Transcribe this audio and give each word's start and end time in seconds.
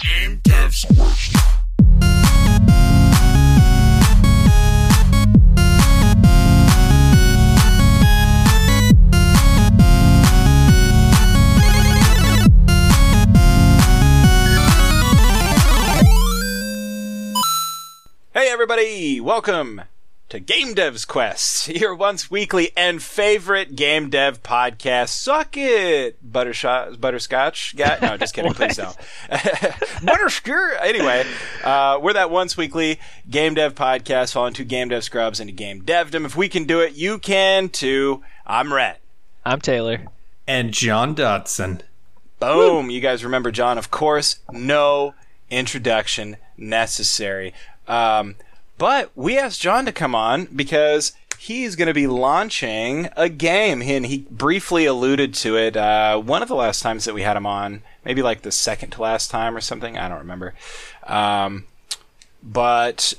Game 0.00 0.40
Devs 0.44 0.86
Quest. 0.96 1.36
Hey 18.32 18.48
everybody, 18.50 19.20
welcome 19.20 19.82
to 20.30 20.38
Game 20.38 20.74
Dev's 20.74 21.04
Quest, 21.04 21.68
your 21.74 21.92
once 21.94 22.30
weekly 22.30 22.70
and 22.76 23.02
favorite 23.02 23.74
game 23.74 24.10
dev 24.10 24.42
podcast. 24.44 25.08
Suck 25.08 25.56
it, 25.56 26.18
butterscotch, 26.22 27.00
butterscotch 27.00 27.74
guy. 27.76 27.98
No, 28.00 28.16
just 28.16 28.32
kidding. 28.36 28.54
please 28.54 28.76
don't. 28.76 28.96
Butterscotch. 30.04 30.78
Anyway, 30.82 31.24
uh, 31.64 31.98
we're 32.00 32.12
that 32.12 32.30
once 32.30 32.56
weekly 32.56 33.00
game 33.28 33.54
dev 33.54 33.74
podcast, 33.74 34.32
falling 34.32 34.54
to 34.54 34.64
game 34.64 34.88
dev 34.88 35.02
scrubs 35.02 35.40
into 35.40 35.52
game 35.52 35.82
devdom. 35.82 36.24
If 36.24 36.36
we 36.36 36.48
can 36.48 36.64
do 36.64 36.80
it, 36.80 36.94
you 36.94 37.18
can 37.18 37.68
too. 37.68 38.22
I'm 38.46 38.72
Rhett. 38.72 39.00
I'm 39.44 39.60
Taylor. 39.60 40.04
and 40.46 40.72
John 40.72 41.14
Dotson. 41.16 41.80
Boom. 42.38 42.88
You 42.88 43.00
guys 43.00 43.24
remember 43.24 43.50
John, 43.50 43.78
of 43.78 43.90
course. 43.90 44.38
No 44.52 45.14
introduction 45.50 46.36
necessary. 46.56 47.52
Um, 47.88 48.36
but 48.80 49.10
we 49.14 49.38
asked 49.38 49.60
John 49.60 49.84
to 49.84 49.92
come 49.92 50.14
on 50.14 50.46
because 50.46 51.12
he's 51.38 51.76
going 51.76 51.88
to 51.88 51.92
be 51.92 52.06
launching 52.06 53.10
a 53.14 53.28
game. 53.28 53.82
And 53.82 54.06
he 54.06 54.26
briefly 54.30 54.86
alluded 54.86 55.34
to 55.34 55.58
it 55.58 55.76
uh, 55.76 56.18
one 56.18 56.40
of 56.40 56.48
the 56.48 56.54
last 56.54 56.80
times 56.80 57.04
that 57.04 57.12
we 57.12 57.20
had 57.20 57.36
him 57.36 57.44
on, 57.44 57.82
maybe 58.06 58.22
like 58.22 58.40
the 58.40 58.50
second 58.50 58.92
to 58.92 59.02
last 59.02 59.30
time 59.30 59.54
or 59.54 59.60
something. 59.60 59.98
I 59.98 60.08
don't 60.08 60.16
remember. 60.20 60.54
Um, 61.06 61.66
but 62.42 63.12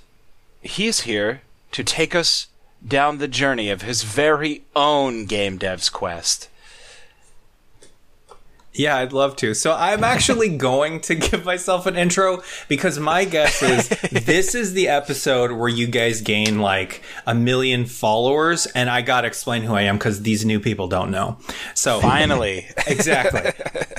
he's 0.64 1.02
here 1.02 1.44
to 1.74 1.84
take 1.84 2.16
us 2.16 2.48
down 2.84 3.20
the 3.20 3.28
journey 3.28 3.70
of 3.70 3.84
his 3.84 4.02
very 4.02 4.64
own 4.76 5.28
game 5.28 5.60
dev's 5.60 5.92
quest. 5.92 6.50
Yeah, 8.74 8.96
I'd 8.96 9.12
love 9.12 9.36
to. 9.38 9.54
So 9.54 9.74
I'm 9.74 10.04
actually 10.04 10.50
going 10.58 11.02
to 11.02 11.16
give 11.16 11.44
myself 11.44 11.86
an 11.88 11.98
intro 11.98 12.42
because 12.70 13.00
my 13.00 13.26
guess 13.26 13.62
is 13.62 13.90
this 14.12 14.56
is 14.56 14.74
the 14.74 14.88
episode 14.88 15.52
where 15.52 15.68
you 15.68 15.88
guys 15.88 16.22
gain 16.22 16.60
like 16.60 17.04
a 17.28 17.36
million 17.36 17.86
followers, 17.86 18.68
and 18.68 18.90
I 18.90 19.02
gotta 19.02 19.28
explain 19.28 19.64
who 19.64 19.74
I 19.74 19.84
am 19.84 19.98
because 19.98 20.22
these 20.22 20.46
new 20.46 20.60
people 20.60 20.88
don't 20.88 21.12
know. 21.12 21.38
So 21.76 22.00
Finally. 22.00 22.68
exactly. 22.88 23.52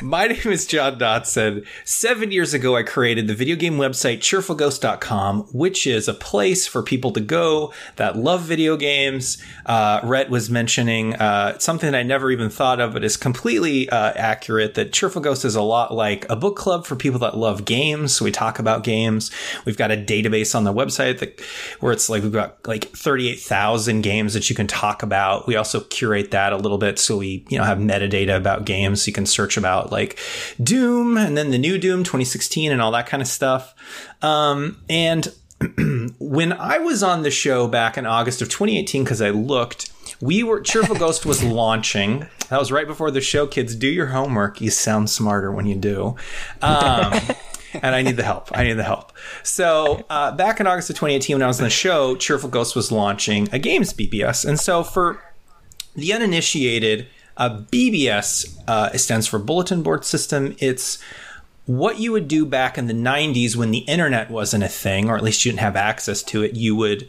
My 0.02 0.26
name 0.26 0.40
is 0.46 0.66
John 0.66 0.98
Dotson. 0.98 1.66
Seven 1.84 2.32
years 2.32 2.54
ago, 2.54 2.74
I 2.74 2.82
created 2.82 3.26
the 3.26 3.34
video 3.34 3.56
game 3.56 3.76
website 3.76 4.18
cheerfulghost.com, 4.18 5.42
which 5.52 5.86
is 5.86 6.08
a 6.08 6.14
place 6.14 6.66
for 6.66 6.82
people 6.82 7.10
to 7.12 7.20
go 7.20 7.74
that 7.96 8.16
love 8.16 8.42
video 8.42 8.76
games. 8.76 9.42
Uh, 9.66 10.00
Rhett 10.02 10.30
was 10.30 10.48
mentioning 10.48 11.14
uh, 11.16 11.58
something 11.58 11.92
that 11.92 11.98
I 11.98 12.02
never 12.02 12.30
even 12.30 12.48
thought 12.48 12.80
of, 12.80 12.94
but 12.94 13.04
is 13.04 13.16
completely 13.16 13.88
uh, 13.90 14.12
accurate 14.16 14.61
that 14.68 14.92
Cheerful 14.92 15.22
Ghost 15.22 15.44
is 15.44 15.54
a 15.54 15.62
lot 15.62 15.94
like 15.94 16.26
a 16.28 16.36
book 16.36 16.56
club 16.56 16.86
for 16.86 16.96
people 16.96 17.18
that 17.20 17.36
love 17.36 17.64
games. 17.64 18.14
So 18.14 18.24
we 18.24 18.30
talk 18.30 18.58
about 18.58 18.84
games. 18.84 19.30
We've 19.64 19.76
got 19.76 19.90
a 19.90 19.96
database 19.96 20.54
on 20.54 20.64
the 20.64 20.72
website 20.72 21.18
that, 21.18 21.40
where 21.80 21.92
it's 21.92 22.08
like 22.08 22.22
we've 22.22 22.32
got 22.32 22.66
like 22.66 22.90
38,000 22.90 24.02
games 24.02 24.34
that 24.34 24.48
you 24.48 24.56
can 24.56 24.66
talk 24.66 25.02
about. 25.02 25.46
We 25.46 25.56
also 25.56 25.80
curate 25.80 26.30
that 26.30 26.52
a 26.52 26.56
little 26.56 26.78
bit. 26.78 26.98
So 26.98 27.18
we, 27.18 27.44
you 27.48 27.58
know, 27.58 27.64
have 27.64 27.78
metadata 27.78 28.36
about 28.36 28.64
games. 28.64 29.02
So 29.02 29.08
you 29.08 29.12
can 29.12 29.26
search 29.26 29.56
about 29.56 29.92
like 29.92 30.18
Doom 30.62 31.16
and 31.16 31.36
then 31.36 31.50
the 31.50 31.58
new 31.58 31.78
Doom 31.78 32.04
2016 32.04 32.72
and 32.72 32.80
all 32.80 32.92
that 32.92 33.06
kind 33.06 33.20
of 33.20 33.28
stuff. 33.28 33.74
Um, 34.22 34.78
and 34.88 35.32
when 36.18 36.52
I 36.52 36.78
was 36.78 37.02
on 37.02 37.22
the 37.22 37.30
show 37.30 37.68
back 37.68 37.96
in 37.96 38.06
August 38.06 38.42
of 38.42 38.48
2018, 38.48 39.04
because 39.04 39.22
I 39.22 39.30
looked, 39.30 39.92
we 40.20 40.42
were 40.42 40.60
Cheerful 40.60 40.96
Ghost 40.96 41.26
was 41.26 41.42
launching. 41.44 42.26
That 42.52 42.58
was 42.58 42.70
right 42.70 42.86
before 42.86 43.10
the 43.10 43.22
show. 43.22 43.46
Kids, 43.46 43.74
do 43.74 43.86
your 43.86 44.08
homework. 44.08 44.60
You 44.60 44.68
sound 44.68 45.08
smarter 45.08 45.50
when 45.50 45.64
you 45.64 45.74
do. 45.74 46.16
Um, 46.60 47.18
and 47.72 47.94
I 47.94 48.02
need 48.02 48.18
the 48.18 48.24
help. 48.24 48.50
I 48.52 48.64
need 48.64 48.74
the 48.74 48.84
help. 48.84 49.10
So 49.42 50.04
uh, 50.10 50.32
back 50.32 50.60
in 50.60 50.66
August 50.66 50.90
of 50.90 50.96
2018, 50.96 51.36
when 51.36 51.42
I 51.42 51.46
was 51.46 51.60
on 51.60 51.64
the 51.64 51.70
show, 51.70 52.14
Cheerful 52.14 52.50
Ghost 52.50 52.76
was 52.76 52.92
launching 52.92 53.48
a 53.52 53.58
games 53.58 53.94
BBS, 53.94 54.46
and 54.46 54.60
so 54.60 54.84
for 54.84 55.22
the 55.96 56.12
uninitiated, 56.12 57.06
uh, 57.38 57.60
BBS 57.72 58.54
uh, 58.68 58.94
stands 58.98 59.26
for 59.26 59.38
Bulletin 59.38 59.82
Board 59.82 60.04
System. 60.04 60.54
It's 60.58 61.02
what 61.64 62.00
you 62.00 62.12
would 62.12 62.28
do 62.28 62.44
back 62.44 62.76
in 62.76 62.86
the 62.86 62.92
90s 62.92 63.56
when 63.56 63.70
the 63.70 63.78
internet 63.78 64.30
wasn't 64.30 64.62
a 64.62 64.68
thing, 64.68 65.08
or 65.08 65.16
at 65.16 65.22
least 65.22 65.42
you 65.46 65.52
didn't 65.52 65.60
have 65.60 65.76
access 65.76 66.22
to 66.24 66.42
it. 66.42 66.54
You 66.54 66.76
would 66.76 67.08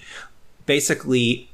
basically 0.65 1.49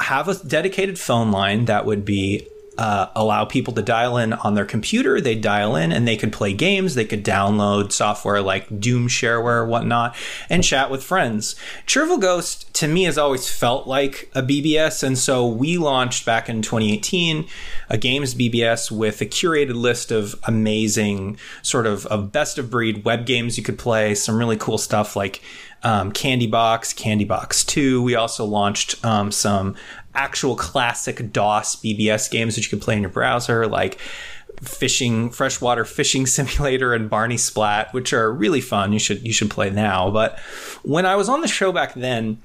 have 0.00 0.26
a 0.26 0.34
dedicated 0.44 0.98
phone 0.98 1.30
line 1.30 1.66
that 1.66 1.86
would 1.86 2.04
be 2.04 2.48
uh, 2.78 3.10
allow 3.16 3.44
people 3.44 3.74
to 3.74 3.82
dial 3.82 4.16
in 4.16 4.32
on 4.32 4.54
their 4.54 4.64
computer. 4.64 5.20
They 5.20 5.34
dial 5.34 5.74
in 5.74 5.90
and 5.90 6.06
they 6.06 6.16
could 6.16 6.32
play 6.32 6.52
games. 6.52 6.94
They 6.94 7.04
could 7.04 7.24
download 7.24 7.90
software 7.90 8.40
like 8.40 8.80
Doom 8.80 9.08
shareware, 9.08 9.66
whatnot, 9.66 10.14
and 10.48 10.62
chat 10.62 10.88
with 10.88 11.02
friends. 11.02 11.56
Cheerful 11.86 12.18
Ghost 12.18 12.72
to 12.74 12.86
me 12.86 13.02
has 13.02 13.18
always 13.18 13.50
felt 13.50 13.88
like 13.88 14.30
a 14.34 14.42
BBS, 14.42 15.02
and 15.02 15.18
so 15.18 15.46
we 15.46 15.76
launched 15.76 16.24
back 16.24 16.48
in 16.48 16.62
2018 16.62 17.48
a 17.90 17.98
games 17.98 18.34
BBS 18.34 18.92
with 18.92 19.20
a 19.20 19.26
curated 19.26 19.74
list 19.74 20.12
of 20.12 20.36
amazing 20.44 21.36
sort 21.62 21.86
of, 21.86 22.06
of 22.06 22.30
best 22.30 22.58
of 22.58 22.70
breed 22.70 23.04
web 23.04 23.26
games 23.26 23.58
you 23.58 23.64
could 23.64 23.78
play. 23.78 24.14
Some 24.14 24.38
really 24.38 24.56
cool 24.56 24.78
stuff 24.78 25.16
like 25.16 25.42
um, 25.82 26.12
Candy 26.12 26.46
Box, 26.46 26.92
Candy 26.92 27.24
Box 27.24 27.64
2. 27.64 28.02
We 28.02 28.14
also 28.14 28.44
launched 28.44 29.04
um, 29.04 29.30
some 29.30 29.76
actual 30.14 30.56
classic 30.56 31.32
DOS 31.32 31.76
BBS 31.76 32.30
games 32.30 32.56
that 32.56 32.64
you 32.64 32.70
can 32.70 32.80
play 32.80 32.96
in 32.96 33.02
your 33.02 33.10
browser, 33.10 33.66
like 33.66 33.98
fishing 34.62 35.30
freshwater 35.30 35.84
fishing 35.84 36.26
simulator 36.26 36.92
and 36.94 37.08
Barney 37.08 37.36
Splat, 37.36 37.92
which 37.92 38.12
are 38.12 38.32
really 38.32 38.60
fun. 38.60 38.92
You 38.92 38.98
should 38.98 39.24
you 39.24 39.32
should 39.32 39.50
play 39.50 39.70
now. 39.70 40.10
But 40.10 40.38
when 40.82 41.06
I 41.06 41.16
was 41.16 41.28
on 41.28 41.40
the 41.40 41.48
show 41.48 41.72
back 41.72 41.94
then, 41.94 42.38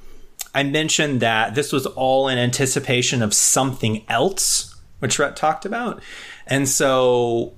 I 0.54 0.64
mentioned 0.64 1.20
that 1.22 1.56
this 1.56 1.72
was 1.72 1.86
all 1.86 2.28
in 2.28 2.38
anticipation 2.38 3.22
of 3.22 3.34
something 3.34 4.04
else, 4.08 4.76
which 5.00 5.18
Rhett 5.18 5.36
talked 5.36 5.66
about. 5.66 6.02
And 6.46 6.70
so 6.70 7.54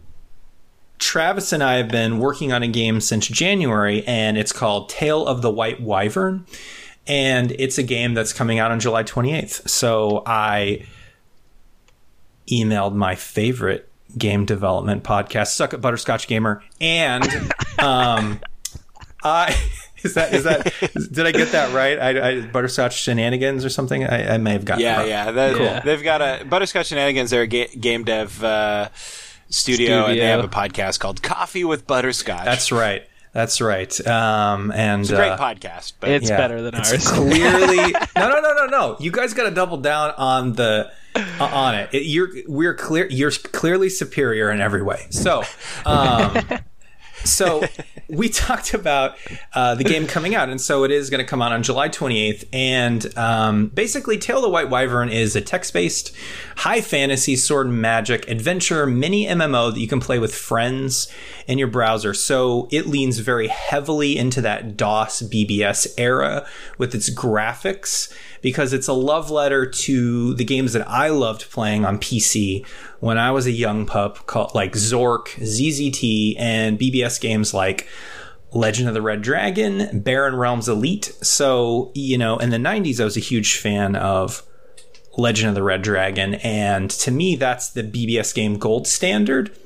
Travis 1.00 1.51
and 1.51 1.61
I 1.63 1.75
have 1.75 1.89
been 1.89 2.19
working 2.19 2.53
on 2.53 2.63
a 2.63 2.67
game 2.67 3.01
since 3.01 3.28
January, 3.28 4.06
and 4.07 4.38
it's 4.38 4.51
called 4.51 4.89
Tale 4.89 5.25
of 5.25 5.41
the 5.41 5.51
White 5.51 5.81
Wyvern. 5.81 6.45
And 7.07 7.51
it's 7.59 7.78
a 7.78 7.83
game 7.83 8.13
that's 8.13 8.33
coming 8.33 8.57
out 8.57 8.72
on 8.72 8.79
July 8.79 9.03
28th. 9.03 9.69
So 9.69 10.23
I 10.25 10.85
emailed 12.47 12.94
my 12.95 13.16
favorite 13.16 13.89
game 14.17 14.45
development 14.45 15.03
podcast, 15.03 15.47
Suck 15.47 15.73
at 15.73 15.81
Butterscotch 15.81 16.28
Gamer, 16.28 16.63
and 16.81 17.23
um, 17.79 18.39
I. 19.23 19.56
Is 20.03 20.13
that 20.13 20.35
is 20.35 20.44
that? 20.44 20.72
did 21.12 21.25
I 21.25 21.31
get 21.31 21.51
that 21.53 21.73
right? 21.73 21.97
I, 21.97 22.29
I 22.29 22.41
butterscotch 22.41 22.95
shenanigans 22.95 23.66
or 23.66 23.69
something. 23.69 24.03
I, 24.03 24.35
I 24.35 24.38
may 24.38 24.51
have 24.51 24.63
gotten. 24.63 24.83
Yeah, 24.83 25.03
yeah. 25.03 25.31
That, 25.31 25.56
Cool. 25.56 25.81
They've 25.83 26.03
got 26.03 26.22
a 26.22 26.45
Butterscotch 26.45 26.88
Shenanigans. 26.88 27.31
They're 27.31 27.41
a 27.41 27.47
ga- 27.47 27.75
game 27.75 28.03
dev 28.03 28.44
uh, 28.44 28.89
studio, 29.50 30.06
and 30.06 30.19
they 30.19 30.25
have 30.25 30.44
a 30.44 30.47
podcast 30.47 31.00
called 31.00 31.22
Coffee 31.22 31.63
with 31.63 31.85
Butterscotch. 31.88 32.45
That's 32.45 32.72
right. 32.72 33.07
That's 33.33 33.59
right. 33.59 34.07
Um, 34.07 34.72
and 34.72 35.01
it's 35.01 35.09
a 35.11 35.16
great 35.16 35.31
uh, 35.31 35.38
podcast. 35.38 35.94
But 36.00 36.09
It's 36.11 36.29
Yeah. 36.29 36.38
better 36.38 36.61
than 36.61 36.73
It's 36.75 36.91
ours. 36.94 37.11
clearly 37.11 37.75
no, 38.16 38.29
no, 38.29 38.39
no, 38.39 38.53
no, 38.53 38.66
no. 38.67 38.95
You 39.00 39.11
guys 39.11 39.33
got 39.33 39.44
to 39.50 39.51
double 39.51 39.75
down 39.78 40.11
on 40.17 40.53
the 40.53 40.89
uh, 41.16 41.44
on 41.44 41.75
it. 41.75 41.89
it. 41.94 42.03
You're 42.03 42.29
we're 42.47 42.73
clear. 42.73 43.07
You're 43.09 43.31
clearly 43.31 43.89
superior 43.89 44.50
in 44.51 44.62
every 44.62 44.81
way. 44.81 45.07
So, 45.09 45.44
um, 45.86 46.38
so 47.23 47.63
we 48.09 48.29
talked 48.29 48.73
about 48.73 49.15
uh, 49.53 49.75
the 49.75 49.83
game 49.83 50.07
coming 50.07 50.35
out, 50.35 50.50
and 50.50 50.59
so 50.59 50.83
it 50.83 50.91
is 50.91 51.09
going 51.09 51.23
to 51.23 51.25
come 51.25 51.41
out 51.41 51.51
on 51.51 51.63
July 51.63 51.89
28th. 51.89 52.45
And 52.53 53.17
um, 53.17 53.67
basically, 53.67 54.17
Tale 54.17 54.38
of 54.38 54.44
the 54.44 54.50
White 54.50 54.69
Wyvern 54.69 55.09
is 55.09 55.35
a 55.35 55.41
text-based, 55.41 56.15
high 56.57 56.81
fantasy 56.81 57.35
sword 57.35 57.67
and 57.67 57.81
magic 57.81 58.27
adventure 58.29 58.85
mini 58.85 59.25
MMO 59.25 59.73
that 59.73 59.79
you 59.79 59.88
can 59.88 60.00
play 60.00 60.19
with 60.19 60.35
friends 60.35 61.12
in 61.47 61.57
your 61.57 61.67
browser. 61.67 62.13
So 62.13 62.67
it 62.71 62.88
leans 62.88 63.19
very 63.19 63.47
heavily 63.47 64.17
into 64.17 64.41
that 64.41 64.77
DOS 64.77 65.23
BBS 65.23 65.94
era 65.97 66.45
with 66.77 66.94
its 66.95 67.09
graphics 67.09 68.13
because 68.45 68.74
it's 68.74 68.88
a 68.88 68.94
love 68.94 69.31
letter 69.31 69.65
to 69.65 70.36
the 70.36 70.45
games 70.45 70.74
that 70.74 70.88
I 70.88 71.09
loved 71.09 71.50
playing 71.50 71.83
on 71.83 71.97
PC 71.97 72.63
when 73.00 73.18
I 73.18 73.31
was 73.31 73.47
a 73.47 73.51
young 73.51 73.88
pup, 73.88 74.27
called 74.27 74.53
like 74.53 74.74
Zork, 74.74 75.30
ZZT, 75.39 76.36
and 76.38 76.77
BBS 76.77 77.19
games 77.19 77.56
like 77.56 77.88
Legend 78.51 78.88
of 78.88 78.94
the 78.94 79.01
Red 79.01 79.24
Dragon, 79.24 80.00
Barren 80.00 80.36
Realms 80.36 80.69
Elite. 80.69 81.06
So, 81.24 81.92
you 81.95 82.19
know, 82.19 82.38
in 82.38 82.51
the 82.51 82.57
90s, 82.57 83.01
I 83.01 83.06
was 83.06 83.18
a 83.18 83.19
huge 83.19 83.57
fan 83.57 83.95
of 83.95 84.44
Legend 85.18 85.50
of 85.50 85.56
the 85.56 85.63
Red 85.63 85.81
Dragon. 85.81 86.36
And 86.36 86.91
to 86.91 87.09
me, 87.09 87.36
that's 87.36 87.69
the 87.71 87.81
BBS 87.81 88.31
game 88.31 88.59
gold 88.59 88.86
standard. 88.86 89.57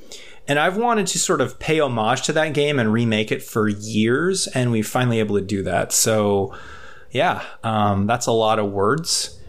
and 0.47 0.57
I've 0.57 0.77
wanted 0.77 1.05
to 1.07 1.19
sort 1.19 1.41
of 1.41 1.59
pay 1.59 1.81
homage 1.81 2.21
to 2.23 2.33
that 2.33 2.53
game 2.53 2.79
and 2.79 2.93
remake 2.93 3.31
it 3.31 3.43
for 3.43 3.67
years, 3.67 4.47
and 4.47 4.71
we 4.71 4.81
finally 4.81 5.19
able 5.19 5.35
to 5.35 5.45
do 5.45 5.63
that. 5.63 5.91
So, 5.91 6.55
yeah, 7.11 7.43
um, 7.63 8.07
that's 8.07 8.27
a 8.27 8.31
lot 8.31 8.59
of 8.59 8.71
words, 8.71 9.39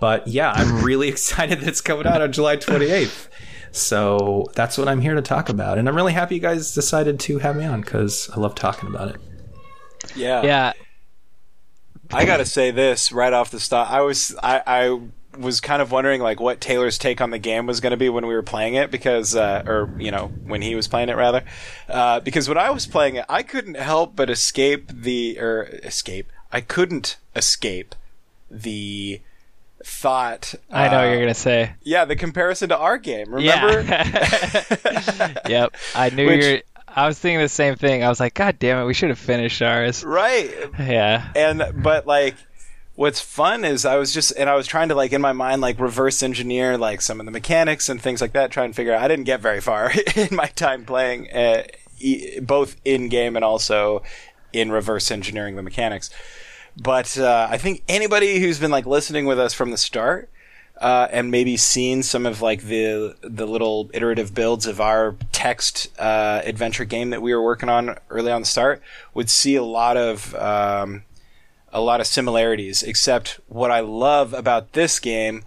but 0.00 0.26
yeah, 0.28 0.52
I'm 0.52 0.82
really 0.84 1.08
excited 1.08 1.60
that 1.60 1.68
it's 1.68 1.80
coming 1.80 2.06
out 2.06 2.22
on 2.22 2.32
July 2.32 2.56
28th. 2.56 3.28
So 3.72 4.46
that's 4.54 4.78
what 4.78 4.88
I'm 4.88 5.00
here 5.00 5.14
to 5.14 5.22
talk 5.22 5.48
about, 5.48 5.78
and 5.78 5.88
I'm 5.88 5.96
really 5.96 6.12
happy 6.12 6.36
you 6.36 6.40
guys 6.40 6.74
decided 6.74 7.20
to 7.20 7.38
have 7.38 7.56
me 7.56 7.64
on 7.64 7.82
because 7.82 8.30
I 8.30 8.40
love 8.40 8.54
talking 8.54 8.88
about 8.88 9.08
it. 9.08 9.20
Yeah. 10.14 10.42
Yeah. 10.42 10.72
I 12.12 12.24
gotta 12.24 12.44
say 12.44 12.70
this 12.70 13.12
right 13.12 13.32
off 13.32 13.50
the 13.50 13.60
start. 13.60 13.90
I 13.90 14.00
was 14.00 14.34
I, 14.42 14.62
I 14.66 15.00
was 15.38 15.60
kind 15.60 15.82
of 15.82 15.92
wondering 15.92 16.20
like 16.20 16.40
what 16.40 16.60
Taylor's 16.60 16.98
take 16.98 17.20
on 17.20 17.30
the 17.30 17.38
game 17.38 17.66
was 17.66 17.80
going 17.80 17.90
to 17.90 17.96
be 17.96 18.08
when 18.08 18.26
we 18.26 18.34
were 18.34 18.42
playing 18.42 18.74
it 18.74 18.90
because 18.90 19.34
uh, 19.34 19.62
or 19.66 19.94
you 19.98 20.10
know 20.10 20.28
when 20.44 20.62
he 20.62 20.74
was 20.74 20.88
playing 20.88 21.08
it 21.08 21.16
rather 21.16 21.44
uh, 21.88 22.20
because 22.20 22.48
when 22.48 22.58
I 22.58 22.70
was 22.70 22.86
playing 22.86 23.16
it 23.16 23.24
I 23.28 23.42
couldn't 23.42 23.76
help 23.76 24.16
but 24.16 24.30
escape 24.30 24.90
the 24.92 25.38
or 25.38 25.64
escape 25.82 26.30
I 26.56 26.60
couldn't 26.62 27.18
escape 27.34 27.94
the 28.50 29.20
thought 29.84 30.54
I 30.70 30.88
know 30.88 30.96
what 30.98 31.10
you're 31.10 31.20
gonna 31.20 31.34
say. 31.34 31.74
yeah 31.82 32.06
the 32.06 32.16
comparison 32.16 32.70
to 32.70 32.76
our 32.78 32.96
game 32.98 33.32
remember 33.32 33.82
Yeah. 33.82 35.34
yep. 35.48 35.74
I 35.94 36.10
knew 36.10 36.26
Which- 36.26 36.44
you're. 36.44 36.58
I 36.88 37.06
was 37.06 37.18
thinking 37.18 37.40
the 37.40 37.48
same 37.50 37.74
thing. 37.76 38.02
I 38.02 38.08
was 38.08 38.20
like, 38.20 38.32
God 38.32 38.58
damn 38.58 38.78
it, 38.82 38.86
we 38.86 38.94
should 38.94 39.10
have 39.10 39.18
finished 39.18 39.60
ours. 39.60 40.02
right 40.02 40.50
Yeah. 40.78 41.30
and 41.36 41.62
but 41.82 42.06
like 42.06 42.36
what's 42.94 43.20
fun 43.20 43.62
is 43.66 43.84
i 43.84 43.96
was 43.96 44.14
just 44.14 44.32
and 44.38 44.48
i 44.48 44.54
was 44.54 44.66
trying 44.66 44.88
to 44.88 44.94
like 44.94 45.12
in 45.12 45.20
my 45.20 45.32
mind 45.32 45.60
like 45.60 45.78
reverse 45.78 46.22
engineer 46.22 46.78
like 46.78 47.02
some 47.02 47.20
of 47.20 47.26
the 47.26 47.32
mechanics 47.32 47.90
and 47.90 48.00
things 48.00 48.22
like 48.22 48.32
that 48.32 48.50
try 48.50 48.64
and 48.64 48.74
figure 48.74 48.94
out 48.94 49.02
i 49.02 49.06
didn't 49.06 49.26
get 49.26 49.38
very 49.38 49.60
far 49.60 49.92
in 50.16 50.34
my 50.34 50.46
time 50.46 50.82
playing 50.86 51.30
uh, 51.30 51.62
e- 51.98 52.40
both 52.40 52.76
in 52.86 53.10
game 53.10 53.36
and 53.36 53.44
also 53.44 54.02
in 54.54 54.72
reverse 54.72 55.10
engineering 55.10 55.56
the 55.56 55.62
mechanics 55.62 56.08
but 56.76 57.16
uh, 57.18 57.48
i 57.50 57.58
think 57.58 57.82
anybody 57.88 58.38
who's 58.38 58.58
been 58.58 58.70
like 58.70 58.86
listening 58.86 59.26
with 59.26 59.38
us 59.38 59.54
from 59.54 59.70
the 59.70 59.76
start 59.76 60.30
uh, 60.80 61.08
and 61.10 61.30
maybe 61.30 61.56
seen 61.56 62.02
some 62.02 62.26
of 62.26 62.42
like 62.42 62.62
the 62.62 63.16
the 63.22 63.46
little 63.46 63.90
iterative 63.94 64.34
builds 64.34 64.66
of 64.66 64.80
our 64.80 65.16
text 65.32 65.88
uh, 65.98 66.42
adventure 66.44 66.84
game 66.84 67.10
that 67.10 67.22
we 67.22 67.34
were 67.34 67.42
working 67.42 67.68
on 67.68 67.96
early 68.10 68.30
on 68.30 68.42
the 68.42 68.46
start 68.46 68.82
would 69.14 69.30
see 69.30 69.56
a 69.56 69.62
lot 69.62 69.96
of 69.96 70.34
um, 70.34 71.02
a 71.72 71.80
lot 71.80 72.00
of 72.00 72.06
similarities. 72.06 72.82
Except 72.82 73.40
what 73.48 73.70
I 73.70 73.80
love 73.80 74.34
about 74.34 74.72
this 74.72 74.98
game 74.98 75.44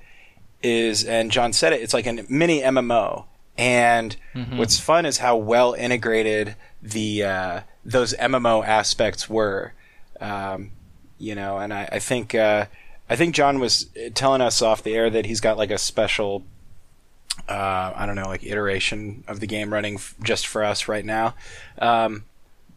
is, 0.64 1.04
and 1.04 1.32
John 1.32 1.54
said 1.54 1.74
it, 1.74 1.82
it's 1.82 1.94
like 1.94 2.08
a 2.08 2.26
mini 2.30 2.62
MMO. 2.62 3.26
And 3.58 4.16
what's 4.58 4.80
fun 4.80 5.06
is 5.06 5.18
how 5.18 5.36
well 5.36 5.74
integrated 5.74 6.56
the 6.82 7.24
uh, 7.24 7.62
those 7.84 8.14
MMO 8.14 8.66
aspects 8.66 9.30
were. 9.30 9.74
Um, 10.22 10.72
you 11.20 11.36
know, 11.36 11.60
and 11.60 11.74
I, 11.74 11.88
I 11.92 12.00
think 12.00 12.34
uh, 12.34 12.66
I 13.10 13.16
think 13.16 13.36
John 13.36 13.60
was 13.60 13.90
telling 14.16 14.42
us 14.42 14.62
off 14.62 14.82
the 14.82 14.96
air 14.96 15.10
that 15.10 15.26
he's 15.26 15.42
got 15.42 15.58
like 15.58 15.72
a 15.72 15.78
special 15.78 16.44
uh, 17.48 17.94
I 17.96 18.06
don't 18.06 18.16
know, 18.16 18.28
like 18.28 18.44
iteration 18.44 19.24
of 19.28 19.40
the 19.40 19.48
game 19.48 19.72
running 19.72 19.96
f- 19.96 20.16
just 20.24 20.48
for 20.48 20.64
us 20.64 20.88
right 20.88 21.06
now. 21.06 21.36
Um, 21.80 22.26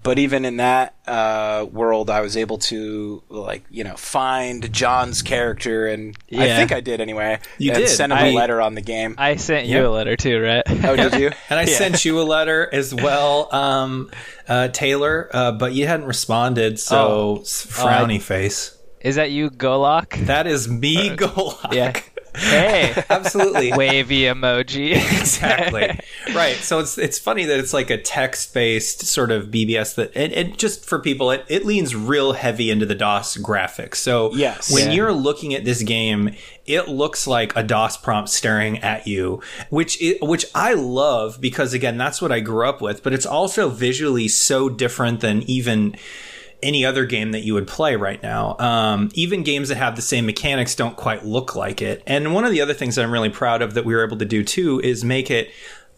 but 0.03 0.19
even 0.19 0.45
in 0.45 0.57
that 0.57 0.95
uh, 1.07 1.67
world, 1.71 2.11
I 2.11 2.21
was 2.21 2.37
able 2.37 2.59
to 2.59 3.23
like 3.29 3.65
you 3.71 3.85
know 3.85 3.95
find 3.97 4.73
John's 4.73 5.23
character, 5.23 5.87
and 5.87 6.17
I 6.33 6.49
think 6.49 6.73
I 6.73 6.81
did 6.81 7.01
anyway. 7.01 7.39
You 7.59 7.73
and 7.73 7.81
did. 7.81 7.89
send 7.89 8.13
him 8.13 8.19
I- 8.19 8.27
a 8.29 8.33
letter 8.35 8.61
on 8.61 8.75
the 8.75 8.81
game. 8.83 9.15
I 9.19 9.37
sent 9.37 9.67
you 9.67 9.79
Yeah. 9.83 9.87
a 9.87 9.91
letter 9.91 10.17
too, 10.17 10.41
right? 10.41 10.63
oh, 10.85 10.97
did 10.97 11.15
you? 11.15 11.31
And 11.51 11.59
I 11.59 11.65
Yeah. 11.65 11.77
sent 11.79 12.05
you 12.05 12.21
a 12.21 12.25
letter 12.25 12.69
as 12.73 12.95
well, 12.95 13.55
um, 13.55 14.11
uh, 14.49 14.69
Taylor, 14.69 15.29
uh, 15.33 15.53
but 15.53 15.73
you 15.75 15.87
hadn't 15.87 16.07
responded, 16.07 16.79
so 16.81 16.97
Oh. 16.99 17.41
s- 17.43 17.67
frowny 17.69 18.21
face. 18.21 18.77
Is 19.01 19.17
that 19.17 19.31
you, 19.33 19.51
Golok? 19.51 20.27
That 20.27 20.47
is 20.47 20.69
me, 20.69 21.11
Golak. 21.11 21.73
Yeah. 21.73 21.93
Hey, 22.35 22.95
Absolutely. 23.11 23.73
wavy 23.75 24.23
emoji. 24.23 24.93
exactly 25.21 25.99
right 26.35 26.57
so 26.57 26.79
it's 26.79 26.97
it's 26.97 27.19
funny 27.19 27.45
that 27.45 27.59
it's 27.59 27.75
like 27.75 27.91
a 27.91 27.99
text-based 28.01 29.05
sort 29.05 29.31
of 29.31 29.47
bbs 29.49 29.97
that 29.97 30.11
and, 30.17 30.33
and 30.33 30.57
just 30.59 30.85
for 30.87 30.99
people 30.99 31.31
it, 31.31 31.45
it 31.49 31.67
leans 31.67 31.95
real 31.95 32.33
heavy 32.33 32.71
into 32.71 32.87
the 32.87 32.95
dos 32.95 33.37
graphics 33.37 33.97
so 33.97 34.33
Yes. 34.35 34.73
when 34.73 34.87
Yeah. 34.87 34.93
you're 34.93 35.13
looking 35.13 35.55
at 35.55 35.65
this 35.65 35.83
game 35.83 36.35
it 36.65 36.89
looks 36.89 37.27
like 37.27 37.55
a 37.57 37.63
dos 37.63 37.97
prompt 37.99 38.31
staring 38.31 38.79
at 38.79 39.07
you 39.07 39.43
which 39.69 40.03
which 40.23 40.47
i 40.55 40.73
love 40.73 41.41
because 41.41 41.75
again 41.75 41.99
that's 41.99 42.23
what 42.23 42.33
i 42.33 42.41
grew 42.41 42.67
up 42.69 42.81
with 42.81 43.03
but 43.03 43.13
it's 43.13 43.27
also 43.27 43.69
visually 43.69 44.29
so 44.29 44.69
different 44.69 45.21
than 45.21 45.43
even 45.43 45.95
any 46.63 46.85
other 46.85 47.05
game 47.05 47.33
that 47.33 47.41
you 47.41 47.55
would 47.55 47.67
play 47.67 47.97
right 47.97 48.23
now. 48.23 48.57
Um, 48.59 49.11
even 49.15 49.43
games 49.43 49.69
that 49.69 49.77
have 49.77 49.97
the 49.97 50.03
same 50.03 50.27
mechanics 50.27 50.75
don't 50.75 50.97
quite 50.97 51.25
look 51.25 51.57
like 51.57 51.83
it. 51.83 52.03
And 52.07 52.35
one 52.35 52.45
of 52.45 52.53
the 52.53 52.61
other 52.61 52.75
things 52.75 52.95
that 52.97 53.05
I'm 53.05 53.13
really 53.13 53.31
proud 53.31 53.63
of 53.63 53.75
that 53.75 53.85
we 53.85 53.95
were 53.95 54.05
able 54.05 54.19
to 54.19 54.25
do 54.25 54.45
too 54.45 54.81
is 54.81 55.05
make 55.05 55.31
it 55.31 55.51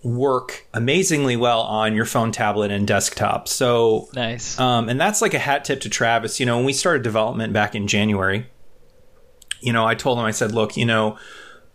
work 0.02 0.66
amazingly 0.74 1.36
well 1.36 1.62
on 1.62 1.94
your 1.94 2.04
phone, 2.04 2.30
tablet, 2.30 2.70
and 2.70 2.86
desktop. 2.86 3.48
So, 3.48 4.08
nice. 4.14 4.58
um, 4.58 4.88
and 4.88 5.00
that's 5.00 5.22
like 5.22 5.34
a 5.34 5.38
hat 5.38 5.64
tip 5.64 5.80
to 5.80 5.88
Travis. 5.88 6.38
You 6.38 6.46
know, 6.46 6.56
when 6.56 6.66
we 6.66 6.72
started 6.72 7.02
development 7.02 7.52
back 7.52 7.74
in 7.74 7.88
January, 7.88 8.46
you 9.60 9.72
know, 9.72 9.86
I 9.86 9.94
told 9.94 10.18
him, 10.18 10.24
I 10.24 10.30
said, 10.30 10.52
look, 10.52 10.76
you 10.76 10.84
know, 10.84 11.18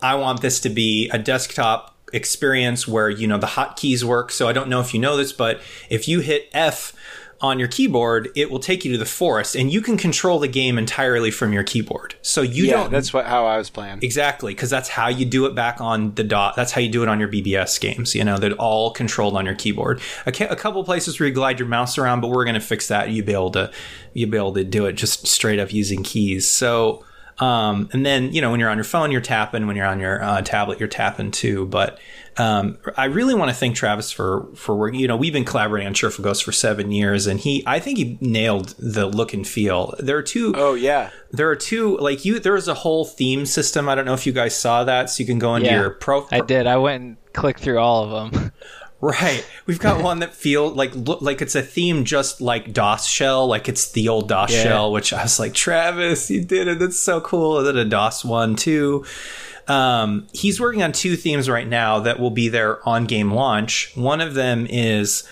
I 0.01 0.15
want 0.15 0.42
this 0.42 0.59
to 0.62 0.69
be 0.69 1.09
a 1.09 1.18
desktop 1.18 1.95
experience 2.13 2.88
where, 2.88 3.09
you 3.09 3.27
know, 3.27 3.38
the 3.38 3.47
hotkeys 3.47 4.03
work. 4.03 4.31
So 4.31 4.47
I 4.47 4.53
don't 4.53 4.69
know 4.69 4.80
if 4.80 4.94
you 4.94 5.00
know 5.00 5.18
this, 5.18 5.33
but 5.33 5.59
if 5.89 6.07
you 6.07 6.19
hit 6.19 6.50
F 6.53 6.94
on 7.41 7.57
your 7.57 7.69
keyboard, 7.69 8.30
it 8.36 8.51
will 8.51 8.59
take 8.59 8.83
you 8.83 8.91
to 8.91 8.97
the 8.97 9.06
forest 9.06 9.56
and 9.56 9.71
you 9.71 9.81
can 9.81 9.97
control 9.97 10.39
the 10.39 10.47
game 10.47 10.77
entirely 10.77 11.31
from 11.31 11.53
your 11.53 11.63
keyboard. 11.63 12.15
So 12.21 12.41
you 12.41 12.65
yeah, 12.65 12.74
don't 12.74 12.91
that's 12.91 13.13
what 13.13 13.25
how 13.25 13.45
I 13.45 13.57
was 13.57 13.69
playing. 13.69 14.00
Exactly, 14.01 14.53
because 14.53 14.69
that's 14.69 14.89
how 14.89 15.07
you 15.07 15.25
do 15.25 15.45
it 15.45 15.56
back 15.56 15.80
on 15.80 16.13
the 16.15 16.24
dot. 16.24 16.56
That's 16.56 16.74
how 16.74 16.81
you 16.81 16.89
do 16.89 17.01
it 17.01 17.07
on 17.07 17.19
your 17.19 17.30
BBS 17.30 17.80
games. 17.80 18.13
You 18.13 18.25
know, 18.25 18.38
they're 18.38 18.51
all 18.53 18.91
controlled 18.91 19.38
on 19.38 19.45
your 19.45 19.56
keyboard. 19.56 20.01
A, 20.25 20.31
ca- 20.31 20.47
a 20.50 20.56
couple 20.56 20.83
places 20.83 21.19
where 21.19 21.27
you 21.27 21.33
glide 21.33 21.59
your 21.59 21.68
mouse 21.69 21.97
around, 21.97 22.19
but 22.19 22.27
we're 22.30 22.45
going 22.45 22.56
to 22.56 22.62
fix 22.62 22.89
that. 22.89 23.09
You 23.09 23.24
be 23.24 23.33
able 23.33 23.51
to, 23.51 23.71
you 24.13 24.27
be 24.27 24.38
able 24.38 24.53
to 24.53 24.65
do 24.65 24.85
it 24.85 24.94
just 24.94 25.25
straight 25.25 25.59
up 25.59 25.71
using 25.71 26.03
keys. 26.03 26.45
So, 26.47 27.06
um, 27.38 27.89
and 27.94 28.06
then 28.06 28.33
you 28.33 28.42
know 28.42 28.51
when 28.51 28.59
you're 28.59 28.69
on 28.69 28.77
your 28.77 28.83
phone, 28.83 29.12
you're 29.12 29.21
tapping. 29.21 29.65
When 29.65 29.77
you're 29.77 29.85
on 29.85 30.01
your 30.01 30.21
uh, 30.21 30.42
tablet, 30.42 30.80
you're 30.80 30.89
tapping 30.89 31.31
too. 31.31 31.68
But 31.68 32.00
um, 32.39 32.77
I 32.97 33.06
really 33.06 33.36
want 33.36 33.50
to 33.50 33.56
thank 33.56 33.75
Travis 33.75 34.12
for 34.12 34.47
for 34.56 34.75
working. 34.75 34.99
You 34.99 35.07
know, 35.07 35.18
we've 35.18 35.33
been 35.33 35.45
collaborating 35.45 35.87
on 35.87 35.94
Cheerful 35.94 36.23
Ghost 36.23 36.44
for 36.44 36.52
seven 36.52 36.92
years, 36.92 37.28
and 37.28 37.40
he, 37.40 37.64
I 37.68 37.80
think 37.80 37.97
he 37.97 38.18
nailed 38.21 38.69
the 38.80 39.06
look 39.06 39.33
and 39.33 39.45
feel. 39.47 39.94
There 39.99 40.18
are 40.18 40.23
two 40.23 40.54
Oh 40.56 40.73
yeah, 40.73 41.09
there 41.31 41.49
are 41.49 41.56
two 41.56 41.97
like 41.97 42.23
you 42.25 42.40
there 42.40 42.56
is 42.56 42.68
a 42.68 42.73
whole 42.73 43.06
theme 43.06 43.45
system 43.45 43.87
i 43.90 43.94
don't 43.95 44.06
know 44.06 44.14
if 44.14 44.25
you 44.25 44.31
guys 44.33 44.56
saw 44.56 44.83
that 44.85 45.09
so 45.09 45.21
you 45.21 45.28
can 45.28 45.37
go 45.37 45.56
into 45.56 45.68
Yeah, 45.68 45.80
your 45.81 45.90
pro 45.92 46.28
I 46.31 46.40
did. 46.42 46.66
I 46.66 46.78
went 46.78 47.04
and 47.04 47.18
clicked 47.33 47.59
through 47.59 47.78
all 47.80 48.04
of 48.06 48.31
them. 48.31 48.52
right 49.02 49.45
we've 49.66 49.80
got 49.80 50.04
one 50.04 50.19
that 50.19 50.33
feel 50.33 50.69
like 50.71 50.94
look 50.94 51.21
like 51.21 51.42
it's 51.42 51.56
a 51.56 51.61
theme 51.61 52.04
just 52.04 52.42
like 52.42 52.73
dos 52.73 53.07
shell 53.07 53.47
like 53.47 53.69
it's 53.69 53.92
the 53.94 54.09
old 54.09 54.28
dos 54.28 54.52
Yeah. 54.52 54.64
shell 54.64 54.92
which 54.92 55.14
i 55.14 55.23
was 55.23 55.40
like 55.40 55.54
travis 55.54 56.30
you 56.30 56.44
did 56.44 56.68
it 56.68 56.80
that's 56.80 56.99
so 56.99 57.21
cool 57.21 57.59
and 57.59 57.66
then 57.68 57.78
a 57.78 57.85
dos 57.85 58.25
one 58.25 58.57
too 58.57 59.06
um, 59.69 60.28
he's 60.33 60.59
working 60.59 60.83
on 60.83 60.92
two 60.92 61.16
themes 61.16 61.49
right 61.49 61.68
now 61.68 61.99
that 61.99 62.19
will 62.19 62.31
be 62.31 62.49
there 62.49 62.88
on 62.88 63.06
game 63.06 63.31
launch 63.31 63.92
one 63.95 64.19
of 64.21 64.33
them 64.33 64.68
is 64.69 65.28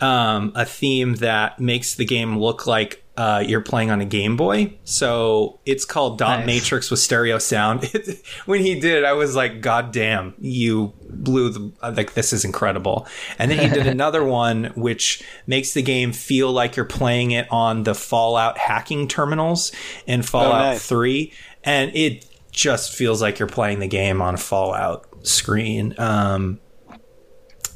um, 0.00 0.52
a 0.54 0.64
theme 0.64 1.16
that 1.16 1.60
makes 1.60 1.94
the 1.94 2.04
game 2.04 2.38
look 2.38 2.66
like 2.66 3.04
uh, 3.16 3.44
you're 3.46 3.60
playing 3.60 3.90
on 3.90 4.00
a 4.00 4.04
Game 4.04 4.36
Boy. 4.36 4.74
So 4.84 5.60
it's 5.64 5.84
called 5.84 6.18
Dot 6.18 6.40
Nice. 6.40 6.46
Matrix 6.46 6.90
with 6.90 6.98
stereo 6.98 7.38
sound. 7.38 7.84
when 8.46 8.60
he 8.60 8.78
did 8.78 8.98
it, 8.98 9.04
I 9.04 9.12
was 9.12 9.36
like, 9.36 9.60
God 9.60 9.92
damn, 9.92 10.34
you 10.40 10.92
blew 11.08 11.50
the, 11.50 11.72
like, 11.80 12.14
this 12.14 12.32
is 12.32 12.44
incredible. 12.44 13.06
And 13.38 13.50
then 13.50 13.58
he 13.58 13.72
did 13.72 13.86
another 13.86 14.24
one 14.24 14.72
which 14.74 15.22
makes 15.46 15.74
the 15.74 15.82
game 15.82 16.12
feel 16.12 16.50
like 16.50 16.74
you're 16.74 16.84
playing 16.84 17.30
it 17.30 17.46
on 17.52 17.84
the 17.84 17.94
Fallout 17.94 18.58
hacking 18.58 19.06
terminals 19.06 19.70
in 20.06 20.22
Fallout 20.22 20.72
nice. 20.72 20.86
3. 20.86 21.32
And 21.62 21.94
it 21.94 22.26
just 22.54 22.94
feels 22.94 23.20
like 23.20 23.38
you're 23.38 23.48
playing 23.48 23.80
the 23.80 23.88
game 23.88 24.22
on 24.22 24.34
a 24.34 24.38
Fallout 24.38 25.06
screen. 25.26 25.94
Um, 25.98 26.60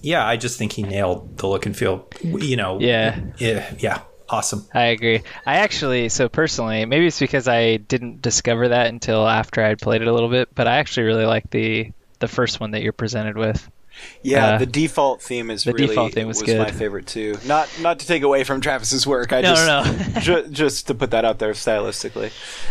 yeah, 0.01 0.25
I 0.27 0.37
just 0.37 0.57
think 0.59 0.73
he 0.73 0.83
nailed 0.85 1.37
the 1.39 1.49
look 1.49 1.67
and 1.67 1.77
feel. 1.77 2.09
You 2.23 2.57
know, 2.57 2.79
Yeah. 2.81 3.19
yeah, 3.39 3.75
yeah, 3.79 4.01
awesome. 4.29 4.67
I 4.73 4.85
agree. 4.87 5.23
I 5.45 5.57
actually, 5.57 6.09
so 6.09 6.29
personally, 6.29 6.85
maybe 6.85 7.07
it's 7.09 7.19
because 7.19 7.49
I 7.49 7.79
didn't 7.79 8.23
discover 8.23 8.69
that 8.69 8.87
until 8.87 9.27
after 9.27 9.63
I'd 9.63 9.81
played 9.81 10.01
it 10.03 10.09
a 10.09 10.13
little 10.13 10.29
bit, 10.31 10.55
but 10.55 10.69
I 10.69 10.77
actually 10.79 11.07
really 11.07 11.27
like 11.27 11.51
the 11.51 11.93
the 12.21 12.29
first 12.29 12.61
one 12.61 12.71
that 12.73 12.83
you're 12.83 12.93
presented 12.93 13.37
with. 13.37 13.69
Yeah, 14.23 14.55
Uh, 14.55 14.59
the 14.59 14.67
default 14.67 15.23
theme 15.23 15.50
is 15.50 15.64
the 15.64 15.73
really 15.73 15.88
default 15.88 16.12
theme 16.12 16.26
was 16.26 16.38
was 16.38 16.43
good. 16.45 16.59
my 16.59 16.71
favorite 16.71 17.07
too. 17.07 17.37
Not 17.47 17.69
not 17.81 17.99
to 18.00 18.07
take 18.07 18.23
away 18.23 18.45
from 18.45 18.61
Travis's 18.61 19.07
work. 19.07 19.33
I 19.33 19.40
No, 19.40 19.55
just 19.55 19.67
no, 19.67 19.83
no. 20.14 20.21
ju- 20.21 20.49
just 20.50 20.87
to 20.88 20.95
put 20.95 21.11
that 21.12 21.25
out 21.25 21.38
there 21.38 21.52
stylistically. 21.52 22.31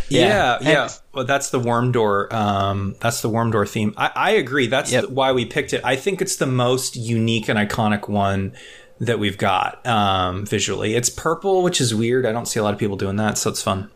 Yeah, 0.09 0.57
Yeah. 0.61 0.69
yeah. 0.69 0.89
Well, 1.13 1.25
that's 1.25 1.49
the 1.49 1.59
worm 1.59 1.91
door. 1.91 2.33
Um, 2.35 2.95
that's 2.99 3.21
the 3.21 3.29
worm 3.29 3.51
door 3.51 3.65
theme. 3.65 3.93
I, 3.97 4.11
I 4.15 4.31
agree. 4.31 4.67
That's 4.67 4.91
Yep. 4.91 5.03
the- 5.05 5.09
why 5.09 5.31
we 5.31 5.45
picked 5.45 5.73
it. 5.73 5.81
I 5.83 5.95
think 5.95 6.21
it's 6.21 6.35
the 6.35 6.45
most 6.47 6.95
unique 6.95 7.49
and 7.49 7.57
iconic 7.57 8.07
one 8.09 8.53
that 8.99 9.19
we've 9.19 9.37
got 9.37 9.85
um, 9.85 10.45
visually. 10.45 10.95
It's 10.95 11.09
purple, 11.09 11.61
which 11.63 11.79
is 11.79 11.93
weird. 11.93 12.25
I 12.25 12.31
don't 12.31 12.47
see 12.47 12.59
a 12.59 12.63
lot 12.63 12.73
of 12.73 12.79
people 12.79 12.97
doing 12.97 13.15
that, 13.17 13.37
so 13.37 13.49
it's 13.49 13.61
fun. 13.61 13.89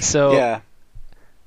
So 0.00 0.32
Yeah. 0.32 0.60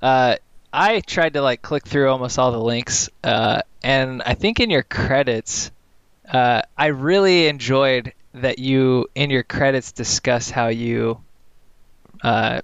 uh, 0.02 0.36
I 0.80 1.00
tried 1.00 1.34
to 1.34 1.42
like 1.42 1.64
click 1.64 1.88
through 1.88 2.12
almost 2.12 2.38
all 2.38 2.52
the 2.52 2.60
links, 2.60 3.10
uh, 3.24 3.64
and 3.82 4.22
I 4.22 4.36
think 4.36 4.60
in 4.60 4.70
your 4.70 4.84
credits, 4.84 5.72
uh, 6.32 6.62
I 6.78 6.88
really 6.88 7.48
enjoyed 7.48 8.14
that 8.36 8.60
you 8.60 9.08
in 9.16 9.32
your 9.32 9.42
credits 9.42 9.92
discuss 9.92 10.52
how 10.52 10.68
you 10.68 11.20
uh, 12.22 12.62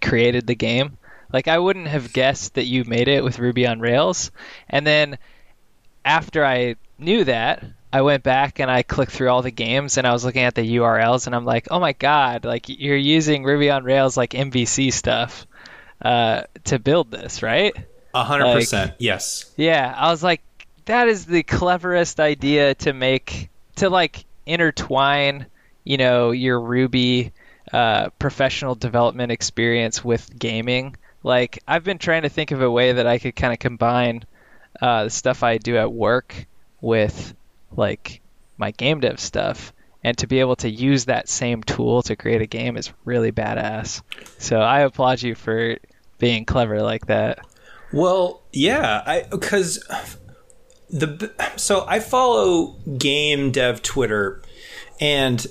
created 0.00 0.46
the 0.46 0.54
game. 0.54 0.96
Like 1.34 1.46
I 1.46 1.58
wouldn't 1.58 1.88
have 1.88 2.14
guessed 2.14 2.54
that 2.54 2.64
you 2.64 2.84
made 2.84 3.08
it 3.08 3.22
with 3.22 3.38
Ruby 3.38 3.66
on 3.66 3.78
Rails, 3.78 4.30
and 4.70 4.86
then 4.86 5.18
after 6.02 6.46
I 6.46 6.76
knew 6.98 7.24
that, 7.24 7.62
I 7.92 8.00
went 8.00 8.22
back 8.22 8.58
and 8.58 8.70
I 8.70 8.84
clicked 8.84 9.12
through 9.12 9.28
all 9.28 9.42
the 9.42 9.50
games 9.50 9.98
and 9.98 10.06
I 10.06 10.14
was 10.14 10.24
looking 10.24 10.44
at 10.44 10.54
the 10.54 10.76
URLs 10.76 11.26
and 11.26 11.36
I'm 11.36 11.44
like, 11.44 11.68
oh 11.70 11.78
my 11.78 11.92
god, 11.92 12.46
like 12.46 12.70
you're 12.70 12.96
using 12.96 13.44
Ruby 13.44 13.68
on 13.68 13.84
Rails 13.84 14.16
like 14.16 14.30
MVC 14.30 14.94
stuff 14.94 15.46
uh, 16.02 16.42
to 16.64 16.78
build 16.78 17.10
this, 17.10 17.42
right? 17.42 17.74
A 18.14 18.24
hundred 18.24 18.52
percent. 18.52 18.92
Yes. 18.98 19.52
Yeah, 19.56 19.92
I 19.96 20.10
was 20.10 20.22
like, 20.22 20.42
that 20.84 21.08
is 21.08 21.26
the 21.26 21.42
cleverest 21.42 22.20
idea 22.20 22.74
to 22.76 22.92
make 22.92 23.48
to 23.76 23.90
like 23.90 24.24
intertwine, 24.46 25.46
you 25.82 25.96
know, 25.96 26.30
your 26.30 26.60
Ruby 26.60 27.32
uh, 27.72 28.10
professional 28.18 28.74
development 28.74 29.32
experience 29.32 30.04
with 30.04 30.38
gaming. 30.38 30.96
Like, 31.22 31.60
I've 31.66 31.84
been 31.84 31.98
trying 31.98 32.22
to 32.22 32.28
think 32.28 32.50
of 32.50 32.62
a 32.62 32.70
way 32.70 32.92
that 32.92 33.06
I 33.06 33.18
could 33.18 33.34
kind 33.34 33.52
of 33.52 33.58
combine 33.58 34.24
uh, 34.80 35.04
the 35.04 35.10
stuff 35.10 35.42
I 35.42 35.58
do 35.58 35.76
at 35.76 35.92
work 35.92 36.46
with 36.80 37.34
like 37.76 38.20
my 38.58 38.70
game 38.70 39.00
dev 39.00 39.18
stuff. 39.18 39.72
And 40.04 40.16
to 40.18 40.26
be 40.26 40.40
able 40.40 40.56
to 40.56 40.70
use 40.70 41.06
that 41.06 41.28
same 41.28 41.62
tool 41.62 42.02
to 42.02 42.14
create 42.14 42.42
a 42.42 42.46
game 42.46 42.76
is 42.76 42.92
really 43.04 43.32
badass. 43.32 44.02
So 44.38 44.60
I 44.60 44.80
applaud 44.80 45.22
you 45.22 45.34
for 45.34 45.78
being 46.18 46.44
clever 46.44 46.82
like 46.82 47.06
that. 47.06 47.38
Well, 47.92 48.42
yeah, 48.52 49.02
I 49.06 49.24
because 49.30 49.78
the 50.90 51.32
so 51.56 51.84
I 51.88 52.00
follow 52.00 52.76
game 52.98 53.50
dev 53.50 53.82
Twitter, 53.82 54.42
and 55.00 55.46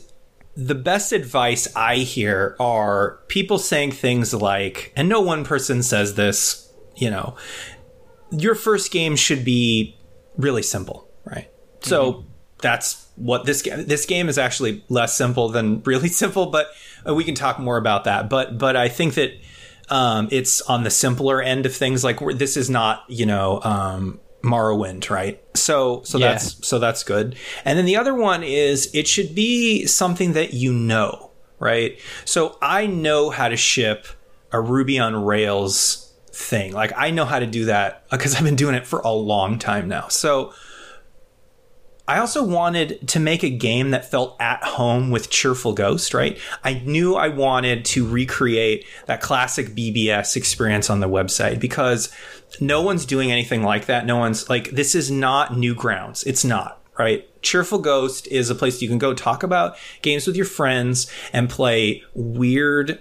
the 0.55 0.75
best 0.75 1.11
advice 1.11 1.73
I 1.75 1.97
hear 1.97 2.55
are 2.59 3.19
people 3.27 3.57
saying 3.57 3.91
things 3.91 4.33
like, 4.33 4.93
and 4.95 5.09
no 5.09 5.21
one 5.21 5.43
person 5.43 5.81
says 5.81 6.15
this, 6.15 6.71
you 6.95 7.09
know, 7.09 7.35
your 8.31 8.55
first 8.55 8.91
game 8.91 9.15
should 9.15 9.43
be 9.43 9.97
really 10.37 10.63
simple, 10.63 11.09
right? 11.25 11.49
So 11.81 12.13
mm-hmm. 12.13 12.27
that's 12.61 13.02
what 13.15 13.45
this 13.45 13.61
game. 13.61 13.85
This 13.85 14.05
game 14.05 14.29
is 14.29 14.37
actually 14.37 14.83
less 14.89 15.15
simple 15.15 15.49
than 15.49 15.81
really 15.85 16.09
simple, 16.09 16.47
but 16.47 16.67
uh, 17.07 17.13
we 17.13 17.23
can 17.23 17.35
talk 17.35 17.59
more 17.59 17.77
about 17.77 18.03
that. 18.05 18.29
But 18.29 18.57
but 18.57 18.75
I 18.75 18.89
think 18.89 19.15
that 19.15 19.31
um, 19.89 20.27
it's 20.31 20.61
on 20.61 20.83
the 20.83 20.89
simpler 20.89 21.41
end 21.41 21.65
of 21.65 21.75
things. 21.75 22.03
Like 22.03 22.21
we're, 22.21 22.33
this 22.33 22.57
is 22.57 22.69
not 22.69 23.03
you 23.07 23.25
know 23.25 23.59
um, 23.63 24.19
Morrowind, 24.43 25.09
right? 25.09 25.41
So 25.55 26.01
so 26.03 26.17
Yeah. 26.17 26.31
that's 26.33 26.65
so 26.67 26.79
that's 26.79 27.03
good. 27.03 27.35
And 27.65 27.77
then 27.77 27.85
the 27.85 27.97
other 27.97 28.13
one 28.13 28.43
is 28.43 28.89
it 28.93 29.07
should 29.07 29.35
be 29.35 29.85
something 29.85 30.33
that 30.33 30.53
you 30.53 30.73
know, 30.73 31.31
right? 31.59 31.99
So 32.25 32.57
I 32.61 32.87
know 32.87 33.29
how 33.29 33.47
to 33.49 33.57
ship 33.57 34.07
a 34.51 34.59
Ruby 34.61 34.99
on 34.99 35.15
Rails 35.23 36.13
thing. 36.31 36.73
Like 36.73 36.91
I 36.97 37.11
know 37.11 37.25
how 37.25 37.39
to 37.39 37.45
do 37.45 37.65
that 37.65 38.09
because 38.09 38.35
I've 38.35 38.43
been 38.43 38.55
doing 38.55 38.75
it 38.75 38.87
for 38.87 38.99
a 38.99 39.11
long 39.11 39.59
time 39.59 39.87
now. 39.87 40.07
So 40.09 40.53
I 42.05 42.19
also 42.19 42.43
wanted 42.43 43.07
to 43.09 43.19
make 43.19 43.43
a 43.43 43.49
game 43.49 43.91
that 43.91 44.09
felt 44.09 44.35
at 44.41 44.61
home 44.61 45.09
with 45.09 45.29
Cheerful 45.29 45.71
Ghost, 45.73 46.13
right? 46.13 46.37
I 46.61 46.81
knew 46.85 47.15
I 47.15 47.29
wanted 47.29 47.85
to 47.85 48.05
recreate 48.05 48.85
that 49.05 49.21
classic 49.21 49.67
BBS 49.69 50.35
experience 50.35 50.89
on 50.89 50.99
the 50.99 51.07
website 51.07 51.61
because 51.61 52.13
no 52.59 52.81
one's 52.81 53.05
doing 53.05 53.31
anything 53.31 53.63
like 53.63 53.85
that. 53.85 54.05
No 54.05 54.17
one's 54.17 54.49
like, 54.49 54.71
this 54.71 54.95
is 54.95 55.09
not 55.09 55.53
Newgrounds. 55.53 56.27
It's 56.27 56.43
not, 56.43 56.81
right? 56.99 57.25
Cheerful 57.41 57.79
Ghost 57.79 58.27
is 58.27 58.49
a 58.49 58.55
place 58.55 58.81
you 58.81 58.89
can 58.89 58.97
go 58.97 59.13
talk 59.13 59.41
about 59.41 59.77
games 60.01 60.27
with 60.27 60.35
your 60.35 60.45
friends 60.45 61.09
and 61.31 61.49
play 61.49 62.03
weird 62.13 62.99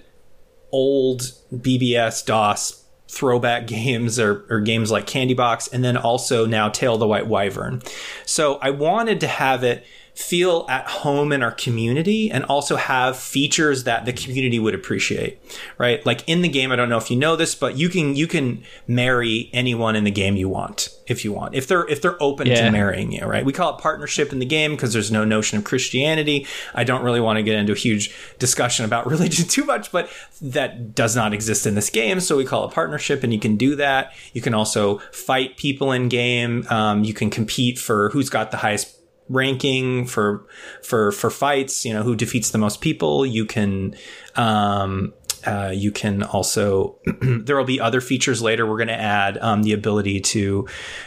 old 0.71 1.23
BBS 1.53 2.25
DOS 2.25 2.82
throwback 3.13 3.67
games 3.69 4.19
or, 4.19 4.45
or 4.49 4.61
games 4.61 4.91
like 4.91 5.07
Candy 5.07 5.35
Box, 5.35 5.69
and 5.69 5.85
then 5.85 5.97
also 5.97 6.47
now 6.47 6.69
Tale 6.69 6.95
of 6.95 7.01
the 7.01 7.07
White 7.07 7.27
Wyvern. 7.27 7.83
So 8.27 8.57
I 8.57 8.71
wanted 8.71 9.21
to 9.21 9.29
have 9.29 9.63
it 9.63 9.85
feel 10.15 10.67
at 10.69 10.87
home 10.87 11.33
in 11.33 11.43
our 11.43 11.53
community 11.53 12.31
and 12.31 12.45
also 12.45 12.77
have 12.77 13.17
features 13.17 13.85
that 13.85 14.05
the 14.05 14.13
community 14.13 14.59
would 14.59 14.75
appreciate 14.75 15.39
right? 15.79 16.05
Like 16.05 16.27
in 16.29 16.43
the 16.43 16.49
game 16.49 16.71
i 16.71 16.77
don't 16.77 16.89
know 16.89 16.99
if 16.99 17.11
you 17.11 17.17
know 17.17 17.35
this 17.35 17.55
but 17.55 17.77
you 17.77 17.89
can 17.89 18.15
you 18.15 18.27
can 18.27 18.63
marry 18.87 19.49
anyone 19.53 19.97
in 19.97 20.05
the 20.05 20.11
game 20.11 20.37
you 20.37 20.49
want 20.49 20.91
if 21.07 21.25
you 21.25 21.33
want. 21.33 21.55
If 21.55 21.67
they're 21.67 21.87
if 21.89 22.01
they're 22.03 22.23
open 22.23 22.47
Yeah. 22.47 22.67
to 22.67 22.71
marrying 22.71 23.11
you 23.13 23.25
right? 23.25 23.45
We 23.45 23.53
call 23.53 23.75
it 23.77 23.81
partnership 23.81 24.33
in 24.33 24.39
the 24.39 24.47
game 24.47 24.73
because 24.73 24.93
there's 24.93 25.11
no 25.11 25.25
notion 25.25 25.59
of 25.59 25.65
christianity. 25.65 26.47
I 26.75 26.85
don't 26.85 27.03
really 27.03 27.21
want 27.21 27.39
to 27.39 27.43
get 27.43 27.57
into 27.57 27.73
a 27.73 27.77
huge 27.77 28.15
discussion 28.39 28.85
about 28.85 29.07
religion 29.11 29.47
too 29.49 29.65
much 29.65 29.91
but 29.93 30.11
that 30.41 30.95
does 30.95 31.17
not 31.17 31.33
exist 31.33 31.67
in 31.67 31.75
this 31.75 31.91
game 31.91 32.21
so 32.21 32.37
we 32.37 32.45
call 32.45 32.69
it 32.69 32.73
partnership 32.75 33.23
and 33.25 33.33
you 33.33 33.41
can 33.41 33.57
do 33.57 33.77
that. 33.77 34.13
You 34.35 34.43
can 34.43 34.53
also 34.55 34.99
fight 35.11 35.57
people 35.57 35.91
in 35.93 36.09
game 36.09 36.67
um, 36.69 37.03
you 37.05 37.15
can 37.15 37.31
compete 37.31 37.79
for 37.79 38.11
who's 38.11 38.29
got 38.31 38.51
the 38.51 38.59
highest 38.59 38.99
ranking 39.33 40.07
for 40.07 40.47
for 40.83 41.11
for 41.13 41.31
fights 41.31 41.85
you 41.85 41.93
know 41.93 42.03
who 42.03 42.15
defeats 42.15 42.51
the 42.51 42.59
most 42.59 42.81
people. 42.81 43.25
You 43.27 43.47
can 43.47 43.95
um 44.37 45.13
uh, 45.45 45.73
you 45.75 45.91
can 45.91 46.23
also 46.23 46.97
there 47.21 47.57
will 47.57 47.65
be 47.65 47.81
other 47.81 48.01
features 48.01 48.41
later 48.41 48.65
we're 48.67 48.77
going 48.77 48.89
to 48.89 49.01
add 49.01 49.39
um, 49.39 49.63
the 49.63 49.73
ability 49.73 50.21
to 50.21 50.67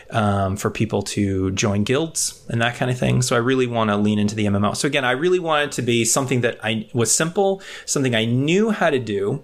um, 0.10 0.58
for 0.58 0.70
people 0.70 1.02
to 1.02 1.52
join 1.52 1.84
guilds 1.84 2.44
and 2.50 2.62
that 2.62 2.76
kind 2.76 2.92
of 2.92 2.98
thing. 2.98 3.22
So 3.22 3.36
i 3.36 3.40
really 3.40 3.68
want 3.68 3.90
to 3.90 3.98
lean 3.98 4.20
into 4.20 4.36
the 4.36 4.46
mmo 4.46 4.76
so 4.76 4.88
again 4.88 5.06
i 5.06 5.12
really 5.12 5.40
want 5.40 5.66
it 5.66 5.72
to 5.74 5.82
be 5.82 6.06
something 6.06 6.42
that 6.42 6.58
i 6.64 6.88
was 6.94 7.16
simple 7.16 7.62
something 7.86 8.14
i 8.16 8.26
knew 8.26 8.72
how 8.72 8.90
to 8.90 9.00
do 9.00 9.44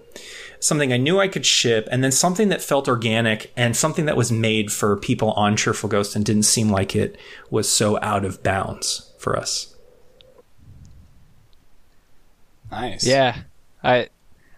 something 0.62 0.92
I 0.92 0.96
knew 0.96 1.20
I 1.20 1.28
could 1.28 1.44
ship, 1.44 1.88
and 1.90 2.02
then 2.02 2.12
something 2.12 2.48
that 2.48 2.62
felt 2.62 2.88
organic 2.88 3.52
and 3.56 3.76
something 3.76 4.06
that 4.06 4.16
was 4.16 4.30
made 4.32 4.70
for 4.72 4.96
people 4.96 5.32
on 5.32 5.56
Cheerful 5.56 5.88
Ghost 5.88 6.16
and 6.16 6.24
didn't 6.24 6.44
seem 6.44 6.70
like 6.70 6.94
it 6.96 7.16
was 7.50 7.68
so 7.68 7.98
out 8.02 8.24
of 8.24 8.42
bounds 8.42 9.12
for 9.18 9.36
us. 9.38 9.74
Nice. 12.70 13.04
Yeah, 13.06 13.36
I 13.84 14.08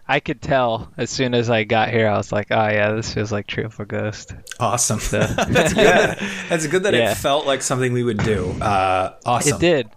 I 0.07 0.19
could 0.19 0.41
tell 0.41 0.91
as 0.97 1.09
soon 1.09 1.33
as 1.33 1.49
I 1.49 1.63
got 1.63 1.89
here. 1.89 2.07
I 2.07 2.15
was 2.17 2.31
like, 2.31 2.47
oh 2.51 2.67
yeah, 2.67 2.91
this 2.93 3.13
feels 3.13 3.31
like 3.31 3.47
True 3.47 3.69
for 3.69 3.85
Ghost. 3.85 4.33
Awesome. 4.59 4.99
That's 5.11 5.73
good. 5.73 6.17
That's 6.49 6.67
good 6.67 6.83
that 6.83 6.93
Yeah. 6.93 7.11
it 7.11 7.15
felt 7.17 7.45
like 7.45 7.61
something 7.61 7.91
we 7.91 8.03
would 8.03 8.19
do. 8.19 8.51
Uh, 8.61 9.15
awesome. 9.25 9.55
It 9.57 9.59
did. 9.59 9.89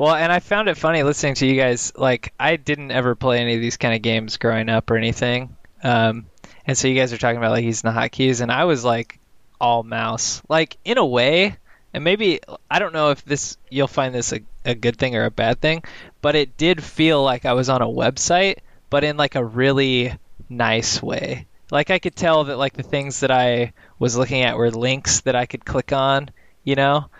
Well, 0.00 0.14
and 0.14 0.32
I 0.32 0.40
found 0.40 0.70
it 0.70 0.78
funny 0.78 1.02
listening 1.02 1.34
to 1.34 1.46
you 1.46 1.60
guys. 1.60 1.92
Like, 1.94 2.32
I 2.40 2.56
didn't 2.56 2.90
ever 2.90 3.14
play 3.14 3.38
any 3.38 3.56
of 3.56 3.60
these 3.60 3.76
kind 3.76 3.94
of 3.94 4.00
games 4.00 4.38
growing 4.38 4.70
up 4.70 4.90
or 4.90 4.96
anything. 4.96 5.54
Um, 5.82 6.24
and 6.66 6.78
so 6.78 6.88
you 6.88 6.94
guys 6.94 7.12
are 7.12 7.18
talking 7.18 7.36
about 7.36 7.50
like 7.50 7.64
using 7.64 7.86
the 7.86 7.94
hotkeys, 7.94 8.40
and 8.40 8.50
I 8.50 8.64
was 8.64 8.82
like 8.82 9.20
all 9.60 9.82
mouse. 9.82 10.40
Like 10.48 10.78
in 10.86 10.96
a 10.96 11.04
way, 11.04 11.58
and 11.92 12.02
maybe 12.02 12.40
I 12.70 12.78
don't 12.78 12.94
know 12.94 13.10
if 13.10 13.22
this 13.26 13.58
you'll 13.68 13.88
find 13.88 14.14
this 14.14 14.32
a, 14.32 14.40
a 14.64 14.74
good 14.74 14.96
thing 14.96 15.16
or 15.16 15.26
a 15.26 15.30
bad 15.30 15.60
thing, 15.60 15.82
but 16.22 16.34
it 16.34 16.56
did 16.56 16.82
feel 16.82 17.22
like 17.22 17.44
I 17.44 17.52
was 17.52 17.68
on 17.68 17.82
a 17.82 17.86
website, 17.86 18.60
but 18.88 19.04
in 19.04 19.18
like 19.18 19.34
a 19.34 19.44
really 19.44 20.14
nice 20.48 21.02
way. 21.02 21.46
Like 21.70 21.90
I 21.90 21.98
could 21.98 22.16
tell 22.16 22.44
that 22.44 22.56
like 22.56 22.72
the 22.72 22.82
things 22.82 23.20
that 23.20 23.30
I 23.30 23.74
was 23.98 24.16
looking 24.16 24.44
at 24.44 24.56
were 24.56 24.70
links 24.70 25.20
that 25.20 25.36
I 25.36 25.44
could 25.44 25.66
click 25.66 25.92
on, 25.92 26.30
you 26.64 26.74
know, 26.74 27.10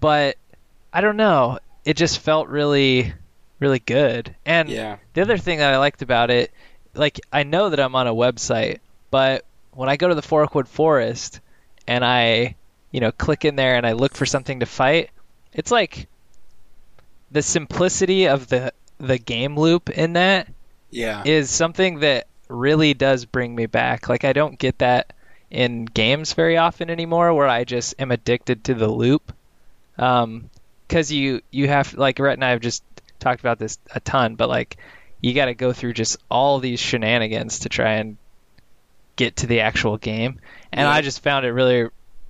but 0.00 0.38
I 0.90 1.02
don't 1.02 1.18
know. 1.18 1.58
It 1.84 1.96
just 1.96 2.18
felt 2.20 2.48
really, 2.48 3.12
really 3.58 3.78
good. 3.78 4.34
And 4.44 4.68
Yeah. 4.68 4.98
the 5.14 5.22
other 5.22 5.38
thing 5.38 5.58
that 5.58 5.72
I 5.72 5.78
liked 5.78 6.02
about 6.02 6.30
it, 6.30 6.52
like 6.94 7.20
I 7.32 7.42
know 7.42 7.70
that 7.70 7.80
I'm 7.80 7.94
on 7.94 8.06
a 8.06 8.14
website, 8.14 8.80
but 9.10 9.44
when 9.72 9.88
I 9.88 9.96
go 9.96 10.08
to 10.08 10.14
the 10.14 10.22
Forkwood 10.22 10.68
Forest 10.68 11.40
and 11.86 12.04
I, 12.04 12.56
you 12.90 13.00
know, 13.00 13.12
click 13.12 13.44
in 13.44 13.56
there 13.56 13.76
and 13.76 13.86
I 13.86 13.92
look 13.92 14.14
for 14.16 14.26
something 14.26 14.60
to 14.60 14.66
fight, 14.66 15.10
it's 15.52 15.70
like 15.70 16.08
the 17.30 17.42
simplicity 17.42 18.28
of 18.28 18.48
the 18.48 18.72
the 18.98 19.18
game 19.18 19.56
loop 19.58 19.88
in 19.90 20.14
that 20.14 20.48
Yeah. 20.90 21.22
is 21.24 21.50
something 21.50 22.00
that 22.00 22.26
really 22.48 22.92
does 22.94 23.24
bring 23.24 23.54
me 23.54 23.66
back. 23.66 24.08
Like 24.08 24.24
I 24.24 24.32
don't 24.32 24.58
get 24.58 24.78
that 24.78 25.12
in 25.50 25.84
games 25.86 26.34
very 26.34 26.56
often 26.58 26.90
anymore, 26.90 27.32
where 27.34 27.48
I 27.48 27.64
just 27.64 27.94
am 27.98 28.10
addicted 28.10 28.64
to 28.64 28.74
the 28.74 28.88
loop. 28.88 29.32
Um, 29.98 30.50
because 30.90 31.12
you 31.12 31.40
you 31.52 31.68
have 31.68 31.94
like 31.94 32.18
Rhett 32.18 32.34
and 32.34 32.44
I 32.44 32.50
have 32.50 32.60
just 32.60 32.82
talked 33.20 33.38
about 33.40 33.60
this 33.60 33.78
a 33.94 34.00
ton, 34.00 34.34
but 34.34 34.48
like 34.48 34.76
you 35.20 35.34
got 35.34 35.44
to 35.46 35.54
go 35.54 35.72
through 35.72 35.92
just 35.92 36.18
all 36.28 36.58
these 36.58 36.80
shenanigans 36.80 37.60
to 37.60 37.68
try 37.68 37.92
and 37.94 38.16
get 39.14 39.36
to 39.36 39.46
the 39.46 39.60
actual 39.60 39.98
game. 39.98 40.40
And 40.72 40.80
Yeah. 40.86 40.90
I 40.90 41.00
just 41.02 41.22
found 41.22 41.46
it 41.46 41.52
really 41.52 41.88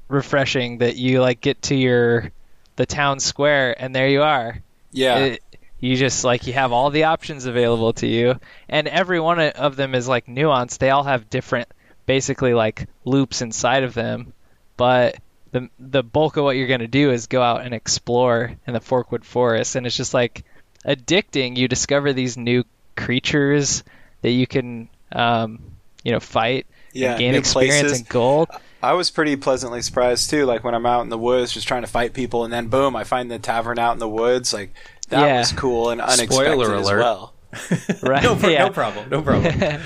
refreshing 0.08 0.78
that 0.78 0.96
you 0.96 1.20
like 1.22 1.40
get 1.40 1.62
to 1.62 1.74
your 1.74 2.32
the 2.76 2.84
town 2.84 3.18
square 3.20 3.74
and 3.80 3.94
there 3.94 4.08
you 4.08 4.22
are. 4.22 4.58
Yeah. 4.92 5.18
It- 5.18 5.42
you 5.82 5.96
just 5.96 6.24
like 6.24 6.46
you 6.46 6.52
have 6.52 6.72
all 6.72 6.90
the 6.90 7.04
options 7.04 7.46
available 7.46 7.94
to 7.94 8.06
you, 8.06 8.38
and 8.68 8.86
every 8.86 9.18
one 9.18 9.40
of 9.40 9.76
them 9.76 9.94
is 9.94 10.06
like 10.06 10.26
nuanced. 10.26 10.76
They 10.76 10.90
all 10.90 11.04
have 11.04 11.30
different, 11.30 11.68
basically 12.04 12.52
like 12.52 12.86
loops 13.06 13.40
inside 13.40 13.82
of 13.84 13.94
them, 13.94 14.34
but 14.76 15.16
the 15.52 15.68
the 15.78 16.02
bulk 16.02 16.36
of 16.36 16.44
what 16.44 16.56
you're 16.56 16.68
gonna 16.68 16.86
do 16.88 17.10
is 17.10 17.26
go 17.26 17.42
out 17.42 17.62
and 17.62 17.74
explore 17.74 18.52
in 18.66 18.72
the 18.72 18.80
Forkwood 18.80 19.24
Forest, 19.24 19.76
and 19.76 19.86
it's 19.86 19.96
just 19.96 20.14
like 20.14 20.44
addicting. 20.86 21.56
You 21.56 21.68
discover 21.68 22.12
these 22.12 22.36
new 22.36 22.64
creatures 22.96 23.82
that 24.22 24.30
you 24.30 24.46
can, 24.46 24.88
um, 25.12 25.60
you 26.04 26.12
know, 26.12 26.20
fight 26.20 26.66
Yeah, 26.92 27.10
and 27.12 27.18
gain 27.18 27.34
experience 27.34 27.80
places. 27.82 27.98
and 28.00 28.08
gold. 28.08 28.48
I 28.82 28.94
was 28.94 29.10
pretty 29.10 29.36
pleasantly 29.36 29.82
surprised 29.82 30.30
too. 30.30 30.46
Like 30.46 30.64
when 30.64 30.74
I'm 30.74 30.86
out 30.86 31.02
in 31.02 31.08
the 31.08 31.18
woods 31.18 31.52
just 31.52 31.66
trying 31.68 31.82
to 31.82 31.88
fight 31.88 32.14
people, 32.14 32.44
and 32.44 32.52
then 32.52 32.68
boom, 32.68 32.96
I 32.96 33.04
find 33.04 33.30
the 33.30 33.38
tavern 33.38 33.78
out 33.78 33.92
in 33.92 33.98
the 33.98 34.08
woods. 34.08 34.52
Like 34.54 34.72
that 35.10 35.20
Yeah. 35.20 35.38
was 35.40 35.52
cool 35.52 35.90
and 35.90 36.00
unexpected 36.00 36.32
Spoiler 36.34 36.74
as 36.76 36.86
well. 36.86 37.34
Right? 38.02 38.22
no, 38.22 38.36
pro- 38.36 38.48
yeah. 38.48 38.64
no 38.66 38.70
problem. 38.70 39.08
No 39.10 39.22
problem. 39.22 39.54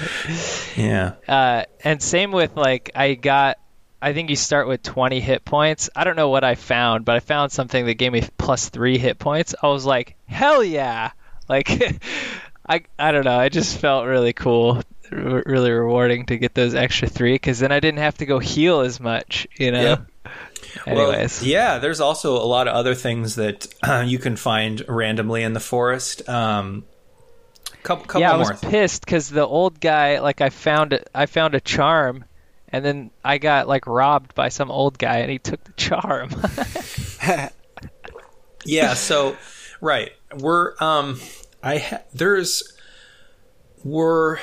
yeah. 0.77 1.15
Uh, 1.27 1.65
and 1.83 2.03
same 2.03 2.31
with 2.33 2.57
like 2.57 2.91
I 2.95 3.15
got. 3.15 3.59
I 4.05 4.13
think 4.13 4.29
you 4.29 4.37
start 4.37 4.69
with 4.69 4.83
20 4.83 5.19
hit 5.21 5.47
points. 5.47 5.89
I 5.97 6.05
don't 6.05 6.15
know 6.15 6.29
what 6.29 6.45
I 6.45 6.57
found, 6.57 7.07
but 7.07 7.17
I 7.17 7.21
found 7.21 7.53
something 7.53 7.87
that 7.87 7.95
gave 7.95 8.13
me 8.13 8.23
plus 8.37 8.69
three 8.69 8.99
hit 8.99 9.19
points. 9.19 9.55
I 9.63 9.69
was 9.69 9.87
like, 9.87 10.15
hell 10.27 10.63
yeah! 10.63 11.13
Like, 11.49 11.71
I 12.69 12.83
I 12.99 13.13
don't 13.13 13.25
know. 13.25 13.39
I 13.39 13.49
just 13.49 13.79
felt 13.79 14.05
really 14.05 14.35
cool, 14.35 14.83
r- 15.11 15.43
really 15.47 15.71
rewarding 15.71 16.27
to 16.27 16.37
get 16.37 16.53
those 16.53 16.75
extra 16.75 17.09
three 17.09 17.33
because 17.33 17.61
then 17.61 17.73
I 17.73 17.81
didn't 17.81 18.01
have 18.01 18.19
to 18.19 18.27
go 18.27 18.39
heal 18.39 18.81
as 18.81 19.01
much. 19.01 19.47
You 19.59 19.73
know. 19.73 19.83
Yep. 19.83 20.07
Anyways. 20.87 21.41
Well, 21.41 21.51
yeah, 21.51 21.79
there's 21.79 22.01
also 22.01 22.37
a 22.37 22.45
lot 22.45 22.69
of 22.69 22.75
other 22.75 22.95
things 22.95 23.37
that 23.37 23.67
uh, 23.83 24.05
you 24.07 24.19
can 24.19 24.37
find 24.37 24.85
randomly 24.87 25.43
in 25.43 25.55
the 25.55 25.61
forest. 25.61 26.29
Um, 26.29 26.85
couple, 27.83 28.05
couple 28.05 28.21
yeah, 28.21 28.33
I 28.33 28.37
more. 28.37 28.51
was 28.51 28.61
pissed 28.61 29.03
because 29.03 29.31
the 29.31 29.47
old 29.47 29.81
guy, 29.81 30.19
like, 30.19 30.43
I 30.43 30.51
found 30.51 31.01
I 31.15 31.25
found 31.25 31.55
a 31.55 31.61
charm, 31.61 32.27
and 32.75 32.85
then 32.85 33.11
I 33.25 33.39
got 33.39 33.69
like 33.69 33.87
robbed 33.87 34.35
by 34.35 34.49
some 34.49 34.69
old 34.69 34.99
guy, 34.99 35.19
and 35.19 35.31
he 35.31 35.39
took 35.39 35.63
the 35.63 35.73
charm. 35.75 36.31
yeah 38.65 38.95
so 38.95 39.37
right. 39.81 40.11
We're 40.37 40.75
um 40.81 41.21
i 41.63 41.79
ha- 41.79 42.03
there's 42.13 42.77
we're 43.85 44.39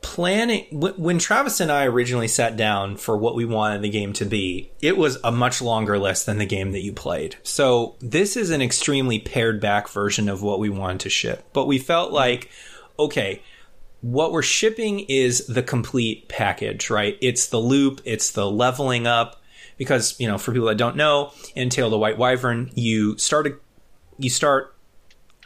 planning 0.00 0.66
when 0.72 1.18
travis 1.18 1.60
and 1.60 1.70
i 1.70 1.84
originally 1.84 2.28
sat 2.28 2.56
down 2.56 2.96
for 2.96 3.16
what 3.16 3.34
we 3.34 3.44
wanted 3.44 3.82
the 3.82 3.88
game 3.88 4.12
to 4.12 4.24
be 4.24 4.70
it 4.80 4.96
was 4.96 5.18
a 5.24 5.32
much 5.32 5.62
longer 5.62 5.98
list 5.98 6.26
than 6.26 6.38
the 6.38 6.46
game 6.46 6.72
that 6.72 6.82
you 6.82 6.92
played. 6.94 7.36
So 7.42 7.96
this 8.00 8.34
is 8.34 8.48
an 8.48 8.62
extremely 8.62 9.18
pared 9.18 9.60
back 9.60 9.88
version 9.90 10.30
of 10.30 10.42
what 10.42 10.58
we 10.58 10.70
wanted 10.70 11.00
to 11.00 11.10
ship. 11.10 11.44
But 11.52 11.66
we 11.66 11.78
felt 11.78 12.12
like 12.12 12.48
okay 12.98 13.42
what 14.04 14.32
we're 14.32 14.42
shipping 14.42 15.00
is 15.00 15.46
the 15.46 15.62
complete 15.62 16.28
package, 16.28 16.90
right? 16.90 17.16
It's 17.22 17.46
the 17.46 17.56
loop, 17.58 18.02
it's 18.04 18.32
the 18.32 18.50
leveling 18.50 19.06
up. 19.06 19.40
Because, 19.78 20.14
you 20.20 20.28
know, 20.28 20.36
for 20.36 20.52
people 20.52 20.68
that 20.68 20.76
don't 20.76 20.94
know, 20.94 21.32
in 21.56 21.70
Tale 21.70 21.86
of 21.86 21.90
the 21.90 21.98
White 21.98 22.18
Wyvern, 22.18 22.70
you 22.74 23.16
start 23.16 23.46
a, 23.46 23.56
you 24.18 24.28
start 24.28 24.76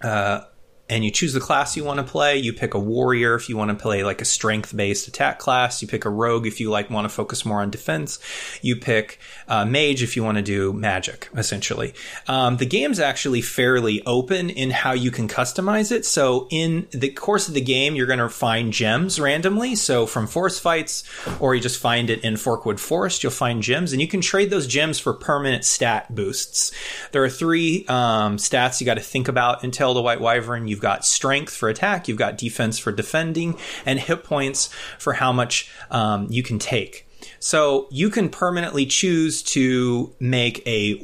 uh, 0.03 0.41
and 0.89 1.05
you 1.05 1.11
choose 1.11 1.33
the 1.33 1.41
class 1.41 1.77
you 1.77 1.85
want 1.85 1.99
to 1.99 2.05
play. 2.05 2.37
You 2.37 2.53
pick 2.53 2.75
a 2.75 2.79
warrior 2.79 3.35
if 3.35 3.49
you 3.49 3.57
want 3.57 3.71
to 3.71 3.77
play 3.77 4.05
like 4.05 4.21
a 4.21 4.25
strength 4.25 4.77
based 4.77 5.09
attack 5.09 5.39
class. 5.39 5.83
You 5.83 5.89
pick 5.89 6.05
a 6.05 6.11
rogue 6.11 6.47
if 6.47 6.61
you 6.61 6.71
like 6.71 6.91
want 6.91 7.05
to 7.05 7.09
focus 7.09 7.45
more 7.45 7.61
on 7.61 7.71
defense. 7.71 8.19
You 8.63 8.77
pick 8.77 9.19
mage 9.49 10.03
if 10.03 10.17
you 10.17 10.25
want 10.25 10.37
to 10.37 10.43
do 10.43 10.73
magic. 10.73 11.29
Essentially, 11.37 11.95
um, 12.27 12.57
the 12.57 12.67
game's 12.67 13.01
actually 13.01 13.43
fairly 13.43 14.05
open 14.07 14.51
in 14.51 14.71
how 14.71 14.93
you 14.93 15.11
can 15.11 15.29
customize 15.29 15.93
it. 15.93 16.05
So 16.05 16.47
in 16.51 16.87
the 16.91 17.11
course 17.11 17.49
of 17.49 17.55
the 17.55 17.61
game, 17.61 17.95
you're 17.95 18.07
going 18.07 18.19
to 18.19 18.29
find 18.29 18.73
gems 18.73 19.19
randomly. 19.19 19.75
So 19.75 20.07
from 20.07 20.27
forest 20.27 20.61
fights, 20.61 21.05
or 21.41 21.55
you 21.55 21.61
just 21.61 21.81
find 21.81 22.11
it 22.11 22.25
in 22.25 22.35
Forkwood 22.35 22.79
Forest, 22.79 23.23
you'll 23.23 23.33
find 23.33 23.63
gems, 23.63 23.93
and 23.93 24.01
you 24.01 24.09
can 24.09 24.21
trade 24.21 24.51
those 24.51 24.67
gems 24.67 24.99
for 24.99 25.13
permanent 25.13 25.65
stat 25.65 26.15
boosts. 26.15 26.73
There 27.13 27.23
are 27.25 27.29
three 27.29 27.85
um, 27.89 28.37
stats 28.37 28.81
you 28.81 28.87
got 28.87 28.95
to 28.95 29.01
think 29.01 29.29
about 29.29 29.65
of 29.65 29.95
the 29.95 30.03
White 30.03 30.21
Wyvern. 30.21 30.69
You've 30.79 30.83
got 30.85 31.05
strength 31.05 31.53
for 31.53 31.69
attack, 31.69 32.07
you've 32.07 32.19
got 32.19 32.39
defense 32.39 32.79
for 32.79 32.93
defending, 32.93 33.59
and 33.85 33.99
hit 33.99 34.23
points 34.23 34.71
for 34.97 35.15
how 35.15 35.33
much 35.33 35.69
um, 35.91 36.29
you 36.31 36.45
can 36.45 36.61
take. 36.61 37.05
So 37.41 37.89
you 37.91 38.11
can 38.11 38.29
permanently 38.29 38.87
choose 38.87 39.43
to 39.55 40.15
make 40.21 40.65
a 40.69 41.01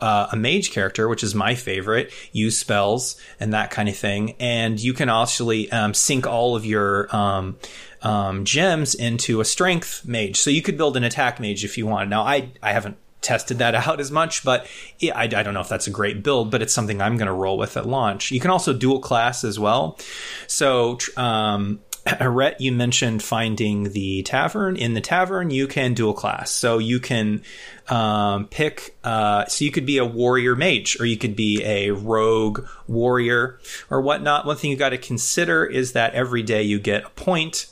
uh, 0.00 0.28
a 0.30 0.36
mage 0.36 0.70
character, 0.70 1.08
which 1.08 1.24
is 1.24 1.34
my 1.34 1.56
favorite, 1.56 2.12
use 2.30 2.56
spells 2.56 3.20
and 3.40 3.52
that 3.52 3.72
kind 3.72 3.88
of 3.88 3.96
thing, 3.96 4.36
and 4.38 4.78
you 4.78 4.94
can 4.94 5.08
actually 5.08 5.68
um, 5.72 5.92
sync 5.92 6.24
all 6.24 6.54
of 6.54 6.64
your 6.64 7.14
um, 7.14 7.58
um, 8.02 8.44
gems 8.44 8.94
into 8.94 9.40
a 9.40 9.44
strength 9.44 10.06
mage. 10.06 10.36
So 10.36 10.50
you 10.50 10.62
could 10.62 10.76
build 10.76 10.96
an 10.96 11.02
attack 11.02 11.40
mage 11.40 11.64
if 11.64 11.76
you 11.76 11.84
want. 11.84 12.10
Now 12.10 12.22
I 12.22 12.50
I 12.62 12.72
haven't 12.72 12.96
tested 13.20 13.58
that 13.58 13.74
out 13.86 14.00
as 14.00 14.10
much, 14.10 14.44
but 14.44 14.66
yeah, 14.98 15.16
I, 15.16 15.24
I 15.24 15.42
don't 15.42 15.54
know 15.54 15.60
if 15.60 15.68
that's 15.68 15.86
a 15.86 15.90
great 15.90 16.22
build, 16.22 16.50
but 16.50 16.62
it's 16.62 16.72
something 16.72 17.00
I'm 17.00 17.16
going 17.16 17.26
to 17.26 17.32
roll 17.32 17.58
with 17.58 17.76
at 17.76 17.86
launch. 17.86 18.30
You 18.30 18.40
can 18.40 18.50
also 18.50 18.72
dual 18.72 19.00
class 19.00 19.44
as 19.44 19.58
well. 19.58 19.98
So, 20.46 20.98
um, 21.16 21.80
you 22.58 22.72
mentioned 22.72 23.22
finding 23.22 23.92
the 23.92 24.22
tavern. 24.22 24.76
In 24.76 24.94
the 24.94 25.00
tavern, 25.00 25.50
you 25.50 25.66
can 25.66 25.94
dual 25.94 26.14
class. 26.14 26.50
So 26.50 26.78
you 26.78 27.00
can 27.00 27.42
um, 27.88 28.46
pick. 28.46 28.96
Uh, 29.04 29.46
so 29.46 29.64
you 29.64 29.70
could 29.70 29.86
be 29.86 29.98
a 29.98 30.04
warrior 30.04 30.56
mage, 30.56 30.98
or 31.00 31.06
you 31.06 31.16
could 31.16 31.36
be 31.36 31.62
a 31.64 31.90
rogue 31.90 32.66
warrior, 32.86 33.58
or 33.90 34.00
whatnot. 34.00 34.46
One 34.46 34.56
thing 34.56 34.70
you 34.70 34.76
got 34.76 34.90
to 34.90 34.98
consider 34.98 35.64
is 35.64 35.92
that 35.92 36.14
every 36.14 36.42
day 36.42 36.62
you 36.62 36.78
get 36.78 37.04
a 37.04 37.10
point 37.10 37.66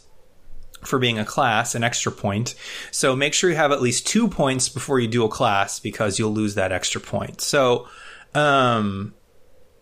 for 0.88 0.98
being 0.98 1.18
a 1.18 1.24
class, 1.24 1.74
an 1.74 1.84
extra 1.84 2.10
point. 2.10 2.54
So 2.90 3.14
make 3.14 3.34
sure 3.34 3.50
you 3.50 3.56
have 3.56 3.72
at 3.72 3.82
least 3.82 4.06
two 4.06 4.28
points 4.28 4.68
before 4.68 4.98
you 4.98 5.08
do 5.08 5.24
a 5.24 5.28
class 5.28 5.78
because 5.78 6.18
you'll 6.18 6.32
lose 6.32 6.54
that 6.54 6.72
extra 6.72 7.00
point. 7.00 7.40
So, 7.40 7.86
um, 8.34 9.14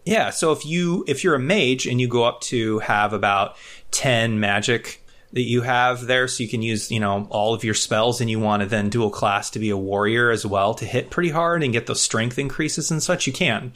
yeah. 0.05 0.31
So 0.31 0.53
if 0.53 0.66
you 0.66 1.05
if 1.09 1.25
you're 1.25 1.35
a 1.35 1.40
mage 1.40 1.87
and 1.87 2.01
you 2.01 2.09
go 2.09 2.25
up 2.25 2.40
to 2.42 2.79
have 2.81 3.12
about 3.12 3.57
ten 3.90 4.38
magic 4.40 5.03
that 5.33 5.42
you 5.42 5.62
have 5.62 6.07
there, 6.07 6.29
so 6.29 6.42
you 6.42 6.49
can 6.49 6.62
use 6.62 6.90
you 6.90 7.01
know 7.01 7.27
all 7.31 7.55
of 7.55 7.64
your 7.64 7.75
spells, 7.75 8.21
and 8.21 8.31
you 8.31 8.38
want 8.38 8.62
to 8.62 8.69
then 8.69 8.88
dual 8.88 9.11
class 9.11 9.51
to 9.51 9.59
be 9.59 9.71
a 9.71 9.77
warrior 9.77 10.31
as 10.31 10.47
well 10.47 10.75
to 10.75 10.85
hit 10.85 11.11
pretty 11.11 11.31
hard 11.31 11.62
and 11.62 11.73
get 11.73 11.87
those 11.87 12.01
strength 12.01 12.38
increases 12.38 12.90
and 12.90 13.03
such. 13.03 13.27
You 13.27 13.33
can. 13.33 13.73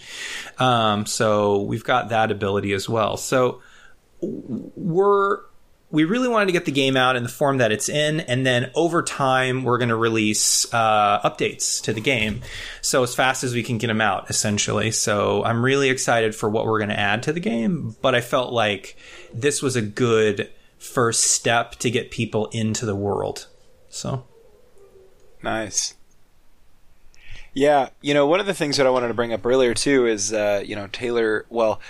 Um, 0.58 1.04
so 1.06 1.62
we've 1.62 1.84
got 1.84 2.10
that 2.10 2.30
ability 2.30 2.72
as 2.72 2.88
well. 2.88 3.16
So 3.16 3.60
we're 4.20 5.40
we 5.90 6.04
really 6.04 6.28
wanted 6.28 6.46
to 6.46 6.52
get 6.52 6.64
the 6.64 6.72
game 6.72 6.96
out 6.96 7.16
in 7.16 7.22
the 7.22 7.28
form 7.28 7.58
that 7.58 7.72
it's 7.72 7.88
in, 7.88 8.20
and 8.20 8.46
then 8.46 8.70
over 8.74 9.02
time 9.02 9.64
we're 9.64 9.78
going 9.78 9.88
to 9.88 9.96
release 9.96 10.72
uh, 10.72 11.20
updates 11.22 11.82
to 11.82 11.92
the 11.92 12.00
game, 12.00 12.42
so 12.80 13.02
as 13.02 13.14
fast 13.14 13.44
as 13.44 13.54
we 13.54 13.62
can 13.62 13.78
get 13.78 13.88
them 13.88 14.00
out, 14.00 14.30
essentially. 14.30 14.90
So 14.90 15.44
I'm 15.44 15.64
really 15.64 15.90
excited 15.90 16.34
for 16.34 16.48
what 16.48 16.66
we're 16.66 16.78
going 16.78 16.90
to 16.90 17.00
add 17.00 17.22
to 17.24 17.32
the 17.32 17.40
game, 17.40 17.96
but 18.02 18.14
I 18.14 18.20
felt 18.20 18.52
like 18.52 18.96
this 19.32 19.62
was 19.62 19.76
a 19.76 19.82
good 19.82 20.50
first 20.78 21.24
step 21.24 21.72
to 21.76 21.90
get 21.90 22.10
people 22.10 22.46
into 22.46 22.86
the 22.86 22.96
world. 22.96 23.46
So 23.88 24.24
Nice. 25.42 25.94
Yeah, 27.52 27.88
you 28.00 28.14
know, 28.14 28.26
one 28.26 28.40
of 28.40 28.46
the 28.46 28.54
things 28.54 28.76
that 28.76 28.86
I 28.86 28.90
wanted 28.90 29.08
to 29.08 29.14
bring 29.14 29.32
up 29.32 29.44
earlier 29.44 29.74
too 29.74 30.06
is, 30.06 30.32
uh, 30.32 30.62
you 30.64 30.76
know, 30.76 30.86
Taylor. 30.86 31.46
Well, 31.48 31.80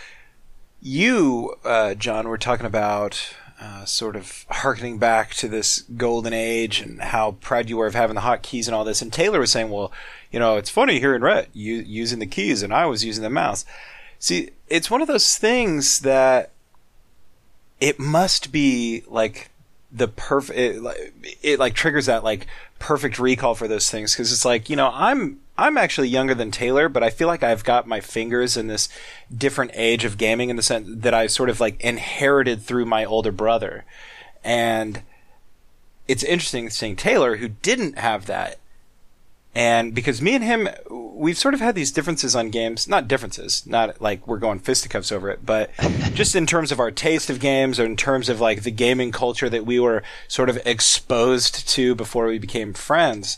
you, 0.80 1.54
uh, 1.64 1.94
John, 1.94 2.28
were 2.28 2.38
talking 2.38 2.66
about 2.66 3.34
uh, 3.60 3.84
sort 3.84 4.16
of 4.16 4.46
harkening 4.48 4.98
back 4.98 5.34
to 5.34 5.46
this 5.46 5.82
golden 5.96 6.32
age 6.32 6.80
and 6.80 7.00
how 7.00 7.32
proud 7.32 7.68
you 7.68 7.76
were 7.76 7.86
of 7.86 7.94
having 7.94 8.14
the 8.14 8.22
hot 8.22 8.42
keys 8.42 8.66
and 8.66 8.74
all 8.74 8.84
this. 8.84 9.02
And 9.02 9.12
Taylor 9.12 9.38
was 9.38 9.52
saying, 9.52 9.68
well, 9.68 9.92
you 10.30 10.38
know, 10.38 10.56
it's 10.56 10.70
funny 10.70 10.98
hearing 10.98 11.20
Rhett 11.20 11.48
you, 11.52 11.74
using 11.74 12.20
the 12.20 12.26
keys 12.26 12.62
and 12.62 12.72
I 12.72 12.86
was 12.86 13.04
using 13.04 13.22
the 13.22 13.30
mouse. 13.30 13.66
See, 14.18 14.50
it's 14.68 14.90
one 14.90 15.02
of 15.02 15.08
those 15.08 15.36
things 15.36 16.00
that 16.00 16.52
it 17.80 17.98
must 17.98 18.50
be 18.50 19.04
like 19.08 19.50
the 19.92 20.08
perfect 20.08 20.58
it, 20.58 21.12
it 21.42 21.58
like 21.58 21.74
triggers 21.74 22.06
that 22.06 22.22
like 22.22 22.46
perfect 22.80 23.18
recall 23.20 23.54
for 23.54 23.68
those 23.68 23.88
things 23.88 24.12
because 24.12 24.32
it's 24.32 24.44
like 24.44 24.68
you 24.68 24.74
know 24.74 24.90
i'm 24.94 25.38
i'm 25.58 25.76
actually 25.76 26.08
younger 26.08 26.34
than 26.34 26.50
taylor 26.50 26.88
but 26.88 27.02
i 27.02 27.10
feel 27.10 27.28
like 27.28 27.42
i've 27.42 27.62
got 27.62 27.86
my 27.86 28.00
fingers 28.00 28.56
in 28.56 28.66
this 28.66 28.88
different 29.36 29.70
age 29.74 30.04
of 30.04 30.16
gaming 30.16 30.48
in 30.48 30.56
the 30.56 30.62
sense 30.62 30.88
that 30.88 31.12
i 31.12 31.26
sort 31.26 31.50
of 31.50 31.60
like 31.60 31.78
inherited 31.80 32.62
through 32.62 32.86
my 32.86 33.04
older 33.04 33.32
brother. 33.32 33.84
And 34.42 35.02
it's 36.08 36.24
interesting 36.24 36.70
seeing 36.70 36.96
taylor 36.96 37.36
who 37.36 37.48
didn't 37.48 37.98
have 37.98 38.26
that. 38.26 38.58
And 39.54 39.94
because 39.94 40.22
me 40.22 40.34
and 40.34 40.44
him 40.44 40.68
we've 41.20 41.38
sort 41.38 41.52
of 41.52 41.60
had 41.60 41.74
these 41.74 41.92
differences 41.92 42.34
on 42.34 42.48
games, 42.48 42.88
not 42.88 43.06
differences, 43.06 43.66
not 43.66 44.00
like 44.00 44.26
we're 44.26 44.38
going 44.38 44.58
fisticuffs 44.58 45.12
over 45.12 45.30
it, 45.30 45.44
but 45.44 45.70
just 46.14 46.34
in 46.34 46.46
terms 46.46 46.72
of 46.72 46.80
our 46.80 46.90
taste 46.90 47.28
of 47.28 47.38
games 47.38 47.78
or 47.78 47.84
in 47.84 47.94
terms 47.94 48.30
of 48.30 48.40
like 48.40 48.62
the 48.62 48.70
gaming 48.70 49.12
culture 49.12 49.50
that 49.50 49.66
we 49.66 49.78
were 49.78 50.02
sort 50.28 50.48
of 50.48 50.58
exposed 50.64 51.68
to 51.68 51.94
before 51.94 52.26
we 52.26 52.38
became 52.38 52.72
friends. 52.72 53.36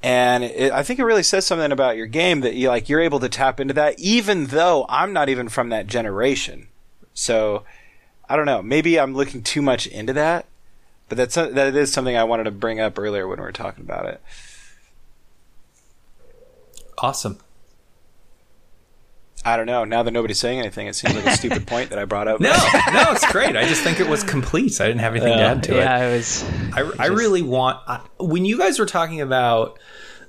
And 0.00 0.44
it, 0.44 0.72
I 0.72 0.84
think 0.84 1.00
it 1.00 1.04
really 1.04 1.24
says 1.24 1.44
something 1.44 1.72
about 1.72 1.96
your 1.96 2.06
game 2.06 2.40
that 2.42 2.54
you 2.54 2.68
like 2.68 2.88
you're 2.88 3.00
able 3.00 3.20
to 3.20 3.28
tap 3.28 3.58
into 3.58 3.74
that, 3.74 3.98
even 3.98 4.46
though 4.46 4.86
I'm 4.88 5.12
not 5.12 5.28
even 5.28 5.48
from 5.48 5.70
that 5.70 5.88
generation. 5.88 6.68
So 7.14 7.64
I 8.28 8.36
don't 8.36 8.46
know. 8.46 8.62
Maybe 8.62 8.98
I'm 8.98 9.14
looking 9.14 9.42
too 9.42 9.60
much 9.60 9.88
into 9.88 10.12
that, 10.12 10.46
but 11.08 11.18
that's 11.18 11.34
that 11.34 11.74
is 11.74 11.92
something 11.92 12.16
I 12.16 12.24
wanted 12.24 12.44
to 12.44 12.52
bring 12.52 12.78
up 12.78 12.96
earlier 12.96 13.26
when 13.26 13.38
we 13.38 13.44
were 13.44 13.52
talking 13.52 13.84
about 13.84 14.06
it. 14.06 14.20
Awesome. 16.98 17.38
I 19.44 19.56
don't 19.56 19.66
know. 19.66 19.84
Now 19.84 20.04
that 20.04 20.12
nobody's 20.12 20.38
saying 20.38 20.60
anything, 20.60 20.86
it 20.86 20.94
seems 20.94 21.16
like 21.16 21.26
a 21.26 21.36
stupid 21.36 21.66
point 21.66 21.90
that 21.90 21.98
I 21.98 22.04
brought 22.04 22.28
up. 22.28 22.40
No, 22.40 22.50
no, 22.50 23.12
it's 23.12 23.30
great. 23.32 23.56
I 23.56 23.66
just 23.66 23.82
think 23.82 23.98
it 23.98 24.08
was 24.08 24.22
complete. 24.22 24.80
I 24.80 24.86
didn't 24.86 25.00
have 25.00 25.14
anything 25.14 25.36
to 25.36 25.42
add 25.42 25.62
to 25.64 25.74
yeah, 25.74 25.98
it. 25.98 26.12
it 26.12 26.16
was. 26.16 26.44
I, 26.72 27.04
I 27.04 27.06
really 27.06 27.42
want 27.42 27.80
I, 27.88 28.00
when 28.20 28.44
you 28.44 28.56
guys 28.56 28.78
were 28.78 28.86
talking 28.86 29.20
about 29.20 29.80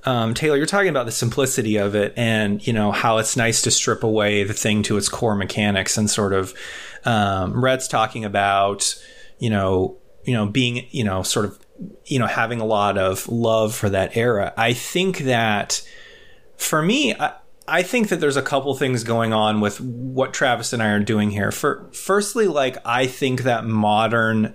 um, 0.06 0.34
Taylor, 0.34 0.58
you're 0.58 0.66
talking 0.66 0.90
about 0.90 1.06
the 1.06 1.12
simplicity 1.12 1.78
of 1.78 1.96
it, 1.96 2.14
and 2.18 2.66
you 2.66 2.74
know 2.74 2.92
how 2.92 3.20
it's 3.20 3.38
nice 3.38 3.62
to 3.64 3.72
strip 3.72 4.04
away 4.04 4.44
the 4.44 4.54
thing 4.54 4.82
to 4.84 4.98
its 4.98 5.10
core 5.10 5.36
mechanics, 5.36 5.98
and 5.98 6.10
sort 6.10 6.34
of 6.34 6.54
um, 7.06 7.64
Rhett's 7.64 7.88
talking 7.88 8.26
about 8.26 8.96
you 9.38 9.52
know 9.52 9.98
you 10.24 10.34
know 10.34 10.48
being 10.48 10.88
you 10.90 11.04
know 11.04 11.22
sort 11.22 11.46
of 11.46 11.60
you 12.06 12.18
know 12.18 12.28
having 12.28 12.60
a 12.60 12.66
lot 12.66 12.98
of 12.98 13.28
love 13.28 13.76
for 13.76 13.90
that 13.90 14.18
era. 14.18 14.54
I 14.58 14.74
think 14.74 15.20
that 15.20 15.88
for 16.58 16.82
me. 16.82 17.14
I, 17.16 17.34
I 17.68 17.82
think 17.82 18.10
that 18.10 18.20
there's 18.20 18.38
a 18.38 18.42
couple 18.42 18.74
things 18.76 19.04
going 19.04 19.32
on 19.32 19.62
with 19.62 19.80
what 19.80 20.34
Travis 20.34 20.74
and 20.74 20.84
I 20.84 20.90
are 20.90 21.00
doing 21.00 21.32
here. 21.32 21.52
For 21.52 21.90
firstly, 21.94 22.48
like 22.48 22.78
I 22.86 23.08
think 23.08 23.44
that 23.44 23.66
modern 23.66 24.54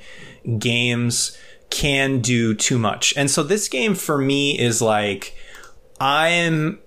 games 0.59 1.37
can 1.71 2.21
do 2.21 2.55
too 2.55 2.79
much. 2.79 3.15
And 3.17 3.31
so 3.31 3.43
this 3.43 3.69
game 3.69 3.95
for 3.95 4.19
me 4.19 4.59
is 4.59 4.83
like 4.83 5.35
I'm 6.01 6.81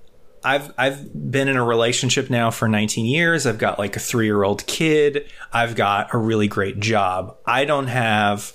I've 0.44 0.74
I've 0.78 1.32
been 1.32 1.48
in 1.48 1.58
a 1.58 1.64
relationship 1.64 2.30
now 2.30 2.52
for 2.52 2.68
19 2.68 3.06
years. 3.06 3.46
I've 3.46 3.60
got 3.60 3.80
like 3.80 3.96
a 3.96 4.00
3-year-old 4.00 4.66
kid. 4.68 5.30
I've 5.52 5.76
got 5.76 6.14
a 6.14 6.18
really 6.18 6.48
great 6.48 6.80
job. 6.80 7.36
I 7.46 7.66
don't 7.66 7.88
have 7.88 8.54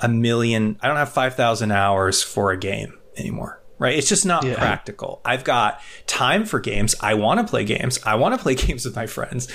a 0.00 0.08
million 0.08 0.78
I 0.82 0.88
don't 0.88 0.96
have 0.96 1.12
5,000 1.12 1.70
hours 1.70 2.22
for 2.22 2.50
a 2.50 2.56
game 2.56 2.98
anymore 3.16 3.61
right? 3.82 3.98
It's 3.98 4.08
just 4.08 4.24
not 4.24 4.44
yeah. 4.44 4.54
practical. 4.54 5.20
I've 5.24 5.42
got 5.42 5.80
time 6.06 6.44
for 6.44 6.60
games. 6.60 6.94
I 7.00 7.14
want 7.14 7.40
to 7.40 7.46
play 7.46 7.64
games. 7.64 7.98
I 8.04 8.14
want 8.14 8.34
to 8.36 8.40
play 8.40 8.54
games 8.66 8.84
with 8.84 8.94
my 8.94 9.06
friends. 9.06 9.48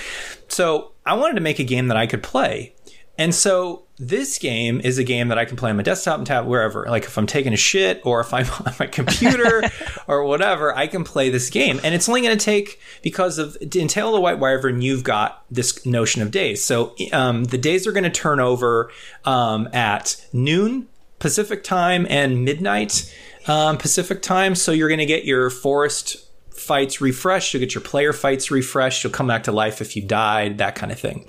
So 0.50 0.92
I 1.06 1.14
wanted 1.14 1.36
to 1.36 1.42
make 1.42 1.60
a 1.60 1.64
game 1.64 1.88
that 1.88 1.98
I 1.98 2.08
could 2.08 2.22
play. 2.22 2.76
And 3.18 3.34
so 3.34 3.84
this 3.98 4.38
game 4.38 4.80
is 4.82 5.00
a 5.00 5.04
game 5.04 5.30
that 5.30 5.40
I 5.40 5.46
can 5.46 5.58
play 5.58 5.72
on 5.72 5.78
my 5.78 5.82
desktop 5.82 6.20
and 6.20 6.28
tablet, 6.28 6.50
wherever. 6.50 6.86
Like 6.88 7.06
if 7.06 7.18
I'm 7.18 7.26
taking 7.26 7.52
a 7.52 7.58
shit 7.58 8.02
or 8.06 8.20
if 8.20 8.34
I'm 8.34 8.46
on 8.66 8.74
my 8.80 8.86
computer 8.86 9.64
or 10.08 10.24
whatever, 10.26 10.76
I 10.76 10.88
can 10.88 11.04
play 11.04 11.30
this 11.30 11.50
game. 11.50 11.80
And 11.84 11.96
it's 11.96 12.08
only 12.08 12.22
going 12.22 12.38
to 12.38 12.44
take 12.44 12.80
because 13.02 13.38
of 13.38 13.58
in 13.62 13.88
Tale 13.88 14.10
of 14.10 14.14
the 14.14 14.22
White 14.22 14.40
Wyvern, 14.40 14.82
you've 14.82 15.04
got 15.04 15.46
this 15.50 15.84
notion 15.86 16.22
of 16.22 16.32
days. 16.32 16.64
So 16.64 16.96
um, 17.14 17.46
the 17.46 17.58
days 17.58 17.88
are 17.88 17.92
going 17.92 18.04
to 18.04 18.10
turn 18.10 18.40
over 18.40 18.92
um, 19.26 19.68
at 19.74 20.24
noon 20.34 20.88
Pacific 21.20 21.64
time 21.64 22.06
and 22.10 22.46
midnight 22.46 23.12
um, 23.48 23.78
Pacific 23.78 24.22
time. 24.22 24.56
So 24.56 24.72
you're 24.72 24.90
going 24.90 25.00
to 25.00 25.06
get 25.06 25.26
your 25.26 25.50
forest 25.50 26.28
fights 26.52 27.00
refreshed. 27.00 27.54
You'll 27.54 27.62
get 27.62 27.74
your 27.74 27.84
player 27.84 28.12
fights 28.12 28.52
refreshed. 28.52 29.04
You'll 29.04 29.14
come 29.14 29.28
back 29.28 29.44
to 29.44 29.52
life 29.52 29.80
if 29.80 29.96
you 29.96 30.02
died, 30.02 30.58
that 30.58 30.76
kind 30.76 30.92
of 30.92 31.00
thing. 31.00 31.26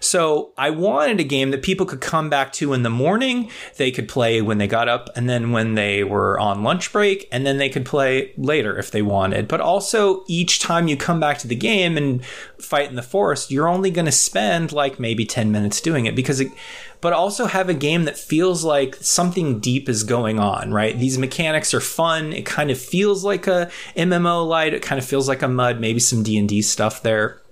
So 0.00 0.52
I 0.58 0.70
wanted 0.70 1.20
a 1.20 1.24
game 1.24 1.52
that 1.52 1.62
people 1.62 1.86
could 1.86 2.00
come 2.00 2.28
back 2.28 2.52
to 2.54 2.72
in 2.72 2.82
the 2.82 2.90
morning. 2.90 3.50
They 3.76 3.92
could 3.92 4.08
play 4.08 4.42
when 4.42 4.58
they 4.58 4.66
got 4.66 4.88
up 4.88 5.08
and 5.14 5.28
then 5.28 5.52
when 5.52 5.74
they 5.74 6.02
were 6.02 6.40
on 6.40 6.64
lunch 6.64 6.92
break 6.92 7.28
and 7.30 7.46
then 7.46 7.58
they 7.58 7.68
could 7.68 7.86
play 7.86 8.32
later 8.36 8.76
if 8.76 8.90
they 8.90 9.02
wanted. 9.02 9.46
But 9.46 9.60
also 9.60 10.24
each 10.26 10.58
time 10.58 10.88
you 10.88 10.96
come 10.96 11.20
back 11.20 11.38
to 11.38 11.48
the 11.48 11.54
game 11.54 11.96
and 11.96 12.22
fight 12.64 12.88
in 12.88 12.96
the 12.96 13.02
forest, 13.02 13.50
you're 13.50 13.68
only 13.68 13.90
going 13.90 14.06
to 14.06 14.12
spend 14.12 14.72
like 14.72 14.98
maybe 15.00 15.24
10 15.24 15.50
minutes 15.52 15.80
doing 15.80 16.06
it 16.06 16.14
because 16.14 16.40
it, 16.40 16.52
but 17.00 17.12
also 17.12 17.46
have 17.46 17.68
a 17.68 17.74
game 17.74 18.04
that 18.04 18.16
feels 18.16 18.64
like 18.64 18.94
something 18.96 19.58
deep 19.58 19.88
is 19.88 20.04
going 20.04 20.38
on, 20.38 20.72
right? 20.72 20.98
These 20.98 21.18
mechanics 21.18 21.74
are 21.74 21.80
fun. 21.80 22.32
It 22.32 22.46
kind 22.46 22.70
of 22.70 22.78
feels 22.78 23.24
like 23.24 23.46
a 23.46 23.70
MMO 23.96 24.46
light. 24.46 24.72
It 24.72 24.82
kind 24.82 25.00
of 25.00 25.04
feels 25.04 25.28
like 25.28 25.42
a 25.42 25.48
mud, 25.48 25.80
maybe 25.80 25.98
some 25.98 26.22
D&D 26.22 26.62
stuff 26.62 27.02
there. 27.02 27.42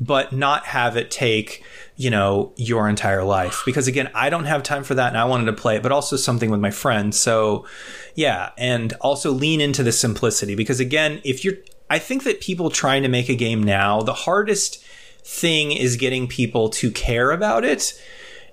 But 0.00 0.32
not 0.32 0.66
have 0.66 0.96
it 0.96 1.10
take, 1.10 1.62
you 1.96 2.10
know, 2.10 2.52
your 2.56 2.88
entire 2.88 3.24
life. 3.24 3.62
Because 3.66 3.86
again, 3.86 4.10
I 4.14 4.30
don't 4.30 4.44
have 4.44 4.62
time 4.62 4.84
for 4.84 4.94
that 4.94 5.08
and 5.08 5.18
I 5.18 5.24
wanted 5.24 5.46
to 5.46 5.52
play 5.52 5.76
it, 5.76 5.82
but 5.82 5.92
also 5.92 6.16
something 6.16 6.50
with 6.50 6.60
my 6.60 6.70
friends. 6.70 7.18
So 7.18 7.66
yeah, 8.14 8.52
and 8.56 8.94
also 9.02 9.30
lean 9.30 9.60
into 9.60 9.82
the 9.82 9.92
simplicity 9.92 10.54
because 10.54 10.80
again, 10.80 11.20
if 11.22 11.44
you're 11.44 11.56
I 11.88 11.98
think 11.98 12.24
that 12.24 12.40
people 12.40 12.70
trying 12.70 13.02
to 13.02 13.08
make 13.08 13.28
a 13.28 13.36
game 13.36 13.62
now, 13.62 14.02
the 14.02 14.14
hardest 14.14 14.84
thing 15.22 15.72
is 15.72 15.96
getting 15.96 16.26
people 16.28 16.68
to 16.70 16.90
care 16.90 17.30
about 17.30 17.64
it. 17.64 18.00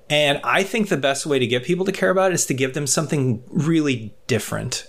And 0.09 0.39
I 0.43 0.63
think 0.63 0.89
the 0.89 0.97
best 0.97 1.25
way 1.25 1.39
to 1.39 1.47
get 1.47 1.63
people 1.63 1.85
to 1.85 1.91
care 1.91 2.09
about 2.09 2.31
it 2.31 2.35
is 2.35 2.45
to 2.47 2.53
give 2.53 2.73
them 2.73 2.87
something 2.87 3.43
really 3.49 4.15
different. 4.27 4.87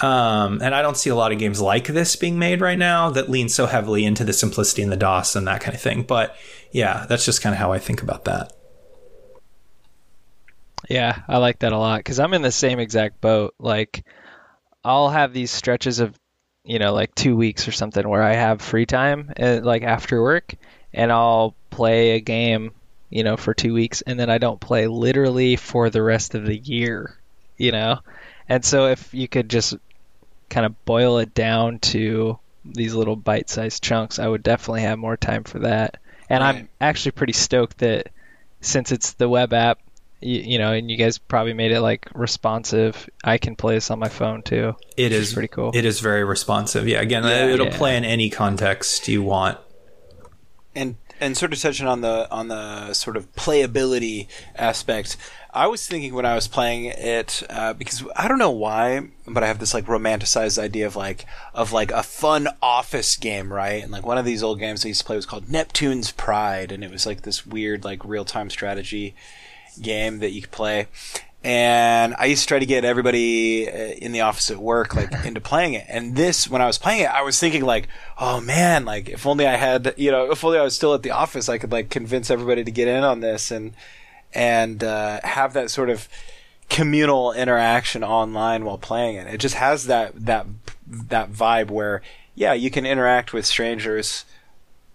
Um, 0.00 0.60
and 0.62 0.74
I 0.74 0.82
don't 0.82 0.96
see 0.96 1.10
a 1.10 1.14
lot 1.14 1.32
of 1.32 1.38
games 1.38 1.60
like 1.60 1.86
this 1.86 2.16
being 2.16 2.38
made 2.38 2.60
right 2.60 2.78
now 2.78 3.10
that 3.10 3.30
lean 3.30 3.48
so 3.48 3.66
heavily 3.66 4.04
into 4.04 4.24
the 4.24 4.32
simplicity 4.32 4.82
and 4.82 4.90
the 4.90 4.96
DOS 4.96 5.36
and 5.36 5.46
that 5.46 5.60
kind 5.60 5.74
of 5.74 5.80
thing. 5.80 6.02
But 6.02 6.36
yeah, 6.72 7.06
that's 7.08 7.24
just 7.24 7.40
kind 7.40 7.54
of 7.54 7.58
how 7.58 7.72
I 7.72 7.78
think 7.78 8.02
about 8.02 8.24
that. 8.24 8.52
Yeah, 10.88 11.22
I 11.28 11.38
like 11.38 11.60
that 11.60 11.72
a 11.72 11.78
lot 11.78 12.00
because 12.00 12.18
I'm 12.18 12.34
in 12.34 12.42
the 12.42 12.50
same 12.50 12.80
exact 12.80 13.20
boat. 13.20 13.54
Like, 13.58 14.04
I'll 14.84 15.08
have 15.08 15.32
these 15.32 15.52
stretches 15.52 16.00
of, 16.00 16.18
you 16.64 16.78
know, 16.78 16.92
like 16.92 17.14
two 17.14 17.36
weeks 17.36 17.66
or 17.66 17.72
something 17.72 18.08
where 18.08 18.22
I 18.22 18.34
have 18.34 18.62
free 18.62 18.86
time, 18.86 19.32
uh, 19.38 19.60
like 19.62 19.82
after 19.82 20.22
work, 20.22 20.54
and 20.94 21.10
I'll 21.10 21.54
play 21.70 22.12
a 22.12 22.20
game, 22.20 22.72
you 23.10 23.24
know, 23.24 23.36
for 23.36 23.54
two 23.54 23.74
weeks, 23.74 24.02
and 24.02 24.18
then 24.18 24.30
I 24.30 24.38
don't 24.38 24.60
play 24.60 24.86
literally 24.86 25.56
for 25.56 25.90
the 25.90 26.02
rest 26.02 26.34
of 26.34 26.46
the 26.46 26.56
year, 26.56 27.18
you 27.56 27.72
know. 27.72 27.98
And 28.48 28.64
so 28.64 28.86
if 28.86 29.12
you 29.12 29.28
could 29.28 29.48
just 29.48 29.74
kind 30.50 30.66
of 30.66 30.84
boil 30.84 31.18
it 31.18 31.34
down 31.34 31.78
to 31.78 32.38
these 32.64 32.94
little 32.94 33.16
bite-sized 33.16 33.82
chunks, 33.82 34.18
I 34.18 34.28
would 34.28 34.42
definitely 34.42 34.82
have 34.82 34.98
more 34.98 35.16
time 35.16 35.44
for 35.44 35.60
that. 35.60 35.98
And 36.28 36.42
right. 36.42 36.56
I'm 36.56 36.68
actually 36.80 37.12
pretty 37.12 37.32
stoked 37.32 37.78
that 37.78 38.08
since 38.60 38.92
it's 38.92 39.14
the 39.14 39.28
web 39.28 39.52
app, 39.52 39.80
you, 40.22 40.40
you, 40.40 40.58
know, 40.58 40.72
and 40.72 40.90
you 40.90 40.96
guys 40.96 41.18
probably 41.18 41.52
made 41.52 41.72
it 41.72 41.80
like 41.80 42.08
responsive. 42.14 43.08
I 43.24 43.38
can 43.38 43.56
play 43.56 43.74
this 43.74 43.90
on 43.90 43.98
my 43.98 44.08
phone 44.08 44.42
too. 44.42 44.74
It 44.96 45.12
is, 45.12 45.28
is 45.28 45.34
pretty 45.34 45.48
cool. 45.48 45.72
It 45.74 45.84
is 45.84 46.00
very 46.00 46.24
responsive. 46.24 46.88
Yeah, 46.88 47.00
again, 47.00 47.24
yeah, 47.24 47.46
it'll 47.46 47.66
yeah. 47.66 47.76
play 47.76 47.96
in 47.96 48.04
any 48.04 48.30
context 48.30 49.08
you 49.08 49.22
want 49.22 49.58
and 50.74 50.96
and 51.20 51.36
sort 51.36 51.52
of 51.52 51.60
touching 51.60 51.86
on 51.86 52.00
the 52.00 52.28
on 52.30 52.48
the 52.48 52.94
sort 52.94 53.16
of 53.16 53.32
playability 53.32 54.26
aspect, 54.56 55.16
I 55.52 55.66
was 55.66 55.86
thinking 55.86 56.14
when 56.14 56.26
I 56.26 56.34
was 56.34 56.48
playing 56.48 56.86
it 56.86 57.42
uh, 57.48 57.74
because 57.74 58.04
I 58.16 58.26
don't 58.26 58.38
know 58.38 58.50
why, 58.50 59.08
but 59.26 59.44
I 59.44 59.46
have 59.46 59.58
this 59.58 59.74
like 59.74 59.86
romanticized 59.86 60.58
idea 60.58 60.86
of 60.86 60.96
like 60.96 61.26
of 61.54 61.72
like 61.72 61.92
a 61.92 62.02
fun 62.02 62.48
office 62.60 63.16
game, 63.16 63.52
right? 63.52 63.82
And 63.82 63.92
like 63.92 64.06
one 64.06 64.18
of 64.18 64.24
these 64.24 64.42
old 64.42 64.58
games 64.58 64.84
I 64.84 64.88
used 64.88 65.00
to 65.00 65.06
play 65.06 65.16
was 65.16 65.26
called 65.26 65.48
Neptune's 65.48 66.10
Pride, 66.10 66.72
and 66.72 66.82
it 66.82 66.90
was 66.90 67.06
like 67.06 67.22
this 67.22 67.46
weird 67.46 67.84
like 67.84 68.04
real 68.04 68.24
time 68.24 68.50
strategy 68.50 69.14
game 69.80 70.18
that 70.18 70.30
you 70.30 70.42
could 70.42 70.50
play 70.50 70.86
and 71.44 72.14
I 72.18 72.26
used 72.26 72.42
to 72.42 72.48
try 72.48 72.58
to 72.60 72.66
get 72.66 72.84
everybody 72.84 73.68
uh, 73.68 73.72
in 73.72 74.12
the 74.12 74.20
office 74.20 74.50
at 74.50 74.58
work 74.58 74.94
like 74.94 75.12
into 75.24 75.40
playing 75.40 75.74
it. 75.74 75.86
And 75.88 76.14
this, 76.14 76.48
when 76.48 76.62
I 76.62 76.66
was 76.66 76.78
playing 76.78 77.02
it, 77.02 77.10
I 77.10 77.22
was 77.22 77.38
thinking 77.38 77.64
like, 77.64 77.88
oh 78.18 78.40
man, 78.40 78.84
like 78.84 79.08
if 79.08 79.26
only 79.26 79.46
I 79.46 79.56
had, 79.56 79.94
you 79.96 80.10
know, 80.10 80.30
if 80.30 80.44
only 80.44 80.58
I 80.58 80.62
was 80.62 80.76
still 80.76 80.94
at 80.94 81.02
the 81.02 81.10
office, 81.10 81.48
I 81.48 81.58
could 81.58 81.72
like 81.72 81.90
convince 81.90 82.30
everybody 82.30 82.62
to 82.62 82.70
get 82.70 82.88
in 82.88 83.02
on 83.02 83.20
this 83.20 83.50
and 83.50 83.74
and 84.32 84.82
uh, 84.84 85.20
have 85.24 85.52
that 85.54 85.70
sort 85.70 85.90
of 85.90 86.08
communal 86.70 87.32
interaction 87.32 88.04
online 88.04 88.64
while 88.64 88.78
playing 88.78 89.16
it. 89.16 89.26
It 89.26 89.38
just 89.38 89.56
has 89.56 89.86
that 89.86 90.12
that 90.24 90.46
that 90.86 91.32
vibe 91.32 91.70
where 91.70 92.02
yeah, 92.34 92.52
you 92.52 92.70
can 92.70 92.86
interact 92.86 93.32
with 93.32 93.44
strangers, 93.44 94.24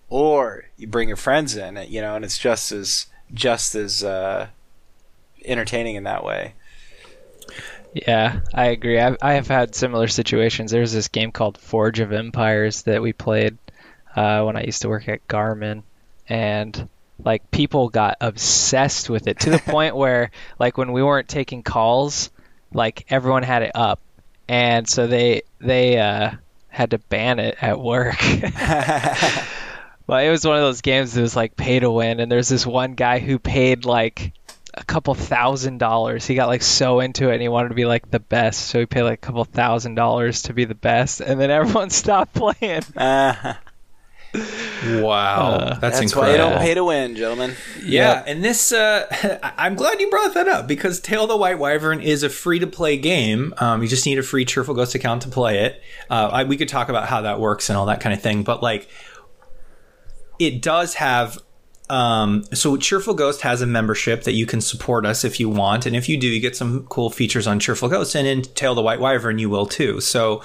or 0.10 0.66
you 0.78 0.88
bring 0.88 1.08
your 1.08 1.18
friends 1.18 1.56
in, 1.56 1.78
you 1.88 2.02
know, 2.02 2.16
and 2.16 2.26
it's 2.26 2.38
just 2.38 2.72
as 2.72 3.08
just 3.34 3.76
as 3.76 4.04
uh, 4.04 4.48
entertaining 5.48 5.96
in 5.96 6.04
that 6.04 6.24
way. 6.24 6.54
Yeah, 7.94 8.42
I 8.54 8.68
agree. 8.68 9.00
I've, 9.00 9.18
I 9.22 9.34
have 9.34 9.48
had 9.48 9.74
similar 9.74 10.08
situations. 10.08 10.72
There's 10.72 10.94
this 10.94 11.08
game 11.08 11.32
called 11.32 11.58
Forge 11.58 12.00
of 12.00 12.12
Empires 12.12 12.84
that 12.84 13.02
we 13.02 13.14
played 13.14 13.58
uh, 14.16 14.44
when 14.44 14.56
I 14.56 14.64
used 14.64 14.82
to 14.82 14.90
work 14.90 15.08
at 15.08 15.28
Garmin, 15.28 15.84
and 16.28 16.90
like 17.24 17.50
people 17.50 17.90
got 17.90 18.18
obsessed 18.22 19.10
with 19.10 19.28
it 19.28 19.40
to 19.42 19.50
the 19.50 19.60
point 19.66 19.96
where 19.96 20.32
like 20.60 20.78
when 20.78 20.92
we 20.92 21.02
weren't 21.02 21.28
taking 21.28 21.64
calls, 21.64 22.30
like 22.74 23.06
everyone 23.10 23.44
had 23.44 23.64
it 23.64 23.72
up, 23.74 24.00
and 24.48 24.88
so 24.88 25.08
they 25.08 25.44
they 25.60 26.00
uh, 26.00 26.32
had 26.68 26.92
to 26.92 27.00
ban 27.00 27.40
it 27.40 27.58
at 27.62 27.80
work. 27.80 28.22
well, 30.08 30.20
it 30.20 30.30
was 30.30 30.46
one 30.46 30.56
of 30.56 30.62
those 30.62 30.82
games 30.82 31.14
that 31.14 31.22
was 31.22 31.36
like 31.36 31.56
pay 31.56 31.80
to 31.80 31.90
win, 31.90 32.20
and 32.20 32.32
there's 32.32 32.50
this 32.50 32.66
one 32.66 32.94
guy 32.94 33.20
who 33.20 33.40
paid 33.40 33.86
like 33.86 34.34
a 34.78 34.84
couple 34.86 35.14
thousand 35.16 35.80
dollars. 35.80 36.26
He 36.26 36.36
got 36.36 36.48
like 36.48 36.62
so 36.62 37.00
into 37.00 37.30
it 37.30 37.34
and 37.34 37.42
he 37.42 37.48
wanted 37.50 37.70
to 37.70 37.76
be 37.76 37.86
like 37.86 38.10
the 38.12 38.20
best, 38.20 38.68
so 38.68 38.80
he 38.80 38.86
paid 38.86 39.04
like 39.04 39.20
a 39.20 39.26
couple 39.26 39.44
thousand 39.44 39.96
dollars 39.96 40.44
to 40.44 40.54
be 40.54 40.66
the 40.66 40.76
best, 40.76 41.20
and 41.22 41.40
then 41.40 41.52
everyone 41.52 41.90
stopped 42.04 42.34
playing. 42.34 42.84
Uh, 42.96 43.56
Wow, 45.00 45.52
Uh, 45.52 45.80
that's, 45.80 46.00
that's 46.00 46.16
why 46.16 46.32
you 46.32 46.38
don't 46.38 46.60
pay 46.60 46.74
to 46.76 46.84
win, 46.84 47.16
gentlemen. 47.16 47.56
Yeah, 47.84 48.24
and 48.28 48.44
this, 48.44 48.72
uh, 48.72 49.08
I- 49.42 49.54
I'm 49.66 49.74
glad 49.76 50.00
you 50.00 50.10
brought 50.12 50.34
that 50.36 50.48
up 50.48 50.68
because 50.68 51.00
Tale 51.00 51.24
of 51.24 51.30
the 51.30 51.38
White 51.38 51.58
Wyvern 51.58 52.02
is 52.02 52.22
a 52.24 52.30
free 52.30 52.60
to 52.60 52.68
play 52.68 52.98
game. 52.98 53.54
Um, 53.58 53.82
you 53.82 53.88
just 53.88 54.06
need 54.06 54.20
a 54.20 54.24
free 54.24 54.46
Cheerful 54.46 54.76
Ghost 54.76 54.94
account 54.94 55.24
to 55.24 55.30
play 55.30 55.60
it. 55.64 55.82
Uh, 56.10 56.30
I, 56.32 56.44
we 56.44 56.58
could 56.58 56.68
talk 56.70 56.90
about 56.90 57.08
how 57.08 57.22
that 57.22 57.40
works 57.40 57.70
and 57.70 57.78
all 57.78 57.88
that 57.88 58.00
kind 58.02 58.14
of 58.14 58.22
thing, 58.22 58.44
but 58.44 58.62
like, 58.62 58.88
it 60.40 60.62
does 60.62 60.96
have. 60.96 61.40
Um, 61.90 62.44
so 62.54 62.76
Cheerful 62.76 63.14
Ghost 63.14 63.42
has 63.42 63.62
a 63.62 63.66
membership 63.66 64.24
that 64.24 64.34
you 64.34 64.46
can 64.46 64.60
support 64.62 65.06
us 65.06 65.24
if 65.24 65.40
you 65.40 65.50
want, 65.50 65.86
and 65.86 65.96
if 65.96 66.10
you 66.10 66.18
do, 66.18 66.28
you 66.28 66.40
get 66.40 66.56
some 66.56 66.86
cool 66.88 67.10
features 67.10 67.48
on 67.48 67.60
Cheerful 67.60 67.90
Ghost, 67.90 68.16
and 68.16 68.28
in 68.28 68.42
Tale 68.42 68.76
the 68.76 68.82
White 68.82 69.00
Wyvern, 69.00 69.40
you 69.40 69.50
will 69.50 69.66
too. 69.66 70.02
So, 70.02 70.44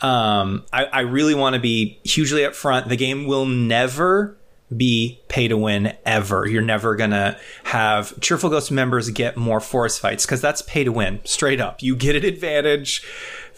um, 0.00 0.64
I, 0.72 0.84
I 0.84 1.00
really 1.00 1.34
want 1.34 1.54
to 1.54 1.60
be 1.60 1.98
hugely 2.04 2.42
upfront. 2.42 2.88
The 2.88 2.96
game 2.96 3.26
will 3.26 3.46
never 3.46 4.36
be 4.74 5.20
pay 5.28 5.48
to 5.48 5.56
win 5.56 5.94
ever. 6.06 6.46
You're 6.46 6.62
never 6.62 6.96
gonna 6.96 7.38
have 7.64 8.18
Cheerful 8.20 8.50
Ghost 8.50 8.70
members 8.70 9.10
get 9.10 9.36
more 9.36 9.60
forest 9.60 10.00
fights 10.00 10.24
because 10.24 10.40
that's 10.40 10.62
pay 10.62 10.84
to 10.84 10.92
win, 10.92 11.20
straight 11.24 11.60
up. 11.60 11.82
You 11.82 11.96
get 11.96 12.16
an 12.16 12.24
advantage 12.24 13.04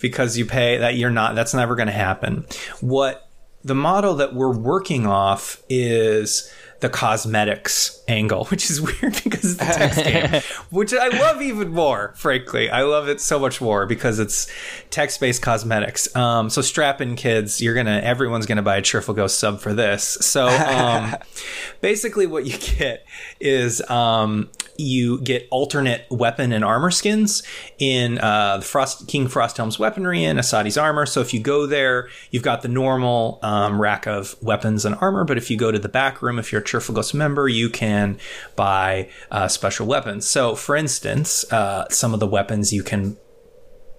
because 0.00 0.36
you 0.36 0.46
pay 0.46 0.78
that 0.78 0.96
you're 0.96 1.10
not. 1.10 1.34
That's 1.34 1.54
never 1.54 1.74
gonna 1.74 1.92
happen. 1.92 2.46
What 2.80 3.28
the 3.64 3.74
model 3.74 4.14
that 4.14 4.34
we're 4.34 4.56
working 4.56 5.06
off 5.06 5.62
is 5.68 6.52
the 6.80 6.88
cosmetics 6.88 8.02
angle, 8.08 8.44
which 8.50 8.70
is 8.70 8.80
weird 8.80 9.20
because 9.24 9.54
it's 9.54 9.62
a 9.62 9.66
text 9.78 10.04
game, 10.04 10.42
which 10.70 10.92
I 10.92 11.08
love 11.08 11.42
even 11.42 11.70
more, 11.70 12.12
frankly. 12.16 12.70
I 12.70 12.82
love 12.82 13.08
it 13.08 13.20
so 13.20 13.38
much 13.38 13.60
more 13.60 13.86
because 13.86 14.18
it's 14.18 14.50
text 14.90 15.20
based 15.20 15.42
cosmetics. 15.42 16.14
Um, 16.14 16.50
so 16.50 16.62
strap 16.62 17.00
in 17.00 17.16
kids, 17.16 17.60
you're 17.60 17.74
gonna, 17.74 18.00
everyone's 18.02 18.46
gonna 18.46 18.62
buy 18.62 18.76
a 18.76 18.82
Cheerful 18.82 19.14
Ghost 19.14 19.38
sub 19.38 19.60
for 19.60 19.72
this. 19.72 20.04
So, 20.20 20.48
um, 20.48 21.14
basically 21.80 22.26
what 22.26 22.46
you 22.46 22.58
get 22.58 23.06
is, 23.40 23.88
um, 23.90 24.50
you 24.78 25.20
get 25.20 25.46
alternate 25.50 26.06
weapon 26.10 26.52
and 26.52 26.64
armor 26.64 26.90
skins 26.90 27.42
in 27.78 28.18
uh, 28.18 28.58
the 28.58 28.64
Frost 28.64 29.08
King 29.08 29.28
Frosthelm's 29.28 29.78
weaponry 29.78 30.24
and 30.24 30.38
Asadi's 30.38 30.76
armor. 30.76 31.06
So 31.06 31.20
if 31.20 31.32
you 31.32 31.40
go 31.40 31.66
there, 31.66 32.08
you've 32.30 32.42
got 32.42 32.62
the 32.62 32.68
normal 32.68 33.38
um, 33.42 33.80
rack 33.80 34.06
of 34.06 34.36
weapons 34.42 34.84
and 34.84 34.94
armor. 35.00 35.24
But 35.24 35.38
if 35.38 35.50
you 35.50 35.56
go 35.56 35.72
to 35.72 35.78
the 35.78 35.88
back 35.88 36.22
room, 36.22 36.38
if 36.38 36.52
you're 36.52 36.60
Ghost 36.72 37.14
member, 37.14 37.48
you 37.48 37.70
can 37.70 38.18
buy 38.54 39.08
uh, 39.30 39.48
special 39.48 39.86
weapons. 39.86 40.28
So 40.28 40.54
for 40.54 40.76
instance, 40.76 41.50
uh, 41.52 41.88
some 41.90 42.14
of 42.14 42.20
the 42.20 42.26
weapons 42.26 42.72
you 42.72 42.82
can 42.82 43.16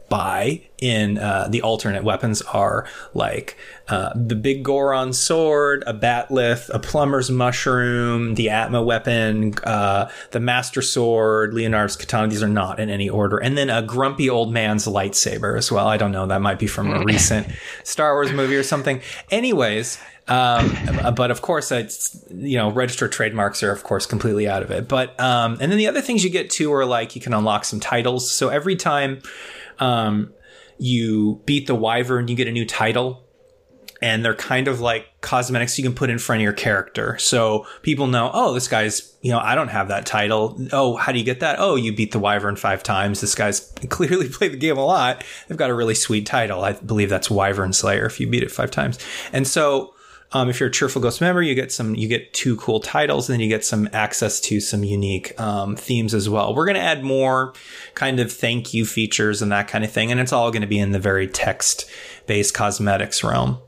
buy 0.09 0.61
in 0.79 1.17
uh, 1.17 1.47
the 1.49 1.61
alternate 1.61 2.03
weapons 2.03 2.41
are 2.43 2.87
like 3.13 3.57
uh, 3.89 4.11
the 4.15 4.35
Biggoron 4.35 5.13
sword, 5.13 5.83
a 5.87 5.93
bat'leth, 5.93 6.69
a 6.73 6.79
plumber's 6.79 7.31
mushroom, 7.31 8.35
the 8.35 8.49
Atma 8.49 8.81
weapon, 8.81 9.53
uh, 9.63 10.09
the 10.31 10.39
master 10.39 10.81
sword, 10.81 11.53
Leonard's 11.53 11.95
katana. 11.95 12.27
These 12.27 12.43
are 12.43 12.47
not 12.47 12.79
in 12.79 12.89
any 12.89 13.09
order, 13.09 13.37
and 13.37 13.57
then 13.57 13.69
a 13.69 13.81
grumpy 13.81 14.29
old 14.29 14.51
man's 14.51 14.85
lightsaber 14.85 15.57
as 15.57 15.71
well. 15.71 15.87
I 15.87 15.97
don't 15.97 16.11
know. 16.11 16.27
That 16.27 16.41
might 16.41 16.59
be 16.59 16.67
from 16.67 16.91
a 16.91 16.99
recent 17.03 17.47
Star 17.83 18.13
Wars 18.13 18.31
movie 18.31 18.55
or 18.55 18.63
something. 18.63 19.01
Anyways. 19.31 19.97
Um, 20.27 20.75
but 21.15 21.31
of 21.31 21.41
course, 21.41 21.71
it's 21.71 22.23
you 22.29 22.57
know, 22.57 22.71
registered 22.71 23.11
trademarks 23.11 23.63
are 23.63 23.71
of 23.71 23.83
course 23.83 24.05
completely 24.05 24.47
out 24.47 24.63
of 24.63 24.71
it. 24.71 24.87
But 24.87 25.19
um, 25.19 25.57
and 25.61 25.71
then 25.71 25.77
the 25.77 25.87
other 25.87 26.01
things 26.01 26.23
you 26.23 26.29
get 26.29 26.49
too 26.49 26.73
are 26.73 26.85
like 26.85 27.15
you 27.15 27.21
can 27.21 27.33
unlock 27.33 27.65
some 27.65 27.79
titles. 27.79 28.29
So 28.29 28.49
every 28.49 28.75
time 28.75 29.21
um, 29.79 30.33
you 30.77 31.41
beat 31.45 31.67
the 31.67 31.75
wyvern, 31.75 32.27
you 32.27 32.35
get 32.35 32.47
a 32.47 32.51
new 32.51 32.65
title. 32.65 33.23
And 33.99 34.23
they're 34.23 34.35
kind 34.35 34.67
of 34.67 34.79
like 34.79 35.07
cosmetics 35.21 35.75
you 35.79 35.83
can 35.83 35.95
put 35.95 36.11
in 36.11 36.19
front 36.19 36.41
of 36.41 36.43
your 36.43 36.53
character. 36.53 37.17
So 37.17 37.65
people 37.81 38.05
know, 38.05 38.29
oh, 38.31 38.53
this 38.53 38.67
guy's, 38.67 39.17
you 39.21 39.31
know, 39.31 39.39
I 39.39 39.55
don't 39.55 39.69
have 39.69 39.87
that 39.87 40.05
title. 40.05 40.55
Oh, 40.71 40.97
how 40.97 41.11
do 41.11 41.17
you 41.17 41.25
get 41.25 41.39
that? 41.39 41.55
Oh, 41.57 41.75
you 41.75 41.95
beat 41.95 42.11
the 42.11 42.19
wyvern 42.19 42.57
five 42.57 42.83
times. 42.83 43.21
This 43.21 43.33
guy's 43.33 43.59
clearly 43.89 44.29
played 44.29 44.51
the 44.51 44.57
game 44.57 44.77
a 44.77 44.85
lot. 44.85 45.23
They've 45.47 45.57
got 45.57 45.71
a 45.71 45.73
really 45.73 45.95
sweet 45.95 46.27
title. 46.27 46.63
I 46.63 46.73
believe 46.73 47.09
that's 47.09 47.31
Wyvern 47.31 47.73
Slayer 47.73 48.05
if 48.05 48.19
you 48.19 48.27
beat 48.27 48.43
it 48.43 48.51
five 48.51 48.69
times. 48.69 48.99
And 49.33 49.47
so, 49.47 49.95
um, 50.33 50.49
if 50.49 50.59
you're 50.59 50.67
a 50.67 50.71
Cheerful 50.71 51.01
Ghost 51.01 51.21
member, 51.21 51.41
you 51.41 51.55
get 51.55 51.71
some, 51.71 51.95
you 51.95 52.07
get 52.07 52.33
two 52.33 52.57
cool 52.57 52.81
titles, 52.81 53.29
and 53.29 53.33
then 53.33 53.39
you 53.39 53.47
get 53.47 53.63
some 53.63 53.87
access 53.93 54.41
to 54.41 54.59
some 54.59 54.83
unique 54.83 55.39
um, 55.39 55.75
themes 55.77 56.13
as 56.13 56.27
well. 56.29 56.53
We're 56.53 56.65
going 56.65 56.75
to 56.75 56.81
add 56.81 57.03
more 57.03 57.53
kind 57.93 58.19
of 58.19 58.31
thank 58.31 58.73
you 58.73 58.85
features 58.85 59.41
and 59.41 59.51
that 59.53 59.69
kind 59.69 59.85
of 59.85 59.91
thing, 59.91 60.11
and 60.11 60.19
it's 60.19 60.33
all 60.33 60.51
going 60.51 60.61
to 60.61 60.67
be 60.67 60.79
in 60.79 60.91
the 60.91 60.99
very 60.99 61.27
text 61.27 61.89
based 62.25 62.53
cosmetics 62.53 63.23
realm. 63.23 63.59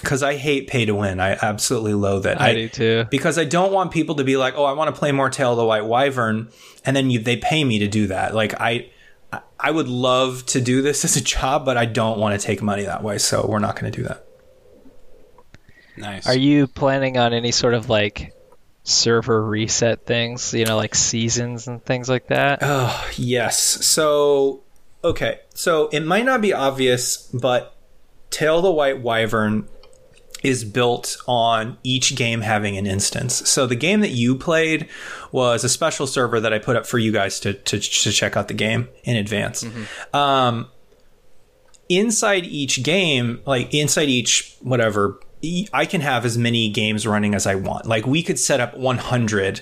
Because 0.00 0.22
I 0.22 0.36
hate 0.36 0.66
pay 0.66 0.84
to 0.86 0.94
win, 0.94 1.20
I 1.20 1.38
absolutely 1.42 1.94
loathe 1.94 2.26
it. 2.26 2.40
I, 2.40 2.54
do 2.54 2.68
too. 2.68 3.04
because 3.10 3.38
I 3.38 3.44
don't 3.44 3.72
want 3.72 3.92
people 3.92 4.14
to 4.16 4.24
be 4.24 4.36
like, 4.36 4.54
"Oh, 4.56 4.64
I 4.64 4.72
want 4.72 4.94
to 4.94 4.98
play 4.98 5.10
more 5.10 5.30
Tale 5.30 5.52
of 5.52 5.56
the 5.58 5.64
White 5.64 5.84
Wyvern," 5.86 6.50
and 6.84 6.94
then 6.94 7.10
you, 7.10 7.18
they 7.18 7.36
pay 7.36 7.64
me 7.64 7.78
to 7.80 7.88
do 7.88 8.06
that. 8.06 8.34
Like 8.34 8.58
I, 8.60 8.90
I 9.58 9.70
would 9.70 9.88
love 9.88 10.44
to 10.46 10.60
do 10.60 10.80
this 10.80 11.04
as 11.06 11.16
a 11.16 11.22
job, 11.22 11.66
but 11.66 11.76
I 11.76 11.84
don't 11.84 12.18
want 12.18 12.38
to 12.38 12.46
take 12.46 12.62
money 12.62 12.84
that 12.84 13.02
way, 13.02 13.18
so 13.18 13.46
we're 13.46 13.58
not 13.58 13.78
going 13.78 13.90
to 13.90 13.96
do 13.96 14.06
that. 14.06 14.25
Nice. 15.96 16.26
Are 16.26 16.36
you 16.36 16.66
planning 16.66 17.16
on 17.16 17.32
any 17.32 17.52
sort 17.52 17.74
of 17.74 17.88
like 17.88 18.34
server 18.84 19.44
reset 19.44 20.06
things? 20.06 20.54
You 20.54 20.64
know, 20.64 20.76
like 20.76 20.94
seasons 20.94 21.66
and 21.68 21.84
things 21.84 22.08
like 22.08 22.28
that. 22.28 22.60
Oh, 22.62 23.08
yes. 23.16 23.58
So, 23.58 24.62
okay. 25.02 25.40
So 25.54 25.88
it 25.88 26.00
might 26.00 26.24
not 26.24 26.40
be 26.40 26.52
obvious, 26.52 27.28
but 27.32 27.76
Tale 28.30 28.58
of 28.58 28.62
the 28.62 28.72
White 28.72 29.00
Wyvern 29.00 29.68
is 30.42 30.64
built 30.64 31.16
on 31.26 31.78
each 31.82 32.14
game 32.14 32.42
having 32.42 32.76
an 32.76 32.86
instance. 32.86 33.48
So 33.48 33.66
the 33.66 33.74
game 33.74 34.00
that 34.00 34.10
you 34.10 34.36
played 34.36 34.88
was 35.32 35.64
a 35.64 35.68
special 35.68 36.06
server 36.06 36.40
that 36.40 36.52
I 36.52 36.58
put 36.58 36.76
up 36.76 36.86
for 36.86 36.98
you 36.98 37.10
guys 37.10 37.40
to 37.40 37.54
to, 37.54 37.80
to 37.80 38.12
check 38.12 38.36
out 38.36 38.48
the 38.48 38.54
game 38.54 38.88
in 39.02 39.16
advance. 39.16 39.64
Um, 40.12 40.68
inside 41.88 42.44
each 42.44 42.82
game, 42.82 43.40
like 43.46 43.72
inside 43.74 44.08
each 44.08 44.56
whatever, 44.60 45.18
I 45.72 45.86
can 45.86 46.00
have 46.00 46.24
as 46.24 46.38
many 46.38 46.70
games 46.70 47.06
running 47.06 47.34
as 47.34 47.46
I 47.46 47.54
want. 47.54 47.86
Like 47.86 48.06
we 48.06 48.22
could 48.22 48.38
set 48.38 48.60
up 48.60 48.76
100 48.76 49.60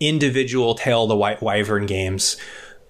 individual 0.00 0.74
Tale 0.74 1.04
of 1.04 1.08
the 1.08 1.16
White 1.16 1.42
Wyvern 1.42 1.86
games 1.86 2.36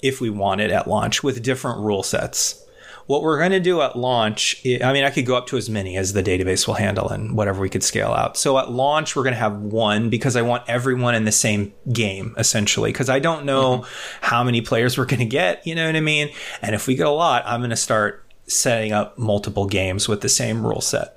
if 0.03 0.21
we 0.21 0.31
wanted 0.31 0.71
at 0.71 0.89
launch 0.89 1.23
with 1.23 1.43
different 1.43 1.81
rule 1.81 2.03
sets. 2.03 2.61
What 3.07 3.23
we're 3.23 3.39
going 3.39 3.51
to 3.51 3.61
do 3.61 3.83
at 3.83 3.97
launch, 3.97 4.63
I 4.65 4.79
I 4.83 4.93
mean, 4.93 5.05
I 5.05 5.11
could 5.11 5.27
go 5.27 5.37
up 5.37 5.47
to 5.49 5.59
as 5.59 5.69
many 5.69 5.97
as 5.97 6.15
the 6.15 6.23
database 6.23 6.67
will 6.67 6.75
handle 6.75 7.09
and 7.11 7.37
whatever 7.37 7.61
we 7.61 7.69
could 7.69 7.83
scale 7.83 8.13
out. 8.13 8.39
So 8.39 8.59
at 8.59 8.71
launch, 8.71 9.15
we're 9.15 9.25
going 9.25 9.35
to 9.35 9.41
have 9.41 9.59
one 9.59 10.09
because 10.09 10.37
I 10.37 10.43
want 10.43 10.65
everyone 10.69 11.15
in 11.15 11.27
the 11.27 11.33
same 11.33 11.75
game, 11.93 12.35
essentially, 12.39 12.93
because 12.93 13.11
I 13.11 13.19
don't 13.19 13.45
know 13.45 13.79
mm-hmm. 13.79 14.25
how 14.25 14.43
many 14.43 14.63
players 14.63 14.97
we're 14.97 15.05
going 15.05 15.21
to 15.21 15.27
get, 15.27 15.67
you 15.67 15.75
know 15.75 15.87
what 15.87 15.97
I 15.97 16.01
mean? 16.01 16.31
And 16.63 16.75
if 16.75 16.87
we 16.87 16.95
get 16.95 17.07
a 17.07 17.11
lot, 17.11 17.43
I'm 17.47 17.61
going 17.61 17.71
to 17.71 17.77
start 17.77 18.25
setting 18.47 18.93
up 18.93 19.19
multiple 19.19 19.67
games 19.67 20.09
with 20.09 20.23
the 20.23 20.29
same 20.29 20.67
rule 20.67 20.81
set 20.81 21.14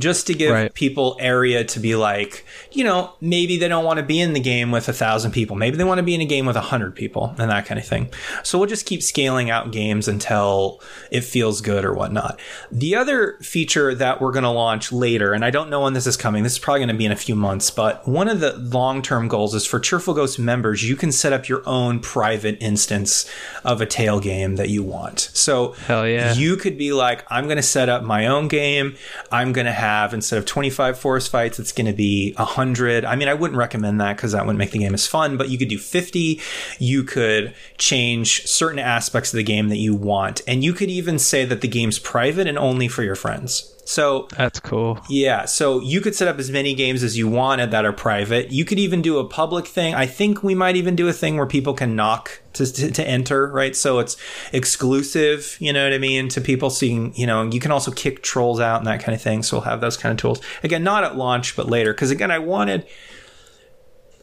just 0.00 0.26
to 0.26 0.34
give 0.34 0.50
Right. 0.52 0.74
people 0.74 1.16
area 1.20 1.62
to 1.62 1.78
be 1.78 1.94
like, 1.94 2.44
you 2.72 2.82
know, 2.82 3.12
maybe 3.20 3.56
they 3.58 3.68
don't 3.68 3.84
want 3.84 3.98
to 3.98 4.02
be 4.04 4.18
in 4.18 4.32
the 4.32 4.40
game 4.40 4.72
with 4.72 4.88
a 4.88 4.92
thousand 4.92 5.30
people. 5.30 5.54
Maybe 5.54 5.76
they 5.76 5.84
want 5.84 5.98
to 5.98 6.02
be 6.02 6.14
in 6.14 6.20
a 6.20 6.24
game 6.26 6.46
with 6.46 6.56
a 6.56 6.60
hundred 6.62 6.96
people 6.96 7.34
and 7.38 7.50
that 7.50 7.66
kind 7.66 7.78
of 7.78 7.86
thing. 7.86 8.10
So 8.42 8.58
we'll 8.58 8.68
just 8.68 8.86
keep 8.86 9.02
scaling 9.02 9.50
out 9.50 9.70
games 9.70 10.08
until 10.08 10.80
it 11.12 11.20
feels 11.22 11.60
good 11.60 11.84
or 11.84 11.92
whatnot. 11.94 12.40
The 12.72 12.96
other 12.96 13.38
feature 13.42 13.94
that 13.94 14.20
we're 14.20 14.32
going 14.32 14.42
to 14.44 14.50
launch 14.50 14.90
later, 14.90 15.32
and 15.34 15.44
I 15.44 15.50
don't 15.50 15.70
know 15.70 15.82
when 15.82 15.92
this 15.92 16.06
is 16.06 16.16
coming, 16.16 16.42
this 16.42 16.54
is 16.54 16.58
probably 16.58 16.80
going 16.80 16.88
to 16.88 16.94
be 16.94 17.04
in 17.06 17.12
a 17.12 17.16
few 17.16 17.36
months, 17.36 17.70
but 17.70 18.08
one 18.08 18.28
of 18.28 18.40
the 18.40 18.56
long 18.56 19.02
term 19.02 19.28
goals 19.28 19.54
is 19.54 19.66
for 19.66 19.78
Cheerful 19.78 20.14
Ghost 20.14 20.38
members, 20.38 20.82
you 20.88 20.96
can 20.96 21.12
set 21.12 21.32
up 21.32 21.48
your 21.48 21.62
own 21.66 22.00
private 22.00 22.56
instance 22.60 23.30
of 23.64 23.80
a 23.80 23.86
tail 23.86 24.18
game 24.18 24.56
that 24.56 24.70
you 24.70 24.82
want. 24.82 25.20
So 25.34 25.72
Hell 25.86 26.08
yeah. 26.08 26.32
you 26.34 26.56
could 26.56 26.78
be 26.78 26.92
like, 26.94 27.24
I'm 27.30 27.44
going 27.44 27.56
to 27.58 27.62
set 27.62 27.88
up 27.90 28.02
my 28.02 28.26
own 28.26 28.48
game. 28.48 28.96
I'm 29.30 29.52
going 29.52 29.66
to 29.66 29.72
have, 29.72 29.89
instead 30.12 30.38
of 30.38 30.46
25 30.46 30.98
forest 30.98 31.30
fights, 31.30 31.58
it's 31.58 31.72
going 31.72 31.86
to 31.86 31.92
be 31.92 32.32
100. 32.34 33.04
I 33.04 33.16
mean, 33.16 33.28
I 33.28 33.34
wouldn't 33.34 33.58
recommend 33.58 34.00
that 34.00 34.16
because 34.16 34.32
that 34.32 34.44
wouldn't 34.46 34.58
make 34.58 34.70
the 34.70 34.78
game 34.78 34.94
as 34.94 35.06
fun, 35.06 35.36
but 35.36 35.50
you 35.50 35.58
could 35.58 35.68
do 35.68 35.78
50. 35.78 36.40
You 36.78 37.04
could 37.04 37.54
change 37.78 38.46
certain 38.46 38.78
aspects 38.78 39.32
of 39.32 39.36
the 39.36 39.42
game 39.42 39.68
that 39.68 39.78
you 39.78 39.94
want. 39.94 40.42
And 40.46 40.62
you 40.64 40.72
could 40.72 40.90
even 40.90 41.18
say 41.18 41.44
that 41.44 41.60
the 41.60 41.68
game's 41.68 41.98
private 41.98 42.46
and 42.46 42.58
only 42.58 42.88
for 42.88 43.02
your 43.02 43.16
friends. 43.16 43.74
So 43.90 44.28
That's 44.36 44.60
cool. 44.60 45.00
yeah, 45.08 45.46
so 45.46 45.80
you 45.80 46.00
could 46.00 46.14
set 46.14 46.28
up 46.28 46.38
as 46.38 46.48
many 46.48 46.74
games 46.74 47.02
as 47.02 47.18
you 47.18 47.26
wanted 47.26 47.72
that 47.72 47.84
are 47.84 47.92
private. 47.92 48.52
You 48.52 48.64
could 48.64 48.78
even 48.78 49.02
do 49.02 49.18
a 49.18 49.24
public 49.24 49.66
thing. 49.66 49.96
I 49.96 50.06
think 50.06 50.44
we 50.44 50.54
might 50.54 50.76
even 50.76 50.94
do 50.94 51.08
a 51.08 51.12
thing 51.12 51.36
where 51.36 51.44
people 51.44 51.74
can 51.74 51.96
knock 51.96 52.40
to, 52.52 52.72
to, 52.72 52.92
to 52.92 53.08
enter, 53.08 53.48
right? 53.48 53.74
So 53.74 53.98
it's 53.98 54.16
exclusive, 54.52 55.56
you 55.58 55.72
know 55.72 55.82
what 55.82 55.92
I 55.92 55.98
mean, 55.98 56.28
to 56.28 56.40
people 56.40 56.70
seeing, 56.70 57.12
you 57.16 57.26
know, 57.26 57.50
you 57.50 57.58
can 57.58 57.72
also 57.72 57.90
kick 57.90 58.22
trolls 58.22 58.60
out 58.60 58.78
and 58.78 58.86
that 58.86 59.02
kind 59.02 59.12
of 59.12 59.20
thing. 59.20 59.42
So 59.42 59.56
we'll 59.56 59.64
have 59.64 59.80
those 59.80 59.96
kind 59.96 60.12
of 60.12 60.18
tools. 60.18 60.40
Again, 60.62 60.84
not 60.84 61.02
at 61.02 61.16
launch, 61.16 61.56
but 61.56 61.68
later. 61.68 61.92
Because 61.92 62.12
again, 62.12 62.30
I 62.30 62.38
wanted. 62.38 62.86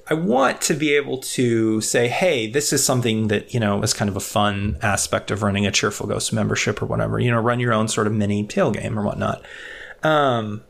I 0.10 0.13
want 0.13 0.62
to 0.62 0.74
be 0.74 0.96
able 0.96 1.17
to 1.20 1.82
say, 1.82 2.08
hey, 2.08 2.50
this 2.50 2.72
is 2.72 2.84
something 2.84 3.28
that, 3.28 3.54
you 3.54 3.60
know, 3.60 3.82
is 3.82 3.93
kind 3.93 4.10
of 4.10 4.15
a 4.15 4.22
fun 4.22 4.78
aspect 4.82 5.32
of 5.32 5.43
running 5.43 5.65
a 5.65 5.72
Cheerful 5.72 6.08
Ghost 6.08 6.32
membership 6.32 6.82
or 6.82 6.86
whatever. 6.86 7.20
You 7.20 7.32
know, 7.32 7.39
run 7.39 7.60
your 7.60 7.74
own 7.74 7.88
sort 7.88 8.08
of 8.08 8.13
mini 8.13 8.46
tail 8.46 8.72
game 8.72 8.98
or 8.98 9.04
whatnot. 9.04 9.43
Um, 10.04 10.63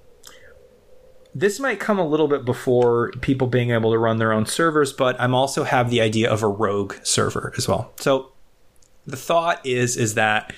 this 1.35 1.59
might 1.59 1.79
come 1.79 1.99
a 1.99 2.07
little 2.07 2.27
bit 2.27 2.45
before 2.45 3.11
people 3.21 3.45
being 3.45 3.69
able 3.69 3.91
to 3.91 3.99
run 3.99 4.17
their 4.17 4.33
own 4.33 4.47
servers, 4.47 4.91
but 4.91 5.19
I'm 5.21 5.35
also 5.35 5.63
have 5.63 5.91
the 5.91 6.01
idea 6.01 6.31
of 6.31 6.41
a 6.41 6.47
rogue 6.47 6.95
server 7.03 7.53
as 7.57 7.67
well. 7.67 7.93
So 7.97 8.31
the 9.05 9.17
thought 9.17 9.63
is 9.63 9.97
is 9.97 10.15
that 10.15 10.51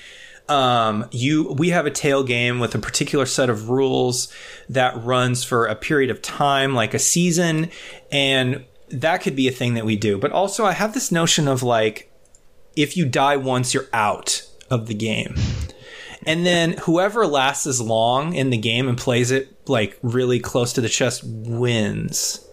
um, 0.48 1.08
you 1.12 1.54
we 1.54 1.70
have 1.70 1.86
a 1.86 1.92
tail 1.92 2.24
game 2.24 2.60
with 2.60 2.74
a 2.76 2.80
particular 2.80 3.26
set 3.26 3.50
of 3.50 3.70
rules 3.70 4.34
that 4.70 5.04
runs 5.04 5.44
for 5.44 5.68
a 5.68 5.76
period 5.76 6.10
of 6.10 6.22
time, 6.22 6.74
like 6.74 6.94
a 6.94 7.00
season, 7.00 7.70
and 8.12 8.66
that 8.92 9.22
could 9.22 9.36
be 9.36 9.48
a 9.48 9.52
thing 9.52 9.74
that 9.76 9.86
we 9.86 9.96
do. 9.96 10.18
But 10.18 10.32
also, 10.32 10.66
I 10.66 10.74
have 10.74 10.94
this 10.94 11.12
notion 11.12 11.48
of 11.48 11.64
like, 11.64 12.12
if 12.76 12.96
you 12.96 13.06
die 13.06 13.38
once, 13.38 13.74
you're 13.74 13.90
out 13.94 14.44
of 14.70 14.88
the 14.88 14.94
game. 14.94 15.36
And 16.26 16.46
then 16.46 16.74
whoever 16.74 17.26
lasts 17.26 17.66
as 17.66 17.80
long 17.82 18.34
in 18.34 18.50
the 18.50 18.58
game 18.58 18.88
and 18.88 18.98
plays 18.98 19.32
it 19.32 19.70
like 19.70 19.98
really 20.02 20.40
close 20.40 20.74
to 20.74 20.82
the 20.82 20.90
chest 20.90 21.24
wins 21.24 22.46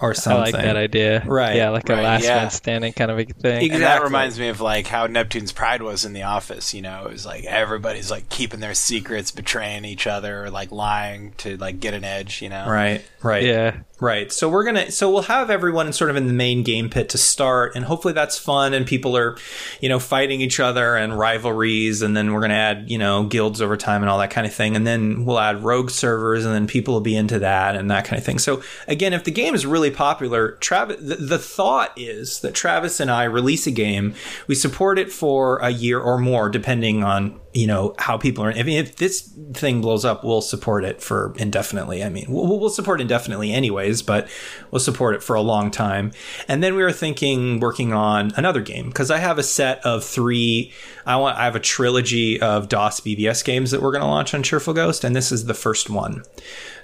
or 0.00 0.10
I 0.10 0.12
something. 0.14 0.52
like 0.54 0.62
that 0.62 0.76
idea. 0.76 1.22
Right, 1.24 1.56
Yeah, 1.56 1.70
like 1.70 1.88
right, 1.88 1.98
a 1.98 2.02
last 2.02 2.24
yeah. 2.24 2.36
man 2.36 2.50
standing 2.50 2.92
kind 2.92 3.10
of 3.10 3.18
a 3.18 3.24
thing. 3.24 3.64
Ex- 3.64 3.74
And 3.74 3.82
that 3.82 4.02
reminds 4.02 4.38
me 4.38 4.48
of 4.48 4.60
like 4.60 4.86
how 4.86 5.06
Neptune's 5.06 5.52
pride 5.52 5.82
was 5.82 6.04
in 6.04 6.12
the 6.12 6.22
office. 6.24 6.74
You 6.74 6.82
know, 6.82 7.04
it 7.06 7.12
was 7.12 7.24
like 7.26 7.44
everybody's 7.44 8.10
like 8.10 8.28
keeping 8.28 8.60
their 8.60 8.74
secrets, 8.74 9.30
betraying 9.30 9.84
each 9.84 10.06
other, 10.06 10.44
or 10.44 10.50
like 10.50 10.70
lying 10.72 11.32
to 11.38 11.56
like 11.56 11.80
get 11.80 11.94
an 11.94 12.04
edge. 12.04 12.42
You 12.42 12.48
know, 12.50 12.66
Right, 12.68 13.04
right. 13.22 13.42
Yeah. 13.42 13.76
Right. 13.98 14.30
So 14.30 14.50
we're 14.50 14.64
going 14.64 14.76
to 14.86 14.92
so 14.92 15.10
we'll 15.10 15.22
have 15.22 15.48
everyone 15.48 15.90
sort 15.94 16.10
of 16.10 16.16
in 16.16 16.26
the 16.26 16.34
main 16.34 16.62
game 16.62 16.90
pit 16.90 17.08
to 17.10 17.18
start 17.18 17.74
and 17.74 17.82
hopefully 17.82 18.12
that's 18.12 18.36
fun 18.36 18.74
and 18.74 18.86
people 18.86 19.16
are, 19.16 19.38
you 19.80 19.88
know, 19.88 19.98
fighting 19.98 20.42
each 20.42 20.60
other 20.60 20.96
and 20.96 21.18
rivalries 21.18 22.02
and 22.02 22.14
then 22.14 22.34
we're 22.34 22.40
going 22.40 22.50
to 22.50 22.56
add, 22.56 22.90
you 22.90 22.98
know, 22.98 23.24
guilds 23.24 23.62
over 23.62 23.74
time 23.74 24.02
and 24.02 24.10
all 24.10 24.18
that 24.18 24.30
kind 24.30 24.46
of 24.46 24.52
thing 24.52 24.76
and 24.76 24.86
then 24.86 25.24
we'll 25.24 25.38
add 25.38 25.64
rogue 25.64 25.88
servers 25.88 26.44
and 26.44 26.54
then 26.54 26.66
people 26.66 26.92
will 26.92 27.00
be 27.00 27.16
into 27.16 27.38
that 27.38 27.74
and 27.74 27.90
that 27.90 28.04
kind 28.04 28.18
of 28.18 28.24
thing. 28.26 28.38
So 28.38 28.62
again, 28.86 29.14
if 29.14 29.24
the 29.24 29.30
game 29.30 29.54
is 29.54 29.64
really 29.64 29.85
popular, 29.90 30.52
Travis 30.52 30.96
the, 31.00 31.16
the 31.16 31.38
thought 31.38 31.92
is 31.96 32.40
that 32.40 32.54
Travis 32.54 33.00
and 33.00 33.10
I 33.10 33.24
release 33.24 33.66
a 33.66 33.70
game, 33.70 34.14
we 34.46 34.54
support 34.54 34.98
it 34.98 35.12
for 35.12 35.58
a 35.58 35.70
year 35.70 36.00
or 36.00 36.18
more 36.18 36.48
depending 36.48 37.02
on 37.02 37.40
you 37.56 37.66
know 37.66 37.94
how 37.98 38.18
people 38.18 38.44
are. 38.44 38.52
I 38.52 38.62
mean, 38.62 38.78
if 38.78 38.96
this 38.96 39.32
thing 39.54 39.80
blows 39.80 40.04
up, 40.04 40.22
we'll 40.22 40.42
support 40.42 40.84
it 40.84 41.00
for 41.00 41.34
indefinitely. 41.38 42.04
I 42.04 42.10
mean, 42.10 42.26
we'll, 42.28 42.60
we'll 42.60 42.68
support 42.68 43.00
indefinitely 43.00 43.50
anyways, 43.52 44.02
but 44.02 44.28
we'll 44.70 44.80
support 44.80 45.14
it 45.14 45.22
for 45.22 45.34
a 45.34 45.40
long 45.40 45.70
time. 45.70 46.12
And 46.48 46.62
then 46.62 46.76
we 46.76 46.82
were 46.82 46.92
thinking 46.92 47.58
working 47.58 47.94
on 47.94 48.32
another 48.36 48.60
game 48.60 48.88
because 48.88 49.10
I 49.10 49.18
have 49.18 49.38
a 49.38 49.42
set 49.42 49.84
of 49.86 50.04
three. 50.04 50.72
I 51.06 51.16
want. 51.16 51.38
I 51.38 51.44
have 51.44 51.56
a 51.56 51.60
trilogy 51.60 52.40
of 52.40 52.68
DOS 52.68 53.00
BBS 53.00 53.42
games 53.42 53.70
that 53.70 53.80
we're 53.80 53.92
going 53.92 54.02
to 54.02 54.08
launch 54.08 54.34
on 54.34 54.42
Cheerful 54.42 54.74
Ghost, 54.74 55.02
and 55.02 55.16
this 55.16 55.32
is 55.32 55.46
the 55.46 55.54
first 55.54 55.88
one. 55.88 56.24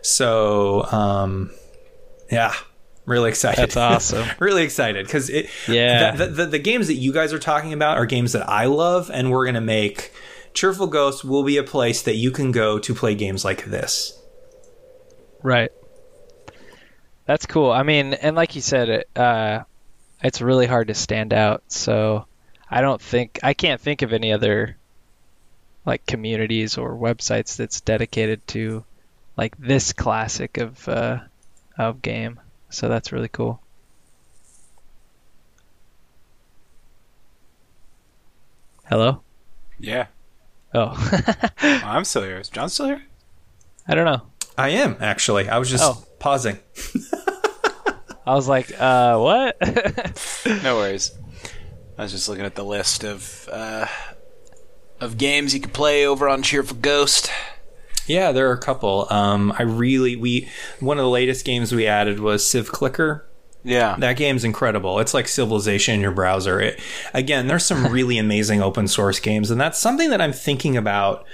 So, 0.01 0.85
um, 0.85 1.51
yeah. 2.31 2.55
Really 3.05 3.31
excited. 3.31 3.61
That's 3.61 3.77
awesome. 3.77 4.29
really 4.39 4.63
excited 4.63 5.07
because 5.07 5.29
it. 5.29 5.51
Yeah. 5.69 6.13
The, 6.13 6.27
the, 6.27 6.47
the 6.47 6.59
games 6.59 6.87
that 6.87 6.95
you 6.95 7.13
guys 7.13 7.33
are 7.33 7.39
talking 7.39 7.73
about 7.73 7.99
are 7.99 8.07
games 8.07 8.33
that 8.33 8.49
I 8.49 8.67
love, 8.67 9.11
and 9.13 9.31
we're 9.31 9.45
going 9.45 9.57
to 9.57 9.61
make 9.61 10.13
Cheerful 10.55 10.87
Ghost 10.87 11.25
will 11.25 11.43
be 11.43 11.57
a 11.57 11.63
place 11.63 12.03
that 12.03 12.15
you 12.15 12.31
can 12.31 12.53
go 12.53 12.79
to 12.79 12.95
play 12.95 13.15
games 13.15 13.45
like 13.45 13.65
this. 13.65 14.19
Right. 15.43 15.73
That's 17.25 17.47
cool. 17.47 17.71
I 17.71 17.83
mean, 17.83 18.15
and 18.15 18.37
like 18.37 18.55
you 18.55 18.61
said, 18.61 18.89
it, 18.89 19.09
uh, 19.17 19.65
it's 20.23 20.41
really 20.41 20.67
hard 20.67 20.89
to 20.89 20.95
stand 20.95 21.33
out. 21.33 21.63
So 21.69 22.27
I 22.71 22.81
don't 22.81 23.01
think 23.01 23.41
I 23.43 23.55
can't 23.55 23.81
think 23.81 24.03
of 24.03 24.13
any 24.13 24.33
other 24.33 24.77
like 25.85 26.07
communities 26.07 26.79
or 26.79 26.95
websites 26.95 27.57
that's 27.57 27.81
dedicated 27.81 28.47
to 28.49 28.85
like 29.37 29.57
this 29.57 29.93
classic 29.93 30.59
of 30.59 30.89
uh, 30.89 31.21
of 31.77 32.03
game. 32.03 32.41
So 32.73 32.89
that's 32.89 33.13
really 33.13 33.29
cool. 33.29 33.61
Hello. 38.87 39.23
Yeah, 39.79 40.07
Oh, 40.75 40.95
I'm 41.61 42.05
still 42.05 42.23
here. 42.23 42.39
Is 42.39 42.49
John 42.49 42.69
still 42.71 42.87
here? 42.87 43.03
I 43.87 43.95
don't 43.95 44.07
know. 44.07 44.23
I 44.57 44.71
am 44.71 44.97
actually. 45.01 45.49
I 45.49 45.59
was 45.59 45.69
just 45.69 45.85
Oh. 45.85 46.03
pausing. 46.19 46.59
I 48.27 48.35
was 48.35 48.49
like, 48.49 48.73
uh, 48.81 49.19
what? 49.19 49.57
No 50.63 50.77
worries. 50.77 51.13
I 51.99 52.03
was 52.05 52.13
just 52.13 52.27
looking 52.29 52.45
at 52.47 52.55
the 52.55 52.65
list 52.65 53.05
of 53.05 53.49
uh, 53.53 53.87
of 55.01 55.19
games 55.19 55.53
you 55.53 55.61
could 55.61 55.73
play 55.75 56.07
over 56.07 56.29
on 56.29 56.43
Cheerful 56.43 56.77
Ghost. 56.81 57.31
Yeah, 58.07 58.33
there 58.33 58.49
are 58.51 58.53
a 58.53 58.61
couple. 58.61 59.07
Um, 59.11 59.53
I 59.59 59.63
really 59.63 60.17
we 60.17 60.49
one 60.81 60.99
of 60.99 61.05
the 61.05 61.11
latest 61.11 61.45
games 61.45 61.73
we 61.73 61.87
added 61.87 62.21
was 62.21 62.47
Civ 62.47 62.71
Clicker. 62.73 63.27
Yeah, 63.65 63.95
That 64.01 64.17
game's 64.17 64.43
incredible. 64.43 64.99
It's 64.99 65.15
like 65.15 65.29
Civilization 65.29 65.95
in 65.95 66.01
your 66.01 66.11
browser. 66.11 66.61
It, 66.61 66.81
again, 67.15 67.47
there's 67.47 67.65
some 67.65 67.87
really 67.93 68.19
amazing 68.19 68.61
open 68.61 68.89
source 68.89 69.21
games, 69.21 69.53
and 69.53 69.61
that's 69.61 69.79
something 69.79 70.11
that 70.11 70.21
I'm 70.21 70.33
thinking 70.33 70.77
about 70.77 71.25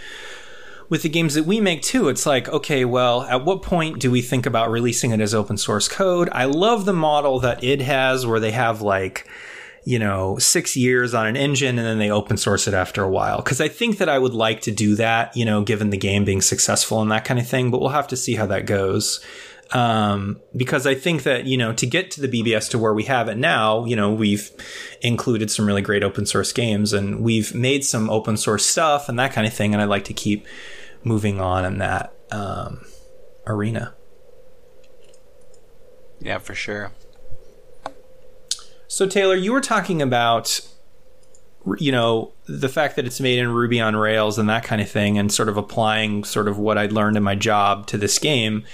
with 0.90 1.02
the 1.02 1.08
games 1.08 1.34
that 1.34 1.44
we 1.44 1.60
make 1.60 1.82
too. 1.82 2.08
It's 2.08 2.26
like, 2.26 2.48
okay, 2.48 2.84
well, 2.84 3.22
at 3.22 3.44
what 3.44 3.62
point 3.62 3.98
do 3.98 4.10
we 4.10 4.22
think 4.22 4.46
about 4.46 4.70
releasing 4.70 5.10
it 5.10 5.20
as 5.20 5.34
open 5.34 5.56
source 5.56 5.88
code? 5.88 6.28
I 6.32 6.44
love 6.44 6.84
the 6.84 6.92
model 6.92 7.40
that 7.40 7.62
it 7.64 7.80
has 7.80 8.26
where 8.26 8.40
they 8.40 8.52
have 8.52 8.80
like, 8.82 9.26
you 9.84 9.98
know, 9.98 10.38
six 10.38 10.76
years 10.76 11.14
on 11.14 11.26
an 11.26 11.36
engine 11.36 11.78
and 11.78 11.86
then 11.86 11.98
they 11.98 12.10
open 12.10 12.36
source 12.36 12.66
it 12.66 12.74
after 12.74 13.02
a 13.02 13.08
while. 13.08 13.40
Cause 13.42 13.60
I 13.60 13.68
think 13.68 13.98
that 13.98 14.08
I 14.08 14.18
would 14.18 14.34
like 14.34 14.60
to 14.62 14.70
do 14.70 14.94
that, 14.96 15.36
you 15.36 15.44
know, 15.44 15.62
given 15.62 15.90
the 15.90 15.96
game 15.96 16.24
being 16.24 16.42
successful 16.42 17.00
and 17.00 17.10
that 17.10 17.24
kind 17.24 17.40
of 17.40 17.48
thing, 17.48 17.70
but 17.70 17.80
we'll 17.80 17.90
have 17.90 18.08
to 18.08 18.16
see 18.16 18.34
how 18.34 18.46
that 18.46 18.66
goes. 18.66 19.24
Um, 19.72 20.40
because 20.56 20.86
I 20.86 20.94
think 20.94 21.24
that, 21.24 21.44
you 21.44 21.58
know, 21.58 21.72
to 21.74 21.86
get 21.86 22.10
to 22.12 22.20
the 22.20 22.28
BBS 22.28 22.70
to 22.70 22.78
where 22.78 22.94
we 22.94 23.04
have 23.04 23.28
it 23.28 23.36
now, 23.36 23.84
you 23.84 23.96
know, 23.96 24.12
we've 24.12 24.50
included 25.02 25.50
some 25.50 25.66
really 25.66 25.82
great 25.82 26.02
open 26.02 26.24
source 26.24 26.52
games 26.52 26.92
and 26.92 27.22
we've 27.22 27.54
made 27.54 27.84
some 27.84 28.08
open 28.08 28.36
source 28.36 28.64
stuff 28.64 29.08
and 29.08 29.18
that 29.18 29.32
kind 29.32 29.46
of 29.46 29.52
thing. 29.52 29.74
And 29.74 29.82
I'd 29.82 29.88
like 29.88 30.04
to 30.04 30.14
keep 30.14 30.46
moving 31.04 31.40
on 31.40 31.64
in 31.64 31.78
that, 31.78 32.14
um, 32.30 32.84
arena. 33.46 33.94
yeah, 36.20 36.38
for 36.38 36.54
sure. 36.54 36.92
So 38.88 39.06
Taylor, 39.06 39.36
you 39.36 39.52
were 39.52 39.60
talking 39.60 40.02
about 40.02 40.60
you 41.78 41.92
know 41.92 42.32
the 42.46 42.68
fact 42.68 42.96
that 42.96 43.04
it's 43.06 43.20
made 43.20 43.38
in 43.38 43.48
Ruby 43.48 43.80
on 43.80 43.94
Rails 43.94 44.38
and 44.38 44.48
that 44.48 44.64
kind 44.64 44.80
of 44.80 44.90
thing, 44.90 45.18
and 45.18 45.30
sort 45.30 45.50
of 45.50 45.56
applying 45.56 46.24
sort 46.24 46.48
of 46.48 46.58
what 46.58 46.78
I'd 46.78 46.92
learned 46.92 47.16
in 47.16 47.22
my 47.22 47.34
job 47.34 47.86
to 47.88 47.98
this 47.98 48.18
game. 48.18 48.64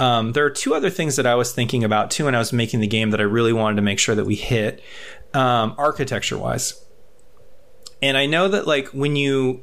Um, 0.00 0.32
there 0.32 0.44
are 0.44 0.50
two 0.50 0.74
other 0.74 0.90
things 0.90 1.14
that 1.16 1.26
I 1.26 1.36
was 1.36 1.52
thinking 1.52 1.84
about 1.84 2.10
too 2.10 2.24
when 2.24 2.34
I 2.34 2.38
was 2.38 2.52
making 2.52 2.80
the 2.80 2.88
game 2.88 3.10
that 3.10 3.20
I 3.20 3.24
really 3.24 3.52
wanted 3.52 3.76
to 3.76 3.82
make 3.82 4.00
sure 4.00 4.16
that 4.16 4.26
we 4.26 4.34
hit 4.34 4.82
um, 5.32 5.76
architecture 5.78 6.36
wise. 6.36 6.84
And 8.02 8.16
I 8.16 8.26
know 8.26 8.48
that 8.48 8.66
like 8.66 8.88
when 8.88 9.14
you 9.14 9.62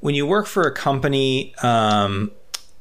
when 0.00 0.14
you 0.14 0.26
work 0.26 0.46
for 0.46 0.64
a 0.64 0.74
company, 0.74 1.54
um, 1.62 2.32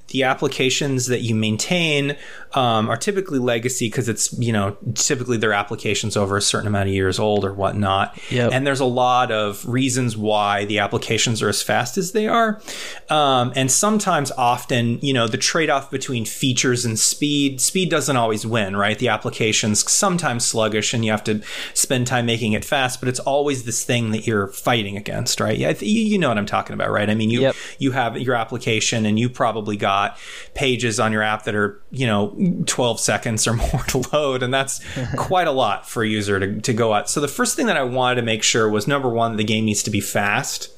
the 0.10 0.24
applications 0.24 1.08
that 1.08 1.22
you 1.22 1.34
maintain 1.34 2.18
um, 2.54 2.90
are 2.90 2.98
typically 2.98 3.40
legacy 3.40 3.88
because 3.88 4.10
it's 4.10 4.34
you 4.38 4.52
know 4.52 4.78
typically 4.96 5.38
their 5.38 5.54
applications 5.54 6.18
over 6.18 6.38
a 6.38 6.42
certain 6.42 6.68
amount 6.68 6.90
of 6.90 6.96
years 6.96 7.20
old 7.20 7.46
or 7.46 7.54
whatnot. 7.54 8.18
Yep. 8.30 8.52
And 8.54 8.68
there's 8.68 8.80
a 8.80 8.86
lot 8.86 9.32
of 9.32 9.66
reasons 9.68 10.18
why 10.18 10.66
the 10.66 10.80
applications 10.80 11.42
are 11.42 11.50
as 11.50 11.62
fast 11.62 11.98
as 11.98 12.12
they 12.12 12.28
are, 12.28 12.62
um, 13.10 13.54
and 13.56 13.72
sometimes 13.72 14.32
often 14.32 15.00
you 15.02 15.14
know 15.14 15.28
the 15.28 15.38
trade 15.38 15.70
off 15.70 15.92
between 15.92 16.26
features 16.26 16.86
and 16.86 16.98
speed. 17.00 17.62
Speed 17.62 17.90
doesn't 17.90 18.18
always 18.18 18.46
win, 18.46 18.76
right? 18.76 18.98
The 18.98 19.08
application's 19.10 19.90
sometimes 19.92 20.46
sluggish, 20.46 20.94
and 20.94 21.06
you 21.06 21.12
have 21.12 21.24
to 21.26 21.42
spend 21.74 22.08
time 22.08 22.26
making 22.26 22.54
it 22.54 22.66
fast. 22.66 23.00
But 23.00 23.10
it's 23.10 23.20
always 23.20 23.64
this 23.64 23.84
thing 23.84 24.12
that 24.12 24.28
you're 24.28 24.48
fighting 24.48 24.98
against, 24.98 25.40
right? 25.40 25.58
Yeah, 25.58 25.74
you 25.80 26.02
you 26.02 26.18
know 26.18 26.30
what 26.30 26.38
I'm 26.38 26.46
talking 26.46 26.74
about, 26.74 26.92
right? 26.92 27.10
I 27.10 27.16
mean, 27.16 27.30
you 27.30 27.42
Yep. 27.42 27.56
you 27.80 27.92
have 27.92 28.18
your 28.20 28.36
application 28.36 29.06
and 29.06 29.18
you 29.18 29.30
probably 29.30 29.78
got 29.78 30.18
pages 30.54 31.00
on 31.00 31.12
your 31.12 31.24
app 31.24 31.44
that 31.46 31.56
are 31.56 31.82
you 31.92 32.06
know 32.06 32.36
12 32.66 33.00
seconds 33.00 33.48
or 33.48 33.54
more 33.74 33.84
to 33.88 34.04
load 34.14 34.44
and 34.44 34.54
that's 34.54 34.82
quite 35.16 35.48
a 35.48 35.52
lot 35.52 35.88
for 35.88 36.04
a 36.04 36.08
user 36.08 36.40
to, 36.40 36.62
to 36.62 36.74
go 36.74 36.94
at 36.96 37.10
so 37.10 37.20
the 37.20 37.28
first 37.28 37.56
thing 37.56 37.68
that 37.68 37.78
i 37.78 37.84
wanted 37.84 38.16
to 38.16 38.22
make 38.22 38.44
sure 38.44 38.70
was 38.70 38.88
number 38.88 39.10
one 39.10 39.36
the 39.38 39.44
game 39.44 39.66
needs 39.66 39.84
to 39.84 39.92
be 39.92 40.02
fast 40.02 40.70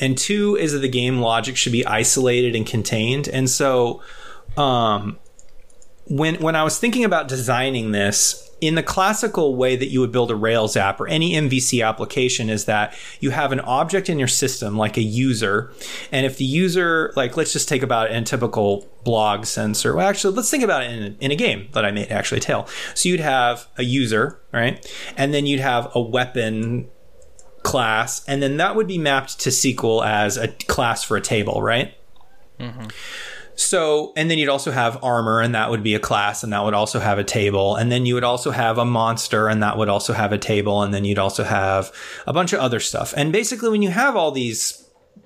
and 0.00 0.16
two 0.16 0.56
is 0.56 0.72
that 0.72 0.78
the 0.78 0.88
game 0.88 1.20
logic 1.20 1.56
should 1.56 1.72
be 1.72 1.86
isolated 1.86 2.56
and 2.56 2.66
contained. 2.66 3.28
And 3.28 3.48
so, 3.48 4.02
um, 4.56 5.18
when 6.06 6.36
when 6.36 6.56
I 6.56 6.64
was 6.64 6.78
thinking 6.78 7.04
about 7.04 7.28
designing 7.28 7.92
this 7.92 8.49
in 8.60 8.74
the 8.74 8.82
classical 8.82 9.56
way 9.56 9.76
that 9.76 9.88
you 9.88 10.00
would 10.00 10.12
build 10.12 10.30
a 10.30 10.36
Rails 10.36 10.76
app 10.76 11.00
or 11.00 11.08
any 11.08 11.32
MVC 11.32 11.86
application 11.86 12.50
is 12.50 12.66
that 12.66 12.94
you 13.20 13.30
have 13.30 13.52
an 13.52 13.60
object 13.60 14.08
in 14.08 14.18
your 14.18 14.28
system 14.28 14.76
like 14.76 14.96
a 14.96 15.02
user, 15.02 15.72
and 16.12 16.26
if 16.26 16.36
the 16.36 16.44
user 16.44 17.12
like 17.16 17.36
let's 17.36 17.52
just 17.52 17.68
take 17.68 17.82
about 17.82 18.10
in 18.10 18.24
typical 18.24 18.86
blog 19.04 19.46
sensor. 19.46 19.94
well, 19.94 20.08
actually 20.08 20.34
let's 20.34 20.50
think 20.50 20.62
about 20.62 20.84
it 20.84 20.90
in 20.90 21.02
a, 21.02 21.24
in 21.24 21.30
a 21.30 21.36
game 21.36 21.68
that 21.72 21.84
I 21.84 21.90
made 21.90 22.10
actually 22.10 22.40
Tale. 22.40 22.68
So 22.94 23.08
you'd 23.08 23.20
have 23.20 23.66
a 23.76 23.82
user 23.82 24.40
right, 24.52 24.86
and 25.16 25.32
then 25.32 25.46
you'd 25.46 25.60
have 25.60 25.90
a 25.94 26.00
weapon 26.00 26.88
class, 27.62 28.24
and 28.26 28.42
then 28.42 28.56
that 28.58 28.76
would 28.76 28.86
be 28.86 28.98
mapped 28.98 29.40
to 29.40 29.50
SQL 29.50 30.06
as 30.06 30.36
a 30.36 30.48
class 30.48 31.02
for 31.02 31.16
a 31.16 31.20
table, 31.20 31.62
right? 31.62 31.94
Mm-hmm. 32.58 32.88
So, 33.60 34.14
and 34.16 34.30
then 34.30 34.38
you'd 34.38 34.48
also 34.48 34.70
have 34.70 35.04
armor, 35.04 35.40
and 35.40 35.54
that 35.54 35.68
would 35.68 35.82
be 35.82 35.94
a 35.94 36.00
class, 36.00 36.42
and 36.42 36.50
that 36.54 36.64
would 36.64 36.72
also 36.72 36.98
have 36.98 37.18
a 37.18 37.24
table. 37.24 37.76
And 37.76 37.92
then 37.92 38.06
you 38.06 38.14
would 38.14 38.24
also 38.24 38.50
have 38.52 38.78
a 38.78 38.86
monster, 38.86 39.48
and 39.48 39.62
that 39.62 39.76
would 39.76 39.90
also 39.90 40.14
have 40.14 40.32
a 40.32 40.38
table. 40.38 40.82
And 40.82 40.94
then 40.94 41.04
you'd 41.04 41.18
also 41.18 41.44
have 41.44 41.92
a 42.26 42.32
bunch 42.32 42.54
of 42.54 42.60
other 42.60 42.80
stuff. 42.80 43.12
And 43.18 43.32
basically, 43.32 43.68
when 43.68 43.82
you 43.82 43.90
have 43.90 44.16
all 44.16 44.30
these 44.30 44.79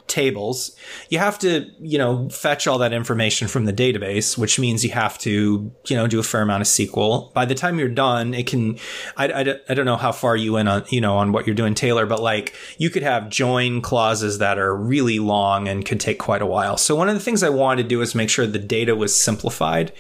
tables, 0.07 0.77
you 1.09 1.19
have 1.19 1.39
to, 1.39 1.71
you 1.81 1.99
know, 1.99 2.29
fetch 2.29 2.67
all 2.67 2.79
that 2.79 2.93
information 2.93 3.49
from 3.49 3.65
the 3.65 3.73
database, 3.73 4.37
which 4.37 4.59
means 4.59 4.85
you 4.85 4.91
have 4.91 5.19
to, 5.19 5.73
you 5.87 5.97
know, 5.97 6.07
do 6.07 6.19
a 6.19 6.23
fair 6.23 6.43
amount 6.43 6.61
of 6.61 6.67
SQL. 6.67 7.33
By 7.33 7.45
the 7.47 7.55
time 7.55 7.79
you're 7.79 7.89
done, 7.89 8.35
it 8.35 8.47
can, 8.47 8.79
I, 9.17 9.29
I, 9.29 9.55
I 9.69 9.75
don't 9.75 9.87
know 9.87 9.97
how 9.97 10.13
far 10.13 10.37
you 10.37 10.53
went 10.53 10.69
on, 10.69 10.85
you 10.91 11.01
know, 11.01 11.17
on 11.17 11.33
what 11.33 11.47
you're 11.47 11.57
doing, 11.57 11.75
Taylor, 11.75 12.07
but 12.07 12.21
like 12.21 12.55
you 12.79 12.91
could 12.91 13.03
have 13.03 13.31
join 13.31 13.81
clauses 13.81 14.39
that 14.39 14.59
are 14.59 14.77
really 14.77 15.19
long 15.19 15.69
and 15.69 15.85
could 15.85 16.01
take 16.01 16.19
quite 16.19 16.43
a 16.43 16.47
while. 16.47 16.77
So 16.77 16.95
one 16.95 17.09
of 17.09 17.15
the 17.15 17.21
things 17.21 17.43
I 17.43 17.51
wanted 17.51 17.85
to 17.85 17.89
do 17.89 18.03
is 18.03 18.15
make 18.15 18.31
sure 18.31 18.47
the 18.47 18.59
data 18.59 18.95
was 18.95 19.19
simplified 19.19 19.93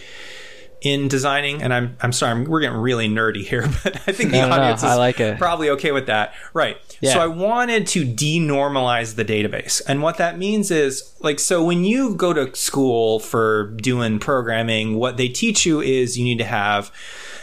in 0.84 1.08
designing, 1.08 1.62
and 1.62 1.72
I'm 1.74 1.96
I'm 2.00 2.12
sorry, 2.12 2.44
we're 2.44 2.60
getting 2.60 2.76
really 2.78 3.08
nerdy 3.08 3.42
here, 3.42 3.62
but 3.82 3.96
I 4.06 4.12
think 4.12 4.30
the 4.30 4.38
No, 4.38 4.48
no, 4.48 4.56
no, 4.56 4.62
audience 4.62 4.84
I 4.84 4.92
is 4.92 4.98
like 4.98 5.38
probably 5.38 5.70
okay 5.70 5.90
with 5.92 6.06
that. 6.06 6.34
Right. 6.52 6.76
Yeah. 7.00 7.14
So 7.14 7.20
I 7.20 7.26
wanted 7.26 7.86
to 7.88 8.04
denormalize 8.04 9.16
the 9.16 9.24
database. 9.24 9.80
And 9.88 10.02
what 10.02 10.18
that 10.18 10.38
means 10.38 10.70
is 10.70 11.14
like 11.20 11.40
so 11.40 11.64
when 11.64 11.84
you 11.84 12.14
go 12.14 12.32
to 12.32 12.54
school 12.54 13.18
for 13.18 13.70
doing 13.76 14.18
programming, 14.18 14.96
what 14.96 15.16
they 15.16 15.28
teach 15.28 15.64
you 15.66 15.80
is 15.80 16.18
you 16.18 16.24
need 16.24 16.38
to 16.38 16.44
have 16.44 16.92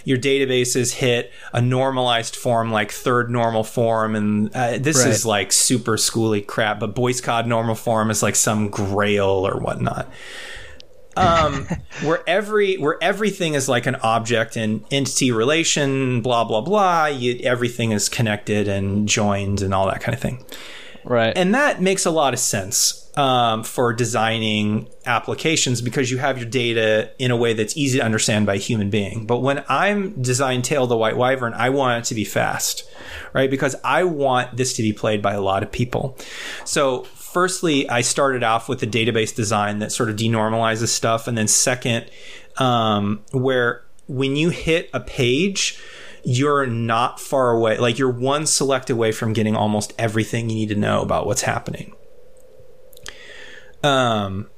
your 0.04 0.18
databases 0.18 0.94
hit 0.94 1.32
a 1.54 1.62
normalized 1.62 2.36
form 2.36 2.72
like 2.72 2.92
third 2.92 3.30
normal 3.30 3.64
form 3.64 4.16
and 4.16 4.56
uh, 4.56 4.78
this 4.80 4.98
Right. 4.98 5.08
is 5.10 5.26
like 5.28 5.52
super 5.52 5.96
schooly 5.96 6.46
crap 6.46 6.80
but 6.80 6.96
Boyce-Codd 6.96 7.46
normal 7.46 7.76
form 7.76 8.10
is 8.10 8.24
like 8.24 8.36
some 8.36 8.70
grail 8.70 9.28
or 9.48 9.60
whatnot 9.60 10.10
um, 11.18 11.68
where 12.04 12.28
every 12.28 12.76
where 12.76 12.98
everything 13.02 13.54
is 13.54 13.68
like 13.70 13.86
an 13.86 13.96
object 13.96 14.56
and 14.56 14.84
entity 14.92 15.32
relation, 15.32 16.22
blah 16.22 16.44
blah 16.44 16.62
blah. 16.62 17.06
You, 17.08 17.40
everything 17.44 17.92
is 17.92 18.10
connected 18.10 18.68
and 18.68 19.08
joined 19.08 19.62
and 19.62 19.74
all 19.74 19.88
that 19.88 20.02
kind 20.02 20.14
of 20.14 20.22
thing. 20.22 20.46
Right. 21.04 21.36
And 21.36 21.56
that 21.56 21.82
makes 21.82 22.06
a 22.06 22.12
lot 22.12 22.34
of 22.34 22.40
sense 22.40 23.02
um, 23.18 23.64
for 23.64 23.94
designing 23.94 24.88
applications 25.06 25.82
because 25.82 26.12
you 26.12 26.18
have 26.18 26.38
your 26.38 26.48
data 26.48 27.12
in 27.20 27.32
a 27.32 27.36
way 27.36 27.54
that's 27.54 27.76
easy 27.76 28.00
to 28.00 28.06
understand 28.06 28.46
by 28.46 28.56
a 28.56 28.58
human 28.58 28.90
being. 28.90 29.26
But 29.26 29.40
when 29.40 29.64
I'm 29.68 30.22
design 30.22 30.62
Tale 30.62 30.88
the 30.88 30.98
White 30.98 31.18
Wyvern, 31.18 31.54
I 31.54 31.70
want 31.70 32.06
it 32.06 32.08
to 32.10 32.16
be 32.16 32.24
fast, 32.24 32.90
right? 33.34 33.50
Because 33.50 33.76
I 33.84 34.04
want 34.04 34.58
this 34.58 34.74
to 34.74 34.82
be 34.82 34.94
played 34.94 35.22
by 35.22 35.34
a 35.34 35.42
lot 35.42 35.64
of 35.64 35.72
people. 35.72 36.18
So 36.66 37.08
firstly, 37.34 37.90
I 37.90 38.02
started 38.02 38.44
off 38.44 38.70
with 38.70 38.84
a 38.84 38.88
database 38.88 39.36
design 39.36 39.80
that 39.80 39.92
sort 39.92 40.10
of 40.10 40.16
denormalizes 40.16 40.90
stuff, 40.90 41.28
and 41.28 41.38
then 41.38 41.48
second, 41.48 42.10
um, 42.58 43.24
where 43.32 43.84
when 44.08 44.36
you 44.36 44.50
hit 44.50 44.90
a 44.94 45.00
page, 45.00 45.80
you're 46.24 46.66
not 46.66 47.20
far 47.20 47.52
away. 47.52 47.78
Like 47.78 47.98
you're 47.98 48.12
one 48.12 48.46
select 48.46 48.90
away 48.90 49.12
from 49.12 49.34
getting 49.34 49.56
almost 49.56 49.94
everything 49.98 50.50
you 50.50 50.56
need 50.56 50.70
to 50.70 50.76
know 50.76 51.02
about 51.02 51.26
what's 51.26 51.42
happening. 51.42 51.94
Um, 53.84 54.50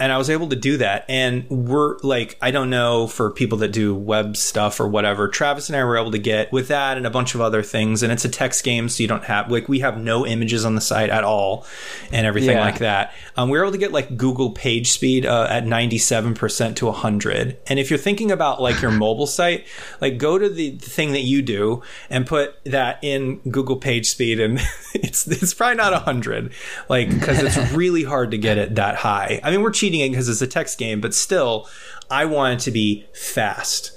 and 0.00 0.10
I 0.12 0.18
was 0.18 0.28
able 0.30 0.48
to 0.48 0.56
do 0.56 0.76
that. 0.78 1.04
And 1.08 1.48
we're 1.48 1.98
like, 1.98 2.36
I 2.42 2.50
don't 2.50 2.70
know 2.70 3.06
for 3.06 3.30
people 3.30 3.58
that 3.58 3.68
do 3.72 3.94
web 3.94 4.36
stuff 4.36 4.80
or 4.80 4.88
whatever. 4.88 5.28
Travis 5.28 5.68
and 5.68 5.76
I 5.76 5.84
were 5.84 5.96
able 5.96 6.10
to 6.10 6.18
get 6.18 6.50
with 6.52 6.68
that 6.68 6.96
and 6.96 7.06
a 7.06 7.10
bunch 7.10 7.34
of 7.34 7.40
other 7.40 7.62
things. 7.62 8.02
And 8.02 8.12
it's 8.12 8.24
a 8.24 8.28
text 8.28 8.64
game, 8.64 8.88
so 8.88 9.02
you 9.02 9.08
don't 9.08 9.24
have 9.24 9.50
like 9.50 9.68
we 9.68 9.80
have 9.80 9.98
no 9.98 10.26
images 10.26 10.64
on 10.64 10.74
the 10.74 10.80
site 10.80 11.10
at 11.10 11.24
all, 11.24 11.66
and 12.12 12.26
everything 12.26 12.56
Yeah. 12.56 12.64
like 12.64 12.78
that. 12.78 13.12
Um, 13.36 13.50
we 13.50 13.58
were 13.58 13.64
able 13.64 13.72
to 13.72 13.78
get 13.78 13.92
like 13.92 14.16
Google 14.16 14.50
page 14.50 14.90
speed 14.90 15.26
uh, 15.26 15.46
at 15.50 15.66
ninety 15.66 15.98
seven 15.98 16.34
percent 16.34 16.76
to 16.78 16.90
hundred. 16.92 17.56
And 17.66 17.78
if 17.78 17.90
you're 17.90 17.98
thinking 17.98 18.30
about 18.30 18.60
like 18.60 18.80
your 18.82 18.90
mobile 19.04 19.26
site, 19.26 19.66
like 20.00 20.18
go 20.18 20.38
to 20.38 20.48
the 20.48 20.72
thing 20.72 21.12
that 21.12 21.22
you 21.22 21.42
do 21.42 21.82
and 22.10 22.26
put 22.26 22.54
that 22.64 22.98
in 23.02 23.38
Google 23.50 23.76
page 23.76 24.06
speed, 24.08 24.40
and 24.40 24.60
it's 24.94 25.26
it's 25.26 25.54
probably 25.54 25.76
not 25.76 25.92
hundred, 26.02 26.52
like 26.88 27.08
because 27.10 27.42
it's 27.42 27.72
really 27.72 28.02
hard 28.04 28.30
to 28.32 28.38
get 28.38 28.58
it 28.58 28.74
that 28.76 28.96
high. 28.96 29.40
I 29.42 29.50
mean, 29.50 29.62
we're 29.62 29.70
cheating 29.84 30.00
it 30.00 30.10
because 30.10 30.30
it's 30.30 30.40
a 30.40 30.46
text 30.46 30.78
game, 30.78 31.00
but 31.00 31.12
still, 31.12 31.68
I 32.10 32.24
want 32.24 32.60
it 32.60 32.64
to 32.64 32.70
be 32.70 33.04
fast. 33.12 33.92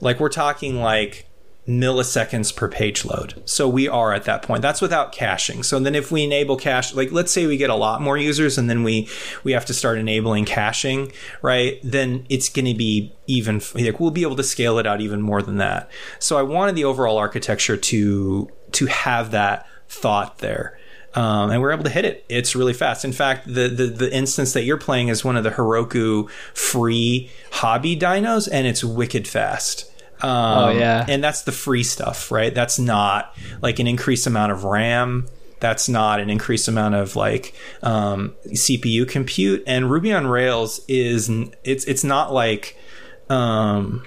Like 0.00 0.20
we're 0.20 0.28
talking 0.28 0.80
like 0.80 1.26
milliseconds 1.66 2.54
per 2.54 2.68
page 2.68 3.04
load. 3.06 3.40
So 3.46 3.68
we 3.68 3.88
are 3.88 4.12
at 4.12 4.24
that 4.24 4.42
point. 4.42 4.60
That's 4.60 4.82
without 4.82 5.12
caching. 5.12 5.62
So 5.62 5.78
then 5.78 5.94
if 5.94 6.10
we 6.10 6.24
enable 6.24 6.56
cache, 6.56 6.94
like 6.94 7.10
let's 7.10 7.32
say 7.32 7.46
we 7.46 7.56
get 7.56 7.70
a 7.70 7.74
lot 7.74 8.02
more 8.02 8.18
users 8.18 8.58
and 8.58 8.68
then 8.68 8.82
we 8.82 9.08
we 9.44 9.52
have 9.52 9.64
to 9.66 9.74
start 9.74 9.96
enabling 9.98 10.44
caching, 10.44 11.12
right? 11.40 11.78
Then 11.82 12.26
it's 12.28 12.50
going 12.50 12.66
to 12.66 12.74
be 12.74 13.14
even 13.26 13.62
like 13.74 13.98
we'll 13.98 14.10
be 14.10 14.22
able 14.22 14.36
to 14.36 14.42
scale 14.42 14.78
it 14.78 14.86
out 14.86 15.00
even 15.00 15.22
more 15.22 15.40
than 15.40 15.56
that. 15.56 15.90
So 16.18 16.38
I 16.38 16.42
wanted 16.42 16.74
the 16.74 16.84
overall 16.84 17.16
architecture 17.16 17.76
to 17.78 18.50
to 18.72 18.86
have 18.86 19.30
that 19.30 19.66
thought 19.88 20.38
there. 20.38 20.78
Um, 21.14 21.50
and 21.50 21.60
we're 21.60 21.72
able 21.72 21.84
to 21.84 21.90
hit 21.90 22.04
it. 22.04 22.24
It's 22.28 22.54
really 22.54 22.72
fast. 22.72 23.04
In 23.04 23.12
fact, 23.12 23.46
the, 23.46 23.68
the 23.68 23.86
the 23.86 24.14
instance 24.14 24.52
that 24.52 24.62
you're 24.62 24.78
playing 24.78 25.08
is 25.08 25.24
one 25.24 25.36
of 25.36 25.42
the 25.44 25.50
Heroku 25.50 26.30
free 26.54 27.30
hobby 27.50 27.96
dynos, 27.96 28.48
and 28.50 28.66
it's 28.66 28.84
wicked 28.84 29.26
fast. 29.26 29.86
Um, 30.22 30.30
Oh, 30.30 30.68
yeah. 30.70 31.04
and 31.08 31.24
that's 31.24 31.42
the 31.42 31.52
free 31.52 31.82
stuff, 31.82 32.30
right? 32.30 32.54
That's 32.54 32.78
not 32.78 33.34
like 33.62 33.78
an 33.80 33.86
increased 33.88 34.26
amount 34.26 34.52
of 34.52 34.64
RAM. 34.64 35.26
That's 35.60 35.88
not 35.88 36.20
an 36.20 36.30
increased 36.30 36.68
amount 36.68 36.94
of 36.94 37.16
like 37.16 37.54
um, 37.82 38.34
CPU 38.46 39.08
compute. 39.08 39.64
And 39.66 39.90
Ruby 39.90 40.12
on 40.12 40.26
Rails 40.26 40.80
is 40.88 41.28
it's 41.64 41.84
it's 41.86 42.04
not 42.04 42.32
like 42.32 42.76
um, 43.28 44.06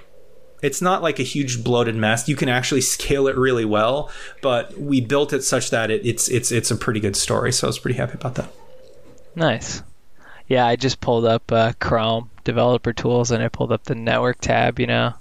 it's 0.63 0.81
not 0.81 1.03
like 1.03 1.19
a 1.19 1.23
huge 1.23 1.63
bloated 1.63 1.95
mess. 1.95 2.27
You 2.27 2.37
can 2.37 2.49
actually 2.49 2.81
scale 2.81 3.27
it 3.27 3.35
really 3.35 3.65
well, 3.65 4.09
but 4.41 4.75
we 4.79 5.01
built 5.01 5.33
it 5.33 5.43
such 5.43 5.69
that 5.69 5.91
it, 5.91 6.05
it's 6.05 6.29
it's 6.29 6.51
it's 6.51 6.71
a 6.71 6.75
pretty 6.75 7.01
good 7.01 7.15
story. 7.15 7.51
So 7.51 7.67
I 7.67 7.69
was 7.69 7.77
pretty 7.77 7.97
happy 7.97 8.13
about 8.13 8.35
that. 8.35 8.51
Nice. 9.35 9.83
Yeah, 10.47 10.65
I 10.65 10.77
just 10.77 11.01
pulled 11.01 11.25
up 11.25 11.51
uh, 11.51 11.73
Chrome 11.79 12.29
developer 12.43 12.93
tools 12.93 13.31
and 13.31 13.43
I 13.43 13.49
pulled 13.49 13.71
up 13.71 13.83
the 13.83 13.95
network 13.95 14.39
tab, 14.39 14.79
you 14.79 14.87
know, 14.87 15.13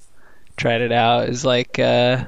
tried 0.56 0.80
it 0.80 0.92
out. 0.92 1.28
It's 1.28 1.44
like 1.44 1.78
uh, 1.78 2.26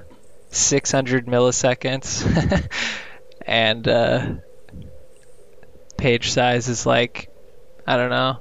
600 0.51 1.27
milliseconds. 1.27 2.69
and 3.47 3.87
uh, 3.87 4.35
page 5.97 6.31
size 6.31 6.69
is 6.69 6.87
like, 6.87 7.31
I 7.87 7.97
don't 7.97 8.11
know, 8.11 8.39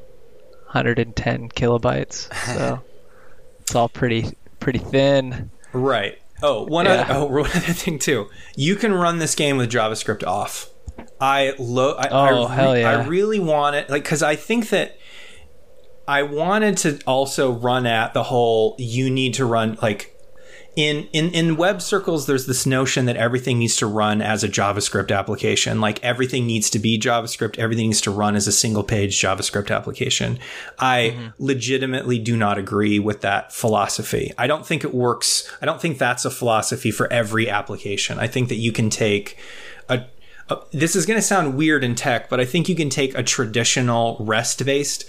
110 0.65 1.49
kilobytes. 1.49 2.33
So 2.55 2.81
it's 3.61 3.75
all 3.75 3.89
pretty 3.89 4.31
pretty 4.63 4.79
thin. 4.79 5.51
Right. 5.73 6.17
Oh, 6.41 6.63
one 6.65 6.85
Yeah. 6.85 7.03
other, 7.03 7.13
oh, 7.15 7.25
one 7.41 7.49
other 7.49 7.59
thing 7.73 7.99
too. 7.99 8.29
You 8.55 8.75
can 8.75 8.93
run 8.93 9.19
this 9.19 9.35
game 9.35 9.57
with 9.57 9.71
JavaScript 9.71 10.25
off. 10.25 10.69
I 11.19 11.53
lo- 11.59 11.95
I, 11.97 12.07
Oh, 12.09 12.45
I, 12.45 12.55
hell 12.55 12.77
yeah. 12.77 12.89
I 12.91 13.05
really 13.05 13.39
want 13.39 13.75
it, 13.75 13.89
like, 13.89 14.03
because 14.03 14.21
I 14.23 14.35
think 14.35 14.69
that 14.69 14.97
I 16.07 16.23
wanted 16.23 16.77
to 16.77 16.99
also 17.07 17.51
run 17.51 17.85
at 17.85 18.13
the 18.13 18.23
whole. 18.23 18.75
You 18.77 19.09
need 19.09 19.33
to 19.35 19.45
run 19.45 19.77
like 19.81 20.12
in 20.75 21.07
in 21.13 21.29
in 21.31 21.55
web 21.55 21.81
circles. 21.81 22.25
There's 22.25 22.45
this 22.45 22.65
notion 22.65 23.05
that 23.05 23.15
everything 23.15 23.59
needs 23.59 23.75
to 23.77 23.85
run 23.85 24.21
as 24.21 24.43
a 24.43 24.49
JavaScript 24.49 25.15
application. 25.15 25.79
Like 25.79 26.03
everything 26.03 26.45
needs 26.45 26.69
to 26.71 26.79
be 26.79 26.99
JavaScript. 26.99 27.59
Everything 27.59 27.87
needs 27.87 28.01
to 28.01 28.11
run 28.11 28.35
as 28.35 28.47
a 28.47 28.51
single 28.51 28.83
page 28.83 29.19
JavaScript 29.19 29.73
application. 29.73 30.39
I 30.79 31.31
legitimately 31.37 32.19
do 32.19 32.35
not 32.35 32.57
agree 32.57 32.99
with 32.99 33.21
that 33.21 33.53
philosophy. 33.53 34.31
I 34.37 34.47
don't 34.47 34.65
think 34.65 34.83
it 34.83 34.93
works. 34.93 35.51
I 35.61 35.65
don't 35.65 35.81
think 35.81 35.97
that's 35.97 36.25
a 36.25 36.31
philosophy 36.31 36.91
for 36.91 37.11
every 37.11 37.49
application. 37.49 38.19
I 38.19 38.27
think 38.27 38.49
that 38.49 38.55
you 38.55 38.71
can 38.71 38.89
take 38.89 39.37
a 39.89 40.05
uh, 40.49 40.57
this 40.71 40.95
is 40.95 41.05
going 41.05 41.17
to 41.17 41.25
sound 41.25 41.55
weird 41.55 41.83
in 41.83 41.95
tech, 41.95 42.29
but 42.29 42.39
I 42.39 42.45
think 42.45 42.67
you 42.67 42.75
can 42.75 42.89
take 42.89 43.17
a 43.17 43.23
traditional 43.23 44.17
REST 44.19 44.65
based, 44.65 45.05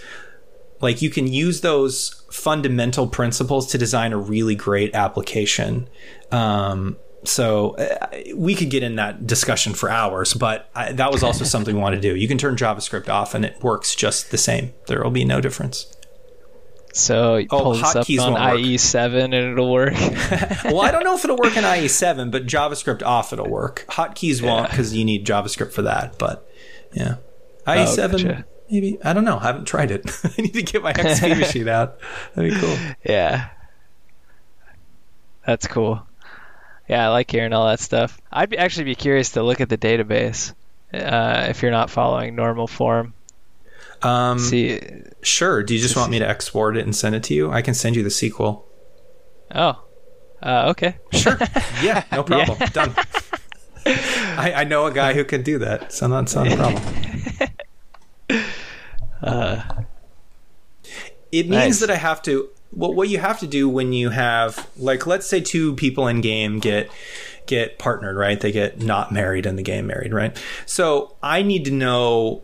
like 0.85 1.01
you 1.01 1.09
can 1.09 1.27
use 1.27 1.63
those 1.63 2.23
fundamental 2.31 3.07
principles 3.09 3.67
to 3.73 3.79
design 3.79 4.13
a 4.13 4.19
really 4.19 4.55
great 4.55 4.95
application. 4.95 5.89
Um, 6.31 6.99
so 7.25 7.71
uh, 7.77 8.07
we 8.37 8.55
could 8.55 8.69
get 8.69 8.83
in 8.83 8.97
that 8.97 9.27
discussion 9.27 9.73
for 9.73 9.91
hours, 9.91 10.35
but 10.35 10.69
I, 10.75 10.93
that 10.93 11.11
was 11.11 11.23
also 11.23 11.45
something 11.55 11.75
we 11.75 11.81
want 11.81 11.95
to 11.95 12.01
do. 12.01 12.15
You 12.15 12.29
can 12.29 12.37
turn 12.37 12.57
JavaScript 12.57 13.09
off 13.09 13.35
and 13.35 13.47
it 13.47 13.63
works 13.63 13.95
just 13.95 14.31
the 14.31 14.37
same. 14.37 14.75
There 14.87 15.03
will 15.03 15.11
be 15.11 15.25
no 15.25 15.41
difference. 15.41 15.87
So 16.93 17.37
you 17.37 17.49
Oh, 17.51 17.63
pull 17.63 17.73
this 17.73 17.97
up 17.97 17.97
on. 18.21 18.59
IE7 18.59 19.25
and 19.25 19.35
it'll 19.35 19.73
work. 19.73 19.95
well, 20.65 20.83
I 20.83 20.91
don't 20.93 21.03
know 21.03 21.17
if 21.17 21.25
it'll 21.25 21.39
work 21.39 21.57
in 21.57 21.65
IE7, 21.77 22.31
but 22.31 22.45
JavaScript 22.45 23.03
off 23.03 23.33
it'll 23.33 23.49
work. 23.49 23.87
Hotkeys 23.89 24.43
won't 24.43 24.69
because 24.71 24.95
you 24.95 25.07
need 25.07 25.27
JavaScript 25.27 25.73
for 25.73 25.83
that. 25.83 26.19
But 26.19 26.47
yeah, 26.93 27.17
IE7 27.67 28.13
gotcha. 28.13 28.45
Maybe 28.71 28.99
I 29.05 29.13
don't 29.13 29.25
know. 29.25 29.39
I 29.39 29.45
haven't 29.45 29.67
tried 29.67 29.91
it. 29.91 30.11
I 30.25 30.41
need 30.41 30.55
to 30.55 30.63
get 30.63 30.83
my 30.83 30.93
XP 30.93 31.39
machine 31.41 31.69
out. 31.69 31.99
That'd 32.35 32.53
be 32.53 32.59
cool. 32.59 32.77
yeah. 33.05 33.49
That's 35.47 35.67
cool. 35.67 36.07
Yeah, 36.89 37.07
I 37.07 37.09
like 37.11 37.31
hearing 37.31 37.53
all 37.53 37.67
that 37.69 37.81
stuff. 37.81 38.21
I'd 38.33 38.51
be, 38.51 38.59
actually 38.59 38.85
be 38.85 38.95
curious 38.95 39.31
to 39.31 39.43
look 39.43 39.61
at 39.61 39.69
the 39.69 39.79
database 39.79 40.55
uh, 40.93 41.47
if 41.49 41.63
you're 41.63 41.71
not 41.71 41.91
following 41.91 42.35
normal 42.35 42.67
form. 42.67 43.15
Um, 44.03 44.39
See, 44.39 44.81
sure. 45.23 45.63
Do 45.63 45.75
you 45.75 45.81
just 45.81 45.97
want 45.97 46.11
me 46.11 46.19
to 46.19 46.29
export 46.29 46.77
it 46.77 46.85
and 46.85 46.95
send 46.95 47.15
it 47.15 47.23
to 47.25 47.35
you? 47.35 47.51
I 47.51 47.63
can 47.63 47.75
send 47.75 47.97
you 47.97 48.03
the 48.03 48.11
SQL. 48.11 48.63
oh, 49.55 49.85
uh, 50.43 50.71
okay. 50.71 50.97
Sure. 51.13 51.39
yeah, 51.83 52.05
no 52.13 52.23
problem. 52.23 52.59
Done. 52.73 52.95
I, 53.87 54.53
I 54.57 54.65
know 54.65 54.87
a 54.87 54.93
guy 54.93 55.15
who 55.15 55.25
can 55.25 55.43
do 55.43 55.59
that, 55.61 55.93
so 55.93 56.09
that's 56.09 56.35
not 56.35 56.53
a 56.53 56.57
problem. 56.57 57.51
Uh, 59.25 59.63
it 61.33 61.49
means 61.49 61.51
Nice. 61.51 61.81
that 61.81 61.91
I 61.91 61.97
have 61.97 62.23
to. 62.23 62.49
What 62.71 62.95
what 62.95 63.09
you 63.09 63.19
have 63.19 63.41
to 63.41 63.47
do 63.47 63.69
when 63.69 63.93
you 63.93 64.11
have 64.11 64.69
like 64.77 65.07
let's 65.07 65.27
say 65.27 65.41
two 65.41 65.75
people 65.75 66.07
in 66.09 66.21
game 66.21 66.59
get 66.59 66.91
get 67.47 67.79
partnered, 67.79 68.17
right? 68.17 68.41
They 68.41 68.53
get 68.53 68.81
not 68.81 69.13
married 69.13 69.47
in 69.47 69.57
the 69.57 69.63
game 69.63 69.87
married, 69.87 70.13
right? 70.13 70.37
So 70.67 71.17
I 71.23 71.43
need 71.43 71.65
to 71.67 71.71
know 71.71 72.43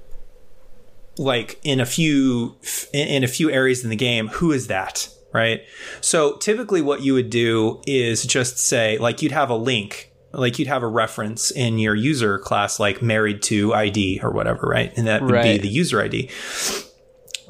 like 1.18 1.58
in 1.64 1.80
a 1.80 1.86
few 1.86 2.56
in 2.94 3.24
a 3.24 3.28
few 3.28 3.50
areas 3.50 3.82
in 3.84 3.90
the 3.90 3.96
game 3.96 4.28
who 4.28 4.52
is 4.52 4.68
that 4.68 5.08
right 5.34 5.62
so 6.00 6.36
typically 6.36 6.80
what 6.80 7.02
you 7.02 7.12
would 7.12 7.28
do 7.28 7.82
is 7.86 8.24
just 8.24 8.58
say 8.58 8.96
like 8.98 9.20
you'd 9.20 9.32
have 9.32 9.50
a 9.50 9.54
link 9.56 10.09
like 10.32 10.58
you'd 10.58 10.68
have 10.68 10.82
a 10.82 10.88
reference 10.88 11.50
in 11.50 11.78
your 11.78 11.94
user 11.94 12.38
class 12.38 12.78
like 12.78 13.02
married 13.02 13.42
to 13.42 13.74
id 13.74 14.20
or 14.22 14.30
whatever 14.30 14.66
right? 14.66 14.92
And 14.96 15.06
that 15.06 15.22
would 15.22 15.42
be 15.42 15.58
the 15.58 15.68
user 15.68 16.00
id 16.00 16.30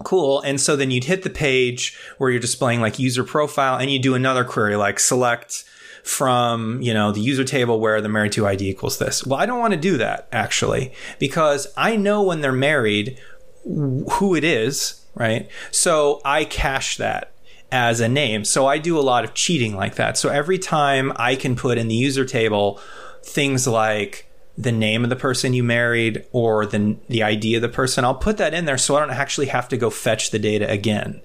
cool. 0.02 0.40
And 0.40 0.58
so 0.58 0.76
then 0.76 0.90
you'd 0.90 1.04
hit 1.04 1.24
the 1.24 1.30
page 1.30 1.98
where 2.16 2.30
you're 2.30 2.40
displaying 2.40 2.80
like 2.80 2.98
user 2.98 3.22
profile 3.22 3.78
and 3.78 3.90
you 3.90 3.98
do 3.98 4.14
another 4.14 4.44
query 4.44 4.74
like 4.76 4.98
select 4.98 5.64
from 6.04 6.80
you 6.80 6.94
know 6.94 7.12
the 7.12 7.20
user 7.20 7.44
table 7.44 7.78
where 7.78 8.00
the 8.00 8.08
married 8.08 8.32
to 8.32 8.46
id 8.46 8.62
equals 8.62 8.98
this. 8.98 9.26
Well 9.26 9.38
i 9.38 9.44
don't 9.44 9.58
want 9.58 9.74
to 9.74 9.80
do 9.80 9.98
that 9.98 10.28
actually 10.32 10.92
because 11.18 11.66
i 11.76 11.96
know 11.96 12.22
when 12.22 12.40
they're 12.40 12.52
married 12.52 13.18
who 13.64 14.34
it 14.34 14.44
is, 14.44 15.04
right? 15.14 15.48
So 15.70 16.20
I 16.24 16.44
cache 16.44 16.96
that 16.96 17.32
as 17.72 18.00
a 18.00 18.08
name. 18.08 18.44
So 18.44 18.66
I 18.66 18.78
do 18.78 18.98
a 18.98 19.02
lot 19.02 19.24
of 19.24 19.34
cheating 19.34 19.76
like 19.76 19.96
that. 19.96 20.16
So 20.16 20.28
every 20.28 20.58
time 20.58 21.12
I 21.16 21.36
can 21.36 21.56
put 21.56 21.78
in 21.78 21.88
the 21.88 21.94
user 21.94 22.24
table 22.24 22.80
things 23.22 23.66
like 23.66 24.29
the 24.60 24.72
name 24.72 25.04
of 25.04 25.10
the 25.10 25.16
person 25.16 25.54
you 25.54 25.62
married 25.62 26.24
or 26.32 26.66
the 26.66 26.96
the 27.08 27.22
ID 27.22 27.54
of 27.54 27.62
the 27.62 27.68
person, 27.68 28.04
I'll 28.04 28.14
put 28.14 28.36
that 28.36 28.52
in 28.52 28.66
there 28.66 28.76
so 28.76 28.96
I 28.96 29.00
don't 29.00 29.10
actually 29.10 29.46
have 29.46 29.68
to 29.68 29.76
go 29.76 29.88
fetch 29.88 30.30
the 30.30 30.38
data 30.38 30.70
again. 30.70 31.22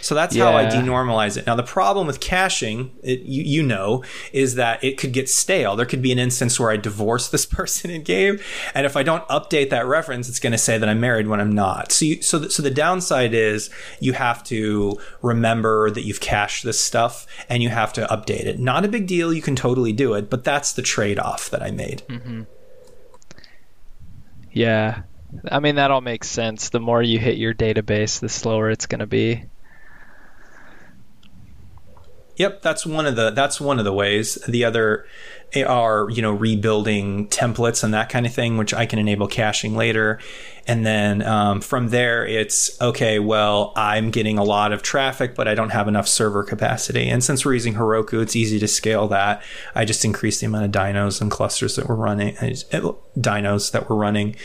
So 0.00 0.14
that's 0.14 0.36
how 0.36 0.54
I 0.54 0.66
denormalize 0.66 1.36
it. 1.36 1.46
Now 1.46 1.56
the 1.56 1.64
problem 1.64 2.06
with 2.06 2.20
caching, 2.20 2.96
it, 3.02 3.20
you, 3.20 3.42
you 3.42 3.62
know, 3.62 4.04
is 4.32 4.54
that 4.54 4.82
it 4.84 4.98
could 4.98 5.12
get 5.12 5.28
stale. 5.28 5.74
There 5.74 5.86
could 5.86 6.02
be 6.02 6.12
an 6.12 6.18
instance 6.20 6.60
where 6.60 6.70
I 6.70 6.76
divorce 6.76 7.28
this 7.36 7.44
person 7.44 7.90
in 7.90 8.02
game, 8.02 8.38
and 8.74 8.86
if 8.86 8.96
I 8.96 9.02
don't 9.02 9.26
update 9.28 9.70
that 9.70 9.86
reference, 9.86 10.28
it's 10.28 10.40
going 10.40 10.52
to 10.52 10.58
say 10.58 10.78
that 10.78 10.88
I'm 10.88 11.00
married 11.00 11.26
when 11.26 11.40
I'm 11.40 11.52
not. 11.52 11.90
So 11.90 12.04
you, 12.04 12.22
so 12.22 12.38
the, 12.38 12.50
so 12.50 12.62
the 12.62 12.70
downside 12.70 13.34
is 13.34 13.68
you 13.98 14.12
have 14.12 14.44
to 14.44 14.98
remember 15.22 15.90
that 15.90 16.02
you've 16.02 16.20
cached 16.20 16.62
this 16.62 16.78
stuff 16.78 17.26
and 17.48 17.62
you 17.62 17.68
have 17.70 17.92
to 17.94 18.06
update 18.06 18.46
it. 18.46 18.60
Not 18.60 18.84
a 18.84 18.88
big 18.88 19.08
deal. 19.08 19.32
You 19.32 19.42
can 19.42 19.56
totally 19.56 19.92
do 19.92 20.14
it, 20.14 20.30
but 20.30 20.44
that's 20.44 20.72
the 20.72 20.82
trade 20.82 21.18
off 21.18 21.50
that 21.50 21.62
I 21.62 21.72
made. 21.72 22.02
Mm-hmm. 22.08 22.42
Yeah. 24.56 25.02
I 25.52 25.60
mean, 25.60 25.74
that 25.74 25.90
all 25.90 26.00
makes 26.00 26.30
sense. 26.30 26.70
The 26.70 26.80
more 26.80 27.02
you 27.02 27.18
hit 27.18 27.36
your 27.36 27.52
database, 27.52 28.20
the 28.20 28.30
slower 28.30 28.70
it's 28.70 28.86
going 28.86 29.00
to 29.00 29.06
be. 29.06 29.44
Yep, 32.36 32.62
that's 32.62 32.84
one 32.84 33.06
of 33.06 33.16
the 33.16 33.30
that's 33.30 33.60
one 33.60 33.78
of 33.78 33.84
the 33.84 33.92
ways. 33.92 34.34
The 34.46 34.64
other 34.64 35.06
are 35.66 36.08
you 36.10 36.20
know 36.20 36.32
rebuilding 36.32 37.28
templates 37.28 37.82
and 37.82 37.94
that 37.94 38.08
kind 38.08 38.26
of 38.26 38.34
thing, 38.34 38.58
which 38.58 38.74
I 38.74 38.84
can 38.84 38.98
enable 38.98 39.26
caching 39.26 39.74
later. 39.74 40.20
And 40.66 40.84
then 40.84 41.22
um, 41.22 41.60
from 41.60 41.88
there, 41.90 42.26
it's 42.26 42.80
okay. 42.82 43.18
Well, 43.20 43.72
I'm 43.76 44.10
getting 44.10 44.36
a 44.36 44.44
lot 44.44 44.72
of 44.72 44.82
traffic, 44.82 45.34
but 45.34 45.46
I 45.46 45.54
don't 45.54 45.70
have 45.70 45.86
enough 45.86 46.08
server 46.08 46.42
capacity. 46.42 47.08
And 47.08 47.22
since 47.22 47.44
we're 47.44 47.54
using 47.54 47.74
Heroku, 47.74 48.20
it's 48.20 48.34
easy 48.34 48.58
to 48.58 48.68
scale 48.68 49.06
that. 49.08 49.42
I 49.74 49.84
just 49.84 50.04
increase 50.04 50.40
the 50.40 50.46
amount 50.46 50.64
of 50.64 50.72
dynos 50.72 51.20
and 51.20 51.30
clusters 51.30 51.76
that 51.76 51.88
we're 51.88 51.94
running, 51.94 52.34
dynos 52.34 53.70
that 53.70 53.88
we're 53.88 53.96
running, 53.96 54.36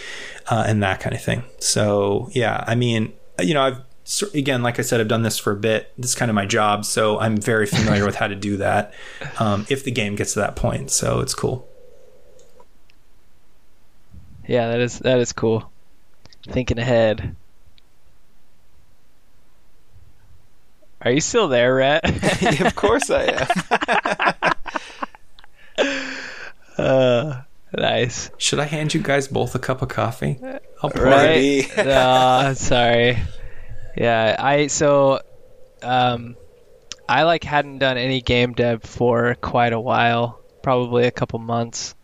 uh, 0.48 0.64
and 0.68 0.84
that 0.84 1.00
kind 1.00 1.16
of 1.16 1.22
thing. 1.24 1.44
So 1.60 2.30
yeah, 2.32 2.64
I 2.68 2.76
mean, 2.76 3.14
you 3.40 3.56
know, 3.56 3.64
I've 3.64 3.82
so 4.12 4.28
again, 4.34 4.62
like 4.62 4.78
I 4.78 4.82
said, 4.82 5.00
I've 5.00 5.08
done 5.08 5.22
this 5.22 5.40
for 5.40 5.54
a 5.54 5.56
bit. 5.56 5.94
This 5.98 6.10
is 6.10 6.16
kind 6.16 6.30
of 6.30 6.36
my 6.36 6.46
job, 6.46 6.84
so 6.84 7.18
I'm 7.18 7.38
very 7.38 7.66
familiar 7.66 8.06
with 8.06 8.16
how 8.16 8.28
to 8.28 8.36
do 8.36 8.58
that. 8.58 8.94
Um, 9.40 9.66
if 9.70 9.86
the 9.86 9.92
game 9.92 10.18
gets 10.18 10.34
to 10.34 10.40
that 10.40 10.58
point, 10.58 10.92
so 10.92 11.22
it's 11.22 11.34
cool. 11.34 11.66
Yeah, 14.46 14.68
that 14.68 14.82
is 14.82 15.00
that 15.00 15.20
is 15.20 15.32
cool. 15.32 15.72
Thinking 16.46 16.78
ahead. 16.78 17.38
Are 21.04 21.12
you 21.12 21.22
still 21.22 21.48
there, 21.48 21.74
Rhett? 21.74 22.04
of 22.66 22.76
course 22.76 23.10
I 23.10 23.48
am. 25.78 25.88
uh, 26.78 27.42
nice. 27.74 28.30
Should 28.38 28.60
I 28.60 28.66
hand 28.66 28.94
you 28.94 29.02
guys 29.02 29.30
both 29.30 29.56
a 29.56 29.60
cup 29.60 29.82
of 29.82 29.88
coffee? 29.88 30.38
I'll 30.84 30.90
pour 30.90 31.06
Right? 31.06 31.16
Maybe. 31.16 31.68
no, 31.78 32.54
sorry. 32.58 33.18
Yeah, 33.96 34.36
I 34.38 34.68
so 34.68 35.20
um 35.82 36.36
I 37.08 37.24
like 37.24 37.44
hadn't 37.44 37.80
done 37.80 37.98
any 37.98 38.22
game 38.22 38.54
dev 38.54 38.84
for 38.84 39.36
quite 39.36 39.74
a 39.74 39.80
while, 39.80 40.40
probably 40.62 41.06
a 41.08 41.12
couple 41.12 41.40
months. 41.40 41.96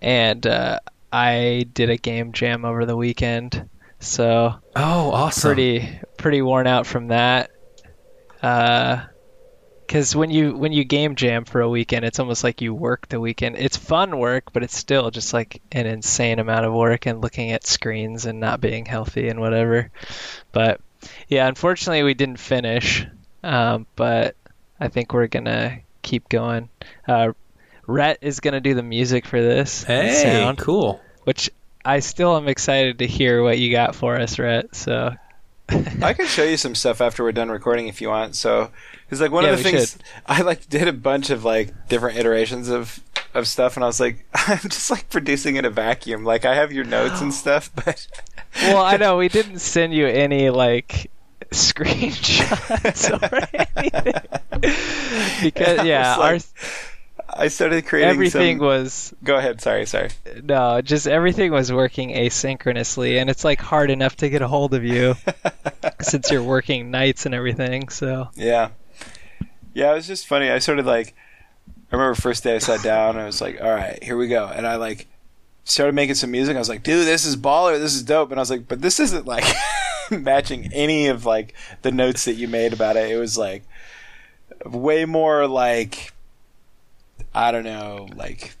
And 0.00 0.46
uh 0.46 0.78
I 1.12 1.66
did 1.72 1.90
a 1.90 1.96
game 1.96 2.32
jam 2.32 2.64
over 2.64 2.86
the 2.86 2.96
weekend. 2.96 3.68
So 4.00 4.54
Oh, 4.74 5.10
awesome! 5.10 5.48
pretty 5.48 6.00
pretty 6.16 6.42
worn 6.42 6.66
out 6.66 6.86
from 6.86 7.08
that. 7.08 7.50
Uh, 8.42 9.04
because 9.86 10.16
when 10.16 10.30
you 10.30 10.56
when 10.56 10.72
you 10.72 10.84
game 10.84 11.16
jam 11.16 11.44
for 11.44 11.60
a 11.60 11.68
weekend, 11.68 12.04
it's 12.06 12.18
almost 12.18 12.42
like 12.42 12.62
you 12.62 12.72
work 12.72 13.08
the 13.08 13.20
weekend. 13.20 13.56
It's 13.58 13.76
fun 13.76 14.18
work, 14.18 14.52
but 14.52 14.62
it's 14.62 14.76
still 14.76 15.10
just 15.10 15.34
like 15.34 15.60
an 15.70 15.86
insane 15.86 16.38
amount 16.38 16.64
of 16.64 16.72
work 16.72 17.06
and 17.06 17.20
looking 17.20 17.52
at 17.52 17.66
screens 17.66 18.24
and 18.24 18.40
not 18.40 18.60
being 18.62 18.86
healthy 18.86 19.28
and 19.28 19.38
whatever. 19.38 19.90
But 20.50 20.80
yeah, 21.28 21.46
unfortunately, 21.48 22.02
we 22.02 22.14
didn't 22.14 22.38
finish. 22.38 23.06
Um, 23.42 23.86
but 23.96 24.36
I 24.78 24.88
think 24.88 25.12
we're 25.12 25.26
gonna 25.28 25.80
keep 26.02 26.28
going. 26.28 26.68
Uh, 27.08 27.32
Rhett 27.86 28.18
is 28.22 28.40
gonna 28.40 28.60
do 28.60 28.74
the 28.74 28.82
music 28.82 29.26
for 29.26 29.40
this 29.40 29.84
Hey, 29.84 30.08
sound, 30.12 30.58
cool. 30.58 31.00
which 31.24 31.50
I 31.84 32.00
still 32.00 32.36
am 32.36 32.48
excited 32.48 32.98
to 33.00 33.06
hear 33.06 33.42
what 33.42 33.58
you 33.58 33.70
got 33.72 33.94
for 33.94 34.16
us, 34.18 34.38
Rhett. 34.38 34.74
So 34.74 35.14
I 36.02 36.12
can 36.12 36.26
show 36.26 36.44
you 36.44 36.56
some 36.56 36.74
stuff 36.74 37.00
after 37.00 37.22
we're 37.22 37.32
done 37.32 37.50
recording 37.50 37.88
if 37.88 38.00
you 38.00 38.08
want. 38.08 38.36
So, 38.36 38.70
it's 39.10 39.20
like 39.20 39.30
one 39.30 39.44
Yeah, 39.44 39.50
of 39.52 39.58
the 39.58 39.62
things 39.62 39.92
should. 39.92 40.04
I 40.26 40.42
like 40.42 40.68
did 40.68 40.86
a 40.88 40.92
bunch 40.92 41.30
of 41.30 41.44
like 41.44 41.88
different 41.88 42.18
iterations 42.18 42.68
of 42.68 43.00
of 43.34 43.48
stuff, 43.48 43.76
and 43.76 43.84
I 43.84 43.86
was 43.86 44.00
like, 44.00 44.26
I'm 44.34 44.58
just 44.58 44.90
like 44.90 45.08
producing 45.10 45.56
in 45.56 45.64
a 45.64 45.70
vacuum. 45.70 46.24
Like 46.24 46.44
I 46.44 46.54
have 46.54 46.72
your 46.72 46.84
notes 46.84 47.20
and 47.20 47.32
stuff, 47.34 47.70
but 47.74 48.06
Well, 48.56 48.82
I 48.84 48.96
know 48.96 49.16
we 49.16 49.28
didn't 49.28 49.60
send 49.60 49.94
you 49.94 50.06
any 50.06 50.50
like 50.50 51.10
screenshots 51.50 53.10
or 53.22 53.48
anything 53.54 55.42
because 55.42 55.84
yeah, 55.86 56.16
I 56.16 56.26
our 56.26 56.32
was 56.34 56.52
I 57.34 57.48
started 57.48 57.86
creating 57.86 58.10
everything 58.10 58.58
some. 58.58 58.66
was 58.66 59.14
Go 59.24 59.36
ahead. 59.36 59.60
Sorry, 59.60 59.86
sorry. 59.86 60.10
no, 60.42 60.80
just 60.82 61.06
everything 61.06 61.50
was 61.52 61.72
working 61.72 62.10
asynchronously, 62.10 63.20
and 63.20 63.30
it's 63.30 63.44
like 63.44 63.60
hard 63.60 63.90
enough 63.90 64.16
to 64.18 64.28
get 64.28 64.42
a 64.42 64.48
hold 64.48 64.74
of 64.74 64.84
you 64.84 65.16
since 66.00 66.30
you're 66.30 66.42
working 66.42 66.90
nights 66.90 67.24
and 67.26 67.34
everything. 67.34 67.88
So 67.88 68.28
Yeah. 68.34 68.70
Yeah, 69.74 69.92
it 69.92 69.94
was 69.94 70.06
just 70.06 70.26
funny. 70.26 70.50
I 70.50 70.58
sort 70.58 70.78
of 70.78 70.86
like 70.86 71.14
I 71.90 71.96
remember 71.96 72.14
first 72.14 72.44
day 72.44 72.54
I 72.54 72.58
sat 72.58 72.82
down 72.82 73.18
I 73.18 73.24
was 73.26 73.40
like, 73.40 73.60
all 73.60 73.70
right, 73.70 74.02
here 74.02 74.16
we 74.16 74.28
go. 74.28 74.46
And 74.46 74.66
I 74.66 74.76
like 74.76 75.06
started 75.64 75.94
making 75.94 76.16
some 76.16 76.30
music. 76.30 76.56
I 76.56 76.58
was 76.58 76.68
like, 76.68 76.82
dude, 76.82 77.06
this 77.06 77.24
is 77.24 77.36
baller. 77.36 77.78
This 77.78 77.94
is 77.94 78.02
dope. 78.02 78.30
And 78.30 78.38
I 78.38 78.42
was 78.42 78.50
like, 78.50 78.68
but 78.68 78.82
this 78.82 79.00
isn't 79.00 79.26
like 79.26 79.44
matching 80.10 80.72
any 80.72 81.06
of 81.06 81.24
like 81.24 81.54
the 81.82 81.92
notes 81.92 82.24
that 82.24 82.34
you 82.34 82.48
made 82.48 82.72
about 82.72 82.96
it. 82.96 83.10
It 83.10 83.18
was 83.18 83.38
like 83.38 83.64
way 84.64 85.04
more 85.04 85.46
like 85.46 86.12
I 87.34 87.50
don't 87.50 87.64
know, 87.64 88.08
like 88.14 88.54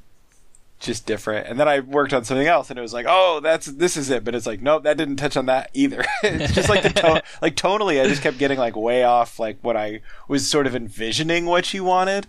just 0.82 1.06
different. 1.06 1.46
And 1.46 1.58
then 1.58 1.68
I 1.68 1.80
worked 1.80 2.12
on 2.12 2.24
something 2.24 2.46
else, 2.46 2.68
and 2.68 2.78
it 2.78 2.82
was 2.82 2.92
like, 2.92 3.06
oh, 3.08 3.40
that's 3.40 3.66
this 3.66 3.96
is 3.96 4.10
it. 4.10 4.24
But 4.24 4.34
it's 4.34 4.46
like, 4.46 4.60
nope, 4.60 4.82
that 4.82 4.96
didn't 4.96 5.16
touch 5.16 5.36
on 5.36 5.46
that 5.46 5.70
either. 5.72 6.04
it's 6.22 6.54
just 6.54 6.68
like 6.68 6.82
the 6.82 6.90
tone, 6.90 7.20
like 7.42 7.56
tonally, 7.56 8.02
I 8.02 8.08
just 8.08 8.22
kept 8.22 8.38
getting 8.38 8.58
like 8.58 8.76
way 8.76 9.04
off, 9.04 9.38
like 9.38 9.58
what 9.62 9.76
I 9.76 10.00
was 10.28 10.48
sort 10.48 10.66
of 10.66 10.74
envisioning 10.74 11.46
what 11.46 11.64
she 11.64 11.80
wanted. 11.80 12.26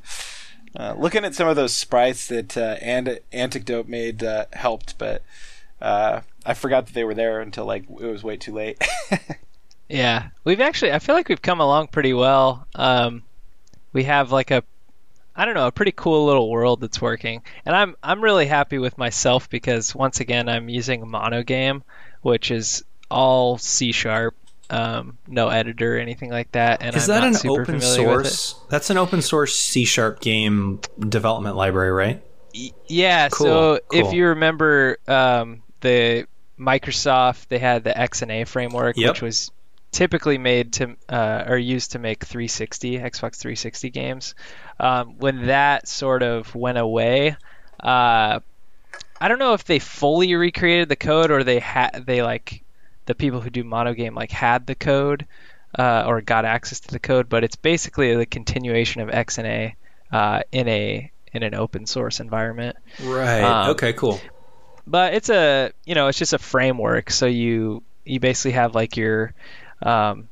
Uh, 0.76 0.96
looking 0.98 1.24
at 1.24 1.36
some 1.36 1.48
of 1.48 1.56
those 1.56 1.74
sprites 1.74 2.28
that 2.28 2.58
uh, 2.58 2.78
and 2.82 3.20
Anecdote 3.32 3.88
made 3.88 4.24
uh, 4.24 4.46
helped, 4.54 4.98
but 4.98 5.22
uh, 5.82 6.22
I 6.46 6.54
forgot 6.54 6.88
that 6.88 6.94
they 6.94 7.04
were 7.04 7.14
there 7.14 7.42
until 7.42 7.66
like 7.66 7.84
it 7.84 8.08
was 8.08 8.24
way 8.24 8.38
too 8.38 8.54
late. 8.54 8.84
yeah, 9.90 10.30
we've 10.44 10.62
actually 10.62 10.92
I 10.92 11.00
feel 11.00 11.16
like 11.16 11.30
we've 11.30 11.42
come 11.42 11.60
along 11.60 11.88
pretty 11.88 12.14
well. 12.14 12.66
Um, 12.74 13.24
we 13.92 14.06
have 14.06 14.32
like 14.32 14.50
a 14.50 14.64
I 15.36 15.46
don't 15.46 15.56
know, 15.56 15.68
a 15.68 15.72
pretty 15.72 15.94
cool 15.94 16.26
little 16.26 16.50
world 16.50 16.82
that's 16.82 17.02
working. 17.02 17.42
And 17.66 17.76
I'm 17.76 17.96
I'm 18.04 18.24
really 18.24 18.46
happy 18.46 18.78
with 18.78 18.98
myself 18.98 19.50
because 19.50 19.96
once 19.96 20.20
again 20.20 20.48
I'm 20.50 20.70
using 20.70 21.06
Monogame, 21.06 21.82
which 22.22 22.52
is 22.52 22.84
all 23.10 23.58
C 23.58 23.92
sharp, 23.92 24.36
um, 24.74 25.18
no 25.28 25.50
editor 25.50 25.96
or 25.98 26.00
anything 26.00 26.30
like 26.32 26.52
that. 26.54 26.82
And 26.82 26.96
is 26.96 27.10
I'm 27.10 27.22
that 27.22 27.32
not 27.32 27.44
an 27.46 27.50
open 27.52 27.82
source? 27.82 28.56
That's 28.70 28.90
an 28.90 28.98
open 28.98 29.22
source 29.22 29.56
C 29.56 29.86
sharp 29.86 30.20
game 30.20 30.80
development 31.00 31.56
library, 31.56 31.92
right? 31.92 32.24
Yeah. 32.88 33.30
Cool, 33.30 33.46
So 33.48 33.80
cool. 33.92 34.08
if 34.08 34.14
you 34.14 34.28
remember 34.28 34.98
um, 35.08 35.64
the 35.82 36.26
Microsoft, 36.60 37.48
they 37.48 37.60
had 37.60 37.84
the 37.84 37.92
XNA 37.92 38.48
framework, 38.48 38.98
Yep. 38.98 39.10
which 39.10 39.22
was 39.22 39.52
typically 39.92 40.38
made 40.40 40.74
to 40.74 40.96
uh, 41.10 41.44
or 41.48 41.58
used 41.58 41.92
to 41.92 42.00
make 42.00 42.24
360 42.24 42.98
Xbox 43.00 43.36
360 43.38 43.90
games. 43.92 44.36
Um, 44.80 45.20
when 45.20 45.46
that 45.48 45.88
sort 45.88 46.24
of 46.24 46.54
went 46.56 46.78
away, 46.80 47.36
uh, 47.80 48.40
I 49.22 49.28
don't 49.28 49.40
know 49.40 49.54
if 49.54 49.64
they 49.66 49.80
fully 49.80 50.34
recreated 50.36 50.90
the 50.90 50.96
code 50.96 51.32
or 51.32 51.44
they 51.44 51.60
had 51.60 52.04
they 52.06 52.22
like 52.24 52.63
the 53.06 53.16
people 53.16 53.42
who 53.42 53.50
do 53.50 53.64
monogame 53.64 54.16
like 54.16 54.32
had 54.32 54.66
the 54.66 54.76
code 54.76 55.26
uh, 55.78 56.04
or 56.06 56.22
got 56.22 56.46
access 56.46 56.80
to 56.82 56.92
the 56.92 57.00
code, 57.00 57.30
but 57.30 57.44
it's 57.44 57.56
basically 57.56 58.16
the 58.16 58.26
continuation 58.26 59.02
of 59.02 59.10
XNA 59.10 59.74
uh, 60.12 60.42
in 60.52 60.68
a 60.68 61.12
in 61.34 61.44
an 61.44 61.56
open 61.56 61.86
source 61.88 62.20
environment 62.20 62.78
Right. 63.00 63.42
Um, 63.42 63.72
okay. 63.72 63.94
Cool. 63.94 64.20
but 64.86 65.14
it's 65.14 65.30
a 65.30 65.72
you 65.86 65.96
know 65.96 66.08
it's 66.08 66.20
just 66.20 66.34
a 66.34 66.38
framework 66.38 67.10
so 67.10 67.26
you 67.26 67.84
you 68.06 68.20
basically 68.20 68.52
have 68.52 68.76
like 68.76 68.98
your 68.98 69.34
um, 69.82 70.30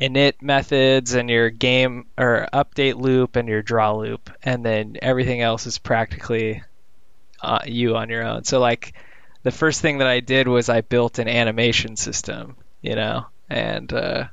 init 0.00 0.34
methods 0.42 1.14
and 1.14 1.30
your 1.30 1.50
game 1.50 2.06
or 2.18 2.48
update 2.52 2.96
loop 2.96 3.36
and 3.36 3.48
your 3.48 3.62
draw 3.62 3.96
loop 3.96 4.30
and 4.42 4.64
then 4.64 4.96
everything 5.00 5.40
else 5.40 5.66
is 5.66 5.78
practically 5.78 6.62
uh, 7.42 7.60
you 7.64 7.96
on 7.96 8.10
your 8.10 8.24
own 8.24 8.44
so 8.44 8.60
like 8.60 8.92
the 9.46 9.52
first 9.52 9.80
thing 9.80 9.98
that 9.98 10.08
i 10.08 10.20
did 10.20 10.48
was 10.48 10.68
i 10.68 10.80
built 10.80 11.18
an 11.20 11.28
animation 11.28 11.96
system 11.96 12.56
you 12.82 12.96
know 12.96 13.24
and 13.48 13.92
uh, 13.92 14.26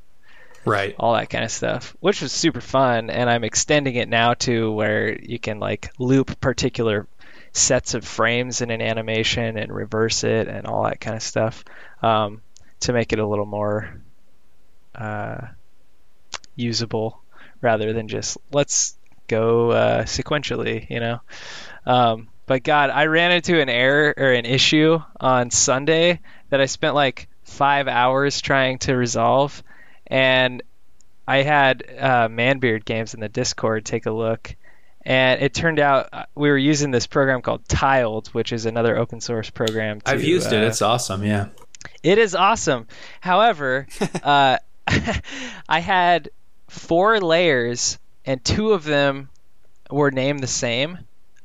Right. 0.65 0.95
all 0.97 1.13
that 1.13 1.29
kind 1.29 1.43
of 1.43 1.51
stuff, 1.51 1.95
which 1.99 2.21
was 2.21 2.31
super 2.31 2.61
fun. 2.61 3.09
And 3.09 3.29
I'm 3.29 3.43
extending 3.43 3.95
it 3.95 4.09
now 4.09 4.33
to 4.35 4.71
where 4.71 5.19
you 5.21 5.37
can 5.37 5.59
like 5.59 5.91
loop 5.99 6.39
particular 6.39 7.07
sets 7.51 7.93
of 7.93 8.05
frames 8.05 8.61
in 8.61 8.71
an 8.71 8.81
animation 8.81 9.57
and 9.57 9.71
reverse 9.73 10.23
it 10.23 10.47
and 10.47 10.65
all 10.65 10.83
that 10.85 10.99
kind 11.01 11.15
of 11.15 11.21
stuff 11.21 11.63
um, 12.01 12.41
to 12.81 12.93
make 12.93 13.13
it 13.13 13.19
a 13.19 13.27
little 13.27 13.45
more 13.45 14.01
uh, 14.95 15.47
usable 16.55 17.21
rather 17.61 17.93
than 17.93 18.07
just 18.07 18.37
let's 18.51 18.97
go 19.27 19.71
uh, 19.71 20.03
sequentially, 20.03 20.89
you 20.89 20.99
know. 20.99 21.19
Um, 21.85 22.29
but 22.45 22.63
God, 22.63 22.89
I 22.89 23.05
ran 23.05 23.31
into 23.31 23.59
an 23.61 23.69
error 23.69 24.13
or 24.17 24.31
an 24.31 24.45
issue 24.45 24.99
on 25.19 25.51
Sunday 25.51 26.19
that 26.49 26.59
I 26.61 26.65
spent 26.65 26.95
like 26.95 27.27
five 27.43 27.87
hours 27.87 28.41
trying 28.41 28.79
to 28.79 28.95
resolve, 28.95 29.63
and 30.07 30.61
I 31.27 31.37
had 31.43 31.83
uh, 31.99 32.27
Manbeard 32.27 32.83
Games 32.85 33.13
in 33.13 33.19
the 33.21 33.29
Discord 33.29 33.85
take 33.85 34.05
a 34.05 34.11
look, 34.11 34.55
and 35.05 35.41
it 35.41 35.53
turned 35.53 35.79
out 35.79 36.09
uh, 36.11 36.25
we 36.35 36.49
were 36.49 36.57
using 36.57 36.91
this 36.91 37.07
program 37.07 37.41
called 37.41 37.67
Tiled, 37.67 38.27
which 38.29 38.51
is 38.51 38.65
another 38.65 38.97
open 38.97 39.21
source 39.21 39.49
program. 39.49 40.01
To, 40.01 40.11
I've 40.11 40.23
used 40.23 40.51
it. 40.51 40.63
uh, 40.63 40.67
It's 40.67 40.81
awesome. 40.81 41.23
Yeah. 41.23 41.47
it 42.03 42.17
is 42.17 42.35
awesome. 42.35 42.87
However, 43.21 43.87
uh, 44.23 44.57
I 45.69 45.79
had 45.79 46.29
four 46.67 47.19
layers, 47.21 47.97
and 48.25 48.43
two 48.43 48.73
of 48.73 48.83
them 48.83 49.29
were 49.89 50.11
named 50.11 50.41
the 50.41 50.47
same 50.47 50.99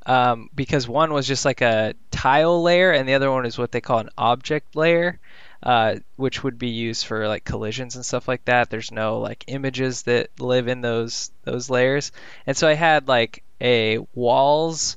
um, 0.08 0.48
because 0.54 0.88
one 0.88 1.12
was 1.12 1.28
just 1.28 1.44
like 1.44 1.60
a 1.60 1.94
tile 2.10 2.62
layer, 2.62 2.90
and 2.90 3.06
the 3.06 3.12
other 3.14 3.30
one 3.30 3.44
is 3.44 3.58
what 3.58 3.70
they 3.70 3.82
call 3.82 3.98
an 3.98 4.08
object 4.16 4.74
layer, 4.74 5.20
uh, 5.62 5.96
which 6.16 6.42
would 6.42 6.58
be 6.58 6.70
used 6.70 7.04
for 7.04 7.28
like 7.28 7.44
collisions 7.44 7.94
and 7.94 8.06
stuff 8.06 8.26
like 8.26 8.42
that. 8.46 8.70
There's 8.70 8.90
no 8.90 9.18
like 9.18 9.44
images 9.48 10.02
that 10.04 10.30
live 10.40 10.66
in 10.66 10.80
those 10.80 11.30
those 11.44 11.68
layers, 11.68 12.10
and 12.46 12.56
so 12.56 12.66
I 12.66 12.72
had 12.72 13.06
like 13.06 13.44
a 13.60 13.98
walls 14.14 14.96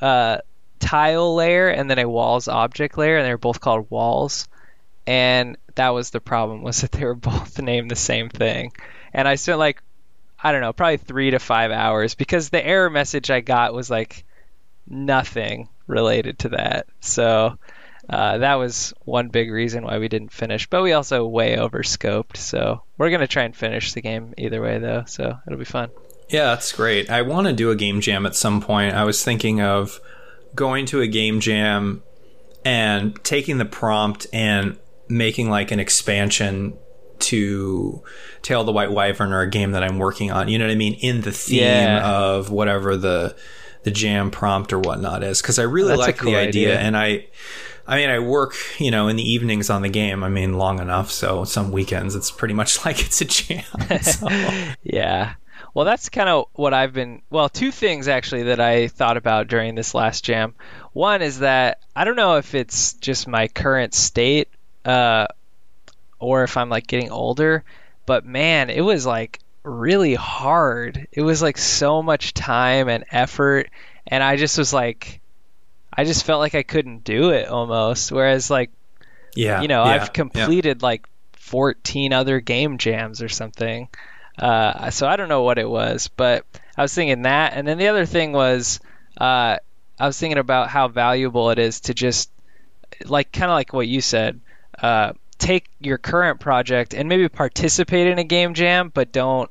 uh, 0.00 0.38
tile 0.78 1.34
layer 1.34 1.68
and 1.68 1.90
then 1.90 1.98
a 1.98 2.08
walls 2.08 2.46
object 2.46 2.96
layer, 2.96 3.16
and 3.16 3.26
they're 3.26 3.38
both 3.38 3.60
called 3.60 3.90
walls. 3.90 4.46
And 5.08 5.58
that 5.74 5.88
was 5.88 6.10
the 6.10 6.20
problem 6.20 6.62
was 6.62 6.82
that 6.82 6.92
they 6.92 7.04
were 7.04 7.16
both 7.16 7.60
named 7.60 7.90
the 7.90 7.96
same 7.96 8.28
thing. 8.28 8.72
And 9.12 9.26
i 9.26 9.34
spent 9.34 9.58
like 9.58 9.82
i 10.42 10.52
don't 10.52 10.62
know 10.62 10.72
probably 10.72 10.96
three 10.96 11.32
to 11.32 11.38
five 11.38 11.70
hours 11.70 12.14
because 12.14 12.48
the 12.48 12.64
error 12.64 12.88
message 12.88 13.30
i 13.30 13.40
got 13.40 13.74
was 13.74 13.90
like 13.90 14.24
nothing 14.88 15.68
related 15.86 16.38
to 16.40 16.48
that 16.50 16.86
so 17.00 17.56
uh, 18.10 18.38
that 18.38 18.54
was 18.56 18.92
one 19.04 19.28
big 19.28 19.50
reason 19.50 19.84
why 19.84 19.98
we 19.98 20.08
didn't 20.08 20.32
finish 20.32 20.66
but 20.68 20.82
we 20.82 20.92
also 20.92 21.24
way 21.26 21.56
over 21.56 21.82
scoped 21.82 22.36
so 22.36 22.82
we're 22.98 23.10
going 23.10 23.20
to 23.20 23.26
try 23.28 23.44
and 23.44 23.56
finish 23.56 23.92
the 23.92 24.00
game 24.00 24.34
either 24.38 24.60
way 24.60 24.78
though 24.78 25.04
so 25.06 25.36
it'll 25.46 25.58
be 25.58 25.64
fun 25.64 25.88
Yeah, 26.28 26.46
that's 26.54 26.72
great. 26.72 27.10
I 27.10 27.22
want 27.22 27.46
to 27.46 27.52
do 27.52 27.70
a 27.70 27.76
game 27.76 28.00
jam 28.00 28.24
at 28.26 28.34
some 28.34 28.60
point. 28.62 28.94
I 28.94 29.04
was 29.04 29.22
thinking 29.22 29.60
of 29.60 30.00
going 30.54 30.86
to 30.86 31.00
a 31.02 31.06
game 31.06 31.40
jam 31.40 32.02
and 32.64 33.22
taking 33.22 33.58
the 33.58 33.66
prompt 33.66 34.26
and 34.32 34.78
making 35.08 35.50
like 35.50 35.70
an 35.72 35.78
expansion 35.80 36.74
to 37.18 38.02
Tale 38.42 38.60
of 38.60 38.66
the 38.66 38.72
White 38.72 38.90
Wyvern 38.92 39.32
or 39.32 39.42
a 39.42 39.50
game 39.50 39.72
that 39.72 39.82
I'm 39.82 39.98
working 39.98 40.30
on. 40.30 40.48
You 40.48 40.58
know 40.58 40.64
what 40.66 40.72
I 40.72 40.76
mean? 40.76 40.94
In 40.94 41.20
the 41.20 41.32
theme 41.32 41.58
Yeah. 41.60 42.08
of 42.08 42.50
whatever 42.50 42.96
the 42.96 43.36
the 43.84 43.90
jam 43.90 44.30
prompt 44.30 44.72
or 44.72 44.78
whatnot 44.78 45.22
is. 45.22 45.42
Because 45.42 45.58
I 45.58 45.62
really 45.64 45.88
That's 45.88 46.00
like 46.00 46.18
cool 46.18 46.32
the 46.32 46.38
idea, 46.38 46.68
idea. 46.74 46.80
and 46.80 46.96
I. 46.96 47.26
I 47.84 47.96
mean, 47.96 48.10
I 48.10 48.20
work, 48.20 48.54
you 48.78 48.92
know, 48.92 49.08
in 49.08 49.16
the 49.16 49.28
evenings 49.28 49.68
on 49.68 49.82
the 49.82 49.88
game. 49.88 50.22
I 50.22 50.28
mean, 50.28 50.52
long 50.56 50.78
enough. 50.78 51.10
So 51.10 51.42
some 51.42 51.72
weekends, 51.72 52.14
it's 52.14 52.30
pretty 52.30 52.54
much 52.54 52.84
like 52.86 53.00
it's 53.00 53.20
a 53.20 53.24
jam. 53.24 53.64
So. 54.00 54.28
Yeah. 54.84 55.34
Well, 55.74 55.84
that's 55.84 56.08
kind 56.08 56.28
of 56.28 56.46
what 56.52 56.74
I've 56.74 56.92
been. 56.92 57.22
Well, 57.28 57.48
two 57.48 57.72
things 57.72 58.06
actually 58.06 58.44
that 58.44 58.60
I 58.60 58.86
thought 58.86 59.16
about 59.16 59.48
during 59.48 59.74
this 59.74 59.94
last 59.94 60.22
jam. 60.24 60.54
One 60.92 61.22
is 61.22 61.40
that 61.40 61.80
I 61.96 62.04
don't 62.04 62.16
know 62.16 62.36
if 62.36 62.54
it's 62.54 62.92
just 62.94 63.26
my 63.26 63.48
current 63.48 63.94
state 63.94 64.48
uh, 64.84 65.26
or 66.20 66.44
if 66.44 66.56
I'm 66.56 66.68
like 66.68 66.86
getting 66.86 67.10
older, 67.10 67.64
but 68.06 68.24
man, 68.24 68.70
it 68.70 68.82
was 68.82 69.04
like 69.04 69.40
really 69.64 70.14
hard. 70.14 71.08
It 71.12 71.22
was 71.22 71.42
like 71.42 71.58
so 71.58 72.02
much 72.02 72.34
time 72.34 72.88
and 72.88 73.04
effort, 73.10 73.70
and 74.06 74.22
I 74.22 74.36
just 74.36 74.58
was 74.58 74.72
like, 74.72 75.20
I 75.92 76.04
just 76.04 76.24
felt 76.24 76.40
like 76.40 76.54
I 76.54 76.62
couldn't 76.62 77.04
do 77.04 77.30
it 77.30 77.48
almost. 77.48 78.10
Whereas, 78.12 78.50
like, 78.50 78.70
Yeah. 79.34 79.60
you 79.60 79.68
know, 79.68 79.84
yeah, 79.84 79.90
I've 79.90 80.02
yeah. 80.02 80.08
completed 80.08 80.82
like 80.82 81.06
14 81.34 82.12
other 82.12 82.40
game 82.40 82.78
jams 82.78 83.22
or 83.22 83.28
something. 83.28 83.88
Uh, 84.38 84.90
so 84.90 85.06
I 85.06 85.16
don't 85.16 85.28
know 85.28 85.42
what 85.42 85.58
it 85.58 85.68
was, 85.68 86.08
but 86.08 86.46
I 86.76 86.82
was 86.82 86.94
thinking 86.94 87.22
that. 87.22 87.52
And 87.54 87.68
then 87.68 87.76
the 87.78 87.88
other 87.88 88.06
thing 88.06 88.32
was, 88.32 88.80
uh, 89.20 89.58
I 90.00 90.06
was 90.06 90.18
thinking 90.18 90.38
about 90.38 90.68
how 90.68 90.88
valuable 90.88 91.50
it 91.50 91.58
is 91.58 91.80
to 91.80 91.94
just, 91.94 92.30
like, 93.04 93.30
kind 93.30 93.50
of 93.50 93.54
like 93.54 93.72
what 93.74 93.86
you 93.86 94.00
said, 94.00 94.40
uh, 94.80 95.12
take 95.42 95.68
your 95.80 95.98
current 95.98 96.38
project 96.38 96.94
and 96.94 97.08
maybe 97.08 97.28
participate 97.28 98.06
in 98.06 98.18
a 98.18 98.24
game 98.24 98.54
jam, 98.54 98.90
but 98.94 99.12
don't 99.12 99.50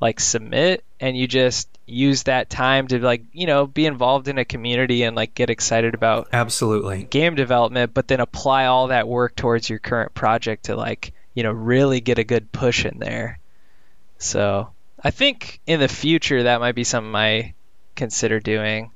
like 0.00 0.20
submit, 0.20 0.84
and 1.00 1.16
you 1.16 1.26
just 1.26 1.68
use 1.86 2.24
that 2.24 2.48
time 2.48 2.86
to 2.88 2.98
like, 2.98 3.22
you 3.32 3.46
know, 3.46 3.66
be 3.66 3.86
involved 3.86 4.28
in 4.28 4.38
a 4.38 4.44
community 4.44 5.02
and 5.02 5.16
like 5.16 5.34
get 5.34 5.50
excited 5.50 5.94
about 5.94 6.28
Absolutely. 6.32 7.04
game 7.04 7.34
development, 7.34 7.92
but 7.94 8.06
then 8.06 8.20
apply 8.20 8.66
all 8.66 8.88
that 8.88 9.08
work 9.08 9.34
towards 9.34 9.68
your 9.68 9.78
current 9.78 10.14
project 10.14 10.66
to 10.66 10.76
like, 10.76 11.12
you 11.34 11.42
know, 11.42 11.52
really 11.52 12.00
get 12.00 12.18
a 12.18 12.24
good 12.24 12.52
push 12.52 12.84
in 12.84 12.98
there. 12.98 13.38
So 14.18 14.70
I 15.02 15.10
think 15.10 15.60
in 15.66 15.80
the 15.80 15.88
future 15.88 16.44
that 16.44 16.60
might 16.60 16.74
be 16.74 16.84
something 16.84 17.14
I 17.14 17.54
consider 17.96 18.40
doing. 18.40 18.90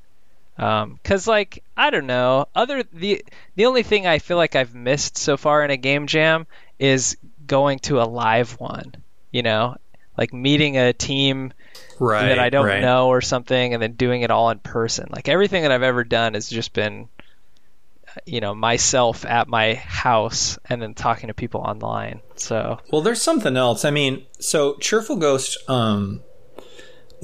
Um 0.56 0.98
'cause 1.02 1.26
like 1.26 1.64
I 1.76 1.90
don't 1.90 2.06
know, 2.06 2.46
other 2.54 2.84
the 2.92 3.24
the 3.56 3.66
only 3.66 3.82
thing 3.82 4.06
I 4.06 4.18
feel 4.18 4.36
like 4.36 4.54
I've 4.54 4.74
missed 4.74 5.16
so 5.16 5.36
far 5.36 5.64
in 5.64 5.70
a 5.70 5.76
game 5.76 6.06
jam 6.06 6.46
is 6.78 7.16
going 7.46 7.80
to 7.80 8.00
a 8.00 8.04
live 8.04 8.58
one. 8.60 8.94
You 9.32 9.42
know, 9.42 9.76
like 10.16 10.32
meeting 10.32 10.76
a 10.78 10.92
team 10.92 11.52
right, 11.98 12.28
that 12.28 12.38
I 12.38 12.50
don't 12.50 12.66
right. 12.66 12.80
know 12.82 13.08
or 13.08 13.20
something, 13.20 13.74
and 13.74 13.82
then 13.82 13.92
doing 13.94 14.22
it 14.22 14.30
all 14.30 14.50
in 14.50 14.60
person. 14.60 15.08
Like 15.10 15.28
everything 15.28 15.62
that 15.62 15.72
I've 15.72 15.82
ever 15.82 16.04
done 16.04 16.34
has 16.34 16.48
just 16.48 16.72
been, 16.72 17.08
you 18.24 18.40
know, 18.40 18.54
myself 18.54 19.24
at 19.26 19.48
my 19.48 19.74
house 19.74 20.56
and 20.70 20.80
then 20.80 20.94
talking 20.94 21.26
to 21.28 21.34
people 21.34 21.62
online. 21.62 22.20
So 22.36 22.78
Well, 22.92 23.02
there's 23.02 23.20
something 23.22 23.56
else. 23.56 23.84
I 23.84 23.90
mean, 23.90 24.24
so 24.38 24.76
Cheerful 24.76 25.16
Ghost, 25.16 25.58
um, 25.68 26.22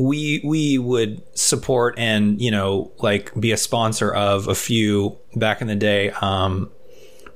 we 0.01 0.41
we 0.43 0.79
would 0.79 1.23
support 1.37 1.95
and 1.99 2.41
you 2.41 2.51
know 2.51 2.91
like 3.01 3.35
be 3.39 3.53
a 3.53 3.57
sponsor 3.57 4.13
of 4.13 4.49
a 4.49 4.55
few 4.55 5.19
back 5.37 5.61
in 5.61 5.67
the 5.67 5.77
day, 5.77 6.11
um, 6.23 6.71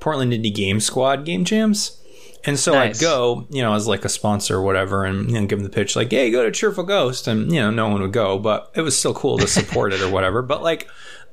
Portland 0.01 0.33
Indie 0.33 0.55
Game 0.55 0.81
Squad 0.81 1.27
game 1.27 1.45
jams. 1.45 2.01
And 2.47 2.59
so 2.59 2.73
Nice. 2.73 2.97
I'd 2.97 3.01
go, 3.01 3.47
you 3.51 3.63
know, 3.63 3.75
as 3.75 3.87
like 3.87 4.05
a 4.05 4.09
sponsor 4.09 4.57
or 4.57 4.63
whatever, 4.63 5.05
and 5.05 5.31
you 5.31 5.41
know, 5.41 5.47
give 5.47 5.59
them 5.59 5.65
the 5.65 5.71
pitch, 5.75 5.95
like, 5.95 6.11
"Hey, 6.11 6.31
go 6.31 6.43
to 6.43 6.51
Cheerful 6.51 6.85
Ghost," 6.85 7.27
and 7.27 7.53
you 7.53 7.61
know, 7.61 7.71
no 7.71 7.89
one 7.89 8.01
would 8.01 8.13
go, 8.13 8.39
but 8.39 8.71
it 8.75 8.81
was 8.81 8.99
still 8.99 9.15
cool 9.15 9.39
to 9.39 9.47
support 9.47 9.93
it 9.93 10.01
or 10.01 10.11
whatever. 10.11 10.43
But 10.43 10.63
like, 10.63 10.89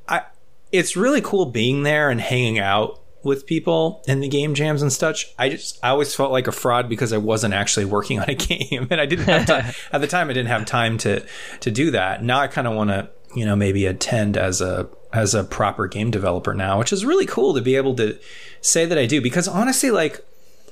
I, 0.07 0.23
it's 0.71 0.95
really 0.95 1.21
cool 1.21 1.45
being 1.47 1.83
there 1.83 2.09
and 2.09 2.19
hanging 2.19 2.59
out 2.59 3.00
with 3.23 3.45
people 3.45 4.03
in 4.07 4.19
the 4.19 4.27
game 4.27 4.53
jams 4.53 4.81
and 4.81 4.91
such. 4.91 5.33
I 5.37 5.49
just 5.49 5.79
I 5.83 5.89
always 5.89 6.15
felt 6.15 6.31
like 6.31 6.47
a 6.47 6.51
fraud 6.51 6.89
because 6.89 7.13
I 7.13 7.17
wasn't 7.17 7.53
actually 7.53 7.85
working 7.85 8.19
on 8.19 8.29
a 8.29 8.35
game 8.35 8.87
and 8.89 8.99
I 8.99 9.05
didn't 9.05 9.25
have 9.25 9.45
time 9.45 9.73
at 9.91 10.01
the 10.01 10.07
time 10.07 10.29
I 10.29 10.33
didn't 10.33 10.49
have 10.49 10.65
time 10.65 10.97
to 10.99 11.25
to 11.59 11.71
do 11.71 11.91
that. 11.91 12.23
Now 12.23 12.39
I 12.39 12.47
kind 12.47 12.67
of 12.67 12.75
want 12.75 12.89
to, 12.89 13.09
you 13.35 13.45
know, 13.45 13.55
maybe 13.55 13.85
attend 13.85 14.37
as 14.37 14.61
a 14.61 14.89
as 15.13 15.33
a 15.35 15.43
proper 15.43 15.87
game 15.87 16.09
developer 16.09 16.53
now, 16.53 16.79
which 16.79 16.93
is 16.93 17.05
really 17.05 17.25
cool 17.25 17.53
to 17.53 17.61
be 17.61 17.75
able 17.75 17.95
to 17.95 18.17
say 18.61 18.85
that 18.85 18.97
I 18.97 19.05
do 19.05 19.21
because 19.21 19.47
honestly 19.47 19.91
like 19.91 20.25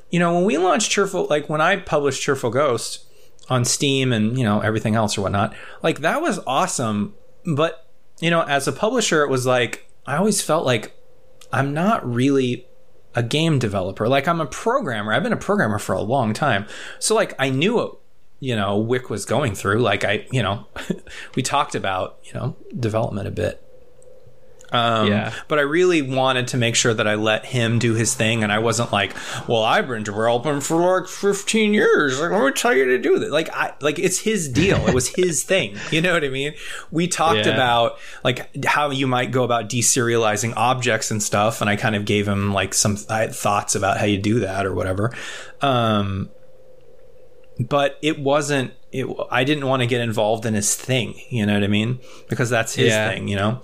you 0.10 0.18
know, 0.18 0.34
when 0.34 0.46
we 0.46 0.58
launched 0.58 0.90
Cheerful 0.90 1.28
like 1.30 1.50
when 1.50 1.62
I 1.62 1.78
published 1.78 2.22
Cheerful 2.22 2.50
Ghost 2.50 3.06
on 3.48 3.66
Steam 3.66 4.12
and, 4.12 4.38
you 4.38 4.44
know, 4.44 4.60
everything 4.60 4.96
else 4.96 5.18
or 5.18 5.22
whatnot, 5.22 5.56
like 5.84 6.00
that 6.00 6.22
was 6.22 6.40
awesome, 6.48 7.14
but 7.46 7.86
you 8.20 8.30
know, 8.30 8.42
as 8.42 8.68
a 8.68 8.72
publisher 8.72 9.24
it 9.24 9.30
was 9.30 9.46
like 9.46 9.88
I 10.08 10.18
always 10.18 10.42
felt 10.42 10.66
like 10.66 10.99
I'm 11.52 11.74
not 11.74 12.08
really 12.08 12.66
a 13.16 13.24
game 13.24 13.60
developer. 13.60 14.08
Like 14.08 14.28
I'm 14.28 14.42
a 14.42 14.46
programmer. 14.46 15.14
I've 15.14 15.24
been 15.24 15.34
a 15.34 15.38
programmer 15.38 15.80
for 15.80 15.94
a 15.94 16.02
long 16.02 16.34
time. 16.34 16.66
So 17.00 17.16
like 17.16 17.34
I 17.40 17.50
knew 17.50 17.76
what 17.76 17.98
you 18.40 18.56
know 18.56 18.78
Wick 18.78 19.10
was 19.10 19.26
going 19.26 19.56
through. 19.56 19.80
Like 19.80 20.04
I, 20.04 20.28
you 20.32 20.44
know, 20.44 20.68
we 21.36 21.44
talked 21.44 21.76
about 21.76 22.20
you 22.24 22.34
know 22.34 22.56
development 22.78 23.28
a 23.28 23.32
bit. 23.32 23.64
Um, 24.72 25.08
Yeah. 25.08 25.34
But 25.48 25.58
I 25.58 25.64
really 25.64 26.02
wanted 26.04 26.48
to 26.50 26.58
make 26.58 26.76
sure 26.76 26.94
that 26.94 27.08
I 27.08 27.16
let 27.16 27.46
him 27.46 27.80
do 27.80 27.96
his 27.96 28.14
thing, 28.14 28.44
and 28.44 28.52
I 28.52 28.60
wasn't 28.60 28.92
like, 28.92 29.16
"Well, 29.48 29.64
I've 29.64 29.88
been 29.88 30.04
developing 30.04 30.62
for 30.62 31.00
like 31.00 31.10
15 31.10 31.74
years. 31.74 32.20
Like, 32.22 32.32
let 32.32 32.44
me 32.44 32.52
tell 32.52 32.76
you 32.76 32.86
to 32.86 32.98
do 33.00 33.18
that." 33.20 33.32
Like, 33.32 33.50
I 33.52 33.74
like 33.82 33.98
it's 33.98 34.20
his 34.20 34.48
deal. 34.48 34.88
It 34.88 34.94
was 34.94 35.08
his 35.16 35.42
thing. 35.44 35.76
You 35.92 36.02
know 36.02 36.14
what 36.14 36.24
I 36.24 36.30
mean? 36.30 36.54
We 36.92 37.08
talked 37.08 37.46
Yeah. 37.48 37.54
about 37.54 37.98
like 38.24 38.64
how 38.66 38.92
you 38.92 39.08
might 39.08 39.32
go 39.32 39.44
about 39.44 39.70
deserializing 39.70 40.54
objects 40.56 41.10
and 41.10 41.22
stuff, 41.24 41.62
and 41.62 41.70
I 41.70 41.76
kind 41.76 41.96
of 41.96 42.06
gave 42.06 42.28
him 42.28 42.54
like 42.54 42.74
some 42.76 42.96
th- 42.96 43.32
thoughts 43.32 43.74
about 43.74 43.98
how 43.98 44.06
you 44.06 44.18
do 44.20 44.40
that 44.42 44.66
or 44.68 44.74
whatever. 44.76 45.12
Um, 45.62 46.30
but 47.60 47.98
it 48.02 48.20
wasn't. 48.20 48.72
It. 48.92 49.08
I 49.32 49.44
didn't 49.44 49.68
want 49.68 49.82
to 49.82 49.88
get 49.88 50.02
involved 50.02 50.46
in 50.46 50.54
his 50.54 50.76
thing. 50.76 51.16
You 51.30 51.46
know 51.46 51.54
what 51.56 51.64
I 51.64 51.68
mean? 51.68 52.00
Because 52.30 52.50
that's 52.50 52.76
his 52.76 52.88
Yeah. 52.90 53.10
thing. 53.10 53.28
You 53.28 53.36
know. 53.36 53.62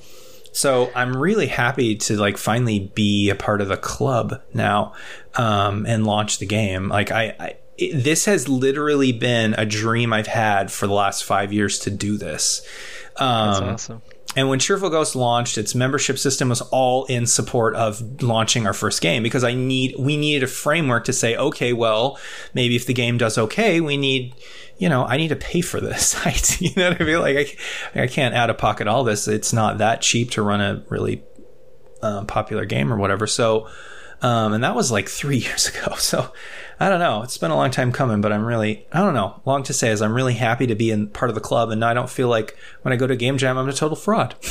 So 0.56 0.90
I'm 0.96 1.18
really 1.18 1.48
happy 1.48 1.98
to 1.98 2.16
like 2.16 2.38
finally 2.38 2.80
be 2.96 3.30
a 3.30 3.36
part 3.36 3.60
of 3.60 3.68
the 3.68 3.76
club 3.76 4.42
now 4.54 4.94
um, 5.34 5.86
and 5.86 6.06
launch 6.06 6.40
the 6.40 6.46
game. 6.46 6.88
Like 6.88 7.12
I, 7.12 7.36
I 7.38 7.56
it, 7.78 8.06
this 8.06 8.24
has 8.24 8.48
literally 8.48 9.12
been 9.12 9.54
a 9.58 9.66
dream 9.66 10.14
I've 10.14 10.28
had 10.28 10.72
for 10.72 10.88
the 10.88 10.94
last 10.94 11.26
five 11.26 11.52
years 11.52 11.78
to 11.80 11.92
do 11.92 12.16
this. 12.16 12.66
that's 13.18 13.22
Um, 13.22 13.64
awesome. 13.66 14.02
And 14.36 14.50
when 14.50 14.60
Cheerful 14.60 14.90
Ghost 14.90 15.16
launched, 15.16 15.58
its 15.58 15.74
membership 15.74 16.18
system 16.18 16.50
was 16.50 16.62
all 16.62 17.06
in 17.06 17.26
support 17.26 17.74
of 17.76 18.22
launching 18.22 18.68
our 18.68 18.74
first 18.74 19.02
game 19.02 19.24
because 19.24 19.44
I 19.44 19.54
need 19.54 19.96
we 19.98 20.18
needed 20.18 20.44
a 20.44 20.48
framework 20.48 21.06
to 21.06 21.14
say, 21.14 21.38
okay, 21.38 21.72
well, 21.72 22.20
maybe 22.54 22.76
if 22.76 22.86
the 22.86 22.94
game 22.94 23.18
does 23.18 23.38
okay, 23.38 23.80
we 23.80 23.96
need, 23.96 24.36
you 24.78 24.90
know, 24.90 25.06
I 25.06 25.16
need 25.16 25.30
to 25.30 25.38
pay 25.38 25.62
for 25.62 25.80
this 25.80 26.16
you 26.62 26.72
know 26.76 26.90
what 26.90 27.02
I 27.02 27.06
mean? 27.06 27.20
Like 27.20 27.60
I, 27.96 28.02
I 28.02 28.08
can't 28.08 28.36
out 28.36 28.50
of 28.50 28.58
pocket 28.58 28.88
all 28.88 29.06
this. 29.06 29.28
It's 29.28 29.54
not 29.54 29.78
that 29.78 30.02
cheap 30.02 30.32
to 30.32 30.42
run 30.42 30.60
a 30.60 30.84
really 30.90 31.24
um, 32.02 32.28
popular 32.28 32.66
game 32.66 32.92
or 32.92 32.98
whatever. 32.98 33.28
So, 33.28 33.70
um, 34.22 34.54
and 34.54 34.64
that 34.64 34.76
was 34.76 34.92
like 34.92 35.08
three 35.08 35.38
years 35.46 35.68
ago. 35.68 35.96
So 35.96 36.34
I 36.80 36.90
don't 36.90 37.00
know. 37.00 37.24
It's 37.24 37.38
been 37.38 37.52
a 37.52 37.56
long 37.56 37.72
time 37.72 37.92
coming, 37.92 38.22
but 38.22 38.34
I'm 38.34 38.46
really, 38.46 38.86
I 38.92 39.00
don't 39.00 39.14
know. 39.14 39.42
Long 39.46 39.64
to 39.64 39.74
say 39.74 39.92
is 39.92 40.02
I'm 40.02 40.14
really 40.14 40.34
happy 40.34 40.68
to 40.68 40.76
be 40.76 40.92
in 40.92 41.08
part 41.08 41.30
of 41.30 41.36
the 41.36 41.42
club 41.42 41.70
and 41.70 41.84
I 41.86 41.94
don't 41.94 42.10
feel 42.10 42.28
like 42.28 42.58
when 42.82 42.94
I 42.94 42.98
go 42.98 43.08
to 43.08 43.16
game 43.16 43.38
jam, 43.38 43.58
I'm 43.58 43.70
a 43.70 43.74
total 43.74 43.96
fraud. 43.96 44.36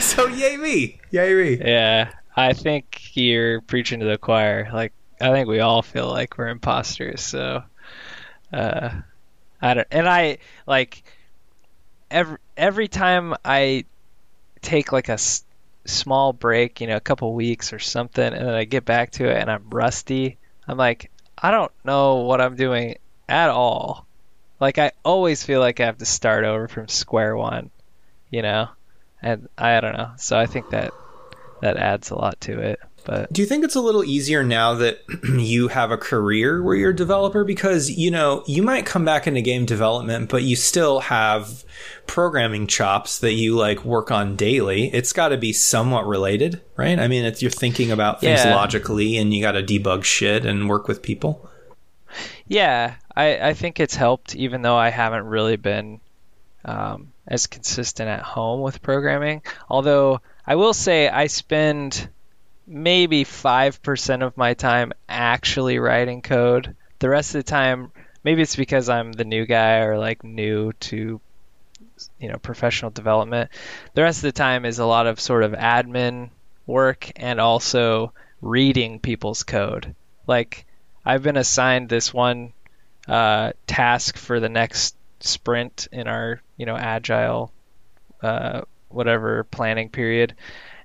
so 0.00 0.26
yay 0.28 0.56
me. 0.56 1.00
Yay 1.10 1.34
me. 1.34 1.58
Yeah, 1.58 2.12
I 2.36 2.52
think 2.52 3.16
you're 3.16 3.60
preaching 3.62 4.00
to 4.00 4.06
the 4.06 4.18
choir. 4.18 4.70
Like, 4.72 4.92
I 5.20 5.30
think 5.32 5.48
we 5.48 5.60
all 5.60 5.82
feel 5.82 6.08
like 6.08 6.38
we're 6.38 6.48
imposters. 6.48 7.20
So, 7.20 7.62
uh, 8.52 8.90
I 9.60 9.74
don't, 9.74 9.88
and 9.90 10.08
I 10.08 10.38
like 10.66 11.02
every 12.10 12.38
every 12.56 12.88
time 12.88 13.34
I 13.44 13.84
take 14.60 14.92
like 14.92 15.08
a 15.08 15.18
small 15.84 16.32
break, 16.32 16.80
you 16.80 16.86
know, 16.86 16.96
a 16.96 17.00
couple 17.00 17.32
weeks 17.34 17.72
or 17.72 17.78
something, 17.78 18.24
and 18.24 18.46
then 18.46 18.54
I 18.54 18.64
get 18.64 18.84
back 18.84 19.12
to 19.12 19.28
it 19.28 19.36
and 19.36 19.50
I'm 19.50 19.70
rusty. 19.70 20.38
I'm 20.66 20.78
like, 20.78 21.10
I 21.36 21.50
don't 21.50 21.72
know 21.84 22.16
what 22.16 22.40
I'm 22.40 22.56
doing 22.56 22.96
at 23.28 23.50
all. 23.50 24.06
Like, 24.60 24.78
I 24.78 24.92
always 25.04 25.42
feel 25.42 25.60
like 25.60 25.80
I 25.80 25.86
have 25.86 25.98
to 25.98 26.04
start 26.04 26.44
over 26.44 26.68
from 26.68 26.88
square 26.88 27.36
one, 27.36 27.70
you 28.30 28.42
know, 28.42 28.68
and 29.20 29.48
I 29.58 29.80
don't 29.80 29.96
know. 29.96 30.12
So 30.18 30.38
I 30.38 30.46
think 30.46 30.68
that 30.70 30.94
that 31.60 31.76
adds 31.76 32.10
a 32.10 32.16
lot 32.16 32.40
to 32.42 32.60
it. 32.60 32.80
But 33.04 33.32
Do 33.32 33.40
you 33.42 33.46
think 33.46 33.64
it's 33.64 33.74
a 33.74 33.80
little 33.80 34.04
easier 34.04 34.42
now 34.44 34.74
that 34.74 35.00
you 35.38 35.68
have 35.68 35.90
a 35.90 35.96
career 35.96 36.62
where 36.62 36.74
you're 36.76 36.90
a 36.90 36.96
developer? 36.96 37.44
Because, 37.44 37.90
you 37.90 38.10
know, 38.10 38.44
you 38.46 38.62
might 38.62 38.86
come 38.86 39.04
back 39.04 39.26
into 39.26 39.40
game 39.40 39.66
development, 39.66 40.28
but 40.30 40.42
you 40.42 40.54
still 40.56 41.00
have 41.00 41.64
programming 42.06 42.66
chops 42.66 43.18
that 43.20 43.32
you 43.32 43.56
like 43.56 43.84
work 43.84 44.10
on 44.10 44.36
daily. 44.36 44.92
It's 44.92 45.12
got 45.12 45.28
to 45.28 45.36
be 45.36 45.52
somewhat 45.52 46.06
related, 46.06 46.60
right? 46.76 46.98
I 46.98 47.08
mean, 47.08 47.24
it's, 47.24 47.42
you're 47.42 47.50
thinking 47.50 47.90
about 47.90 48.20
things 48.20 48.44
Yeah. 48.44 48.54
logically 48.54 49.16
and 49.16 49.32
you 49.34 49.42
got 49.42 49.52
to 49.52 49.62
debug 49.62 50.04
shit 50.04 50.44
and 50.44 50.68
work 50.68 50.86
with 50.88 51.02
people. 51.02 51.48
yeah, 52.46 52.94
I, 53.16 53.48
I 53.48 53.54
think 53.54 53.80
it's 53.80 53.96
helped, 53.96 54.34
even 54.36 54.62
though 54.62 54.76
I 54.76 54.90
haven't 54.90 55.24
really 55.26 55.56
been 55.56 56.00
um, 56.64 57.12
as 57.26 57.46
consistent 57.46 58.08
at 58.08 58.20
home 58.22 58.60
with 58.60 58.82
programming. 58.82 59.42
Although 59.68 60.20
I 60.46 60.54
will 60.56 60.74
say 60.74 61.08
I 61.08 61.26
spend 61.26 62.08
maybe 62.72 63.24
5% 63.24 64.22
of 64.22 64.36
my 64.36 64.54
time 64.54 64.92
actually 65.08 65.78
writing 65.78 66.22
code. 66.22 66.74
The 66.98 67.10
rest 67.10 67.34
of 67.34 67.44
the 67.44 67.50
time, 67.50 67.92
maybe 68.24 68.42
it's 68.42 68.56
because 68.56 68.88
I'm 68.88 69.12
the 69.12 69.24
new 69.24 69.46
guy 69.46 69.80
or 69.80 69.98
like 69.98 70.24
new 70.24 70.72
to 70.72 71.20
you 72.18 72.28
know 72.28 72.38
professional 72.38 72.90
development. 72.90 73.50
The 73.94 74.02
rest 74.02 74.18
of 74.18 74.22
the 74.22 74.32
time 74.32 74.64
is 74.64 74.78
a 74.78 74.86
lot 74.86 75.06
of 75.06 75.20
sort 75.20 75.44
of 75.44 75.52
admin 75.52 76.30
work 76.66 77.10
and 77.16 77.40
also 77.40 78.12
reading 78.40 78.98
people's 78.98 79.42
code. 79.42 79.94
Like 80.26 80.64
I've 81.04 81.22
been 81.22 81.36
assigned 81.36 81.88
this 81.88 82.12
one 82.14 82.52
uh, 83.06 83.52
task 83.66 84.16
for 84.16 84.40
the 84.40 84.48
next 84.48 84.96
sprint 85.20 85.88
in 85.92 86.08
our 86.08 86.40
you 86.56 86.66
know 86.66 86.76
agile 86.76 87.52
uh, 88.22 88.62
whatever 88.88 89.44
planning 89.44 89.90
period, 89.90 90.34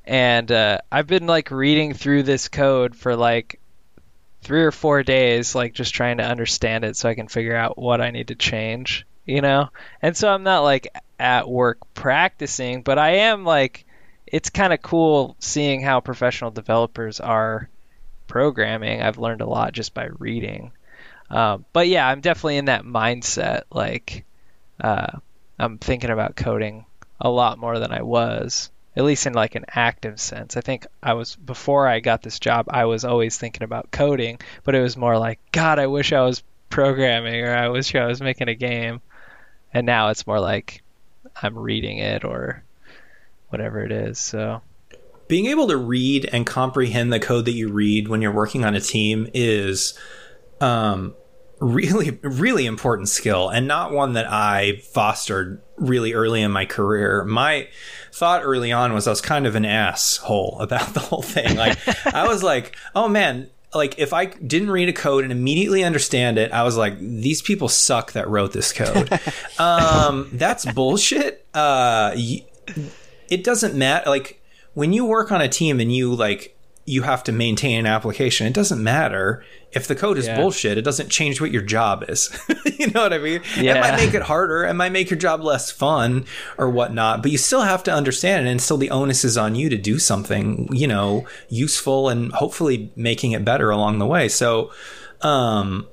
and 0.07 0.49
uh, 0.53 0.77
I've 0.89 1.05
been 1.05 1.27
like 1.27 1.51
reading 1.51 1.93
through 1.93 2.23
this 2.23 2.47
code 2.47 2.95
for 2.95 3.17
like 3.17 3.59
three 4.41 4.63
or 4.63 4.71
four 4.71 5.03
days, 5.03 5.53
like 5.53 5.73
just 5.73 5.93
trying 5.93 6.17
to 6.17 6.23
understand 6.23 6.85
it 6.85 6.95
so 6.95 7.09
I 7.09 7.13
can 7.13 7.27
figure 7.27 7.55
out 7.55 7.77
what 7.77 7.99
I 7.99 8.11
need 8.11 8.29
to 8.29 8.35
change, 8.35 9.05
you 9.25 9.41
know? 9.41 9.69
And 10.01 10.15
so 10.15 10.29
I'm 10.29 10.43
not 10.43 10.61
like 10.61 10.87
at 11.19 11.49
work 11.49 11.79
practicing, 11.93 12.83
but 12.83 12.97
I 12.97 13.15
am 13.15 13.43
like, 13.43 13.85
it's 14.25 14.49
kind 14.49 14.71
of 14.71 14.81
cool 14.81 15.35
seeing 15.39 15.81
how 15.81 15.99
professional 15.99 16.51
developers 16.51 17.19
are 17.19 17.67
programming. 18.27 19.01
I've 19.01 19.17
learned 19.17 19.41
a 19.41 19.45
lot 19.45 19.73
just 19.73 19.93
by 19.93 20.07
reading. 20.19 20.71
Um, 21.29 21.65
but 21.73 21.89
yeah, 21.89 22.07
I'm 22.07 22.21
definitely 22.21 22.57
in 22.57 22.65
that 22.65 22.85
mindset. 22.85 23.63
Like, 23.69 24.23
uh, 24.79 25.17
I'm 25.59 25.79
thinking 25.79 26.11
about 26.11 26.37
coding 26.37 26.85
a 27.19 27.29
lot 27.29 27.59
more 27.59 27.77
than 27.77 27.91
I 27.91 28.03
was 28.03 28.69
at 28.97 29.03
least 29.03 29.27
in 29.27 29.33
like 29.33 29.53
an 29.53 29.65
active 29.69 30.19
sense. 30.19 30.57
I 30.57 30.61
think 30.61 30.87
I 31.03 31.13
was 31.13 31.35
before 31.35 31.87
I 31.87 31.99
got 31.99 32.23
this 32.23 32.39
job, 32.39 32.65
I 32.69 32.85
was 32.85 33.05
always 33.05 33.37
thinking 33.37 33.61
about 33.61 33.91
coding, 33.91 34.39
but 34.63 34.73
it 34.73 34.81
was 34.81 34.97
more 34.97 35.19
like, 35.19 35.39
God, 35.51 35.77
I 35.77 35.85
wish 35.85 36.11
I 36.11 36.21
was 36.21 36.41
programming 36.71 37.45
or 37.45 37.55
I 37.55 37.69
wish 37.69 37.93
I 37.93 38.07
was 38.07 38.21
making 38.21 38.49
a 38.49 38.55
game. 38.55 39.01
And 39.71 39.85
now 39.85 40.09
it's 40.09 40.25
more 40.25 40.39
like 40.39 40.81
I'm 41.39 41.55
reading 41.55 41.99
it 41.99 42.23
or 42.23 42.63
whatever 43.49 43.83
it 43.83 43.91
is. 43.91 44.17
So 44.17 44.63
being 45.27 45.45
able 45.45 45.67
to 45.67 45.77
read 45.77 46.27
and 46.33 46.43
comprehend 46.47 47.13
the 47.13 47.19
code 47.19 47.45
that 47.45 47.53
you 47.53 47.71
read 47.71 48.07
when 48.07 48.23
you're 48.23 48.31
working 48.31 48.65
on 48.65 48.73
a 48.73 48.81
team 48.81 49.29
is 49.35 49.93
um 50.59 51.13
really, 51.59 52.11
really 52.21 52.65
important 52.65 53.09
skill 53.09 53.49
and 53.49 53.67
not 53.67 53.91
one 53.91 54.13
that 54.13 54.31
I 54.31 54.77
fostered 54.77 55.61
really 55.77 56.13
early 56.13 56.41
in 56.41 56.51
my 56.51 56.65
career. 56.65 57.23
My 57.25 57.67
thought 58.13 58.41
early 58.43 58.71
on 58.71 58.93
was 58.93 59.07
I 59.07 59.11
was 59.11 59.21
kind 59.21 59.47
of 59.47 59.55
an 59.55 59.65
asshole 59.65 60.57
about 60.59 60.87
the 60.93 60.99
whole 60.99 61.21
thing. 61.21 61.57
Like, 61.57 61.77
I 62.13 62.27
was 62.27 62.43
like, 62.43 62.75
oh 62.95 63.07
man, 63.07 63.49
like 63.73 63.97
if 63.99 64.13
I 64.13 64.25
didn't 64.25 64.71
read 64.71 64.89
a 64.89 64.93
code 64.93 65.23
and 65.23 65.31
immediately 65.31 65.83
understand 65.83 66.37
it, 66.37 66.51
I 66.51 66.63
was 66.63 66.77
like, 66.77 66.99
these 66.99 67.41
people 67.41 67.69
suck 67.69 68.13
that 68.13 68.27
wrote 68.27 68.53
this 68.53 68.71
code. 68.71 69.19
um, 69.59 70.29
that's 70.33 70.65
bullshit. 70.65 71.45
Uh, 71.53 72.15
it 73.29 73.43
doesn't 73.43 73.75
matter. 73.75 74.09
Like 74.09 74.41
when 74.73 74.93
you 74.93 75.05
work 75.05 75.31
on 75.31 75.41
a 75.41 75.49
team 75.49 75.79
and 75.79 75.93
you 75.93 76.13
like 76.13 76.56
you 76.87 77.01
have 77.01 77.21
to 77.21 77.33
maintain 77.33 77.79
an 77.79 77.85
application. 77.85 78.47
It 78.47 78.53
doesn't 78.53 78.81
matter 78.81 79.43
if 79.73 79.87
the 79.87 79.95
code 79.95 80.17
is 80.17 80.25
yeah. 80.25 80.37
bullshit. 80.37 80.77
It 80.77 80.83
doesn't 80.83 81.09
change 81.09 81.41
what 81.41 81.51
your 81.51 81.61
job 81.61 82.05
is. 82.07 82.29
you 82.79 82.87
know 82.87 83.01
what 83.01 83.11
I 83.11 83.17
mean? 83.17 83.41
Yeah. 83.57 83.75
It 83.75 83.81
might 83.81 83.97
make 83.97 84.13
it 84.13 84.21
harder. 84.21 84.63
It 84.63 84.73
might 84.73 84.93
make 84.93 85.09
your 85.09 85.19
job 85.19 85.43
less 85.43 85.69
fun 85.69 86.25
or 86.57 86.69
whatnot. 86.69 87.21
But 87.21 87.31
you 87.31 87.37
still 87.37 87.63
have 87.63 87.83
to 87.83 87.93
understand 87.93 88.47
it, 88.47 88.51
and 88.51 88.61
still 88.61 88.77
the 88.77 88.89
onus 88.89 89.25
is 89.25 89.37
on 89.37 89.53
you 89.53 89.67
to 89.67 89.77
do 89.77 89.99
something, 89.99 90.69
you 90.71 90.87
know, 90.87 91.27
useful 91.49 92.07
and 92.07 92.31
hopefully 92.31 92.89
making 92.95 93.33
it 93.33 93.43
better 93.43 93.69
along 93.69 93.99
the 93.99 94.07
way. 94.07 94.29
So, 94.29 94.71
um, 95.21 95.87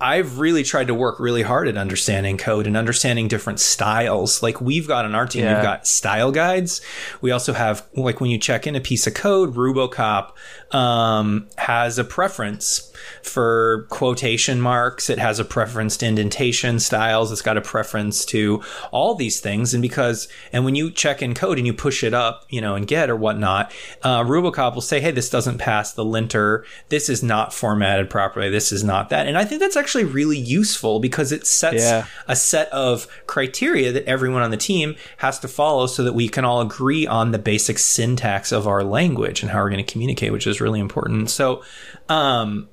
I've 0.00 0.38
really 0.38 0.62
tried 0.62 0.86
to 0.86 0.94
work 0.94 1.20
really 1.20 1.42
hard 1.42 1.68
at 1.68 1.76
understanding 1.76 2.38
code 2.38 2.66
and 2.66 2.76
understanding 2.76 3.28
different 3.28 3.60
styles. 3.60 4.42
Like 4.42 4.60
we've 4.60 4.88
got 4.88 5.04
on 5.04 5.14
our 5.14 5.26
team, 5.26 5.44
yeah. 5.44 5.54
we've 5.54 5.62
got 5.62 5.86
style 5.86 6.32
guides. 6.32 6.80
We 7.20 7.30
also 7.32 7.52
have 7.52 7.86
like 7.94 8.20
when 8.20 8.30
you 8.30 8.38
check 8.38 8.66
in 8.66 8.74
a 8.74 8.80
piece 8.80 9.06
of 9.06 9.12
code, 9.12 9.54
Rubocop 9.54 10.32
um, 10.72 11.48
has 11.58 11.98
a 11.98 12.04
preference 12.04 12.90
for 13.22 13.86
quotation 13.90 14.60
marks. 14.60 15.10
It 15.10 15.18
has 15.18 15.38
a 15.38 15.44
preference 15.44 15.96
to 15.98 16.06
indentation 16.06 16.80
styles. 16.80 17.32
It's 17.32 17.42
got 17.42 17.56
a 17.56 17.62
preference 17.62 18.24
to 18.26 18.62
all 18.90 19.14
these 19.14 19.40
things. 19.40 19.74
And 19.74 19.82
because, 19.82 20.28
and 20.52 20.64
when 20.64 20.74
you 20.74 20.90
check 20.90 21.22
in 21.22 21.34
code 21.34 21.58
and 21.58 21.66
you 21.66 21.74
push 21.74 22.02
it 22.04 22.14
up, 22.14 22.44
you 22.48 22.60
know, 22.60 22.74
and 22.74 22.86
Git 22.86 23.10
or 23.10 23.16
whatnot, 23.16 23.72
uh, 24.02 24.22
Rubocop 24.22 24.74
will 24.74 24.80
say, 24.80 25.00
Hey, 25.00 25.10
this 25.10 25.30
doesn't 25.30 25.58
pass 25.58 25.92
the 25.92 26.04
linter. 26.04 26.64
This 26.88 27.08
is 27.08 27.22
not 27.22 27.52
formatted 27.52 28.10
properly. 28.10 28.48
This 28.48 28.72
is 28.72 28.84
not 28.84 29.10
that. 29.10 29.26
And 29.26 29.36
I 29.36 29.44
think 29.44 29.60
that's 29.60 29.76
actually 29.76 29.89
really 29.94 30.38
useful 30.38 31.00
because 31.00 31.32
it 31.32 31.46
sets 31.46 31.82
yeah. 31.82 32.06
a 32.28 32.36
set 32.36 32.68
of 32.72 33.06
criteria 33.26 33.92
that 33.92 34.04
everyone 34.04 34.42
on 34.42 34.50
the 34.50 34.56
team 34.56 34.96
has 35.18 35.38
to 35.40 35.48
follow 35.48 35.86
so 35.86 36.04
that 36.04 36.12
we 36.12 36.28
can 36.28 36.44
all 36.44 36.60
agree 36.60 37.06
on 37.06 37.32
the 37.32 37.38
basic 37.38 37.78
syntax 37.78 38.52
of 38.52 38.66
our 38.66 38.82
language 38.82 39.42
and 39.42 39.50
how 39.50 39.60
we're 39.60 39.70
going 39.70 39.84
to 39.84 39.92
communicate, 39.92 40.32
which 40.32 40.46
is 40.46 40.60
really 40.60 40.80
important. 40.80 41.30
So, 41.30 41.62
um, 42.08 42.68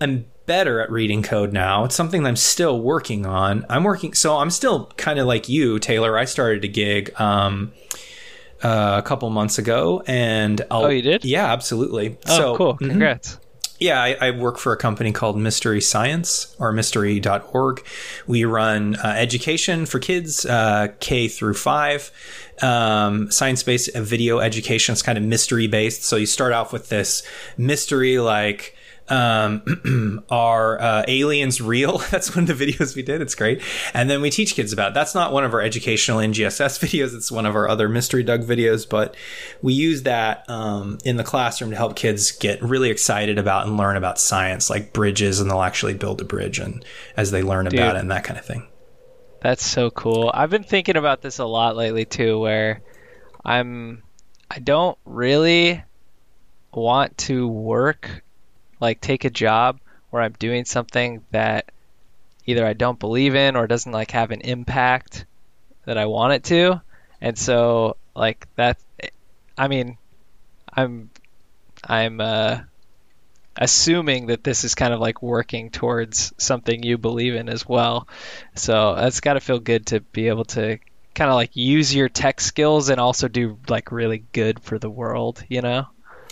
I'm 0.00 0.26
better 0.46 0.80
at 0.80 0.90
reading 0.90 1.22
code 1.22 1.52
now. 1.52 1.84
It's 1.84 1.94
something 1.94 2.22
that 2.22 2.28
I'm 2.28 2.36
still 2.36 2.80
working 2.80 3.26
on. 3.26 3.66
I'm 3.68 3.84
working, 3.84 4.14
so 4.14 4.38
I'm 4.38 4.50
still 4.50 4.86
kind 4.96 5.18
of 5.18 5.26
like 5.26 5.48
you, 5.48 5.78
Taylor. 5.78 6.16
I 6.16 6.24
started 6.24 6.64
a 6.64 6.68
gig 6.68 7.12
um, 7.20 7.72
uh, 8.62 8.96
a 8.98 9.02
couple 9.02 9.28
months 9.30 9.58
ago, 9.58 10.02
and 10.06 10.60
I'll, 10.70 10.86
oh, 10.86 10.88
you 10.88 11.02
did? 11.02 11.24
Yeah, 11.24 11.52
absolutely. 11.52 12.16
Oh, 12.26 12.36
so, 12.36 12.56
cool! 12.56 12.74
Mm-hmm. 12.74 12.90
Congrats. 12.90 13.34
Mm-hmm. 13.34 13.47
Yeah, 13.78 14.02
I, 14.02 14.16
I, 14.20 14.30
work 14.32 14.58
for 14.58 14.72
a 14.72 14.76
company 14.76 15.12
called 15.12 15.38
Mystery 15.38 15.80
Science 15.80 16.56
or 16.58 16.72
mystery.org. 16.72 17.84
We 18.26 18.44
run 18.44 18.96
uh, 18.96 19.14
education 19.16 19.86
for 19.86 20.00
kids, 20.00 20.44
uh, 20.44 20.88
K 20.98 21.28
through 21.28 21.54
five, 21.54 22.10
um, 22.60 23.30
science 23.30 23.62
based 23.62 23.94
video 23.94 24.40
education. 24.40 24.94
It's 24.94 25.02
kind 25.02 25.16
of 25.16 25.22
mystery 25.22 25.68
based. 25.68 26.02
So 26.02 26.16
you 26.16 26.26
start 26.26 26.52
off 26.52 26.72
with 26.72 26.88
this 26.88 27.22
mystery 27.56 28.18
like, 28.18 28.74
um, 29.10 30.24
are 30.30 30.80
uh, 30.80 31.04
aliens 31.08 31.60
real? 31.60 31.98
That's 32.10 32.34
one 32.34 32.48
of 32.48 32.58
the 32.58 32.66
videos 32.66 32.96
we 32.96 33.02
did. 33.02 33.20
It's 33.20 33.34
great. 33.34 33.62
And 33.94 34.08
then 34.08 34.20
we 34.20 34.30
teach 34.30 34.54
kids 34.54 34.72
about. 34.72 34.92
It. 34.92 34.94
That's 34.94 35.14
not 35.14 35.32
one 35.32 35.44
of 35.44 35.54
our 35.54 35.60
educational 35.60 36.18
NGSS 36.18 36.78
videos. 36.84 37.14
It's 37.14 37.30
one 37.30 37.46
of 37.46 37.54
our 37.56 37.68
other 37.68 37.88
Mystery 37.88 38.22
Doug 38.22 38.44
videos. 38.44 38.88
But 38.88 39.16
we 39.62 39.72
use 39.72 40.02
that 40.04 40.48
um, 40.48 40.98
in 41.04 41.16
the 41.16 41.24
classroom 41.24 41.70
to 41.70 41.76
help 41.76 41.96
kids 41.96 42.32
get 42.32 42.62
really 42.62 42.90
excited 42.90 43.38
about 43.38 43.66
and 43.66 43.76
learn 43.76 43.96
about 43.96 44.18
science, 44.18 44.70
like 44.70 44.92
bridges, 44.92 45.40
and 45.40 45.50
they'll 45.50 45.62
actually 45.62 45.94
build 45.94 46.20
a 46.20 46.24
bridge 46.24 46.58
and 46.58 46.84
as 47.16 47.30
they 47.30 47.42
learn 47.42 47.66
Dude, 47.66 47.80
about 47.80 47.96
it 47.96 48.00
and 48.00 48.10
that 48.10 48.24
kind 48.24 48.38
of 48.38 48.44
thing. 48.44 48.66
That's 49.40 49.64
so 49.64 49.90
cool. 49.90 50.30
I've 50.34 50.50
been 50.50 50.64
thinking 50.64 50.96
about 50.96 51.22
this 51.22 51.38
a 51.38 51.44
lot 51.44 51.76
lately 51.76 52.04
too, 52.04 52.38
where 52.40 52.80
I'm 53.44 54.02
I 54.50 54.58
don't 54.58 54.98
really 55.04 55.82
want 56.72 57.16
to 57.18 57.46
work 57.46 58.22
like 58.80 59.00
take 59.00 59.24
a 59.24 59.30
job 59.30 59.80
where 60.10 60.22
I'm 60.22 60.34
doing 60.38 60.64
something 60.64 61.24
that 61.30 61.70
either 62.46 62.66
I 62.66 62.72
don't 62.72 62.98
believe 62.98 63.34
in 63.34 63.56
or 63.56 63.66
doesn't 63.66 63.92
like 63.92 64.12
have 64.12 64.30
an 64.30 64.40
impact 64.40 65.26
that 65.84 65.98
I 65.98 66.06
want 66.06 66.32
it 66.34 66.44
to. 66.44 66.82
And 67.20 67.36
so 67.36 67.96
like 68.14 68.46
that 68.56 68.78
I 69.56 69.68
mean 69.68 69.98
I'm 70.72 71.10
I'm 71.84 72.20
uh 72.20 72.60
assuming 73.56 74.26
that 74.26 74.44
this 74.44 74.64
is 74.64 74.74
kind 74.74 74.94
of 74.94 75.00
like 75.00 75.20
working 75.20 75.70
towards 75.70 76.32
something 76.38 76.82
you 76.82 76.96
believe 76.96 77.34
in 77.34 77.48
as 77.48 77.68
well. 77.68 78.08
So 78.54 78.94
that's 78.94 79.20
got 79.20 79.34
to 79.34 79.40
feel 79.40 79.58
good 79.58 79.86
to 79.86 80.00
be 80.00 80.28
able 80.28 80.44
to 80.46 80.78
kind 81.14 81.30
of 81.30 81.34
like 81.34 81.56
use 81.56 81.92
your 81.92 82.08
tech 82.08 82.40
skills 82.40 82.88
and 82.88 83.00
also 83.00 83.26
do 83.26 83.58
like 83.68 83.90
really 83.90 84.24
good 84.32 84.60
for 84.60 84.78
the 84.78 84.88
world, 84.88 85.44
you 85.48 85.60
know? 85.60 85.86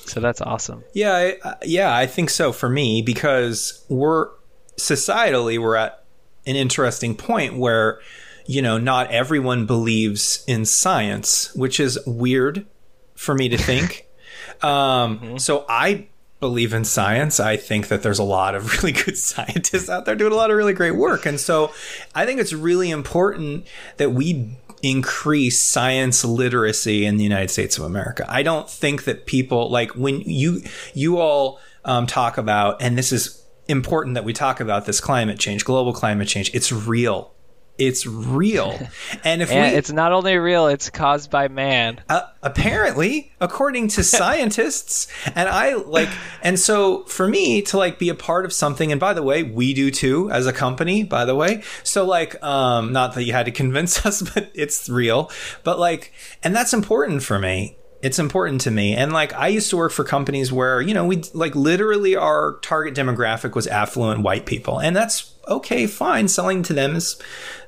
So 0.06 0.20
that's 0.20 0.40
awesome. 0.40 0.84
Yeah, 0.94 1.32
I, 1.44 1.54
yeah, 1.64 1.94
I 1.94 2.06
think 2.06 2.30
so 2.30 2.52
for 2.52 2.68
me 2.68 3.02
because 3.02 3.84
we're 3.88 4.28
societally 4.76 5.58
we're 5.58 5.76
at 5.76 6.04
an 6.46 6.56
interesting 6.56 7.16
point 7.16 7.56
where 7.56 8.00
you 8.46 8.62
know 8.62 8.78
not 8.78 9.10
everyone 9.10 9.66
believes 9.66 10.44
in 10.46 10.64
science, 10.64 11.54
which 11.54 11.80
is 11.80 11.98
weird 12.06 12.66
for 13.14 13.34
me 13.34 13.48
to 13.48 13.58
think. 13.58 14.06
um, 14.62 15.18
mm-hmm. 15.18 15.36
So 15.38 15.64
I 15.68 16.06
believe 16.38 16.72
in 16.72 16.84
science. 16.84 17.40
I 17.40 17.56
think 17.56 17.88
that 17.88 18.02
there's 18.02 18.18
a 18.18 18.24
lot 18.24 18.54
of 18.54 18.72
really 18.82 18.92
good 18.92 19.16
scientists 19.16 19.88
out 19.88 20.04
there 20.04 20.14
doing 20.14 20.32
a 20.32 20.36
lot 20.36 20.50
of 20.50 20.56
really 20.56 20.74
great 20.74 20.94
work, 20.94 21.26
and 21.26 21.40
so 21.40 21.72
I 22.14 22.26
think 22.26 22.40
it's 22.40 22.52
really 22.52 22.90
important 22.90 23.66
that 23.96 24.12
we 24.12 24.56
increase 24.82 25.60
science 25.60 26.24
literacy 26.24 27.04
in 27.04 27.16
the 27.16 27.24
United 27.24 27.50
States 27.50 27.78
of 27.78 27.84
America. 27.84 28.24
I 28.28 28.42
don't 28.42 28.68
think 28.68 29.04
that 29.04 29.26
people 29.26 29.70
like 29.70 29.92
when 29.92 30.20
you 30.22 30.62
you 30.94 31.18
all 31.18 31.60
um, 31.84 32.06
talk 32.06 32.38
about, 32.38 32.82
and 32.82 32.96
this 32.98 33.12
is 33.12 33.42
important 33.68 34.14
that 34.14 34.24
we 34.24 34.32
talk 34.32 34.60
about 34.60 34.86
this 34.86 35.00
climate 35.00 35.38
change, 35.38 35.64
global 35.64 35.92
climate 35.92 36.28
change. 36.28 36.50
It's 36.54 36.72
real. 36.72 37.32
It's 37.78 38.06
real. 38.06 38.78
And 39.24 39.42
if 39.42 39.50
and 39.50 39.72
we, 39.72 39.78
it's 39.78 39.90
not 39.90 40.12
only 40.12 40.36
real, 40.36 40.68
it's 40.68 40.90
caused 40.90 41.30
by 41.30 41.48
man. 41.48 42.00
Uh, 42.08 42.22
apparently, 42.42 43.32
according 43.40 43.88
to 43.88 44.04
scientists. 44.04 45.08
and 45.34 45.48
I 45.48 45.74
like 45.74 46.08
and 46.42 46.58
so 46.58 47.04
for 47.04 47.26
me 47.26 47.62
to 47.62 47.76
like 47.76 47.98
be 47.98 48.08
a 48.08 48.14
part 48.14 48.44
of 48.44 48.52
something 48.52 48.92
and 48.92 49.00
by 49.00 49.14
the 49.14 49.22
way, 49.22 49.42
we 49.42 49.74
do 49.74 49.90
too 49.90 50.30
as 50.30 50.46
a 50.46 50.52
company, 50.52 51.02
by 51.02 51.24
the 51.24 51.34
way. 51.34 51.62
So 51.82 52.04
like 52.04 52.42
um 52.42 52.92
not 52.92 53.14
that 53.14 53.24
you 53.24 53.32
had 53.32 53.46
to 53.46 53.52
convince 53.52 54.04
us, 54.06 54.22
but 54.22 54.50
it's 54.54 54.88
real. 54.88 55.30
But 55.64 55.78
like 55.78 56.12
and 56.42 56.54
that's 56.54 56.72
important 56.72 57.22
for 57.22 57.38
me 57.38 57.76
it's 58.02 58.18
important 58.18 58.60
to 58.60 58.70
me 58.70 58.94
and 58.94 59.12
like 59.12 59.32
i 59.34 59.48
used 59.48 59.70
to 59.70 59.76
work 59.76 59.90
for 59.90 60.04
companies 60.04 60.52
where 60.52 60.80
you 60.80 60.92
know 60.92 61.06
we 61.06 61.22
like 61.32 61.54
literally 61.54 62.14
our 62.14 62.58
target 62.60 62.94
demographic 62.94 63.54
was 63.54 63.66
affluent 63.66 64.22
white 64.22 64.46
people 64.46 64.78
and 64.78 64.94
that's 64.94 65.32
okay, 65.46 65.86
fine, 65.86 66.28
selling 66.28 66.62
to 66.64 66.72
them 66.72 66.96
is 66.96 67.16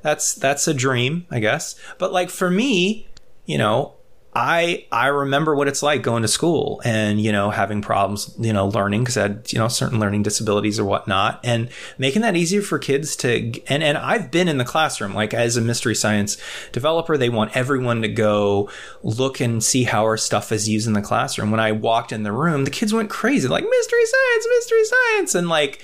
that's 0.02 0.34
that's 0.34 0.68
a 0.68 0.74
dream, 0.74 1.26
I 1.30 1.40
guess. 1.40 1.74
But 1.98 2.12
like 2.12 2.30
for 2.30 2.50
me, 2.50 3.08
you 3.46 3.58
know, 3.58 3.98
I 4.38 4.86
I 4.92 5.06
remember 5.08 5.56
what 5.56 5.66
it's 5.66 5.82
like 5.82 6.02
going 6.02 6.22
to 6.22 6.28
school 6.28 6.80
and 6.84 7.20
you 7.20 7.32
know 7.32 7.50
having 7.50 7.82
problems 7.82 8.32
you 8.38 8.52
know 8.52 8.68
learning 8.68 9.00
because 9.00 9.16
I 9.16 9.22
had 9.22 9.52
you 9.52 9.58
know 9.58 9.66
certain 9.66 9.98
learning 9.98 10.22
disabilities 10.22 10.78
or 10.78 10.84
whatnot 10.84 11.40
and 11.42 11.70
making 11.96 12.22
that 12.22 12.36
easier 12.36 12.62
for 12.62 12.78
kids 12.78 13.16
to 13.16 13.60
and 13.66 13.82
and 13.82 13.98
I've 13.98 14.30
been 14.30 14.46
in 14.46 14.58
the 14.58 14.64
classroom 14.64 15.14
like 15.14 15.32
as 15.32 15.56
a 15.56 15.60
mystery 15.60 15.94
science 15.94 16.36
developer 16.72 17.16
they 17.16 17.30
want 17.30 17.56
everyone 17.56 18.02
to 18.02 18.08
go 18.08 18.70
look 19.02 19.40
and 19.40 19.64
see 19.64 19.84
how 19.84 20.04
our 20.04 20.16
stuff 20.16 20.52
is 20.52 20.68
used 20.68 20.86
in 20.86 20.92
the 20.92 21.02
classroom 21.02 21.50
when 21.50 21.60
I 21.60 21.72
walked 21.72 22.12
in 22.12 22.22
the 22.22 22.32
room 22.32 22.64
the 22.64 22.70
kids 22.70 22.92
went 22.92 23.10
crazy 23.10 23.48
like 23.48 23.64
mystery 23.64 24.04
science 24.04 24.46
mystery 24.50 24.84
science 24.84 25.34
and 25.34 25.48
like 25.48 25.82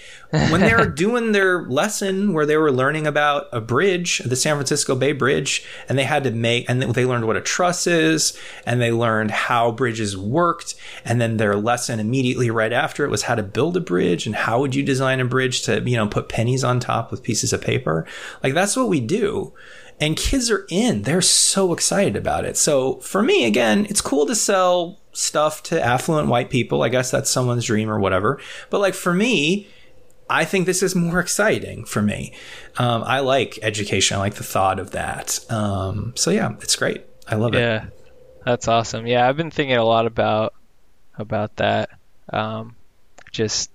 when 0.50 0.60
they 0.60 0.74
were 0.74 0.86
doing 0.94 1.32
their 1.32 1.62
lesson 1.62 2.32
where 2.32 2.46
they 2.46 2.56
were 2.56 2.72
learning 2.72 3.06
about 3.06 3.48
a 3.52 3.60
bridge, 3.60 4.18
the 4.18 4.36
San 4.36 4.56
Francisco 4.56 4.94
Bay 4.94 5.12
Bridge, 5.12 5.64
and 5.88 5.98
they 5.98 6.04
had 6.04 6.24
to 6.24 6.30
make, 6.30 6.68
and 6.68 6.82
they 6.82 7.04
learned 7.04 7.26
what 7.26 7.36
a 7.36 7.40
truss 7.40 7.86
is, 7.86 8.38
and 8.66 8.80
they 8.80 8.92
learned 8.92 9.30
how 9.30 9.70
bridges 9.70 10.16
worked. 10.16 10.74
And 11.04 11.20
then 11.20 11.36
their 11.36 11.56
lesson 11.56 12.00
immediately 12.00 12.50
right 12.50 12.72
after 12.72 13.04
it 13.04 13.10
was 13.10 13.22
how 13.22 13.34
to 13.34 13.42
build 13.42 13.76
a 13.76 13.80
bridge 13.80 14.26
and 14.26 14.34
how 14.34 14.60
would 14.60 14.74
you 14.74 14.82
design 14.82 15.20
a 15.20 15.24
bridge 15.24 15.62
to, 15.62 15.80
you 15.88 15.96
know, 15.96 16.06
put 16.06 16.28
pennies 16.28 16.64
on 16.64 16.80
top 16.80 17.10
with 17.10 17.22
pieces 17.22 17.52
of 17.52 17.60
paper. 17.60 18.06
Like 18.42 18.54
that's 18.54 18.76
what 18.76 18.88
we 18.88 19.00
do. 19.00 19.52
And 20.00 20.16
kids 20.16 20.50
are 20.50 20.66
in, 20.68 21.02
they're 21.02 21.22
so 21.22 21.72
excited 21.72 22.16
about 22.16 22.44
it. 22.44 22.56
So 22.56 22.96
for 22.96 23.22
me, 23.22 23.44
again, 23.44 23.86
it's 23.88 24.00
cool 24.00 24.26
to 24.26 24.34
sell 24.34 24.98
stuff 25.12 25.62
to 25.64 25.82
affluent 25.82 26.28
white 26.28 26.50
people. 26.50 26.82
I 26.82 26.88
guess 26.88 27.10
that's 27.10 27.30
someone's 27.30 27.64
dream 27.64 27.88
or 27.88 28.00
whatever. 28.00 28.40
But 28.70 28.80
like 28.80 28.94
for 28.94 29.14
me, 29.14 29.68
I 30.28 30.44
think 30.44 30.66
this 30.66 30.82
is 30.82 30.94
more 30.94 31.20
exciting 31.20 31.84
for 31.84 32.00
me. 32.00 32.34
Um, 32.78 33.02
I 33.04 33.20
like 33.20 33.58
education. 33.62 34.16
I 34.16 34.20
like 34.20 34.34
the 34.34 34.44
thought 34.44 34.78
of 34.78 34.92
that. 34.92 35.38
Um, 35.50 36.12
so 36.16 36.30
yeah, 36.30 36.52
it's 36.60 36.76
great. 36.76 37.04
I 37.28 37.36
love 37.36 37.54
it. 37.54 37.58
Yeah, 37.58 37.86
that's 38.44 38.68
awesome. 38.68 39.06
Yeah, 39.06 39.28
I've 39.28 39.36
been 39.36 39.50
thinking 39.50 39.76
a 39.76 39.84
lot 39.84 40.06
about 40.06 40.54
about 41.18 41.56
that. 41.56 41.90
Um, 42.32 42.76
just 43.30 43.70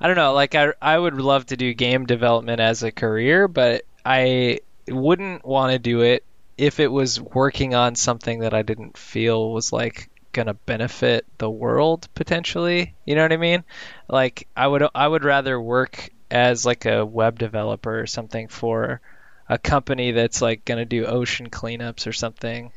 I 0.00 0.06
don't 0.06 0.16
know. 0.16 0.32
Like 0.32 0.54
I 0.54 0.72
I 0.80 0.98
would 0.98 1.14
love 1.14 1.46
to 1.46 1.56
do 1.56 1.74
game 1.74 2.06
development 2.06 2.60
as 2.60 2.82
a 2.82 2.92
career, 2.92 3.48
but 3.48 3.84
I 4.04 4.60
wouldn't 4.88 5.44
want 5.44 5.72
to 5.72 5.78
do 5.78 6.00
it 6.00 6.24
if 6.56 6.80
it 6.80 6.88
was 6.88 7.20
working 7.20 7.74
on 7.74 7.94
something 7.94 8.40
that 8.40 8.54
I 8.54 8.62
didn't 8.62 8.96
feel 8.96 9.52
was 9.52 9.72
like 9.72 10.08
gonna 10.32 10.54
benefit 10.54 11.26
the 11.38 11.50
world 11.50 12.08
potentially. 12.14 12.94
You 13.04 13.14
know 13.14 13.22
what 13.22 13.32
I 13.32 13.36
mean? 13.38 13.64
Like 14.08 14.48
I 14.56 14.66
would 14.66 14.86
I 14.94 15.06
would 15.06 15.24
rather 15.24 15.60
work 15.60 16.10
as 16.30 16.66
like 16.66 16.84
a 16.86 17.04
web 17.04 17.38
developer 17.38 18.00
or 18.00 18.06
something 18.06 18.48
for 18.48 19.00
a 19.48 19.58
company 19.58 20.12
that's 20.12 20.42
like 20.42 20.64
gonna 20.64 20.84
do 20.84 21.06
ocean 21.06 21.50
cleanups 21.50 22.06
or 22.06 22.12
something 22.12 22.70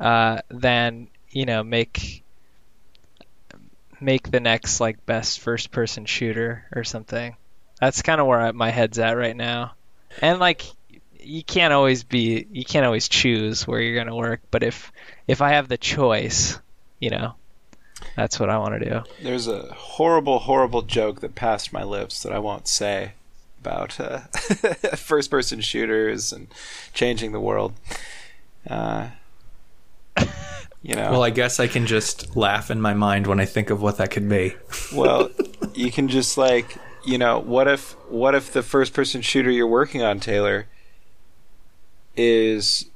uh, 0.00 0.40
than 0.50 1.08
you 1.30 1.46
know 1.46 1.62
make 1.62 2.24
make 4.00 4.30
the 4.30 4.40
next 4.40 4.80
like 4.80 5.04
best 5.06 5.40
first 5.40 5.70
person 5.70 6.04
shooter 6.04 6.64
or 6.74 6.84
something. 6.84 7.36
That's 7.80 8.02
kind 8.02 8.20
of 8.20 8.26
where 8.26 8.40
I, 8.40 8.52
my 8.52 8.70
head's 8.70 8.98
at 8.98 9.16
right 9.16 9.36
now. 9.36 9.74
And 10.22 10.38
like 10.38 10.64
you 11.20 11.42
can't 11.42 11.72
always 11.72 12.04
be 12.04 12.46
you 12.50 12.64
can't 12.64 12.86
always 12.86 13.08
choose 13.08 13.66
where 13.66 13.80
you're 13.80 13.94
going 13.94 14.08
to 14.08 14.14
work, 14.14 14.40
but 14.50 14.62
if 14.62 14.92
if 15.26 15.42
I 15.42 15.50
have 15.50 15.68
the 15.68 15.78
choice, 15.78 16.58
you 17.04 17.10
know, 17.10 17.34
that's 18.16 18.40
what 18.40 18.48
I 18.48 18.56
want 18.56 18.82
to 18.82 18.88
do. 18.88 19.02
There's 19.22 19.46
a 19.46 19.64
horrible 19.74 20.38
horrible 20.38 20.80
joke 20.80 21.20
that 21.20 21.34
passed 21.34 21.70
my 21.70 21.84
lips 21.84 22.22
that 22.22 22.32
I 22.32 22.38
won't 22.38 22.66
say 22.66 23.12
about 23.60 24.00
uh, 24.00 24.20
first 24.96 25.30
person 25.30 25.60
shooters 25.60 26.32
and 26.32 26.48
changing 26.94 27.32
the 27.32 27.40
world. 27.40 27.74
Uh, 28.66 29.08
you 30.82 30.94
know. 30.94 31.10
Well, 31.10 31.22
I 31.22 31.28
guess 31.28 31.60
I 31.60 31.66
can 31.66 31.86
just 31.86 32.34
laugh 32.34 32.70
in 32.70 32.80
my 32.80 32.94
mind 32.94 33.26
when 33.26 33.38
I 33.38 33.44
think 33.44 33.68
of 33.68 33.82
what 33.82 33.98
that 33.98 34.10
could 34.10 34.28
be. 34.30 34.54
well, 34.94 35.28
you 35.74 35.92
can 35.92 36.08
just 36.08 36.38
like, 36.38 36.78
you 37.04 37.18
know, 37.18 37.38
what 37.38 37.68
if 37.68 37.92
what 38.08 38.34
if 38.34 38.50
the 38.50 38.62
first 38.62 38.94
person 38.94 39.20
shooter 39.20 39.50
you're 39.50 39.66
working 39.66 40.00
on, 40.00 40.20
Taylor, 40.20 40.68
is 42.16 42.86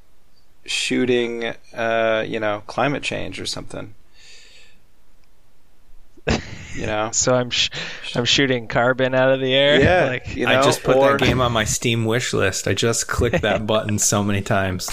shooting 0.64 1.52
uh, 1.74 2.24
you 2.26 2.40
know, 2.40 2.62
climate 2.66 3.02
change 3.02 3.38
or 3.38 3.44
something? 3.44 3.94
You 6.74 6.86
know. 6.86 7.10
So 7.12 7.34
I'm 7.34 7.50
sh- 7.50 7.70
I'm 8.14 8.24
shooting 8.24 8.68
carbon 8.68 9.14
out 9.14 9.32
of 9.32 9.40
the 9.40 9.52
air. 9.54 9.80
Yeah, 9.80 10.04
like 10.10 10.36
you 10.36 10.46
know, 10.46 10.60
I 10.60 10.62
just 10.62 10.82
put 10.84 10.96
or- 10.96 11.16
that 11.18 11.24
game 11.26 11.40
on 11.40 11.52
my 11.52 11.64
Steam 11.64 12.04
wish 12.04 12.32
list. 12.32 12.68
I 12.68 12.74
just 12.74 13.08
clicked 13.08 13.42
that 13.42 13.66
button 13.66 13.98
so 13.98 14.22
many 14.22 14.42
times. 14.42 14.88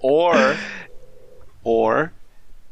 or 0.00 0.56
or 1.62 2.12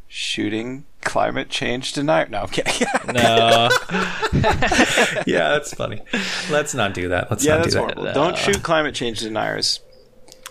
shooting 0.08 0.84
climate 1.02 1.48
change 1.50 1.92
denier. 1.92 2.28
No, 2.28 2.42
I'm 2.42 2.48
kidding. 2.48 2.86
no. 3.12 3.68
Yeah, 5.26 5.50
that's 5.50 5.74
funny. 5.74 6.00
Let's 6.50 6.74
not 6.74 6.94
do 6.94 7.08
that. 7.08 7.30
Let's 7.30 7.44
yeah, 7.44 7.56
not 7.56 7.64
do 7.64 7.70
that's 7.70 7.74
that. 7.74 7.80
horrible. 7.98 8.12
Don't 8.14 8.36
shoot 8.38 8.62
climate 8.62 8.94
change 8.94 9.20
deniers. 9.20 9.80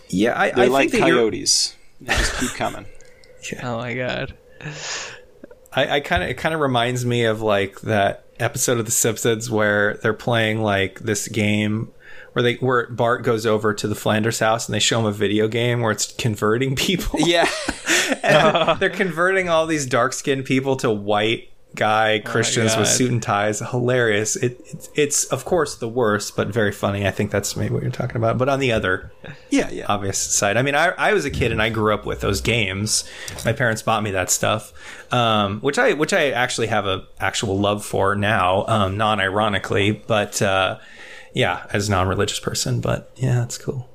Yeah, 0.10 0.40
I, 0.40 0.52
They're 0.52 0.66
I 0.66 0.68
like 0.68 0.90
think 0.92 1.04
that 1.04 1.08
you're, 1.08 1.18
coyotes. 1.18 1.76
They 2.02 2.14
just 2.14 2.40
keep 2.40 2.52
coming. 2.52 2.86
oh 3.64 3.78
my 3.78 3.94
god. 3.94 4.38
I, 5.74 5.95
I 5.95 5.99
kind 6.01 6.24
of 6.24 6.30
it 6.30 6.38
kind 6.38 6.53
of 6.53 6.61
reminds 6.61 7.05
me 7.05 7.26
of 7.26 7.41
like 7.41 7.82
that 7.82 8.26
episode 8.39 8.80
of 8.80 8.86
The 8.86 8.91
Simpsons 8.91 9.49
where 9.49 9.95
they're 9.95 10.13
playing 10.13 10.61
like 10.61 10.99
this 10.99 11.28
game 11.28 11.91
where 12.34 12.43
they 12.43 12.55
where 12.55 12.88
Bart 12.89 13.24
goes 13.24 13.45
over 13.45 13.74
to 13.74 13.88
the 13.88 13.95
Flanders 13.95 14.39
house 14.39 14.67
and 14.67 14.74
they 14.74 14.80
show 14.80 14.99
him 14.99 15.05
a 15.05 15.11
video 15.11 15.47
game 15.47 15.82
where 15.82 15.91
it's 15.91 16.11
converting 16.13 16.76
people. 16.78 17.19
Yeah. 17.19 17.49
And 18.24 18.78
they're 18.80 18.89
converting 18.89 19.47
all 19.47 19.65
these 19.65 19.86
dark 19.86 20.11
skinned 20.11 20.43
people 20.43 20.76
to 20.78 20.91
white 20.91 21.49
guy 21.76 22.19
Christians 22.19 22.76
with 22.76 22.88
suit 22.88 23.11
and 23.11 23.22
ties. 23.24 23.59
Hilarious. 23.59 24.36
It, 24.36 24.61
it's 24.65 24.89
it's 24.95 25.26
of 25.26 25.45
course 25.45 25.76
the 25.76 25.88
worst, 25.88 26.36
but 26.36 26.49
very 26.49 26.72
funny. 26.72 27.07
I 27.07 27.11
think 27.11 27.32
that's 27.32 27.55
maybe 27.55 27.74
what 27.74 27.84
you're 27.84 27.91
talking 27.91 28.17
about. 28.17 28.38
But 28.38 28.49
on 28.49 28.59
the 28.59 28.72
other 28.72 29.11
Yeah, 29.49 29.69
yeah. 29.69 29.86
obvious 29.88 30.17
side. 30.17 30.57
I 30.57 30.61
mean, 30.61 30.76
I, 30.76 30.89
I 30.97 31.13
was 31.13 31.26
a 31.26 31.32
kid 31.32 31.51
and 31.51 31.61
I 31.61 31.69
grew 31.69 31.93
up 31.93 32.05
with 32.05 32.22
those 32.22 32.41
games. 32.41 33.03
My 33.45 33.53
parents 33.53 33.82
bought 33.82 34.03
me 34.03 34.11
that 34.11 34.30
stuff, 34.30 34.74
um, 35.13 35.59
which 35.61 35.78
I 35.80 35.93
which 35.93 36.13
I 36.13 36.32
actually 36.32 36.67
have 36.67 36.86
a 36.86 37.05
actual 37.19 37.57
love 37.57 37.86
for 37.86 38.15
now, 38.15 38.65
um, 38.67 38.97
non 38.97 39.19
ironically. 39.19 39.91
But 39.91 40.41
uh, 40.41 40.80
yeah, 41.34 41.65
as 41.72 41.88
a 41.88 41.91
non 41.91 42.07
religious 42.07 42.39
person. 42.39 42.82
But 42.82 43.11
yeah, 43.15 43.43
it's 43.43 43.57
cool. 43.57 43.88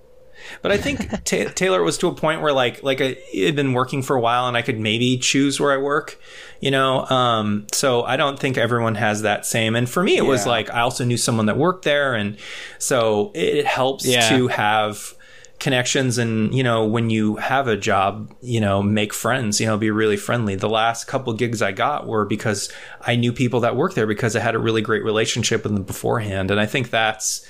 But 0.63 0.73
I 0.73 0.77
think 0.77 1.11
Ta 1.25 1.51
Taylor 1.55 1.83
was 1.83 1.99
to 1.99 2.09
a 2.09 2.15
point 2.15 2.41
where 2.41 2.53
like 2.53 2.83
like 2.83 3.01
I 3.01 3.17
had 3.35 3.57
been 3.57 3.73
working 3.73 4.03
for 4.03 4.17
a 4.17 4.21
while 4.21 4.47
and 4.49 4.57
I 4.57 4.63
could 4.63 4.79
maybe 4.79 5.19
choose 5.19 5.59
where 5.59 5.73
I 5.73 5.77
work, 5.79 6.19
you 6.61 6.71
know. 6.71 7.05
Um, 7.07 7.67
so 7.73 8.03
I 8.05 8.17
don't 8.17 8.39
think 8.39 8.57
everyone 8.59 8.95
has 8.97 9.23
that 9.23 9.47
same. 9.47 9.77
And 9.77 9.89
for 9.89 10.03
me, 10.03 10.17
it 10.17 10.25
was 10.25 10.47
like 10.47 10.71
I 10.73 10.81
also 10.81 11.05
knew 11.05 11.17
someone 11.17 11.47
that 11.47 11.57
worked 11.57 11.85
there, 11.85 12.15
and 12.15 12.37
so 12.79 13.31
it 13.35 13.67
helps 13.67 14.07
Yeah. 14.07 14.29
to 14.31 14.49
have 14.49 15.15
connections. 15.59 16.19
And 16.19 16.55
you 16.55 16.63
know 16.63 16.85
when 16.87 17.09
you 17.09 17.37
have 17.37 17.67
a 17.67 17.77
job 17.79 18.31
you 18.43 18.61
know 18.61 18.83
make 18.83 19.15
friends 19.15 19.59
you 19.61 19.67
know 19.67 19.79
be 19.79 19.91
really 19.91 20.17
friendly. 20.19 20.55
The 20.55 20.69
last 20.69 21.07
couple 21.07 21.33
gigs 21.33 21.63
i 21.63 21.73
got 21.73 22.07
were 22.07 22.27
because 22.27 22.71
i 23.01 23.17
knew 23.17 23.33
people 23.33 23.61
that 23.61 23.75
worked 23.75 23.95
there 23.95 24.07
because 24.07 24.37
i 24.37 24.41
had 24.41 24.55
a 24.55 24.59
really 24.59 24.83
great 24.83 25.03
relationship 25.03 25.63
with 25.65 25.73
them 25.73 25.83
beforehand. 25.85 26.51
And 26.51 26.61
i 26.61 26.67
think 26.67 26.91
that's 26.91 27.47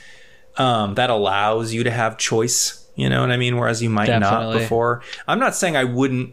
um, 0.56 0.94
that 0.94 1.10
allows 1.10 1.74
you 1.74 1.82
to 1.84 1.90
have 1.90 2.16
choice 2.16 2.82
you 2.94 3.08
know 3.10 3.20
what 3.20 3.30
i 3.32 3.36
mean? 3.36 3.58
Whereas 3.58 3.82
you 3.82 3.90
might 3.90 4.06
not 4.20 4.52
before. 4.54 5.02
I'm 5.28 5.40
not 5.40 5.54
saying 5.56 5.76
i 5.76 5.82
wouldn't 5.84 6.32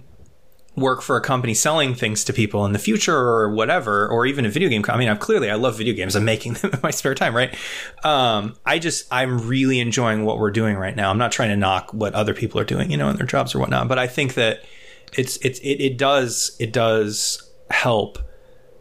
work 0.75 1.01
for 1.01 1.17
a 1.17 1.21
company 1.21 1.53
selling 1.53 1.93
things 1.93 2.23
to 2.23 2.33
people 2.33 2.65
in 2.65 2.73
the 2.73 2.79
future 2.79 3.15
or 3.15 3.53
whatever, 3.53 4.07
or 4.07 4.25
even 4.25 4.45
a 4.45 4.49
video 4.49 4.69
game. 4.69 4.83
I 4.87 4.97
mean, 4.97 5.09
I'm 5.09 5.17
clearly 5.17 5.49
I 5.49 5.55
love 5.55 5.77
video 5.77 5.93
games. 5.93 6.15
I'm 6.15 6.25
making 6.25 6.53
them 6.61 6.71
in 6.73 6.79
my 6.81 6.91
spare 6.91 7.15
time, 7.15 7.35
right? 7.35 7.55
Um, 8.03 8.55
I 8.65 8.79
just 8.79 9.05
I'm 9.11 9.47
really 9.47 9.79
enjoying 9.79 10.25
what 10.25 10.39
we're 10.39 10.51
doing 10.51 10.75
right 10.77 10.95
now. 10.95 11.09
I'm 11.09 11.17
not 11.17 11.31
trying 11.31 11.49
to 11.49 11.57
knock 11.57 11.93
what 11.93 12.13
other 12.13 12.33
people 12.33 12.59
are 12.59 12.65
doing, 12.65 12.91
you 12.91 12.97
know, 12.97 13.09
in 13.09 13.17
their 13.17 13.27
jobs 13.27 13.53
or 13.53 13.59
whatnot, 13.59 13.87
but 13.87 13.99
I 13.99 14.07
think 14.07 14.33
that 14.35 14.63
it's 15.17 15.37
it's 15.37 15.59
it, 15.59 15.79
it 15.79 15.97
does 15.97 16.55
it 16.59 16.73
does 16.73 17.51
help 17.69 18.17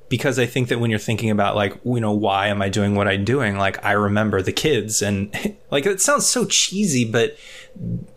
because 0.08 0.38
I 0.38 0.44
think 0.44 0.68
that 0.68 0.78
when 0.78 0.90
you're 0.90 0.98
thinking 0.98 1.30
about 1.30 1.56
like 1.56 1.78
you 1.84 2.00
know 2.00 2.12
why 2.12 2.48
am 2.48 2.62
I 2.62 2.68
doing 2.68 2.94
what 2.94 3.08
I'm 3.08 3.24
doing, 3.24 3.56
like 3.56 3.84
I 3.84 3.92
remember 3.92 4.42
the 4.42 4.52
kids 4.52 5.02
and 5.02 5.34
like 5.70 5.86
it 5.86 6.00
sounds 6.00 6.26
so 6.26 6.44
cheesy, 6.46 7.10
but 7.10 7.36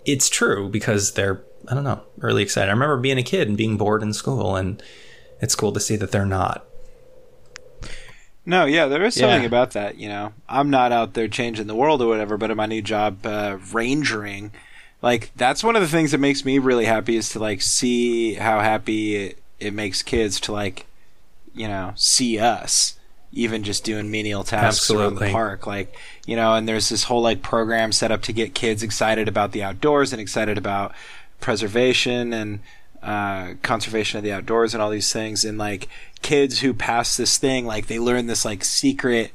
it's 0.06 0.30
true 0.30 0.70
because 0.70 1.14
they're 1.14 1.44
I 1.70 1.74
don't 1.74 1.84
know 1.84 2.02
really 2.18 2.44
excited. 2.44 2.70
I 2.70 2.74
remember 2.74 2.98
being 2.98 3.18
a 3.18 3.24
kid 3.24 3.48
and 3.48 3.58
being 3.58 3.78
bored 3.78 4.02
in 4.04 4.14
school, 4.14 4.56
and 4.56 4.82
it's 5.42 5.56
cool 5.56 5.72
to 5.74 5.80
see 5.80 5.96
that 5.98 6.12
they're 6.12 6.26
not. 6.26 6.66
No, 8.46 8.66
yeah, 8.66 8.86
there 8.86 9.04
is 9.04 9.16
something 9.16 9.42
Yeah. 9.42 9.48
about 9.48 9.72
that. 9.72 9.98
You 9.98 10.08
know, 10.08 10.34
I'm 10.48 10.70
not 10.70 10.92
out 10.92 11.14
there 11.16 11.28
changing 11.28 11.66
the 11.68 11.76
world 11.76 12.02
or 12.02 12.08
whatever, 12.08 12.38
but 12.38 12.52
in 12.52 12.58
my 12.58 12.68
new 12.68 12.82
job, 12.82 13.26
uh, 13.26 13.58
rangering, 13.72 14.52
like 15.02 15.32
that's 15.36 15.64
one 15.64 15.76
of 15.76 15.82
the 15.82 15.88
things 15.88 16.12
that 16.12 16.20
makes 16.20 16.46
me 16.46 16.60
really 16.60 16.86
happy 16.86 17.16
is 17.16 17.30
to 17.30 17.40
like 17.40 17.62
see 17.62 18.36
how 18.36 18.60
happy 18.60 19.16
it, 19.16 19.40
it 19.60 19.74
makes 19.74 20.04
kids 20.04 20.40
to 20.42 20.52
like, 20.52 20.86
you 21.56 21.68
know, 21.68 21.94
see 21.96 22.38
us 22.38 22.98
even 23.32 23.64
just 23.64 23.84
doing 23.84 24.10
menial 24.10 24.44
tasks 24.44 24.90
around 24.92 25.16
the 25.16 25.32
park, 25.32 25.66
like 25.68 25.96
you 26.28 26.36
know, 26.36 26.54
and 26.54 26.68
there's 26.68 26.90
this 26.90 27.04
whole 27.06 27.22
like 27.22 27.42
program 27.42 27.92
set 27.92 28.12
up 28.12 28.22
to 28.24 28.32
get 28.34 28.54
kids 28.54 28.84
excited 28.84 29.28
about 29.28 29.52
the 29.54 29.64
outdoors 29.64 30.14
and 30.14 30.22
excited 30.22 30.58
about 30.58 30.94
preservation 31.40 32.34
and 32.34 32.60
uh, 33.06 33.54
conservation 33.62 34.18
of 34.18 34.24
the 34.24 34.34
outdoors 34.34 34.74
and 34.74 34.82
all 34.82 34.90
these 34.90 35.14
things. 35.14 35.46
And 35.46 35.58
like 35.58 35.88
kids 36.22 36.60
who 36.60 36.74
pass 36.74 37.16
this 37.18 37.38
thing 37.38 37.66
like 37.66 37.86
they 37.88 38.00
learn 38.00 38.26
this 38.26 38.44
like 38.44 38.64
secret 38.66 39.32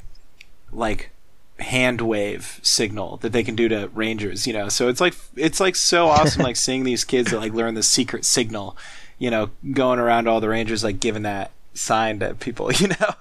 like 0.72 1.10
hand 1.60 2.00
wave 2.00 2.58
signal 2.62 3.18
that 3.18 3.32
they 3.32 3.44
can 3.44 3.54
do 3.54 3.68
to 3.68 3.88
rangers 3.94 4.46
you 4.46 4.52
know? 4.52 4.68
So 4.68 4.88
it's 4.88 5.00
like 5.00 5.14
it's 5.36 5.60
like 5.60 5.76
so 5.76 6.06
awesome 6.08 6.42
like 6.42 6.56
seeing 6.56 6.84
these 6.84 7.04
kids 7.04 7.30
that 7.30 7.38
like 7.38 7.52
learn 7.52 7.74
the 7.74 7.82
secret 7.82 8.24
signal 8.24 8.76
you 9.18 9.30
know 9.30 9.50
going 9.70 9.98
around 10.00 10.26
all 10.26 10.40
the 10.40 10.48
rangers 10.48 10.82
like 10.82 10.98
giving 10.98 11.22
that 11.22 11.52
sign 11.72 12.18
to 12.18 12.34
people 12.34 12.72
you 12.74 12.88
know? 12.88 13.14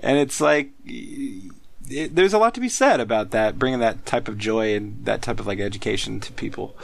And 0.00 0.18
it's 0.18 0.40
like 0.40 0.70
it, 0.84 2.14
there's 2.14 2.34
a 2.34 2.38
lot 2.38 2.52
to 2.54 2.60
be 2.60 2.68
said 2.68 3.00
about 3.00 3.30
that 3.30 3.58
bringing 3.58 3.80
that 3.80 4.04
type 4.04 4.28
of 4.28 4.36
joy 4.36 4.74
and 4.74 5.04
that 5.06 5.22
type 5.22 5.40
of 5.40 5.46
like 5.46 5.60
education 5.60 6.20
to 6.20 6.32
people 6.32 6.76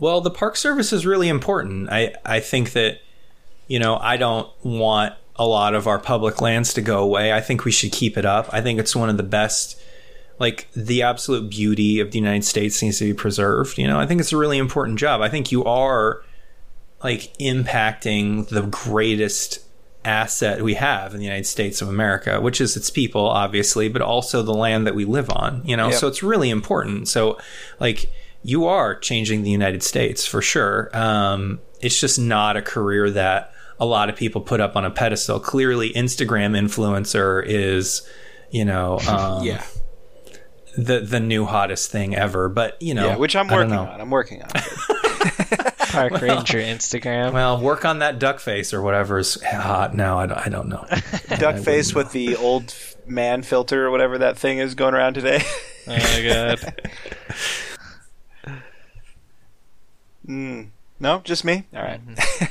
Well, 0.00 0.20
the 0.20 0.30
park 0.30 0.56
service 0.56 0.92
is 0.92 1.06
really 1.06 1.28
important. 1.28 1.90
I 1.90 2.14
I 2.24 2.40
think 2.40 2.72
that 2.72 3.00
you 3.68 3.78
know 3.78 3.98
I 3.98 4.16
don't 4.16 4.48
want 4.64 5.14
a 5.36 5.46
lot 5.46 5.74
of 5.74 5.86
our 5.86 5.98
public 5.98 6.40
lands 6.40 6.74
to 6.74 6.82
go 6.82 7.02
away. 7.02 7.32
I 7.32 7.40
think 7.40 7.64
we 7.64 7.70
should 7.70 7.92
keep 7.92 8.18
it 8.18 8.24
up. 8.24 8.48
I 8.52 8.60
think 8.60 8.80
it's 8.80 8.96
one 8.96 9.08
of 9.08 9.16
the 9.16 9.22
best. 9.22 9.80
Like 10.38 10.68
the 10.72 11.02
absolute 11.02 11.50
beauty 11.50 12.00
of 12.00 12.12
the 12.12 12.18
United 12.18 12.44
States 12.44 12.82
needs 12.82 12.98
to 12.98 13.04
be 13.04 13.12
preserved. 13.12 13.76
You 13.76 13.86
know, 13.86 14.00
I 14.00 14.06
think 14.06 14.22
it's 14.22 14.32
a 14.32 14.38
really 14.38 14.56
important 14.56 14.98
job. 14.98 15.20
I 15.20 15.28
think 15.28 15.52
you 15.52 15.64
are 15.64 16.22
like 17.04 17.36
impacting 17.38 18.48
the 18.48 18.62
greatest 18.62 19.60
asset 20.04 20.62
we 20.62 20.74
have 20.74 21.12
in 21.12 21.18
the 21.18 21.24
United 21.24 21.46
States 21.46 21.82
of 21.82 21.88
America, 21.88 22.40
which 22.40 22.60
is 22.60 22.76
its 22.76 22.90
people, 22.90 23.26
obviously, 23.26 23.88
but 23.88 24.02
also 24.02 24.42
the 24.42 24.54
land 24.54 24.86
that 24.86 24.94
we 24.94 25.04
live 25.04 25.30
on, 25.30 25.62
you 25.64 25.76
know? 25.76 25.90
Yeah. 25.90 25.96
So 25.96 26.08
it's 26.08 26.22
really 26.22 26.50
important. 26.50 27.08
So, 27.08 27.38
like, 27.78 28.10
you 28.42 28.66
are 28.66 28.98
changing 28.98 29.42
the 29.42 29.50
United 29.50 29.82
States 29.82 30.26
for 30.26 30.40
sure. 30.40 30.90
Um, 30.92 31.60
it's 31.80 31.98
just 31.98 32.18
not 32.18 32.56
a 32.56 32.62
career 32.62 33.10
that 33.10 33.52
a 33.78 33.86
lot 33.86 34.08
of 34.10 34.16
people 34.16 34.40
put 34.40 34.60
up 34.60 34.76
on 34.76 34.84
a 34.84 34.90
pedestal. 34.90 35.40
Clearly, 35.40 35.92
Instagram 35.92 36.58
influencer 36.58 37.42
is, 37.44 38.02
you 38.50 38.64
know, 38.64 38.98
um, 39.08 39.44
yeah, 39.44 39.64
the 40.76 41.00
the 41.00 41.20
new 41.20 41.44
hottest 41.44 41.90
thing 41.90 42.14
ever. 42.14 42.48
But 42.48 42.80
you 42.80 42.94
know, 42.94 43.06
yeah, 43.08 43.16
which 43.16 43.36
I'm 43.36 43.48
working 43.48 43.72
on. 43.72 44.00
I'm 44.00 44.10
working 44.10 44.42
on. 44.42 44.50
it. 44.54 45.74
Park 45.90 46.20
Ranger 46.20 46.58
Instagram. 46.58 47.32
Well, 47.32 47.60
work 47.60 47.84
on 47.84 47.98
that 47.98 48.20
duck 48.20 48.38
face 48.38 48.72
or 48.72 48.80
whatever's 48.80 49.42
hot 49.42 49.94
now. 49.94 50.18
I 50.18 50.26
don't, 50.26 50.38
I 50.38 50.48
don't 50.48 50.68
know. 50.68 50.86
Duck 51.38 51.56
face 51.56 51.92
with 51.94 52.12
the 52.12 52.36
old 52.36 52.72
man 53.06 53.42
filter 53.42 53.86
or 53.86 53.90
whatever 53.90 54.18
that 54.18 54.38
thing 54.38 54.58
is 54.58 54.76
going 54.76 54.94
around 54.94 55.14
today. 55.14 55.42
Oh 55.88 55.96
my 55.96 56.22
god. 56.28 56.80
Mm. 60.30 60.68
No, 61.02 61.20
just 61.24 61.46
me. 61.46 61.64
All 61.74 61.82
right. 61.82 62.00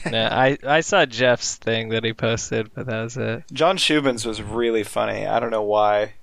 no, 0.12 0.26
I 0.26 0.58
I 0.66 0.82
saw 0.82 1.06
Jeff's 1.06 1.56
thing 1.56 1.90
that 1.90 2.04
he 2.04 2.14
posted, 2.14 2.74
but 2.74 2.88
that 2.88 3.04
was 3.04 3.16
it. 3.16 3.44
John 3.54 3.78
Shubin's 3.78 4.26
was 4.26 4.42
really 4.42 4.84
funny. 4.84 5.28
I 5.28 5.40
don't 5.40 5.52
know 5.52 5.62
why. 5.62 6.14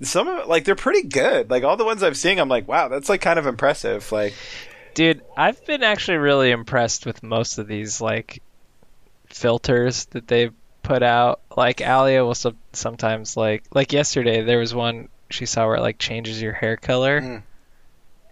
Some 0.00 0.28
of 0.28 0.38
it, 0.38 0.48
like 0.48 0.64
they're 0.64 0.74
pretty 0.74 1.06
good. 1.06 1.50
Like 1.50 1.62
all 1.62 1.76
the 1.76 1.84
ones 1.84 2.02
I've 2.02 2.16
seen, 2.16 2.38
I'm 2.38 2.48
like, 2.48 2.66
wow, 2.66 2.88
that's 2.88 3.10
like 3.10 3.20
kind 3.20 3.38
of 3.38 3.46
impressive. 3.46 4.10
Like, 4.10 4.32
Dude, 4.94 5.20
I've 5.36 5.62
been 5.66 5.82
actually 5.82 6.16
really 6.16 6.50
impressed 6.50 7.04
with 7.04 7.22
most 7.22 7.58
of 7.58 7.68
these 7.68 8.00
like 8.00 8.42
filters 9.26 10.06
that 10.06 10.26
they've 10.26 10.54
put 10.82 11.02
out. 11.02 11.40
Like 11.54 11.82
Alia 11.82 12.24
will 12.24 12.36
sometimes 12.72 13.36
like 13.36 13.64
like 13.72 13.92
yesterday 13.92 14.42
there 14.42 14.58
was 14.58 14.74
one 14.74 15.08
she 15.28 15.46
saw 15.46 15.66
where 15.66 15.76
it 15.76 15.82
like 15.82 15.98
changes 15.98 16.40
your 16.40 16.54
hair 16.54 16.76
color. 16.76 17.20
Mm. 17.20 17.42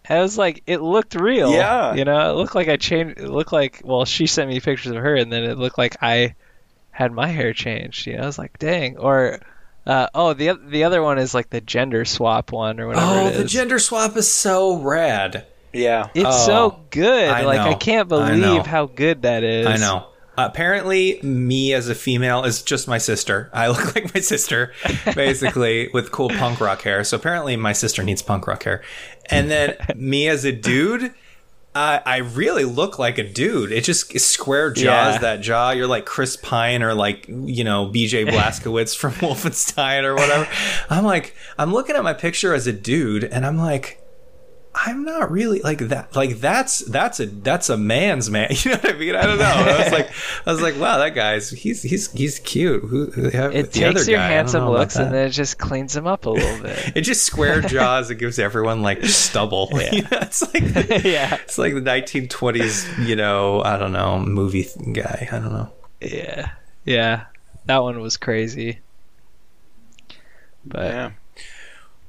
And 0.09 0.18
it 0.18 0.22
was 0.22 0.38
like 0.38 0.62
it 0.66 0.80
looked 0.80 1.14
real. 1.14 1.52
Yeah. 1.52 1.94
You 1.94 2.04
know, 2.04 2.30
it 2.30 2.34
looked 2.34 2.54
like 2.54 2.68
I 2.68 2.76
changed 2.76 3.18
it 3.18 3.28
looked 3.28 3.52
like 3.52 3.82
well, 3.84 4.04
she 4.04 4.26
sent 4.26 4.48
me 4.48 4.61
pictures 4.61 4.92
of 4.92 4.96
her 4.96 5.14
and 5.14 5.32
then 5.32 5.44
it 5.44 5.59
looked 5.59 5.78
like 5.78 5.96
I 6.02 6.34
had 6.90 7.12
my 7.12 7.28
hair 7.28 7.52
changed. 7.52 8.06
You 8.06 8.16
know, 8.16 8.22
I 8.22 8.26
was 8.26 8.38
like, 8.38 8.59
dang. 8.59 8.96
Or 8.96 9.40
uh, 9.86 10.09
oh, 10.14 10.34
the 10.34 10.59
the 10.66 10.84
other 10.84 11.02
one 11.02 11.18
is 11.18 11.34
like 11.34 11.50
the 11.50 11.61
gender 11.61 12.04
swap 12.04 12.52
one 12.52 12.80
or 12.80 12.88
whatever 12.88 13.06
oh, 13.06 13.26
it 13.26 13.32
is. 13.34 13.38
the 13.38 13.44
gender 13.48 13.78
swap 13.78 14.16
is 14.16 14.30
so 14.30 14.78
rad. 14.78 15.46
yeah, 15.72 16.09
It's 16.14 16.26
Oh, 16.26 16.46
so 16.46 16.80
good. 16.90 17.28
I 17.28 17.44
like 17.44 17.61
I 17.61 17.74
can't 17.74 18.12
I 18.12 18.36
believe 18.36 18.66
how 18.66 18.86
good 18.86 19.22
that 19.22 19.44
is. 19.44 19.66
I 19.66 19.76
know. 19.76 20.09
Apparently, 20.36 21.20
me 21.20 21.72
as 21.72 21.88
a 21.88 21.96
female 21.96 22.44
is 22.44 22.62
just 22.62 22.86
my 22.86 22.98
sister. 22.98 23.50
I 23.52 23.66
look 23.72 23.94
like 23.96 24.14
my 24.14 24.20
sister, 24.20 24.72
basically, 25.14 25.88
with 25.92 26.12
cool 26.12 26.28
punk 26.28 26.61
rock 26.61 26.82
hair. 26.82 27.02
So 27.02 27.16
apparently, 27.16 27.56
my 27.56 27.72
sister 27.72 28.04
needs 28.04 28.22
punk 28.22 28.46
rock 28.46 28.62
hair. 28.62 28.82
And 29.30 29.50
then 29.50 29.76
me 29.96 30.28
as 30.28 30.44
a 30.44 30.52
dude, 30.52 31.12
I 31.74 32.00
I 32.04 32.16
really 32.18 32.64
look 32.64 32.98
like 32.98 33.18
a 33.18 33.24
dude. 33.30 33.72
It 33.72 33.84
just 33.84 34.18
square 34.20 34.70
jaws, 34.70 35.14
Yeah. 35.14 35.18
that 35.18 35.40
jaw. 35.40 35.70
You're 35.70 35.86
like 35.86 36.06
Chris 36.06 36.36
Pine 36.36 36.82
or 36.82 36.94
like, 36.94 37.26
you 37.28 37.62
know, 37.64 37.86
BJ 37.86 38.26
Blazkowicz 38.30 38.96
from 38.96 39.12
Wolfenstein 39.22 40.04
or 40.04 40.14
whatever. 40.14 40.48
I'm 40.90 41.04
like, 41.04 41.36
I'm 41.58 41.72
looking 41.72 41.94
at 41.96 42.02
my 42.04 42.14
picture 42.14 42.54
as 42.54 42.66
a 42.66 42.72
dude 42.72 43.24
and 43.24 43.44
I'm 43.46 43.58
like, 43.58 43.97
I'm 44.86 45.04
not 45.04 45.30
really 45.30 45.60
like 45.60 45.78
that. 45.78 46.14
Like 46.14 46.38
that's 46.38 46.80
that's 46.80 47.20
a 47.20 47.26
that's 47.26 47.68
a 47.68 47.76
man's 47.76 48.30
man. 48.30 48.48
You 48.58 48.72
know 48.72 48.78
what 48.78 48.94
I 48.94 48.98
mean? 48.98 49.14
I 49.14 49.26
don't 49.26 49.38
know. 49.38 49.44
I 49.44 49.82
was 49.82 49.92
like, 49.92 50.10
I 50.46 50.52
was 50.52 50.60
like, 50.62 50.78
wow, 50.78 50.98
that 50.98 51.14
guy's 51.14 51.50
he's 51.50 51.82
he's 51.82 52.10
he's 52.12 52.38
cute. 52.38 52.82
Who, 52.82 53.06
who 53.06 53.26
It 53.26 53.72
the 53.72 53.84
other 53.84 53.94
takes 53.94 54.08
your 54.08 54.18
guy, 54.18 54.28
handsome 54.28 54.68
looks 54.68 54.96
and 54.96 55.12
then 55.12 55.26
it 55.26 55.30
just 55.30 55.58
cleans 55.58 55.96
him 55.96 56.06
up 56.06 56.26
a 56.26 56.30
little 56.30 56.62
bit. 56.62 56.92
it 56.96 57.00
just 57.02 57.24
square 57.24 57.60
jaws. 57.62 58.10
It 58.10 58.16
gives 58.16 58.38
everyone 58.38 58.82
like 58.82 59.04
stubble. 59.04 59.68
You 59.72 60.02
know, 60.02 60.08
it's 60.12 60.42
like 60.54 60.72
the, 60.72 61.02
yeah. 61.04 61.34
it's 61.36 61.58
like 61.58 61.74
the 61.74 61.80
1920s. 61.80 63.06
You 63.06 63.16
know, 63.16 63.62
I 63.62 63.76
don't 63.78 63.92
know 63.92 64.18
movie 64.18 64.66
guy. 64.92 65.28
I 65.30 65.38
don't 65.38 65.52
know. 65.52 65.72
Yeah. 66.00 66.50
Yeah. 66.84 67.26
That 67.66 67.82
one 67.82 68.00
was 68.00 68.16
crazy. 68.16 68.80
But 70.64 70.84
yeah. 70.84 71.10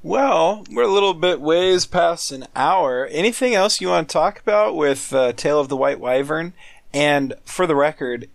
Well, 0.02 0.64
we're 0.70 0.84
a 0.84 0.88
little 0.92 1.12
bit 1.14 1.40
ways 1.40 1.84
past 1.86 2.32
an 2.32 2.46
hour. 2.56 3.06
Anything 3.10 3.54
else 3.54 3.80
you 3.80 3.88
want 3.88 4.08
to 4.08 4.12
talk 4.12 4.40
about 4.40 4.74
with 4.74 5.12
uh, 5.12 5.32
Tale 5.32 5.60
of 5.60 5.68
the 5.68 5.76
White 5.76 6.00
Wyvern? 6.00 6.54
And 6.92 7.34
for 7.44 7.66
the 7.66 7.76
record, 7.76 8.28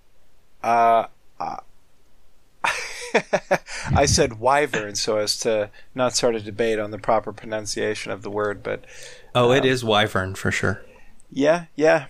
uh, 0.64 1.06
uh, 1.40 1.58
I 3.96 4.06
said 4.06 4.40
wyvern 4.40 4.96
so 4.96 5.18
as 5.18 5.38
to 5.40 5.70
not 5.96 6.16
start 6.16 6.36
a 6.36 6.40
debate 6.40 6.80
on 6.80 6.92
the 6.92 7.00
proper 7.00 7.34
pronunciation 7.34 8.12
of 8.12 8.22
the 8.22 8.30
word, 8.30 8.62
but 8.62 8.86
Oh, 9.34 9.52
it 9.52 9.66
is 9.66 9.84
wyvern 9.84 10.36
for 10.36 10.52
sure. 10.52 10.84
yeah, 11.32 11.66
yeah, 11.76 12.06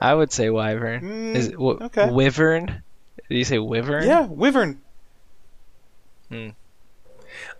I 0.00 0.14
would 0.14 0.32
say 0.32 0.48
wyvern. 0.50 1.00
Mm, 1.02 1.34
Is 1.34 1.46
it 1.48 1.52
w- 1.52 1.78
okay. 1.82 2.10
wyvern? 2.10 2.82
Did 3.28 3.36
you 3.38 3.44
say 3.44 3.58
wyvern? 3.58 4.06
yeah, 4.06 4.26
wyvern. 4.26 4.80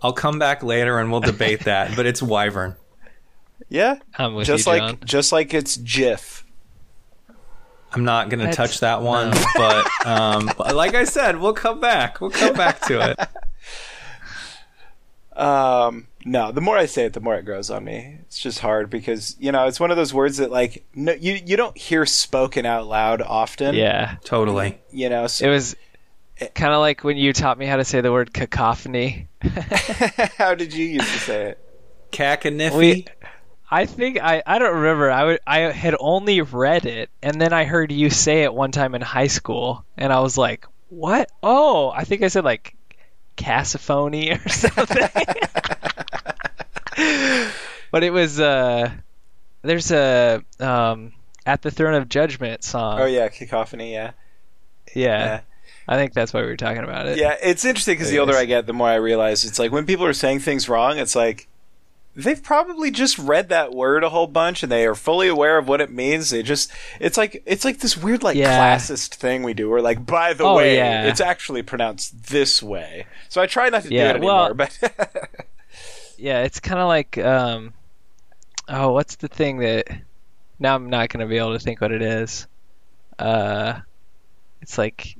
I'll 0.02 0.12
come 0.12 0.38
back 0.38 0.62
later 0.62 0.98
and 0.98 1.10
we'll 1.10 1.20
debate 1.20 1.64
that. 1.64 1.94
But 1.96 2.06
it's 2.06 2.22
wyvern. 2.22 2.76
Yeah, 3.68 3.96
I'm 4.16 4.34
with 4.34 4.46
just 4.46 4.66
you, 4.66 4.72
like 4.72 4.80
John. 4.82 4.98
just 5.04 5.32
like 5.32 5.52
it's 5.54 5.76
GIF. 5.76 6.44
I'm 7.92 8.04
not 8.04 8.28
going 8.28 8.40
to 8.40 8.46
That's- 8.46 8.56
touch 8.56 8.80
that 8.80 9.02
one, 9.02 9.32
but 9.56 10.06
um, 10.06 10.50
like 10.74 10.94
I 10.94 11.04
said, 11.04 11.38
we'll 11.38 11.54
come 11.54 11.80
back. 11.80 12.20
We'll 12.20 12.30
come 12.30 12.54
back 12.54 12.80
to 12.82 13.10
it. 13.10 13.28
Um, 15.36 16.08
no, 16.24 16.50
the 16.50 16.60
more 16.60 16.76
I 16.76 16.86
say 16.86 17.04
it, 17.04 17.12
the 17.12 17.20
more 17.20 17.36
it 17.36 17.44
grows 17.44 17.70
on 17.70 17.84
me. 17.84 18.18
It's 18.22 18.40
just 18.40 18.58
hard 18.58 18.90
because 18.90 19.36
you 19.38 19.52
know 19.52 19.68
it's 19.68 19.78
one 19.78 19.92
of 19.92 19.96
those 19.96 20.12
words 20.12 20.38
that 20.38 20.50
like 20.50 20.84
no, 20.96 21.12
you 21.12 21.34
you 21.46 21.56
don't 21.56 21.78
hear 21.78 22.04
spoken 22.06 22.66
out 22.66 22.88
loud 22.88 23.22
often. 23.22 23.76
Yeah. 23.76 24.16
Totally. 24.24 24.80
you 24.90 25.08
know. 25.08 25.28
So 25.28 25.46
It 25.46 25.50
was 25.50 25.76
kind 26.54 26.72
of 26.72 26.80
like 26.80 27.04
when 27.04 27.16
you 27.16 27.32
taught 27.32 27.58
me 27.58 27.66
how 27.66 27.76
to 27.76 27.84
say 27.84 28.00
the 28.00 28.12
word 28.12 28.32
cacophony. 28.32 29.28
how 30.38 30.54
did 30.54 30.72
you 30.72 30.84
used 30.86 31.12
to 31.12 31.18
say 31.18 31.44
it? 31.50 31.58
Cackaniffy. 32.12 32.76
We, 32.76 33.06
I 33.70 33.86
think 33.86 34.18
I, 34.20 34.42
I 34.46 34.58
don't 34.58 34.76
remember. 34.76 35.10
I 35.10 35.24
would, 35.24 35.40
I 35.46 35.58
had 35.58 35.94
only 35.98 36.40
read 36.40 36.86
it, 36.86 37.10
and 37.22 37.40
then 37.40 37.52
I 37.52 37.64
heard 37.64 37.92
you 37.92 38.08
say 38.08 38.44
it 38.44 38.54
one 38.54 38.72
time 38.72 38.94
in 38.94 39.02
high 39.02 39.26
school, 39.26 39.84
and 39.96 40.12
I 40.12 40.20
was 40.20 40.38
like, 40.38 40.66
"What? 40.88 41.30
Oh, 41.42 41.90
I 41.90 42.04
think 42.04 42.22
I 42.22 42.28
said 42.28 42.44
like 42.44 42.74
cacophony 43.36 44.30
or 44.32 44.48
something." 44.48 45.08
but 47.90 48.02
it 48.02 48.10
was 48.10 48.40
uh, 48.40 48.90
there's 49.60 49.90
a 49.90 50.42
um, 50.60 51.12
at 51.44 51.60
the 51.60 51.70
throne 51.70 51.94
of 51.94 52.08
judgment 52.08 52.64
song. 52.64 53.00
Oh 53.00 53.06
yeah, 53.06 53.28
cacophony. 53.28 53.92
Yeah, 53.92 54.12
yeah. 54.94 55.04
yeah. 55.04 55.40
I 55.88 55.96
think 55.96 56.12
that's 56.12 56.32
why 56.34 56.42
we 56.42 56.46
were 56.48 56.56
talking 56.56 56.84
about 56.84 57.06
it. 57.06 57.16
yeah. 57.18 57.36
It's 57.42 57.64
interesting 57.64 57.94
because 57.94 58.10
the 58.10 58.18
older 58.18 58.34
I 58.36 58.44
get, 58.44 58.66
the 58.66 58.72
more 58.74 58.88
I 58.88 58.96
realize 58.96 59.44
it's 59.44 59.58
like 59.58 59.72
when 59.72 59.86
people 59.86 60.04
are 60.04 60.12
saying 60.12 60.40
things 60.40 60.68
wrong, 60.68 60.98
it's 60.98 61.16
like 61.16 61.48
they've 62.14 62.42
probably 62.42 62.90
just 62.90 63.16
read 63.18 63.48
that 63.48 63.72
word 63.72 64.02
a 64.04 64.08
whole 64.10 64.26
bunch 64.26 64.62
and 64.62 64.70
they 64.72 64.84
are 64.86 64.94
fully 64.94 65.28
aware 65.28 65.56
of 65.56 65.66
what 65.68 65.80
it 65.80 65.90
means. 65.90 66.28
They 66.30 66.42
just 66.42 66.70
it's 67.00 67.16
like 67.16 67.42
it's 67.46 67.64
like 67.64 67.78
this 67.78 67.96
weird 67.96 68.22
like 68.22 68.36
Yeah. 68.36 68.76
classist 68.76 69.14
thing 69.14 69.42
we 69.44 69.54
do. 69.54 69.70
Where 69.70 69.80
like 69.80 70.04
by 70.04 70.34
the 70.34 70.44
Oh, 70.44 70.56
way, 70.56 70.76
yeah. 70.76 71.04
it's 71.06 71.20
actually 71.22 71.62
pronounced 71.62 72.24
this 72.28 72.62
way. 72.62 73.06
So 73.30 73.40
I 73.40 73.46
try 73.46 73.70
not 73.70 73.84
to 73.84 73.94
Yeah, 73.94 74.12
do 74.12 74.18
it 74.18 74.24
well- 74.24 74.46
anymore. 74.46 74.54
But 74.54 75.30
Yeah, 76.18 76.42
it's 76.42 76.58
kind 76.60 76.80
of 76.80 76.88
like 76.88 77.16
um, 77.18 77.72
oh, 78.68 78.92
what's 78.92 79.16
the 79.16 79.28
thing 79.28 79.58
that 79.58 79.86
now 80.58 80.74
I'm 80.74 80.90
not 80.90 81.08
gonna 81.08 81.26
be 81.26 81.38
able 81.38 81.52
to 81.54 81.60
think 81.60 81.80
what 81.80 81.92
it 81.92 82.02
is. 82.02 82.46
Uh, 83.18 83.80
it's 84.60 84.76
like, 84.76 85.16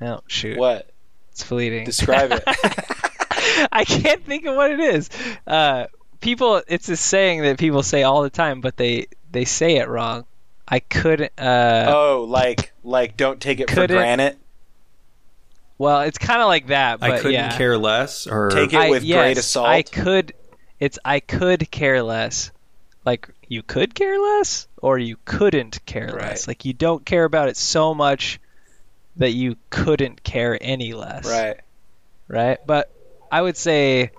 oh 0.00 0.20
shoot, 0.26 0.58
what? 0.58 0.90
it's 1.30 1.42
fleeting. 1.42 1.84
Describe 1.84 2.32
it. 2.32 2.42
I 3.72 3.84
can't 3.84 4.24
think 4.24 4.46
of 4.46 4.56
what 4.56 4.70
it 4.70 4.80
is. 4.80 5.10
Uh, 5.46 5.86
people, 6.20 6.62
it's 6.66 6.88
a 6.88 6.96
saying 6.96 7.42
that 7.42 7.58
people 7.58 7.82
say 7.82 8.02
all 8.02 8.22
the 8.22 8.30
time, 8.30 8.60
but 8.60 8.76
they 8.76 9.06
they 9.30 9.44
say 9.44 9.76
it 9.76 9.88
wrong. 9.88 10.24
I 10.66 10.80
couldn't. 10.80 11.32
Uh, 11.38 11.86
oh, 11.88 12.26
like 12.28 12.72
like 12.82 13.16
don't 13.16 13.40
take 13.40 13.60
it 13.60 13.70
for 13.70 13.86
granted. 13.86 14.36
well, 15.76 16.00
it's 16.02 16.18
kind 16.18 16.40
of 16.40 16.46
like 16.48 16.68
that, 16.68 17.00
but 17.00 17.10
I 17.10 17.16
couldn't 17.18 17.32
yeah. 17.32 17.56
care 17.56 17.76
less. 17.76 18.26
Or 18.26 18.50
Take 18.50 18.72
it 18.72 18.78
I, 18.78 18.90
with 18.90 19.02
yes, 19.02 19.18
great 19.18 19.38
assault. 19.38 19.66
I 19.68 19.82
could. 19.82 20.32
It's 20.80 20.98
I 21.04 21.20
could 21.20 21.70
care 21.70 22.02
less. 22.02 22.50
Like 23.04 23.28
you 23.48 23.62
could 23.62 23.94
care 23.94 24.18
less, 24.18 24.66
or 24.80 24.98
you 24.98 25.16
couldn't 25.24 25.84
care 25.84 26.06
Right. 26.06 26.22
less. 26.30 26.48
Like 26.48 26.64
you 26.64 26.72
don't 26.72 27.04
care 27.04 27.24
about 27.24 27.48
it 27.48 27.56
so 27.56 27.94
much 27.94 28.40
that 29.16 29.32
you 29.32 29.56
couldn't 29.70 30.22
care 30.22 30.58
any 30.60 30.92
less. 30.92 31.26
Right. 31.26 31.60
Right. 32.28 32.58
But 32.66 32.90
I 33.30 33.40
would 33.42 33.56
say 33.56 34.10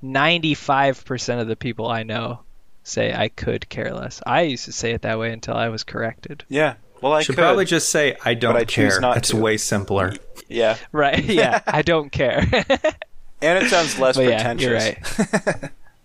ninety-five 0.00 1.04
percent 1.04 1.40
of 1.40 1.48
the 1.48 1.56
people 1.56 1.88
I 1.88 2.02
know 2.02 2.40
say 2.84 3.12
I 3.14 3.28
could 3.28 3.68
care 3.68 3.92
less. 3.94 4.20
I 4.26 4.42
used 4.42 4.64
to 4.66 4.72
say 4.72 4.92
it 4.92 5.02
that 5.02 5.18
way 5.18 5.32
until 5.32 5.54
I 5.54 5.68
was 5.68 5.84
corrected. 5.84 6.44
Yeah. 6.48 6.74
Well, 7.00 7.12
I 7.12 7.22
Should 7.22 7.34
could. 7.36 7.42
probably 7.42 7.64
just 7.64 7.88
say 7.90 8.16
I 8.24 8.34
don't 8.34 8.56
I 8.56 8.64
choose 8.64 8.94
care. 8.94 9.00
not 9.00 9.16
it's 9.16 9.30
to. 9.30 9.36
way 9.36 9.56
simpler. 9.56 10.14
yeah, 10.48 10.76
Right? 10.92 11.22
Yeah. 11.24 11.60
I 11.66 11.82
don't 11.82 12.10
care. 12.10 12.38
and 13.42 13.64
it 13.64 13.70
sounds 13.70 13.98
less 13.98 14.16
But 14.16 14.26
yeah, 14.26 14.52
you're 14.52 14.74
right. 14.74 14.98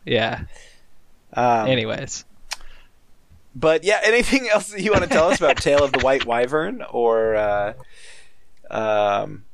yeah. 0.05 0.41
Um, 1.33 1.67
Anyways. 1.67 2.25
But 3.55 3.83
yeah, 3.83 3.99
anything 4.03 4.47
else 4.49 4.69
that 4.69 4.81
you 4.81 4.91
want 4.91 5.03
to 5.03 5.09
tell 5.09 5.29
us 5.29 5.39
about 5.39 5.57
Tale 5.57 5.83
of 5.83 5.91
the 5.91 5.99
White 5.99 6.25
Wyvern, 6.25 6.83
or 6.91 7.35
uh, 7.35 7.73
um, 8.71 9.45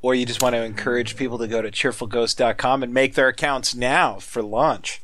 or 0.00 0.14
you 0.14 0.26
just 0.26 0.42
want 0.42 0.54
to 0.54 0.62
encourage 0.62 1.16
people 1.16 1.38
to 1.38 1.48
go 1.48 1.62
to 1.62 1.70
cheerfulghost.com 1.70 2.82
and 2.82 2.94
make 2.94 3.14
their 3.14 3.28
accounts 3.28 3.74
now 3.74 4.18
for 4.18 4.42
launch? 4.42 5.02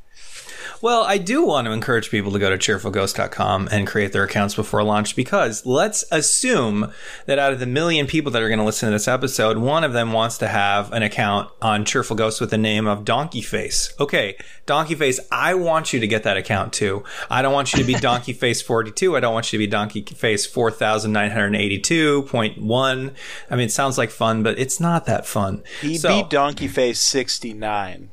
Well, 0.85 1.05
I 1.05 1.17
do 1.17 1.47
want 1.47 1.65
to 1.65 1.73
encourage 1.73 2.11
people 2.11 2.31
to 2.33 2.39
go 2.39 2.55
to 2.55 2.59
cheerfulghost.com 2.59 3.71
and 3.73 3.87
create 3.87 4.13
their 4.13 4.25
accounts 4.25 4.55
before 4.55 4.83
launch 4.83 5.17
because 5.17 5.65
let's 5.65 6.05
assume 6.13 6.93
that 7.25 7.39
out 7.39 7.55
of 7.55 7.59
the 7.59 7.65
million 7.65 8.07
people 8.07 8.31
that 8.33 8.43
are 8.43 8.51
going 8.51 8.59
to 8.59 8.67
listen 8.67 8.91
to 8.91 8.93
this 8.93 9.09
episode, 9.09 9.57
one 9.57 9.83
of 9.83 9.95
them 9.95 10.13
wants 10.13 10.37
to 10.37 10.47
have 10.47 10.93
an 10.93 11.03
account 11.03 11.51
on 11.63 11.87
Cheerful 11.87 12.17
Ghost 12.17 12.39
with 12.39 12.51
the 12.51 12.59
name 12.59 12.87
of 12.87 13.07
Donkey 13.07 13.41
Face. 13.41 13.95
Okay, 13.99 14.37
Donkey 14.67 14.95
Face, 14.95 15.19
I 15.33 15.55
want 15.55 15.95
you 15.95 16.01
to 16.01 16.07
get 16.07 16.23
that 16.25 16.37
account 16.37 16.75
too. 16.75 17.03
I 17.31 17.41
don't 17.41 17.55
want 17.55 17.73
you 17.73 17.79
to 17.79 17.85
be 17.87 17.95
Donkey 17.99 18.35
Face 18.35 18.61
42. 18.61 19.17
I 19.17 19.21
don't 19.21 19.33
want 19.33 19.55
you 19.55 19.59
to 19.59 19.65
be 19.65 19.71
Donkey 19.71 20.03
Face 20.03 20.47
4982.1. 20.47 23.15
I 23.51 23.57
mean, 23.57 23.67
it 23.67 23.73
sounds 23.73 23.97
like 23.97 24.11
fun, 24.11 24.43
but 24.43 24.59
it's 24.59 24.81
not 24.81 25.07
that 25.07 25.25
fun. 25.25 25.63
He 25.81 25.97
So- 25.97 26.11
beat 26.11 26.29
Donkey 26.29 26.69
Face 26.69 27.01
sixty 27.01 27.55
nine. 27.55 28.11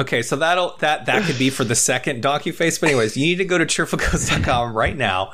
Okay, 0.00 0.22
so 0.22 0.36
that'll 0.36 0.76
that 0.78 1.06
that 1.06 1.24
could 1.24 1.38
be 1.38 1.50
for 1.50 1.64
the 1.64 1.74
second 1.74 2.22
donkey 2.22 2.52
face. 2.52 2.78
But 2.78 2.90
anyways, 2.90 3.16
you 3.16 3.26
need 3.26 3.36
to 3.36 3.44
go 3.44 3.58
to 3.58 3.66
cheerfulghost.com 3.66 4.74
right 4.74 4.96
now. 4.96 5.32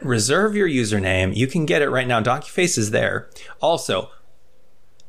Reserve 0.00 0.54
your 0.54 0.68
username. 0.68 1.34
You 1.34 1.46
can 1.46 1.66
get 1.66 1.82
it 1.82 1.90
right 1.90 2.06
now. 2.06 2.20
Donkey 2.20 2.50
face 2.50 2.78
is 2.78 2.90
there. 2.90 3.28
Also, 3.60 4.10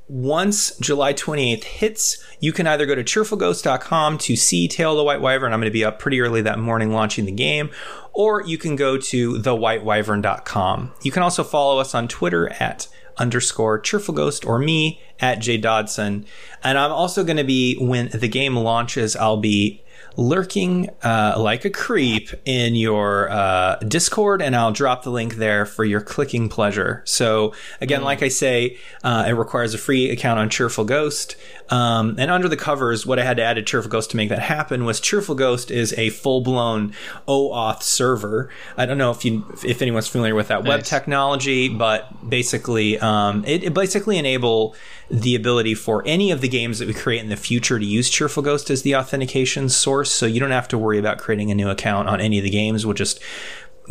once 0.08 0.78
July 0.78 1.14
28th 1.14 1.64
hits, 1.66 2.24
you 2.40 2.54
can 2.54 2.66
either 2.66 2.86
go 2.86 2.96
to 2.96 3.04
cheerfulghost.com 3.04 4.18
to 4.20 4.36
see 4.36 4.68
Tale 4.68 4.92
of 4.92 4.98
the 4.98 5.04
White 5.04 5.22
Wyvern. 5.22 5.52
I'm 5.52 5.60
going 5.60 5.70
to 5.70 5.74
be 5.74 5.84
up 5.84 6.00
pretty 6.00 6.22
early 6.22 6.42
that 6.42 6.60
morning 6.60 6.94
launching 6.94 7.26
the 7.26 7.32
game. 7.32 7.70
Or 8.14 8.42
you 8.42 8.58
can 8.58 8.76
go 8.76 8.98
to 8.98 9.34
thewhitewyvern.com. 9.34 10.94
You 11.04 11.12
can 11.12 11.24
also 11.24 11.44
follow 11.44 11.80
us 11.80 11.94
on 11.94 12.08
Twitter 12.08 12.50
at 12.54 12.88
underscore 13.18 13.80
cheerful 13.80 14.14
ghost 14.14 14.46
or 14.46 14.60
me 14.60 15.02
at 15.20 15.40
J 15.40 15.60
Dotson. 15.60 16.26
And 16.64 16.78
I'm 16.78 16.92
also 16.92 17.24
going 17.24 17.38
to 17.38 17.44
be, 17.44 17.76
when 17.76 18.10
the 18.10 18.28
game 18.28 18.56
launches, 18.56 19.16
I'll 19.16 19.38
be 19.38 19.84
lurking 20.16 20.90
uh, 21.04 21.36
like 21.38 21.64
a 21.64 21.70
creep 21.70 22.30
in 22.46 22.74
your 22.76 23.30
uh, 23.30 23.76
Discord, 23.88 24.42
and 24.42 24.56
I'll 24.56 24.72
drop 24.72 25.04
the 25.04 25.12
link 25.12 25.36
there 25.36 25.66
for 25.66 25.86
your 25.86 26.02
clicking 26.02 26.50
pleasure. 26.50 27.04
So, 27.06 27.54
again, 27.82 28.04
like 28.04 28.24
I 28.24 28.30
say, 28.30 28.78
uh, 29.04 29.26
it 29.28 29.34
requires 29.34 29.74
a 29.76 29.78
free 29.78 30.10
account 30.10 30.40
on 30.40 30.50
Cheerful 30.50 30.86
Ghost. 30.86 31.36
Um, 31.70 32.16
and 32.18 32.32
under 32.32 32.48
the 32.48 32.58
covers, 32.58 33.06
what 33.06 33.20
I 33.20 33.24
had 33.24 33.38
to 33.38 33.44
add 33.44 33.56
to 33.56 33.62
Cheerful 33.62 33.92
Ghost 33.92 34.12
to 34.12 34.18
make 34.18 34.30
that 34.30 34.40
happen 34.40 34.86
was 34.86 35.00
Cheerful 35.00 35.36
Ghost 35.36 35.70
is 35.70 35.94
a 35.94 36.10
full 36.10 36.42
blown 36.42 36.94
OAuth 37.28 37.84
server. 37.84 38.50
I 38.78 38.86
don't 38.86 38.98
know 38.98 39.12
if 39.12 39.26
you 39.26 39.46
if 39.66 39.82
anyone's 39.82 40.08
familiar 40.08 40.36
with 40.36 40.48
that 40.48 40.64
web 40.64 40.84
technology, 40.84 41.70
but 41.70 42.30
basically, 42.30 42.98
um, 43.00 43.44
it, 43.46 43.64
it 43.64 43.74
basically 43.74 44.18
enable 44.18 44.76
the 45.10 45.36
ability 45.36 45.74
for 45.74 46.04
any 46.06 46.32
of 46.32 46.42
the 46.42 46.50
games 46.50 46.80
that 46.80 46.88
we 46.88 46.94
create 46.94 47.22
in 47.22 47.30
the 47.30 47.38
future 47.38 47.80
to 47.80 47.86
use 47.86 48.10
Cheerful 48.10 48.44
Ghost 48.44 48.70
as 48.70 48.82
the 48.82 48.96
authentication 48.96 49.70
source. 49.70 50.12
So 50.12 50.26
you 50.26 50.40
don't 50.40 50.52
have 50.52 50.68
to 50.70 50.78
worry 50.78 51.00
about 51.00 51.18
creating 51.18 51.52
a 51.52 51.56
new 51.56 51.70
account 51.70 52.08
on 52.08 52.22
any 52.22 52.38
of 52.38 52.44
the 52.44 52.50
games. 52.50 52.86
We'll 52.86 52.94
just 52.94 53.20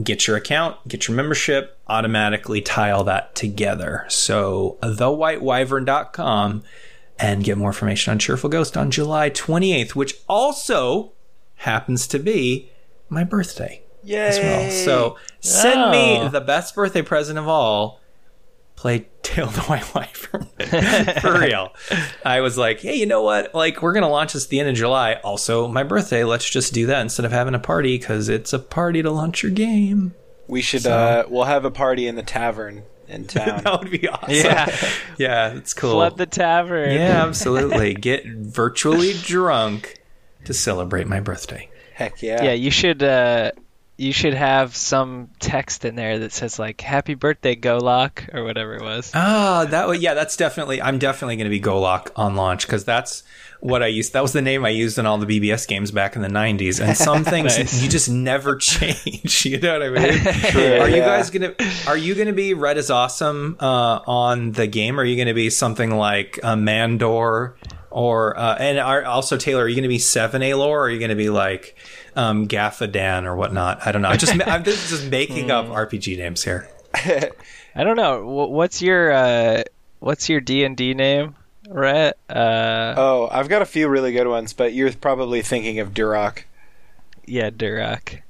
get 0.02 0.26
your 0.26 0.36
account, 0.36 0.76
get 0.88 1.08
your 1.08 1.16
membership, 1.16 1.78
automatically 1.88 2.60
tie 2.60 2.90
all 2.90 3.04
that 3.04 3.34
together. 3.34 4.04
So 4.08 4.78
thewhitewyvern.com 4.82 6.64
and 7.18 7.44
get 7.44 7.56
more 7.58 7.70
information 7.70 8.10
on 8.12 8.18
Cheerful 8.18 8.50
Ghost 8.50 8.76
on 8.76 8.90
July 8.90 9.30
28th, 9.30 9.94
which 9.94 10.16
also 10.28 11.12
happens 11.56 12.06
to 12.08 12.18
be 12.18 12.70
my 13.08 13.24
birthday 13.24 13.82
Yay! 14.04 14.18
as 14.28 14.38
well. 14.38 14.70
So 14.70 15.16
send 15.40 15.90
me 15.90 16.18
Oh. 16.18 16.28
the 16.28 16.40
best 16.40 16.74
birthday 16.74 17.02
present 17.02 17.38
of 17.38 17.48
all. 17.48 18.00
Play 18.74 19.06
Tale 19.22 19.46
of 19.48 19.54
the 19.54 19.62
White 19.62 19.94
Wyvern. 19.94 20.48
For 21.22 21.38
real. 21.40 21.72
I 22.26 22.42
was 22.42 22.58
like, 22.58 22.80
hey, 22.80 22.94
you 22.96 23.06
know 23.06 23.22
what? 23.22 23.54
Like, 23.54 23.80
we're 23.80 23.94
going 23.94 24.02
to 24.02 24.08
launch 24.08 24.34
this 24.34 24.44
at 24.44 24.50
the 24.50 24.60
end 24.60 24.68
of 24.68 24.74
July. 24.74 25.14
Also, 25.24 25.66
my 25.66 25.82
birthday. 25.82 26.24
Let's 26.24 26.48
just 26.48 26.74
do 26.74 26.84
that 26.86 27.00
instead 27.00 27.24
of 27.24 27.32
having 27.32 27.54
a 27.54 27.58
party 27.58 27.96
because 27.96 28.28
it's 28.28 28.52
a 28.52 28.58
party 28.58 29.00
to 29.00 29.10
launch 29.10 29.42
your 29.42 29.50
game. 29.52 30.14
we 30.46 30.60
should. 30.60 30.86
Uh, 30.86 31.24
we'll 31.28 31.44
have 31.44 31.64
a 31.64 31.70
party 31.70 32.06
in 32.06 32.16
the 32.16 32.22
tavern 32.22 32.82
in 33.08 33.24
town. 33.28 33.62
That 33.64 33.80
would 33.80 33.90
be 33.90 34.08
awesome. 34.08 34.30
Yeah. 34.34 34.76
Yeah, 35.18 35.54
it's 35.54 35.72
cool. 35.72 35.92
Flood 35.92 36.18
the 36.18 36.26
tavern. 36.26 36.92
yeah, 36.92 37.22
absolutely. 37.26 37.94
Get 37.94 38.26
virtually 38.26 39.14
drunk 39.14 39.98
to 40.44 40.52
celebrate 40.52 41.06
my 41.06 41.20
birthday. 41.20 41.70
Heck 41.94 42.22
yeah! 42.22 42.42
Yeah, 42.44 42.52
you 42.52 42.70
should 42.70 43.02
uh 43.02 43.52
you 43.98 44.12
should 44.12 44.34
have 44.34 44.76
some 44.76 45.30
text 45.40 45.84
in 45.84 45.94
there 45.94 46.18
that 46.18 46.32
says 46.32 46.58
like 46.58 46.80
happy 46.80 47.14
birthday 47.14 47.56
Golok 47.56 48.32
or 48.34 48.44
whatever 48.44 48.74
it 48.74 48.82
was. 48.82 49.10
Ah, 49.14 49.66
that 49.70 49.88
would 49.88 50.02
yeah, 50.02 50.14
that's 50.14 50.36
definitely 50.36 50.82
I'm 50.82 50.98
definitely 50.98 51.36
going 51.36 51.46
to 51.46 51.50
be 51.50 51.60
Golok 51.60 52.10
on 52.14 52.36
launch 52.36 52.66
because 52.66 52.84
that's 52.84 53.22
what 53.60 53.82
I 53.82 53.86
used. 53.86 54.12
That 54.12 54.22
was 54.22 54.34
the 54.34 54.42
name 54.42 54.66
I 54.66 54.68
used 54.68 54.98
in 54.98 55.06
all 55.06 55.16
the 55.16 55.40
BBS 55.40 55.66
games 55.66 55.90
back 55.90 56.14
in 56.14 56.20
the 56.20 56.28
'90s. 56.28 56.78
And 56.84 56.96
some 56.96 57.24
things 57.32 57.56
Nice. 57.56 57.82
you 57.82 57.88
just 57.88 58.10
never 58.10 58.56
change. 58.56 59.46
You 59.46 59.60
know 59.60 59.78
what 59.78 59.82
I 59.82 59.88
mean? 59.90 60.34
True, 60.50 60.78
are 60.80 60.88
you 60.88 60.96
yeah. 60.96 61.06
guys 61.06 61.30
gonna 61.30 61.54
Are 61.86 61.96
you 61.96 62.14
gonna 62.14 62.32
be 62.32 62.52
Red 62.52 62.78
is 62.78 62.90
awesome 62.90 63.56
uh, 63.60 64.00
on 64.06 64.52
the 64.52 64.66
game? 64.66 64.98
Or 64.98 65.02
are 65.02 65.06
you 65.06 65.16
gonna 65.16 65.34
be 65.34 65.50
something 65.50 65.96
like 65.96 66.40
uh, 66.42 66.56
Mandor? 66.56 67.54
Or 67.90 68.38
uh, 68.38 68.56
and 68.56 68.78
are, 68.78 69.04
also 69.04 69.38
Taylor, 69.38 69.62
are 69.64 69.68
you 69.68 69.74
going 69.74 69.84
to 69.84 69.88
be 69.88 69.98
Seven 69.98 70.42
A 70.42 70.52
lore, 70.52 70.80
or 70.80 70.82
are 70.82 70.90
you 70.90 70.98
going 70.98 71.08
to 71.08 71.14
be 71.14 71.30
like 71.30 71.76
um, 72.16 72.48
Gaffadan 72.48 73.24
or 73.24 73.36
whatnot? 73.36 73.86
I 73.86 73.92
don't 73.92 74.02
know. 74.02 74.08
I 74.08 74.16
just 74.16 74.32
I'm 74.48 74.64
just 74.64 74.88
just 74.90 75.06
making 75.10 75.50
up 75.52 75.66
RPG 75.66 76.18
names 76.18 76.42
here. 76.42 76.68
I 76.94 77.84
don't 77.84 77.96
know. 77.96 78.26
What's 78.26 78.80
your 78.82 79.12
uh 79.12 79.62
what's 80.00 80.28
your 80.28 80.40
D&D 80.40 80.94
name? 80.94 81.34
Rhett? 81.68 82.16
Uh 82.28 82.94
Oh, 82.96 83.28
I've 83.30 83.48
got 83.48 83.60
a 83.62 83.66
few 83.66 83.88
really 83.88 84.12
good 84.12 84.26
ones, 84.28 84.52
but 84.54 84.72
you're 84.72 84.92
probably 84.92 85.42
thinking 85.42 85.78
of 85.80 85.92
Duroc. 85.92 86.44
yeah, 87.26 87.50
Durak. 87.50 88.22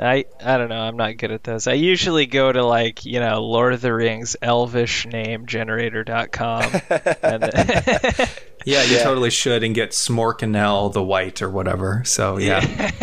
I 0.00 0.26
I 0.44 0.58
don't 0.58 0.68
know. 0.68 0.80
I'm 0.80 0.96
not 0.96 1.16
good 1.16 1.32
at 1.32 1.42
those. 1.42 1.66
I 1.66 1.72
usually 1.72 2.26
go 2.26 2.52
to 2.52 2.64
like, 2.64 3.04
you 3.04 3.18
know, 3.18 3.42
Lord 3.42 3.72
of 3.72 3.80
the 3.80 3.92
Rings 3.92 4.36
elvish 4.42 5.06
name 5.06 5.46
generator.com. 5.46 6.62
and 7.22 7.42
then- 7.42 8.28
Yeah, 8.68 8.82
you 8.82 8.96
Yeah. 8.96 9.02
totally 9.02 9.30
should 9.30 9.62
and 9.64 9.74
get 9.74 9.92
Smorkanel 9.92 10.92
the 10.92 11.02
White 11.02 11.40
or 11.40 11.48
whatever. 11.48 12.02
So 12.04 12.36
yeah. 12.36 12.60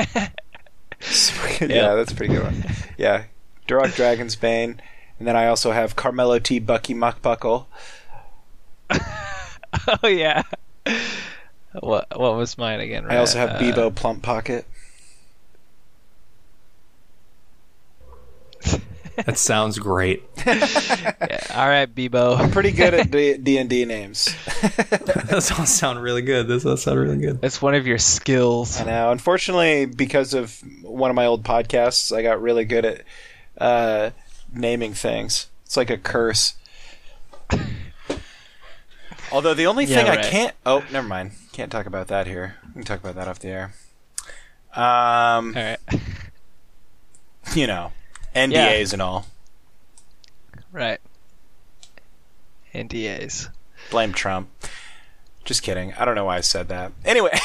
yeah, 0.08 0.28
that's 1.00 1.32
a 2.12 2.16
pretty 2.16 2.34
good 2.36 2.44
one. 2.44 2.64
Yeah, 2.98 3.24
Duroc 3.68 3.96
Dragon's 3.96 4.36
Bane, 4.36 4.80
and 5.18 5.28
then 5.28 5.36
I 5.36 5.48
also 5.48 5.72
have 5.72 5.96
Carmelo 5.96 6.38
T. 6.38 6.60
Bucky 6.60 6.94
Muckbuckle. 6.94 7.66
oh 10.04 10.08
yeah. 10.08 10.44
What 11.80 12.08
what 12.18 12.36
was 12.38 12.58
mine 12.60 12.80
again? 12.80 13.06
I 13.10 13.18
also 13.18 13.40
have 13.40 13.50
Uh, 13.52 13.60
Bebo 13.60 13.94
Plump 13.94 14.22
Pocket. 14.22 14.66
That 19.18 19.38
sounds 19.38 19.80
great. 19.80 20.24
yeah. 20.46 21.48
All 21.56 21.68
right, 21.68 21.94
Bebo. 21.94 22.52
Pretty 22.52 22.72
good 22.72 22.94
at 22.94 23.12
D 23.12 23.58
and 23.58 23.70
D 23.70 23.86
names. 23.86 24.34
Those 25.30 25.52
all 25.58 25.66
sound 25.66 26.02
really 26.02 26.22
good. 26.22 26.48
Those 26.48 26.66
all 26.66 26.78
sound 26.78 27.00
really 27.00 27.18
good. 27.18 27.42
That's 27.42 27.62
one 27.62 27.76
of 27.76 27.88
your 27.88 27.98
skills. 27.98 28.80
I 28.82 28.86
know. 28.86 29.12
Unfortunately, 29.12 29.86
because 29.86 30.34
of 30.34 30.60
one 30.82 31.10
of 31.10 31.16
my 31.16 31.26
old 31.26 31.44
podcasts, 31.44 32.16
I 32.16 32.22
got 32.22 32.42
really 32.42 32.66
good 32.66 32.86
at 32.86 33.02
uh, 33.58 34.10
naming 34.54 34.94
things. 34.94 35.48
It's 35.66 35.78
like 35.78 35.90
a 35.90 35.98
curse. 35.98 36.56
Although 39.32 39.54
the 39.54 39.66
only 39.68 39.86
Yeah, 39.86 40.04
thing 40.04 40.08
I 40.10 40.22
can't 40.30 40.54
oh, 40.66 40.84
never 40.92 41.08
mind. 41.08 41.32
Can't 41.52 41.72
talk 41.72 41.86
about 41.86 42.08
that 42.08 42.28
here. 42.28 42.56
We 42.68 42.74
can 42.74 42.84
talk 42.84 43.00
about 43.00 43.16
that 43.16 43.28
off 43.28 43.40
the 43.40 43.48
air. 43.50 43.74
Um, 44.74 45.54
All 45.56 45.64
right. 45.64 45.78
you 47.56 47.66
know, 47.66 47.92
NDAs 48.36 48.94
and 48.94 49.02
all. 49.02 49.26
Right. 50.72 51.00
NDAs. 52.74 53.50
Blame 53.90 54.14
Trump. 54.14 54.50
Just 55.46 55.64
kidding. 55.64 55.94
I 55.94 56.06
don't 56.06 56.16
know 56.16 56.26
why 56.26 56.38
I 56.38 56.42
said 56.42 56.68
that. 56.70 56.92
Anyway, 57.06 57.32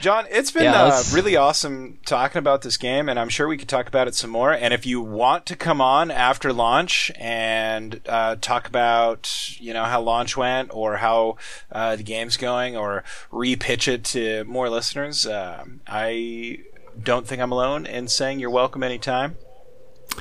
John, 0.00 0.24
it's 0.30 0.50
been 0.50 0.64
Yeah, 0.64 0.84
uh, 0.84 1.02
really 1.12 1.36
awesome 1.36 1.98
talking 2.06 2.38
about 2.38 2.62
this 2.62 2.76
game, 2.76 3.08
and 3.08 3.18
I'm 3.18 3.28
sure 3.28 3.46
we 3.46 3.58
could 3.58 3.68
talk 3.68 3.86
about 3.86 4.08
it 4.08 4.14
some 4.14 4.30
more. 4.30 4.52
And 4.52 4.72
if 4.72 4.86
you 4.86 5.00
want 5.02 5.44
to 5.46 5.56
come 5.56 5.80
on 5.80 6.10
after 6.10 6.52
launch 6.52 7.12
and 7.18 8.00
uh, 8.08 8.36
talk 8.40 8.66
about, 8.68 9.58
you 9.60 9.74
know, 9.74 9.84
how 9.84 10.00
launch 10.00 10.36
went 10.36 10.70
or 10.72 10.96
how 10.96 11.36
uh, 11.70 11.96
the 11.96 12.02
game's 12.02 12.36
going, 12.38 12.74
or 12.76 13.04
re-pitch 13.30 13.86
it 13.86 14.04
to 14.04 14.44
more 14.44 14.70
listeners, 14.70 15.26
uh, 15.26 15.64
I 15.86 16.60
don't 17.02 17.26
think 17.26 17.40
I'm 17.42 17.52
alone 17.52 17.86
in 17.86 18.08
saying 18.08 18.40
you're 18.40 18.50
welcome 18.50 18.82
anytime. 18.82 19.36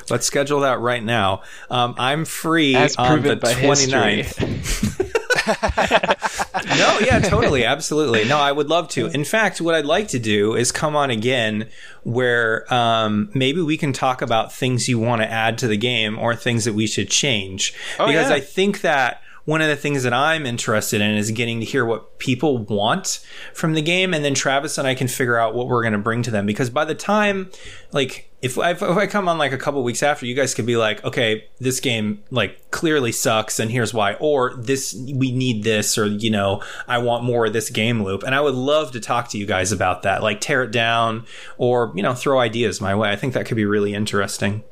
Let's 0.09 0.25
schedule 0.25 0.61
that 0.61 0.79
right 0.79 1.03
now. 1.03 1.41
Um, 1.69 1.95
I'm 1.97 2.25
free 2.25 2.75
As 2.75 2.95
on 2.97 3.21
the 3.21 3.35
by 3.37 3.53
29th. 3.53 5.05
no, 6.77 6.99
yeah, 6.99 7.19
totally, 7.19 7.63
absolutely. 7.65 8.25
No, 8.25 8.37
I 8.37 8.51
would 8.51 8.67
love 8.67 8.89
to. 8.89 9.07
In 9.07 9.23
fact, 9.23 9.61
what 9.61 9.75
I'd 9.75 9.85
like 9.85 10.07
to 10.09 10.19
do 10.19 10.55
is 10.55 10.71
come 10.71 10.95
on 10.95 11.11
again 11.11 11.69
where 12.03 12.71
um, 12.73 13.29
maybe 13.33 13.61
we 13.61 13.77
can 13.77 13.93
talk 13.93 14.21
about 14.21 14.51
things 14.51 14.89
you 14.89 14.99
want 14.99 15.21
to 15.21 15.31
add 15.31 15.57
to 15.59 15.67
the 15.67 15.77
game 15.77 16.19
or 16.19 16.35
things 16.35 16.65
that 16.65 16.73
we 16.73 16.87
should 16.87 17.09
change. 17.09 17.73
Oh, 17.99 18.07
because 18.07 18.29
yeah. 18.29 18.35
I 18.35 18.39
think 18.39 18.81
that 18.81 19.21
one 19.45 19.61
of 19.61 19.67
the 19.67 19.75
things 19.75 20.03
that 20.03 20.13
I'm 20.13 20.45
interested 20.45 21.01
in 21.01 21.11
is 21.15 21.29
getting 21.31 21.59
to 21.59 21.65
hear 21.65 21.85
what 21.85 22.17
people 22.17 22.57
want 22.57 23.25
from 23.53 23.73
the 23.73 23.81
game, 23.81 24.13
and 24.13 24.25
then 24.25 24.33
Travis 24.33 24.77
and 24.77 24.87
I 24.87 24.95
can 24.95 25.07
figure 25.07 25.37
out 25.37 25.53
what 25.53 25.67
we're 25.67 25.83
going 25.83 25.93
to 25.93 25.99
bring 25.99 26.23
to 26.23 26.31
them. 26.31 26.47
Because 26.47 26.71
by 26.71 26.83
the 26.83 26.95
time, 26.95 27.51
like, 27.91 28.31
if 28.41 28.57
I, 28.57 28.71
if 28.71 28.81
I 28.81 29.05
come 29.05 29.29
on 29.29 29.37
like 29.37 29.51
a 29.51 29.57
couple 29.57 29.83
weeks 29.83 30.01
after, 30.01 30.25
you 30.25 30.35
guys 30.35 30.55
could 30.55 30.65
be 30.65 30.77
like, 30.77 31.03
okay, 31.03 31.47
this 31.59 31.79
game 31.79 32.23
like 32.31 32.71
clearly 32.71 33.11
sucks, 33.11 33.59
and 33.59 33.69
here's 33.69 33.93
why, 33.93 34.15
or 34.15 34.55
this 34.55 34.95
we 34.95 35.31
need 35.31 35.63
this, 35.63 35.97
or 35.97 36.07
you 36.07 36.31
know, 36.31 36.63
I 36.87 36.97
want 36.97 37.23
more 37.23 37.45
of 37.45 37.53
this 37.53 37.69
game 37.69 38.03
loop, 38.03 38.23
and 38.23 38.33
I 38.33 38.41
would 38.41 38.55
love 38.55 38.91
to 38.93 38.99
talk 38.99 39.29
to 39.29 39.37
you 39.37 39.45
guys 39.45 39.71
about 39.71 40.03
that, 40.03 40.23
like 40.23 40.41
tear 40.41 40.63
it 40.63 40.71
down, 40.71 41.25
or 41.57 41.93
you 41.95 42.01
know, 42.01 42.15
throw 42.15 42.39
ideas 42.39 42.81
my 42.81 42.95
way. 42.95 43.11
I 43.11 43.15
think 43.15 43.33
that 43.33 43.45
could 43.45 43.57
be 43.57 43.65
really 43.65 43.93
interesting. 43.93 44.63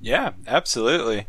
Yeah, 0.00 0.32
absolutely. 0.46 1.26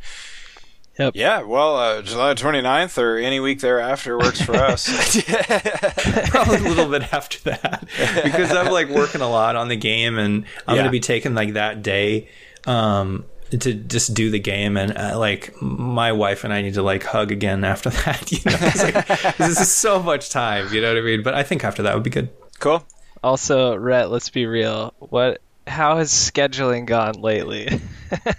Yep. 0.99 1.13
Yeah, 1.15 1.43
well, 1.43 1.77
uh, 1.77 2.01
July 2.01 2.33
29th 2.33 2.97
or 2.97 3.17
any 3.17 3.39
week 3.39 3.59
thereafter 3.61 4.17
works 4.17 4.41
for 4.41 4.55
us. 4.55 4.87
probably 6.29 6.55
a 6.57 6.59
little 6.61 6.89
bit 6.89 7.13
after 7.13 7.39
that 7.51 7.81
because 8.23 8.51
I'm 8.51 8.71
like 8.71 8.89
working 8.89 9.21
a 9.21 9.29
lot 9.29 9.55
on 9.55 9.67
the 9.67 9.75
game 9.75 10.17
and 10.17 10.45
I'm 10.67 10.75
Yeah. 10.75 10.81
going 10.81 10.85
to 10.85 10.91
be 10.91 10.99
taking 10.99 11.35
like 11.35 11.53
that 11.53 11.83
day 11.83 12.29
um 12.65 13.25
to 13.51 13.73
just 13.73 14.13
do 14.13 14.29
the 14.29 14.39
game 14.39 14.75
and 14.75 14.97
uh, 14.97 15.17
like 15.17 15.53
my 15.61 16.11
wife 16.11 16.43
and 16.43 16.51
I 16.51 16.61
need 16.61 16.73
to 16.73 16.81
like 16.81 17.03
hug 17.03 17.31
again 17.31 17.63
after 17.63 17.89
that 18.05 18.29
you 18.31 18.39
know 18.45 18.57
it's 18.59 18.83
like, 18.83 19.37
this 19.37 19.59
is 19.61 19.71
so 19.71 20.01
much 20.03 20.29
time 20.31 20.67
you 20.73 20.81
know 20.81 20.89
what 20.89 20.97
I 20.97 21.01
mean 21.01 21.23
but 21.23 21.33
I 21.33 21.43
think 21.43 21.63
after 21.63 21.83
that 21.83 21.93
would 21.93 22.03
be 22.03 22.09
good 22.09 22.29
cool. 22.59 22.85
Also, 23.23 23.75
Rhett, 23.75 24.11
let's 24.11 24.29
be 24.29 24.45
real. 24.45 24.93
What? 24.99 25.41
How 25.68 25.98
has 25.98 26.11
scheduling 26.11 26.85
gone 26.85 27.15
lately? 27.15 27.81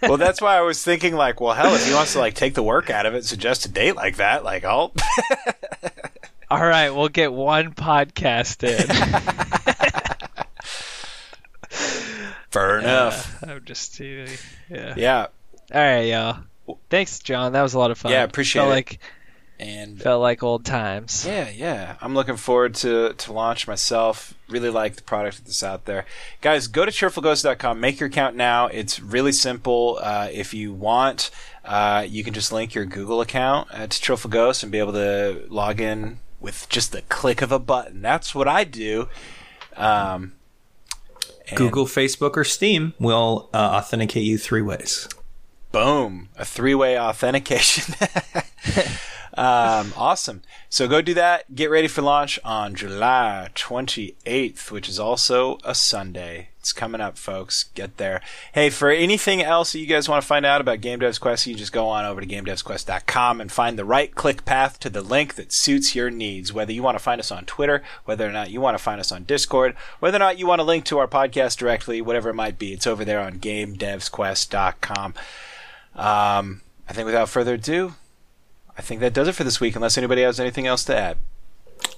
Well, 0.02 0.16
that's 0.18 0.40
why 0.40 0.56
I 0.56 0.62
was 0.62 0.82
thinking, 0.82 1.14
like, 1.14 1.40
well, 1.40 1.54
hell, 1.54 1.74
if 1.74 1.86
he 1.86 1.92
wants 1.92 2.14
to 2.14 2.18
like 2.18 2.34
take 2.34 2.54
the 2.54 2.62
work 2.62 2.90
out 2.90 3.06
of 3.06 3.14
it, 3.14 3.24
suggest 3.24 3.66
a 3.66 3.68
date 3.68 3.96
like 3.96 4.16
that, 4.16 4.44
like, 4.44 4.64
I'll. 4.64 4.92
All 6.50 6.64
right, 6.64 6.90
we'll 6.90 7.10
get 7.10 7.32
one 7.32 7.74
podcast 7.74 8.64
in. 8.64 8.88
Fair 12.50 12.76
uh, 12.76 12.80
enough. 12.80 13.44
I'm 13.44 13.64
just 13.64 13.94
teasing. 13.94 14.38
Yeah. 14.70 14.94
Yeah, 14.96 15.26
All 15.74 15.80
right, 15.80 16.00
y'all. 16.00 16.38
Thanks, 16.88 17.18
John. 17.18 17.52
That 17.52 17.62
was 17.62 17.74
a 17.74 17.78
lot 17.78 17.90
of 17.90 17.98
fun. 17.98 18.12
Yeah, 18.12 18.24
appreciate 18.24 18.62
felt 18.62 18.70
it. 18.70 18.74
Like 18.74 19.00
and 19.58 20.00
felt 20.00 20.22
like 20.22 20.42
old 20.42 20.64
times. 20.64 21.26
Yeah, 21.26 21.48
yeah. 21.50 21.96
I'm 22.00 22.14
looking 22.14 22.36
forward 22.36 22.74
to 22.76 23.14
to 23.14 23.32
launch 23.32 23.66
myself. 23.66 24.34
Really 24.48 24.70
like 24.70 24.96
the 24.96 25.02
product 25.02 25.44
that's 25.44 25.62
out 25.62 25.84
there. 25.84 26.06
Guys, 26.40 26.66
go 26.66 26.84
to 26.84 26.90
cheerfulghost.com. 26.90 27.80
Make 27.80 28.00
your 28.00 28.08
account 28.08 28.36
now. 28.36 28.66
It's 28.68 29.00
really 29.00 29.32
simple. 29.32 29.98
Uh, 30.00 30.28
if 30.32 30.54
you 30.54 30.72
want, 30.72 31.30
uh, 31.64 32.06
you 32.08 32.22
can 32.24 32.34
just 32.34 32.52
link 32.52 32.74
your 32.74 32.84
Google 32.84 33.20
account 33.20 33.68
uh, 33.72 33.86
to 33.86 34.00
Cheerful 34.00 34.30
Ghost 34.30 34.62
and 34.62 34.70
be 34.72 34.78
able 34.78 34.92
to 34.92 35.44
log 35.48 35.80
in 35.80 36.20
with 36.40 36.68
just 36.68 36.92
the 36.92 37.02
click 37.02 37.42
of 37.42 37.52
a 37.52 37.58
button. 37.58 38.00
That's 38.00 38.34
what 38.34 38.46
I 38.48 38.64
do. 38.64 39.08
Um, 39.76 40.34
and 41.48 41.56
Google 41.56 41.86
Facebook 41.86 42.36
or 42.36 42.44
Steam 42.44 42.94
will 42.98 43.48
uh, 43.52 43.56
authenticate 43.56 44.24
you 44.24 44.38
three 44.38 44.62
ways 44.62 45.08
Boom. 45.72 46.28
A 46.36 46.44
three 46.44 46.74
way 46.74 46.98
authentication. 46.98 47.94
um, 49.38 49.92
awesome. 49.96 50.42
So 50.68 50.88
go 50.88 51.00
do 51.00 51.14
that. 51.14 51.54
Get 51.54 51.70
ready 51.70 51.86
for 51.86 52.02
launch 52.02 52.40
on 52.44 52.74
July 52.74 53.50
28th, 53.54 54.72
which 54.72 54.88
is 54.88 54.98
also 54.98 55.58
a 55.62 55.76
Sunday. 55.76 56.48
It's 56.58 56.72
coming 56.72 57.00
up, 57.00 57.16
folks. 57.16 57.62
Get 57.74 57.98
there. 57.98 58.20
Hey, 58.52 58.68
for 58.68 58.90
anything 58.90 59.40
else 59.40 59.70
that 59.72 59.78
you 59.78 59.86
guys 59.86 60.08
want 60.08 60.20
to 60.20 60.26
find 60.26 60.44
out 60.44 60.60
about 60.60 60.80
Game 60.80 60.98
Devs 60.98 61.20
Quest, 61.20 61.46
you 61.46 61.54
just 61.54 61.72
go 61.72 61.86
on 61.86 62.04
over 62.04 62.20
to 62.20 62.26
GameDevsQuest.com 62.26 63.40
and 63.40 63.52
find 63.52 63.78
the 63.78 63.84
right 63.84 64.12
click 64.12 64.44
path 64.44 64.80
to 64.80 64.90
the 64.90 65.02
link 65.02 65.36
that 65.36 65.52
suits 65.52 65.94
your 65.94 66.10
needs. 66.10 66.52
Whether 66.52 66.72
you 66.72 66.82
want 66.82 66.98
to 66.98 67.04
find 67.04 67.20
us 67.20 67.30
on 67.30 67.44
Twitter, 67.44 67.84
whether 68.06 68.28
or 68.28 68.32
not 68.32 68.50
you 68.50 68.60
want 68.60 68.76
to 68.76 68.82
find 68.82 68.98
us 68.98 69.12
on 69.12 69.22
Discord, 69.22 69.76
whether 70.00 70.16
or 70.16 70.18
not 70.18 70.40
you 70.40 70.48
want 70.48 70.58
to 70.58 70.64
link 70.64 70.84
to 70.86 70.98
our 70.98 71.06
podcast 71.06 71.58
directly, 71.58 72.02
whatever 72.02 72.28
it 72.28 72.34
might 72.34 72.58
be, 72.58 72.72
it's 72.72 72.88
over 72.88 73.04
there 73.04 73.20
on 73.20 73.38
GameDevsQuest.com. 73.38 75.14
Um, 75.94 76.60
I 76.88 76.92
think 76.92 77.06
without 77.06 77.28
further 77.28 77.54
ado, 77.54 77.94
I 78.78 78.82
think 78.82 79.00
that 79.00 79.12
does 79.12 79.28
it 79.28 79.32
for 79.34 79.44
this 79.44 79.60
week. 79.60 79.76
Unless 79.76 79.98
anybody 79.98 80.22
has 80.22 80.40
anything 80.40 80.66
else 80.66 80.84
to 80.84 80.96
add. 80.96 81.18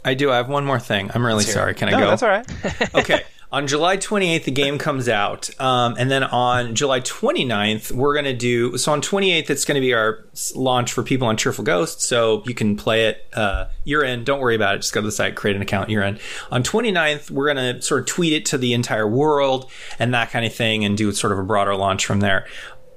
I 0.05 0.15
do 0.15 0.31
I 0.31 0.37
have 0.37 0.49
one 0.49 0.65
more 0.65 0.81
thing 0.81 1.11
I'm 1.15 1.25
really 1.25 1.45
sorry 1.45 1.75
can 1.75 1.89
I 1.89 1.93
no, 1.93 1.99
go 2.01 2.11
That's 2.11 2.23
all 2.23 2.29
right. 2.29 2.95
okay. 2.95 3.25
On 3.53 3.67
July 3.67 3.97
28th, 3.97 4.45
the 4.45 4.53
game 4.53 4.79
comes 4.79 5.09
out. 5.09 5.51
Um, 5.61 5.97
and 5.99 6.09
then 6.09 6.23
on 6.23 6.77
July 6.77 7.01
29th, 7.01 7.91
we're 7.91 8.13
going 8.13 8.25
to 8.27 8.33
do. 8.33 8.79
So 8.79 8.93
on 8.93 9.03
28th, 9.03 9.51
it's 9.51 9.65
going 9.65 9.75
to 9.75 9.81
be 9.81 9.93
our 9.93 10.25
launch 10.55 10.93
for 10.93 11.03
people 11.03 11.27
on 11.27 11.37
Cheerful 11.37 11.65
Ghost. 11.65 12.01
So 12.01 12.45
you 12.47 12.55
can 12.55 12.77
play 12.77 13.09
it. 13.09 13.27
Uh, 13.33 13.67
you're 13.83 14.05
in. 14.05 14.23
Don't 14.23 14.39
worry 14.39 14.55
about 14.55 14.77
it. 14.77 14.83
Just 14.83 14.93
go 14.93 15.01
to 15.01 15.07
the 15.07 15.11
site, 15.11 15.35
create 15.35 15.57
an 15.57 15.63
account. 15.63 15.91
You're 15.91 16.05
in. 16.05 16.21
On 16.53 16.63
29th, 16.63 17.33
we're 17.33 17.53
going 17.53 17.75
to 17.75 17.83
sort 17.83 18.03
of 18.03 18.07
tweet 18.07 18.35
it 18.35 18.47
to 18.47 18.59
the 18.59 18.73
entire 18.73 19.09
world 19.09 19.69
and 19.99 20.15
that 20.15 20.31
kind 20.31 20.45
of 20.47 20.55
thing 20.55 20.85
and 20.85 20.97
do 20.97 21.11
sort 21.11 21.33
of 21.33 21.41
a 21.41 21.43
broader 21.43 21.75
launch 21.75 22.07
from 22.07 22.21
there 22.21 22.47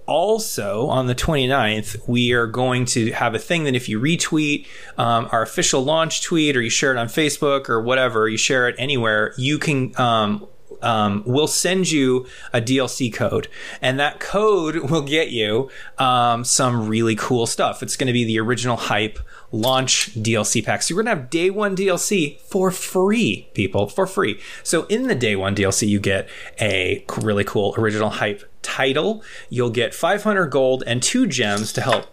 also 0.06 0.88
on 0.88 1.08
the 1.08 1.16
29th 1.16 2.08
we 2.08 2.34
are 2.34 2.48
going 2.48 2.86
to 2.86 3.12
have 3.12 3.34
a 3.36 3.40
thing 3.40 3.64
that 3.64 3.76
if 3.76 3.88
you 3.88 4.00
retweet 4.00 4.68
um, 4.98 5.28
our 5.32 5.42
official 5.42 5.84
launch 5.84 6.22
tweet 6.22 6.58
or 6.58 6.62
you 6.62 6.70
share 6.70 6.92
it 6.92 6.98
on 6.98 7.08
facebook 7.08 7.70
or 7.70 7.82
whatever 7.82 8.28
you 8.28 8.38
share 8.38 8.68
it 8.68 8.76
anywhere 8.78 9.34
you 9.38 9.58
can 9.58 9.98
um, 10.00 10.48
um, 10.84 11.24
we'll 11.26 11.48
send 11.48 11.90
you 11.92 12.28
a 12.54 12.62
DLC 12.62 13.12
code, 13.14 13.48
and 13.82 14.00
that 14.00 14.20
code 14.20 14.76
will 14.92 15.02
get 15.02 15.30
you 15.32 15.70
um, 15.98 16.44
some 16.44 16.88
really 16.88 17.16
cool 17.16 17.48
stuff. 17.48 17.82
It's 17.82 17.96
going 17.96 18.08
to 18.08 18.14
be 18.14 18.24
the 18.26 18.40
original 18.40 18.78
hype 18.78 19.20
launch 19.52 20.14
DLC 20.16 20.64
pack. 20.66 20.82
So 20.82 20.94
you're 20.94 21.04
going 21.04 21.16
to 21.16 21.22
have 21.22 21.30
day 21.30 21.50
one 21.50 21.76
DLC 21.76 22.40
for 22.42 22.72
free, 22.72 23.50
people, 23.54 23.88
for 23.88 24.08
free. 24.08 24.40
So 24.64 24.86
in 24.86 25.08
the 25.08 25.16
day 25.16 25.36
one 25.36 25.56
DLC, 25.56 25.88
you 25.88 26.00
get 26.00 26.28
a 26.60 27.06
really 27.22 27.44
cool 27.44 27.76
original 27.78 28.10
hype 28.10 28.44
title. 28.64 29.24
You'll 29.50 29.70
get 29.70 29.94
500 29.94 30.48
gold 30.48 30.84
and 30.88 31.04
two 31.04 31.28
gems 31.28 31.72
to 31.74 31.82
help 31.82 32.08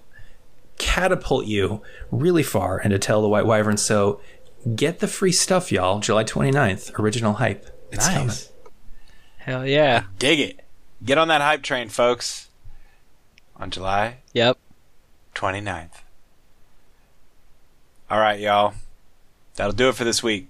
catapult 0.79 1.47
you 1.47 1.83
really 2.11 2.43
far 2.43 2.79
and 2.79 2.91
to 2.91 2.99
tell 2.99 3.23
the 3.23 3.29
White 3.29 3.47
Wyvern. 3.47 3.77
So 3.77 4.21
get 4.75 4.99
the 4.99 5.09
free 5.09 5.33
stuff, 5.33 5.71
y'all. 5.73 6.01
July 6.01 6.25
29th, 6.25 6.99
original 6.99 7.35
hype. 7.35 7.67
It's 7.93 8.07
Nice. 8.07 8.15
coming. 8.17 8.35
Hell 9.41 9.67
yeah. 9.67 10.05
Dig 10.19 10.39
it. 10.39 10.61
Get 11.03 11.17
on 11.17 11.29
that 11.29 11.41
hype 11.41 11.63
train, 11.63 11.89
folks. 11.89 12.49
On 13.57 13.71
July 13.71 14.19
yep. 14.35 14.59
29th. 15.35 16.03
All 18.11 18.19
right, 18.19 18.39
y'all. 18.39 18.75
That'll 19.57 19.73
do 19.73 19.89
it 19.89 19.95
for 19.95 20.05
this 20.05 20.23
week. 20.23 20.49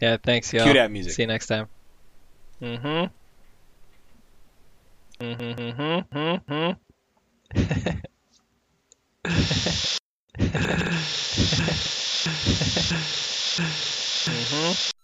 Yeah, 0.00 0.16
thanks, 0.22 0.52
y'all. 0.52 0.64
Cue 0.64 0.72
that 0.72 0.90
music. 0.90 1.12
See 1.12 1.22
you 1.22 1.26
next 1.26 1.48
time. 1.48 1.68
Mm 2.62 2.80
hmm. 2.80 2.88
Mm 5.22 5.36
hmm. 5.36 5.42
Mm 5.60 5.74
hmm. 5.76 6.18
Mm 6.18 6.40
hmm. 6.46 6.54
mm-hmm. 6.54 6.72
mm-hmm. 9.24 10.00
mm-hmm. 10.38 10.80
mm-hmm. 14.30 14.90